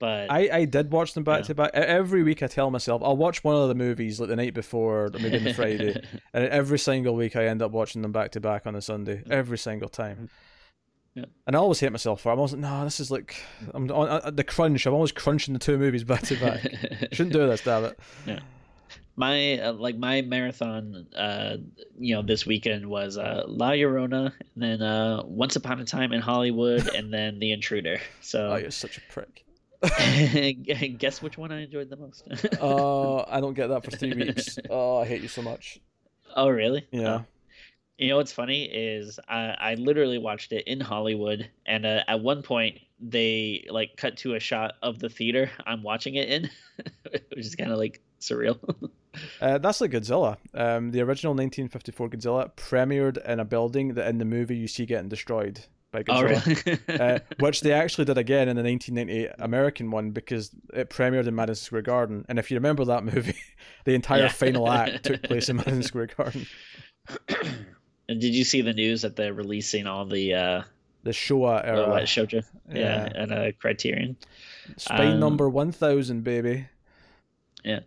But 0.00 0.30
I, 0.30 0.48
I 0.52 0.64
did 0.64 0.92
watch 0.92 1.14
them 1.14 1.24
back 1.24 1.40
Yeah. 1.40 1.46
to 1.46 1.54
back. 1.56 1.70
Every 1.74 2.22
week 2.22 2.40
I 2.42 2.46
tell 2.46 2.70
myself 2.70 3.02
I'll 3.04 3.16
watch 3.16 3.42
one 3.42 3.56
of 3.56 3.66
the 3.68 3.74
movies 3.74 4.20
like 4.20 4.28
the 4.28 4.36
night 4.36 4.54
before 4.54 5.06
or 5.06 5.10
maybe 5.10 5.38
on 5.38 5.44
the 5.44 5.54
Friday. 5.54 6.00
And 6.32 6.44
every 6.50 6.78
single 6.78 7.16
week 7.16 7.34
I 7.34 7.46
end 7.46 7.62
up 7.62 7.72
watching 7.72 8.02
them 8.02 8.12
back 8.12 8.30
to 8.32 8.40
back 8.40 8.64
on 8.66 8.76
a 8.76 8.80
Sunday. 8.82 9.24
Every 9.28 9.58
single 9.58 9.88
time. 9.88 10.14
Mm-hmm. 10.14 10.24
Yeah. 11.18 11.24
And 11.46 11.56
I 11.56 11.58
always 11.58 11.80
hate 11.80 11.90
myself 11.92 12.20
for 12.20 12.28
it. 12.28 12.32
I'm 12.32 12.38
always 12.38 12.52
like, 12.52 12.60
no, 12.60 12.84
this 12.84 13.00
is 13.00 13.10
like 13.10 13.36
I'm 13.74 13.90
on 13.90 14.08
uh, 14.08 14.30
the 14.30 14.44
crunch. 14.44 14.86
I'm 14.86 14.94
always 14.94 15.12
crunching 15.12 15.52
the 15.54 15.58
two 15.60 15.78
movies 15.78 16.04
back 16.04 16.22
to 16.22 16.36
back. 16.38 16.62
Shouldn't 17.12 17.32
do 17.32 17.46
this, 17.46 17.62
damn 17.62 17.84
it. 17.84 17.98
my 19.16 19.58
uh, 19.58 19.72
like 19.72 19.96
my 19.98 20.22
marathon 20.22 21.06
uh 21.16 21.56
you 21.98 22.14
know 22.14 22.22
this 22.22 22.46
weekend 22.46 22.86
was 22.86 23.18
uh 23.18 23.42
la 23.48 23.70
llorona 23.70 24.32
and 24.54 24.62
then 24.62 24.80
uh 24.80 25.20
once 25.24 25.56
upon 25.56 25.80
a 25.80 25.84
time 25.84 26.12
in 26.12 26.20
hollywood 26.20 26.86
and 26.94 27.12
then 27.12 27.38
the 27.40 27.50
intruder 27.50 27.98
Oh, 28.00 28.06
so 28.20 28.56
you're 28.56 28.70
such 28.70 28.96
a 28.96 29.00
prick. 29.12 29.44
guess 30.98 31.20
which 31.20 31.36
one 31.36 31.50
i 31.52 31.62
enjoyed 31.62 31.90
the 31.90 31.96
most 31.96 32.28
Oh, 32.60 33.24
I 33.28 33.40
don't 33.40 33.54
get 33.54 33.66
that 33.68 33.84
for 33.84 33.90
three 33.90 34.14
weeks. 34.14 34.58
Oh, 34.70 34.98
I 34.98 35.06
hate 35.06 35.22
you 35.22 35.28
so 35.28 35.42
much. 35.42 35.80
oh 36.36 36.48
really 36.48 36.86
Yeah. 36.92 37.14
Oh. 37.14 37.24
You 37.98 38.08
know 38.08 38.16
what's 38.16 38.32
funny 38.32 38.64
is 38.64 39.18
i 39.28 39.54
i 39.58 39.74
literally 39.74 40.18
watched 40.18 40.52
it 40.52 40.66
in 40.66 40.80
hollywood 40.80 41.48
and 41.66 41.84
uh, 41.84 42.02
at 42.08 42.20
one 42.20 42.42
point 42.42 42.78
they 43.00 43.64
like 43.70 43.96
cut 43.96 44.16
to 44.16 44.34
a 44.34 44.40
shot 44.40 44.74
of 44.82 44.98
the 45.00 45.08
theater 45.08 45.50
i'm 45.66 45.82
watching 45.82 46.14
it 46.14 46.28
in 46.28 46.48
which 47.10 47.44
is 47.46 47.54
kind 47.56 47.70
of 47.72 47.78
like 47.78 48.00
surreal 48.20 48.58
Uh, 49.40 49.58
that's 49.58 49.80
like 49.80 49.90
Godzilla. 49.90 50.36
Um, 50.54 50.92
the 50.92 51.00
original 51.00 51.32
1954 51.32 52.10
Godzilla 52.10 52.52
premiered 52.54 53.16
in 53.26 53.40
a 53.40 53.44
building 53.44 53.94
that 53.94 54.06
in 54.08 54.18
the 54.18 54.24
movie 54.24 54.54
you 54.56 54.68
see 54.68 54.86
getting 54.86 55.08
destroyed 55.08 55.58
by 55.90 56.00
oh 56.08 56.22
Godzilla. 56.22 56.66
really 56.88 57.00
uh, 57.00 57.18
which 57.40 57.62
they 57.62 57.72
actually 57.72 58.04
did 58.04 58.16
again 58.16 58.48
in 58.48 58.54
the 58.54 58.62
1998 58.62 59.30
American 59.40 59.90
one 59.90 60.10
because 60.12 60.50
it 60.72 60.90
premiered 60.90 61.26
in 61.26 61.34
Madison 61.34 61.64
Square 61.64 61.82
Garden. 61.82 62.26
And 62.28 62.38
if 62.38 62.48
you 62.52 62.58
remember 62.58 62.84
that 62.84 63.02
movie, 63.12 63.34
the 63.84 63.94
entire 63.94 64.20
Yeah. 64.24 64.28
final 64.28 64.70
act 64.70 65.04
took 65.06 65.22
place 65.24 65.48
in 65.48 65.56
Madison 65.56 65.82
Square 65.82 66.10
Garden. 66.16 66.46
And 68.08 68.20
did 68.20 68.34
you 68.34 68.44
see 68.44 68.62
the 68.62 68.72
news 68.72 69.02
that 69.02 69.16
they're 69.16 69.34
releasing 69.34 69.86
all 69.86 70.04
the 70.06 70.34
uh 70.34 70.62
The 71.04 71.10
Showa 71.10 71.58
uh, 71.58 71.66
era. 71.66 71.88
what 71.90 72.08
showed 72.08 72.32
you? 72.32 72.42
Yeah, 72.70 73.08
Yeah. 73.14 73.22
at 73.22 73.30
a 73.32 73.52
Criterion. 73.52 74.16
Spine 74.76 75.12
Um, 75.14 75.20
number 75.20 75.48
1000, 75.48 76.22
baby. 76.24 76.66
Yeah, 77.64 77.80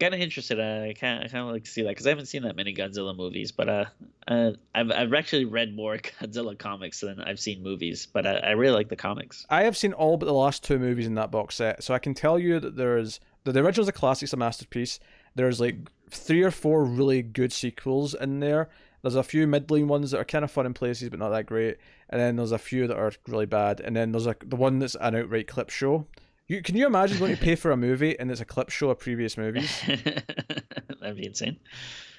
kind 0.00 0.14
of 0.14 0.20
interested. 0.20 0.58
Uh, 0.60 0.88
I 0.88 0.94
kind 0.98 1.22
I 1.24 1.28
kind 1.28 1.44
of 1.46 1.52
like 1.52 1.64
to 1.64 1.70
see 1.70 1.82
that 1.82 1.88
because 1.90 2.06
I 2.06 2.10
haven't 2.10 2.26
seen 2.26 2.42
that 2.42 2.56
many 2.56 2.74
Godzilla 2.74 3.16
movies. 3.16 3.52
But 3.52 3.68
uh, 3.68 3.84
uh, 4.26 4.52
I've 4.74 4.90
I've 4.90 5.12
actually 5.14 5.44
read 5.44 5.74
more 5.74 5.96
Godzilla 6.20 6.58
comics 6.58 7.00
than 7.00 7.20
I've 7.20 7.40
seen 7.40 7.62
movies. 7.62 8.06
But 8.10 8.26
I, 8.26 8.34
I 8.38 8.50
really 8.52 8.74
like 8.74 8.88
the 8.88 8.96
comics. 8.96 9.46
I 9.50 9.62
have 9.64 9.76
seen 9.76 9.92
all 9.92 10.16
but 10.16 10.26
the 10.26 10.32
last 10.32 10.64
two 10.64 10.78
movies 10.78 11.06
in 11.06 11.14
that 11.14 11.30
box 11.30 11.56
set, 11.56 11.82
so 11.82 11.94
I 11.94 11.98
can 11.98 12.14
tell 12.14 12.38
you 12.38 12.58
that 12.60 12.76
there 12.76 12.96
is 12.98 13.20
the, 13.44 13.52
the 13.52 13.60
original 13.60 13.82
is 13.84 13.88
a 13.88 13.92
classic, 13.92 14.24
it's 14.24 14.32
a 14.32 14.36
masterpiece. 14.36 14.98
There's 15.34 15.60
like 15.60 15.76
three 16.10 16.42
or 16.42 16.50
four 16.50 16.84
really 16.84 17.22
good 17.22 17.52
sequels 17.52 18.14
in 18.14 18.40
there. 18.40 18.68
There's 19.02 19.14
a 19.14 19.22
few 19.22 19.46
middling 19.46 19.88
ones 19.88 20.10
that 20.10 20.18
are 20.18 20.24
kind 20.24 20.44
of 20.44 20.50
fun 20.50 20.66
in 20.66 20.74
places 20.74 21.08
but 21.08 21.18
not 21.18 21.30
that 21.30 21.46
great, 21.46 21.78
and 22.10 22.20
then 22.20 22.36
there's 22.36 22.52
a 22.52 22.58
few 22.58 22.86
that 22.86 22.96
are 22.96 23.12
really 23.26 23.46
bad, 23.46 23.80
and 23.80 23.94
then 23.94 24.12
there's 24.12 24.26
like 24.26 24.48
the 24.48 24.56
one 24.56 24.78
that's 24.78 24.96
an 25.00 25.14
outright 25.14 25.46
clip 25.46 25.70
show. 25.70 26.06
You 26.48 26.62
can 26.62 26.76
you 26.76 26.86
imagine 26.86 27.18
going 27.18 27.36
to 27.36 27.42
pay 27.42 27.56
for 27.56 27.70
a 27.70 27.76
movie 27.76 28.18
and 28.18 28.30
it's 28.30 28.40
a 28.40 28.44
clip 28.46 28.70
show 28.70 28.88
of 28.88 28.98
previous 28.98 29.36
movies? 29.36 29.82
That'd 29.86 31.16
be 31.16 31.26
insane. 31.26 31.58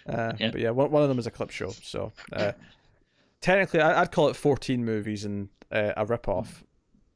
Uh, 0.08 0.34
yeah. 0.40 0.52
But 0.52 0.62
yeah, 0.62 0.70
one, 0.70 0.92
one 0.92 1.02
of 1.02 1.10
them 1.10 1.18
is 1.18 1.26
a 1.26 1.32
clip 1.32 1.50
show. 1.50 1.72
So 1.82 2.14
uh, 2.32 2.52
technically, 3.42 3.82
I, 3.82 4.02
would 4.02 4.12
call 4.12 4.30
it 4.30 4.36
14 4.36 4.86
movies 4.86 5.26
and 5.26 5.50
uh, 5.72 5.94
a 5.98 6.06
rip 6.06 6.28
off. 6.28 6.64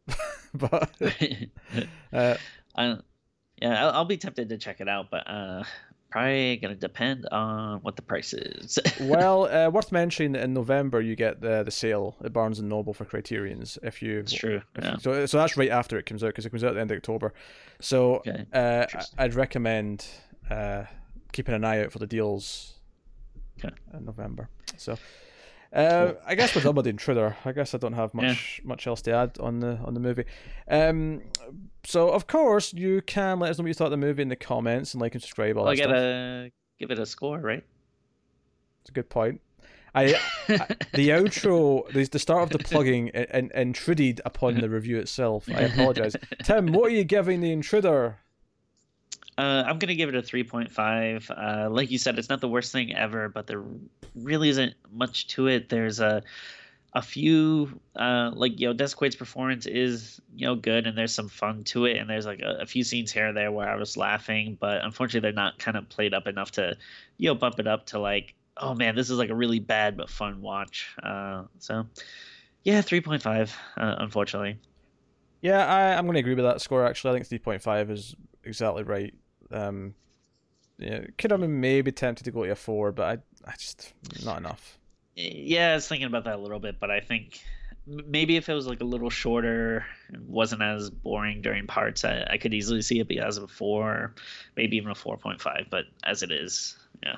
but 0.56 0.92
uh, 2.14 2.36
I, 2.76 2.98
yeah, 3.62 3.86
I'll, 3.86 3.92
I'll, 3.92 4.06
be 4.06 4.18
tempted 4.18 4.50
to 4.50 4.58
check 4.58 4.82
it 4.82 4.90
out, 4.90 5.12
but 5.12 5.28
uh, 5.28 5.64
probably 6.14 6.58
gonna 6.58 6.76
depend 6.76 7.28
on 7.32 7.80
what 7.80 7.96
the 7.96 8.02
price 8.04 8.34
is. 8.34 8.78
well, 9.02 9.46
uh, 9.46 9.68
worth 9.72 9.92
mentioning 9.92 10.34
that 10.34 10.44
in 10.44 10.54
November 10.54 11.02
you 11.02 11.16
get 11.16 11.42
the 11.42 11.64
the 11.64 11.72
sale 11.72 12.16
at 12.24 12.32
Barnes 12.32 12.60
and 12.60 12.70
Noble 12.70 12.94
for 12.94 13.04
Criterion's. 13.04 13.80
If 13.82 14.04
you, 14.04 14.20
it's 14.20 14.32
true. 14.32 14.62
Yeah. 14.80 14.98
so 14.98 15.26
so 15.26 15.38
that's 15.40 15.58
right 15.58 15.72
after 15.72 15.98
it 15.98 16.06
comes 16.06 16.24
out 16.24 16.28
because 16.28 16.46
it 16.46 16.52
comes 16.52 16.64
out 16.64 16.70
at 16.70 16.74
the 16.76 16.82
end 16.82 16.92
of 16.92 16.98
October. 16.98 17.34
So 17.82 18.18
okay. 18.18 18.46
uh, 18.54 18.86
I'd 19.18 19.34
recommend 19.34 20.06
uh, 20.52 20.84
keeping 21.32 21.56
an 21.56 21.66
eye 21.66 21.84
out 21.84 21.92
for 21.92 21.98
the 21.98 22.08
deals 22.08 22.76
okay. 23.58 23.74
in 23.94 24.06
November. 24.06 24.50
So. 24.78 24.98
Uh. 25.74 26.14
I 26.26 26.36
guess 26.36 26.56
we're 26.56 26.62
done 26.62 26.76
with 26.76 26.84
the 26.86 26.92
intruder. 26.92 27.36
I 27.46 27.52
guess 27.52 27.74
I 27.74 27.78
don't 27.78 27.94
have 27.94 28.14
much 28.14 28.60
yeah. 28.60 28.68
much 28.68 28.86
else 28.88 29.02
to 29.04 29.12
add 29.12 29.38
on 29.40 29.60
the 29.60 29.78
on 29.84 29.94
the 29.94 30.00
movie. 30.00 30.26
Um, 30.68 31.22
so 31.84 32.10
of 32.10 32.28
course 32.28 32.74
you 32.74 33.02
can 33.02 33.40
let 33.40 33.52
us 33.52 33.58
know 33.58 33.64
what 33.64 33.70
you 33.70 33.74
thought 33.74 33.86
of 33.86 33.92
the 33.92 33.98
movie 33.98 34.22
in 34.22 34.30
the 34.30 34.36
comments 34.36 34.94
and 34.94 35.02
like 35.02 35.16
and 35.16 35.22
subscribe. 35.22 35.58
All 35.58 35.64
well, 35.64 35.74
I 35.74 35.76
gotta 35.76 36.52
give 36.80 36.92
it 36.92 37.00
a 37.00 37.06
score, 37.06 37.40
right? 37.40 37.64
It's 38.82 38.90
a 38.90 38.94
good 38.94 39.10
point. 39.10 39.42
I, 39.96 40.06
I 40.06 40.16
the 40.94 41.10
outro, 41.10 41.92
the, 41.94 42.04
the 42.06 42.20
start 42.20 42.44
of 42.44 42.50
the 42.50 42.60
plugging, 42.60 43.10
in, 43.10 43.52
intruded 43.54 44.22
upon 44.26 44.60
the 44.60 44.70
review 44.70 44.98
itself. 44.98 45.48
I 45.50 45.62
apologize. 45.62 46.16
Tim, 46.44 46.74
what 46.74 46.88
are 46.92 46.96
you 46.96 47.04
giving 47.04 47.42
the 47.42 47.52
intruder? 47.52 48.18
Uh, 49.38 49.64
I'm 49.66 49.80
gonna 49.80 49.96
give 49.96 50.10
it 50.10 50.16
a 50.16 50.22
3.5. 50.22 51.30
Uh, 51.30 51.70
like 51.70 51.90
you 51.90 51.98
said, 51.98 52.20
it's 52.20 52.30
not 52.30 52.42
the 52.42 52.48
worst 52.48 52.72
thing 52.72 52.96
ever, 52.96 53.30
but 53.30 53.48
there 53.48 53.64
really 54.16 54.50
isn't 54.50 54.76
much 54.92 55.28
to 55.28 55.48
it. 55.48 55.70
There's 55.70 56.00
a 56.00 56.22
a 56.96 57.02
few 57.02 57.80
uh, 57.96 58.32
like 58.34 58.60
you 58.60 58.68
know 58.68 58.74
Dennis 58.74 58.94
Quaid's 58.94 59.16
performance 59.16 59.66
is 59.66 60.22
you 60.36 60.46
know 60.46 60.56
good 60.56 60.86
and 60.86 60.98
there's 60.98 61.14
some 61.14 61.28
fun 61.28 61.64
to 61.66 61.86
it 61.86 61.98
and 61.98 62.10
there's 62.10 62.26
like 62.26 62.42
a, 62.42 62.60
a, 62.62 62.66
few 62.66 62.84
scenes 62.84 63.12
here 63.12 63.28
and 63.28 63.36
there 63.36 63.52
where 63.52 63.68
I 63.68 63.76
was 63.76 63.98
laughing 63.98 64.58
but 64.60 64.84
unfortunately 64.84 65.22
they're 65.22 65.34
not 65.34 65.58
kind 65.58 65.76
of 65.76 65.90
played 65.90 66.14
up 66.14 66.28
enough 66.28 66.52
to 66.52 66.78
you 67.18 67.30
know 67.30 67.36
bump 67.36 67.60
it 67.60 67.68
up 67.68 67.88
to 67.88 68.00
like 68.00 68.36
oh 68.58 68.76
man 68.76 68.96
this 68.96 69.10
is 69.10 69.18
like 69.18 69.30
a 69.30 69.36
really 69.36 69.60
bad 69.60 69.98
but 69.98 70.10
fun 70.10 70.42
watch 70.42 70.96
uh, 71.02 71.44
so 71.58 71.86
yeah 72.64 72.82
3.5 72.82 73.52
uh, 73.78 73.96
unfortunately 74.00 74.60
yeah 75.42 75.66
I, 75.66 75.98
I'm 75.98 76.06
to 76.12 76.20
agree 76.20 76.36
with 76.36 76.46
that 76.46 76.62
score 76.62 76.86
actually 76.86 77.18
I 77.18 77.24
think 77.24 77.44
3.5 77.44 77.90
is 77.90 78.16
exactly 78.44 78.84
right 78.84 79.16
um, 79.54 79.94
yeah, 80.78 81.06
could 81.18 81.32
have 81.32 81.40
been 81.40 81.62
maybe 81.62 81.92
tempted 81.92 82.24
to 82.26 82.32
go 82.32 82.44
to 82.44 82.52
a 82.52 82.56
four, 82.56 82.92
but 82.92 83.22
I, 83.46 83.50
I 83.50 83.54
just 83.58 83.94
not 84.26 84.38
enough. 84.38 84.78
Yeah, 85.16 85.72
I 85.72 85.76
was 85.76 85.88
thinking 85.88 86.08
about 86.08 86.24
that 86.26 86.36
a 86.36 86.42
little 86.42 86.60
bit, 86.60 86.80
but 86.80 86.90
I 86.90 87.00
think 87.00 87.40
maybe 87.86 88.38
if 88.38 88.50
it 88.50 88.54
was 88.54 88.68
like 88.68 88.82
a 88.82 88.86
little 88.86 89.10
shorter, 89.10 89.86
wasn't 90.28 90.62
as 90.62 90.90
boring 90.90 91.42
during 91.42 91.68
parts, 91.68 92.04
I, 92.04 92.26
I 92.30 92.38
could 92.38 92.54
easily 92.54 92.82
see 92.82 93.00
it 93.00 93.08
be 93.08 93.20
as 93.20 93.38
a 93.38 93.48
four, 93.48 94.14
maybe 94.56 94.78
even 94.78 94.90
a 94.92 94.96
four 94.96 95.18
point 95.18 95.42
five. 95.42 95.68
But 95.70 95.86
as 96.04 96.24
it 96.24 96.32
is, 96.32 96.76
yeah. 97.04 97.18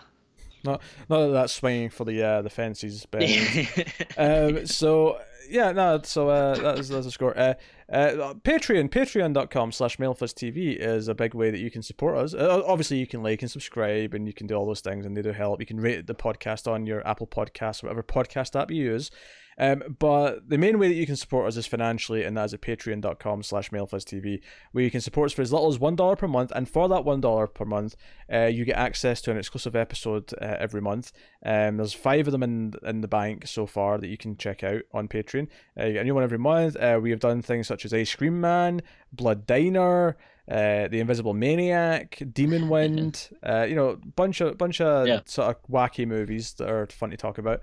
Not 0.64 0.82
not 1.10 1.28
that 1.28 1.34
that's 1.34 1.54
swinging 1.54 1.90
for 1.90 2.06
the 2.06 2.22
uh, 2.22 2.42
the 2.42 2.50
fences, 2.50 3.06
but 3.10 3.24
um, 4.18 4.66
so 4.66 5.20
yeah, 5.50 5.72
no, 5.72 6.02
so 6.04 6.30
uh, 6.30 6.56
that's 6.56 6.90
that's 6.90 7.08
a 7.08 7.12
score. 7.12 7.38
Uh, 7.38 7.54
uh, 7.92 8.34
Patreon, 8.44 8.90
patreon.com 8.90 9.72
slash 9.72 10.00
TV 10.00 10.76
is 10.76 11.08
a 11.08 11.14
big 11.14 11.34
way 11.34 11.52
that 11.52 11.60
you 11.60 11.70
can 11.70 11.84
support 11.84 12.18
us. 12.18 12.34
Uh, 12.34 12.64
obviously, 12.66 12.98
you 12.98 13.08
can 13.08 13.22
like 13.22 13.42
and 13.42 13.52
subscribe 13.52 14.14
and 14.14 14.26
you 14.26 14.34
can 14.34 14.48
do 14.48 14.56
all 14.56 14.66
those 14.66 14.82
things 14.82 15.06
and 15.06 15.16
they 15.16 15.22
do 15.22 15.32
help. 15.32 15.60
You 15.60 15.68
can 15.68 15.80
rate 15.80 16.08
the 16.08 16.16
podcast 16.16 16.72
on 16.72 16.88
your 16.88 17.06
Apple 17.08 17.28
Podcast 17.28 17.84
or 17.84 17.88
whatever 17.88 18.04
podcast 18.04 18.60
app 18.60 18.72
you 18.72 18.84
use. 18.84 19.12
Um, 19.58 19.96
but 20.00 20.50
the 20.50 20.58
main 20.58 20.80
way 20.80 20.88
that 20.88 20.96
you 20.96 21.06
can 21.06 21.16
support 21.16 21.48
us 21.48 21.58
is 21.58 21.66
financially, 21.66 22.24
and 22.24 22.36
that 22.38 22.46
is 22.46 22.54
at 22.54 22.62
patreon.com 22.62 23.44
slash 23.44 23.70
mailfuzztv, 23.70 24.42
where 24.72 24.84
you 24.84 24.92
can 24.92 25.02
support 25.02 25.28
us 25.28 25.34
for 25.34 25.42
as 25.42 25.54
little 25.54 25.70
as 25.70 25.78
$1 25.78 26.18
per 26.18 26.28
month. 26.28 26.52
And 26.56 26.68
for 26.68 26.90
that 26.90 27.04
$1 27.04 27.54
per 27.54 27.66
month, 27.66 27.96
uh, 28.32 28.46
you 28.46 28.66
get 28.66 28.78
access 28.78 29.22
to 29.22 29.32
an 29.32 29.38
exclusive 29.38 29.76
episode 29.76 30.34
uh, 30.42 30.58
every 30.60 30.82
month. 30.82 31.12
Um, 31.46 31.78
there's 31.78 31.94
five 31.94 32.28
of 32.28 32.32
them 32.32 32.44
in, 32.44 32.74
in 32.84 33.02
the 33.02 33.08
bank 33.08 33.48
so 33.48 33.66
far 33.66 33.98
that 33.98 34.08
you 34.08 34.18
can 34.18 34.38
check 34.38 34.64
out 34.64 34.84
on 34.94 35.08
Patreon. 35.08 35.48
Uh, 35.80 35.86
you 35.86 35.94
get 35.94 36.02
a 36.02 36.06
new 36.06 36.16
one 36.16 36.24
every 36.24 36.40
month. 36.40 36.76
Uh, 36.76 37.00
we 37.02 37.12
have 37.12 37.20
done 37.20 37.42
things 37.42 37.68
such 37.68 37.86
as 37.86 37.94
Ice 37.94 38.14
Cream 38.14 38.42
Man, 38.42 38.82
Blood 39.14 39.46
Diner, 39.46 40.18
uh, 40.50 40.88
the 40.88 41.00
Invisible 41.00 41.34
Maniac, 41.34 42.22
Demon 42.32 42.70
Wind, 42.70 43.30
uh, 43.44 43.64
you 43.64 43.76
know, 43.76 43.98
bunch 44.16 44.42
of 44.42 44.58
bunch 44.58 44.80
of 44.82 45.08
yeah. 45.08 45.22
sort 45.26 45.50
of 45.50 45.72
wacky 45.72 46.08
movies 46.08 46.54
that 46.54 46.70
are 46.70 46.86
fun 46.88 47.10
to 47.10 47.18
talk 47.18 47.38
about. 47.38 47.62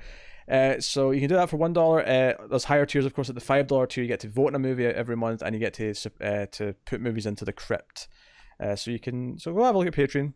Uh, 0.49 0.81
so 0.81 1.11
you 1.11 1.21
can 1.21 1.29
do 1.29 1.37
that 1.37 1.51
for 1.51 1.57
one 1.57 1.73
dollar. 1.73 2.07
Uh, 2.07 2.47
there's 2.49 2.65
higher 2.65 2.87
tiers, 2.87 3.07
of 3.07 3.15
course. 3.15 3.29
At 3.29 3.35
the 3.35 3.41
five 3.41 3.67
dollar 3.67 3.87
tier, 3.87 4.03
you 4.03 4.09
get 4.09 4.21
to 4.21 4.29
vote 4.29 4.49
in 4.49 4.55
a 4.55 4.59
movie 4.59 4.87
every 4.87 5.17
month, 5.17 5.43
and 5.43 5.55
you 5.55 5.59
get 5.59 5.75
to 5.75 5.95
uh, 6.21 6.47
to 6.53 6.75
put 6.85 7.01
movies 7.01 7.27
into 7.27 7.45
the 7.45 7.53
crypt. 7.53 8.09
Uh, 8.61 8.77
so 8.77 8.91
you 8.91 8.99
can 8.99 9.39
so 9.39 9.53
go 9.53 9.65
have 9.65 9.75
a 9.75 9.79
look 9.79 9.89
at 9.89 9.95
Patreon, 9.95 10.35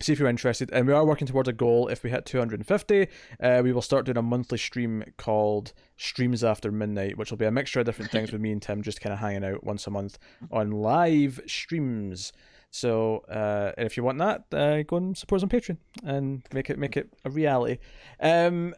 see 0.00 0.12
if 0.12 0.18
you're 0.18 0.28
interested. 0.28 0.70
And 0.72 0.86
we 0.86 0.92
are 0.92 1.04
working 1.04 1.26
towards 1.26 1.48
a 1.48 1.52
goal. 1.52 1.88
If 1.88 2.02
we 2.02 2.10
hit 2.10 2.26
250, 2.26 3.08
uh, 3.40 3.60
we 3.62 3.72
will 3.72 3.82
start 3.82 4.06
doing 4.06 4.18
a 4.18 4.22
monthly 4.22 4.58
stream 4.58 5.04
called 5.16 5.72
Streams 5.96 6.44
After 6.44 6.70
Midnight, 6.70 7.16
which 7.16 7.30
will 7.30 7.38
be 7.38 7.44
a 7.44 7.50
mixture 7.50 7.80
of 7.80 7.86
different 7.86 8.10
things 8.10 8.32
with 8.32 8.40
me 8.40 8.52
and 8.52 8.60
Tim 8.60 8.82
just 8.82 9.00
kind 9.00 9.12
of 9.12 9.20
hanging 9.20 9.44
out 9.44 9.64
once 9.64 9.86
a 9.86 9.90
month 9.90 10.18
on 10.50 10.70
live 10.70 11.40
streams. 11.46 12.32
So 12.70 13.18
uh, 13.30 13.72
if 13.78 13.96
you 13.96 14.02
want 14.02 14.18
that, 14.18 14.44
uh, 14.52 14.82
go 14.82 14.96
and 14.96 15.16
support 15.16 15.38
us 15.38 15.42
on 15.44 15.48
Patreon 15.48 15.76
and 16.02 16.42
make 16.52 16.70
it 16.70 16.78
make 16.78 16.96
it 16.96 17.08
a 17.24 17.30
reality. 17.30 17.78
Um, 18.18 18.74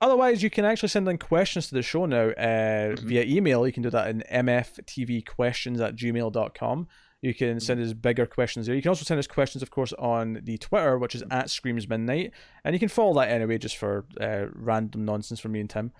Otherwise, 0.00 0.42
you 0.42 0.50
can 0.50 0.64
actually 0.64 0.90
send 0.90 1.08
in 1.08 1.16
questions 1.16 1.68
to 1.68 1.74
the 1.74 1.82
show 1.82 2.04
now 2.04 2.28
uh, 2.28 2.94
mm-hmm. 2.94 3.08
via 3.08 3.24
email. 3.24 3.66
You 3.66 3.72
can 3.72 3.82
do 3.82 3.90
that 3.90 4.08
in 4.08 4.22
mftvquestions 4.30 5.80
at 5.80 5.96
gmail.com. 5.96 6.88
You 7.22 7.34
can 7.34 7.60
send 7.60 7.82
us 7.82 7.94
bigger 7.94 8.26
questions 8.26 8.66
there. 8.66 8.76
You 8.76 8.82
can 8.82 8.90
also 8.90 9.04
send 9.04 9.18
us 9.18 9.26
questions, 9.26 9.62
of 9.62 9.70
course, 9.70 9.94
on 9.94 10.40
the 10.44 10.58
Twitter, 10.58 10.98
which 10.98 11.14
is 11.14 11.24
at 11.30 11.48
Screams 11.48 11.88
Midnight. 11.88 12.32
And 12.62 12.74
you 12.74 12.78
can 12.78 12.90
follow 12.90 13.14
that 13.14 13.30
anyway, 13.30 13.56
just 13.56 13.78
for 13.78 14.04
uh, 14.20 14.46
random 14.52 15.06
nonsense 15.06 15.40
from 15.40 15.52
me 15.52 15.60
and 15.60 15.70
Tim, 15.70 15.92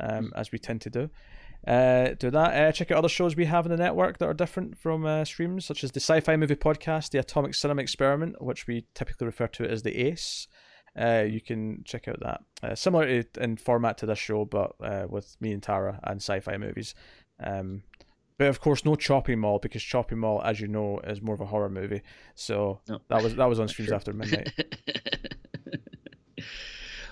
um, 0.00 0.10
mm-hmm. 0.10 0.26
as 0.34 0.50
we 0.50 0.58
tend 0.58 0.80
to 0.80 0.90
do. 0.90 1.10
Uh, 1.66 2.14
do 2.18 2.30
that. 2.30 2.54
Uh, 2.54 2.72
check 2.72 2.90
out 2.90 2.98
other 2.98 3.08
shows 3.08 3.36
we 3.36 3.44
have 3.44 3.66
in 3.66 3.70
the 3.70 3.76
network 3.76 4.18
that 4.18 4.28
are 4.28 4.34
different 4.34 4.78
from 4.78 5.04
uh, 5.04 5.24
streams, 5.24 5.66
such 5.66 5.84
as 5.84 5.92
the 5.92 6.00
Sci 6.00 6.20
Fi 6.20 6.36
Movie 6.36 6.56
Podcast, 6.56 7.10
the 7.10 7.18
Atomic 7.18 7.54
Cinema 7.54 7.82
Experiment, 7.82 8.42
which 8.42 8.66
we 8.66 8.86
typically 8.94 9.26
refer 9.26 9.46
to 9.48 9.64
as 9.64 9.82
the 9.82 9.96
ACE 9.96 10.48
uh, 10.98 11.24
you 11.26 11.40
can 11.40 11.82
check 11.84 12.08
out 12.08 12.20
that. 12.20 12.42
Uh, 12.62 12.74
similar 12.74 13.24
in 13.40 13.56
format 13.56 13.98
to 13.98 14.06
this 14.06 14.18
show, 14.18 14.44
but 14.44 14.74
uh, 14.82 15.06
with 15.08 15.36
me 15.40 15.52
and 15.52 15.62
Tara 15.62 15.98
and 16.04 16.20
sci-fi 16.20 16.56
movies. 16.56 16.94
Um, 17.42 17.82
but 18.38 18.48
of 18.48 18.60
course, 18.60 18.84
no 18.84 18.94
Chopping 18.94 19.38
Mall 19.38 19.58
because 19.58 19.82
Chopping 19.82 20.18
Mall, 20.18 20.42
as 20.44 20.60
you 20.60 20.68
know, 20.68 21.00
is 21.04 21.22
more 21.22 21.34
of 21.34 21.40
a 21.40 21.46
horror 21.46 21.68
movie. 21.68 22.02
So 22.34 22.80
no. 22.88 23.00
that 23.08 23.22
was 23.22 23.34
that 23.36 23.48
was 23.48 23.60
on 23.60 23.68
streams 23.72 23.92
after 23.92 24.12
midnight. 24.12 24.52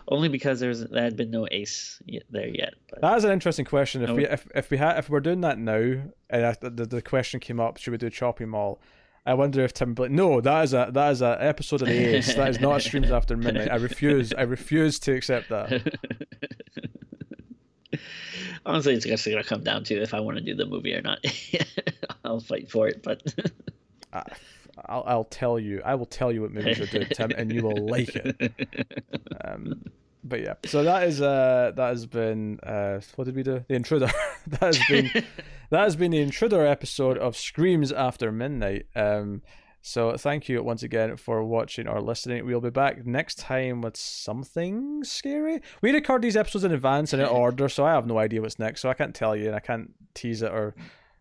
Only 0.08 0.28
because 0.28 0.58
there's 0.58 0.80
there 0.86 1.04
had 1.04 1.16
been 1.16 1.30
no 1.30 1.46
ace 1.50 2.02
there 2.30 2.48
yet. 2.48 2.74
But... 2.90 3.00
That 3.00 3.16
is 3.18 3.24
an 3.24 3.30
interesting 3.30 3.64
question. 3.64 4.02
If 4.02 4.08
no. 4.08 4.16
we 4.16 4.26
if, 4.26 4.46
if 4.54 4.70
we 4.70 4.76
had 4.76 4.98
if 4.98 5.08
we're 5.08 5.20
doing 5.20 5.40
that 5.42 5.58
now, 5.58 6.02
and 6.28 6.56
the, 6.60 6.86
the 6.86 7.00
question 7.00 7.38
came 7.38 7.60
up, 7.60 7.76
should 7.76 7.92
we 7.92 7.98
do 7.98 8.10
Chopping 8.10 8.48
Mall? 8.48 8.80
I 9.26 9.34
wonder 9.34 9.62
if 9.62 9.74
Tim. 9.74 9.94
No, 10.10 10.40
that 10.40 10.64
is 10.64 10.74
a 10.74 10.90
that 10.92 11.12
is 11.12 11.22
a 11.22 11.36
episode 11.40 11.82
of 11.82 11.88
the 11.88 12.16
Ace. 12.16 12.34
that 12.34 12.48
is 12.48 12.60
not 12.60 12.78
a 12.78 12.80
streams 12.80 13.10
after 13.10 13.36
midnight. 13.36 13.70
I 13.70 13.76
refuse. 13.76 14.32
I 14.32 14.42
refuse 14.42 14.98
to 15.00 15.12
accept 15.12 15.50
that. 15.50 15.94
Honestly, 18.66 18.94
it's 18.94 19.06
just 19.06 19.26
gonna 19.26 19.44
come 19.44 19.62
down 19.62 19.84
to 19.84 20.00
if 20.00 20.14
I 20.14 20.20
want 20.20 20.38
to 20.38 20.42
do 20.42 20.54
the 20.54 20.66
movie 20.66 20.94
or 20.94 21.02
not. 21.02 21.18
I'll 22.24 22.40
fight 22.40 22.70
for 22.70 22.88
it, 22.88 23.02
but. 23.02 23.22
I, 24.12 24.22
I'll, 24.86 25.04
I'll 25.06 25.24
tell 25.24 25.58
you. 25.58 25.82
I 25.84 25.94
will 25.94 26.06
tell 26.06 26.32
you 26.32 26.40
what 26.42 26.52
movies 26.52 26.80
are 26.80 26.86
good, 26.86 27.10
Tim, 27.14 27.32
and 27.36 27.52
you 27.52 27.62
will 27.62 27.86
like 27.86 28.16
it. 28.16 28.52
Um, 29.44 29.84
but 30.22 30.40
yeah, 30.40 30.54
so 30.66 30.82
that 30.82 31.04
is 31.08 31.20
uh 31.22 31.72
that 31.74 31.88
has 31.88 32.06
been 32.06 32.58
uh 32.60 33.00
what 33.16 33.24
did 33.24 33.36
we 33.36 33.42
do? 33.42 33.64
The 33.68 33.74
intruder. 33.74 34.10
that 34.46 34.60
has 34.60 34.78
been 34.88 35.10
that 35.70 35.80
has 35.80 35.96
been 35.96 36.10
the 36.10 36.20
intruder 36.20 36.66
episode 36.66 37.18
of 37.18 37.36
Screams 37.36 37.92
After 37.92 38.30
Midnight. 38.32 38.86
Um, 38.94 39.42
So 39.82 40.14
thank 40.18 40.46
you 40.46 40.62
once 40.62 40.82
again 40.82 41.16
for 41.16 41.42
watching 41.42 41.88
or 41.88 42.02
listening. 42.02 42.44
We'll 42.44 42.60
be 42.60 42.68
back 42.68 43.06
next 43.06 43.38
time 43.38 43.80
with 43.80 43.96
something 43.96 45.02
scary. 45.04 45.62
We 45.80 45.90
record 45.90 46.20
these 46.20 46.36
episodes 46.36 46.64
in 46.64 46.72
advance 46.72 47.14
and 47.14 47.22
in 47.22 47.28
order, 47.44 47.66
so 47.70 47.86
I 47.86 47.92
have 47.92 48.06
no 48.06 48.18
idea 48.18 48.42
what's 48.42 48.58
next. 48.58 48.82
So 48.82 48.90
I 48.90 48.94
can't 48.94 49.14
tell 49.14 49.34
you 49.34 49.46
and 49.46 49.56
I 49.56 49.60
can't 49.60 49.92
tease 50.14 50.42
it 50.42 50.52
or 50.52 50.74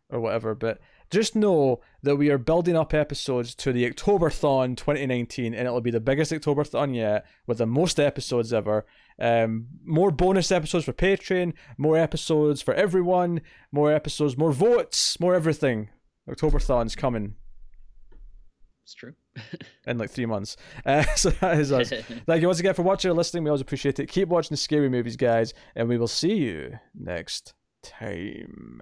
or 0.10 0.20
whatever. 0.20 0.56
But 0.56 0.80
just 1.10 1.36
know 1.36 1.82
that 2.04 2.18
we 2.18 2.30
are 2.30 2.38
building 2.38 2.76
up 2.76 2.94
episodes 2.94 3.56
to 3.56 3.74
the 3.74 3.90
Octoberthon 3.90 4.78
2019, 4.78 5.54
and 5.54 5.68
it'll 5.68 5.82
be 5.82 5.92
the 5.92 6.00
biggest 6.00 6.32
Octoberthon 6.32 6.96
yet, 6.96 7.26
with 7.48 7.58
the 7.58 7.66
most 7.66 8.00
episodes 8.00 8.54
ever. 8.54 8.86
Um, 9.20 9.68
more 9.84 10.12
bonus 10.12 10.52
episodes 10.52 10.86
for 10.86 10.94
Patreon, 10.94 11.54
more 11.78 11.98
episodes 11.98 12.62
for 12.62 12.74
everyone, 12.74 13.42
more 13.72 13.92
episodes, 13.92 14.38
more 14.38 14.52
votes, 14.52 15.20
more 15.20 15.36
everything. 15.36 15.90
Octoberthon's 16.30 16.96
coming. 16.96 17.36
It's 18.84 18.94
true. 18.94 19.14
in 19.88 19.98
like 19.98 20.10
three 20.10 20.26
months. 20.26 20.58
Uh, 20.86 21.04
so 21.16 21.30
that 21.30 21.60
is 21.60 21.72
us. 21.72 21.90
Thank 22.26 22.42
you 22.42 22.48
once 22.48 22.60
again 22.60 22.74
for 22.74 22.84
watching 22.84 23.12
or 23.12 23.14
listening. 23.14 23.44
We 23.44 23.50
always 23.50 23.62
appreciate 23.62 24.00
it. 24.00 24.08
Keep 24.08 24.30
watching 24.30 24.52
the 24.52 24.58
scary 24.58 24.90
movies, 24.90 25.16
guys, 25.16 25.54
and 25.76 25.88
we 25.88 25.98
will 25.98 26.08
see 26.08 26.36
you 26.36 26.80
next 26.96 27.54
time. 27.84 28.82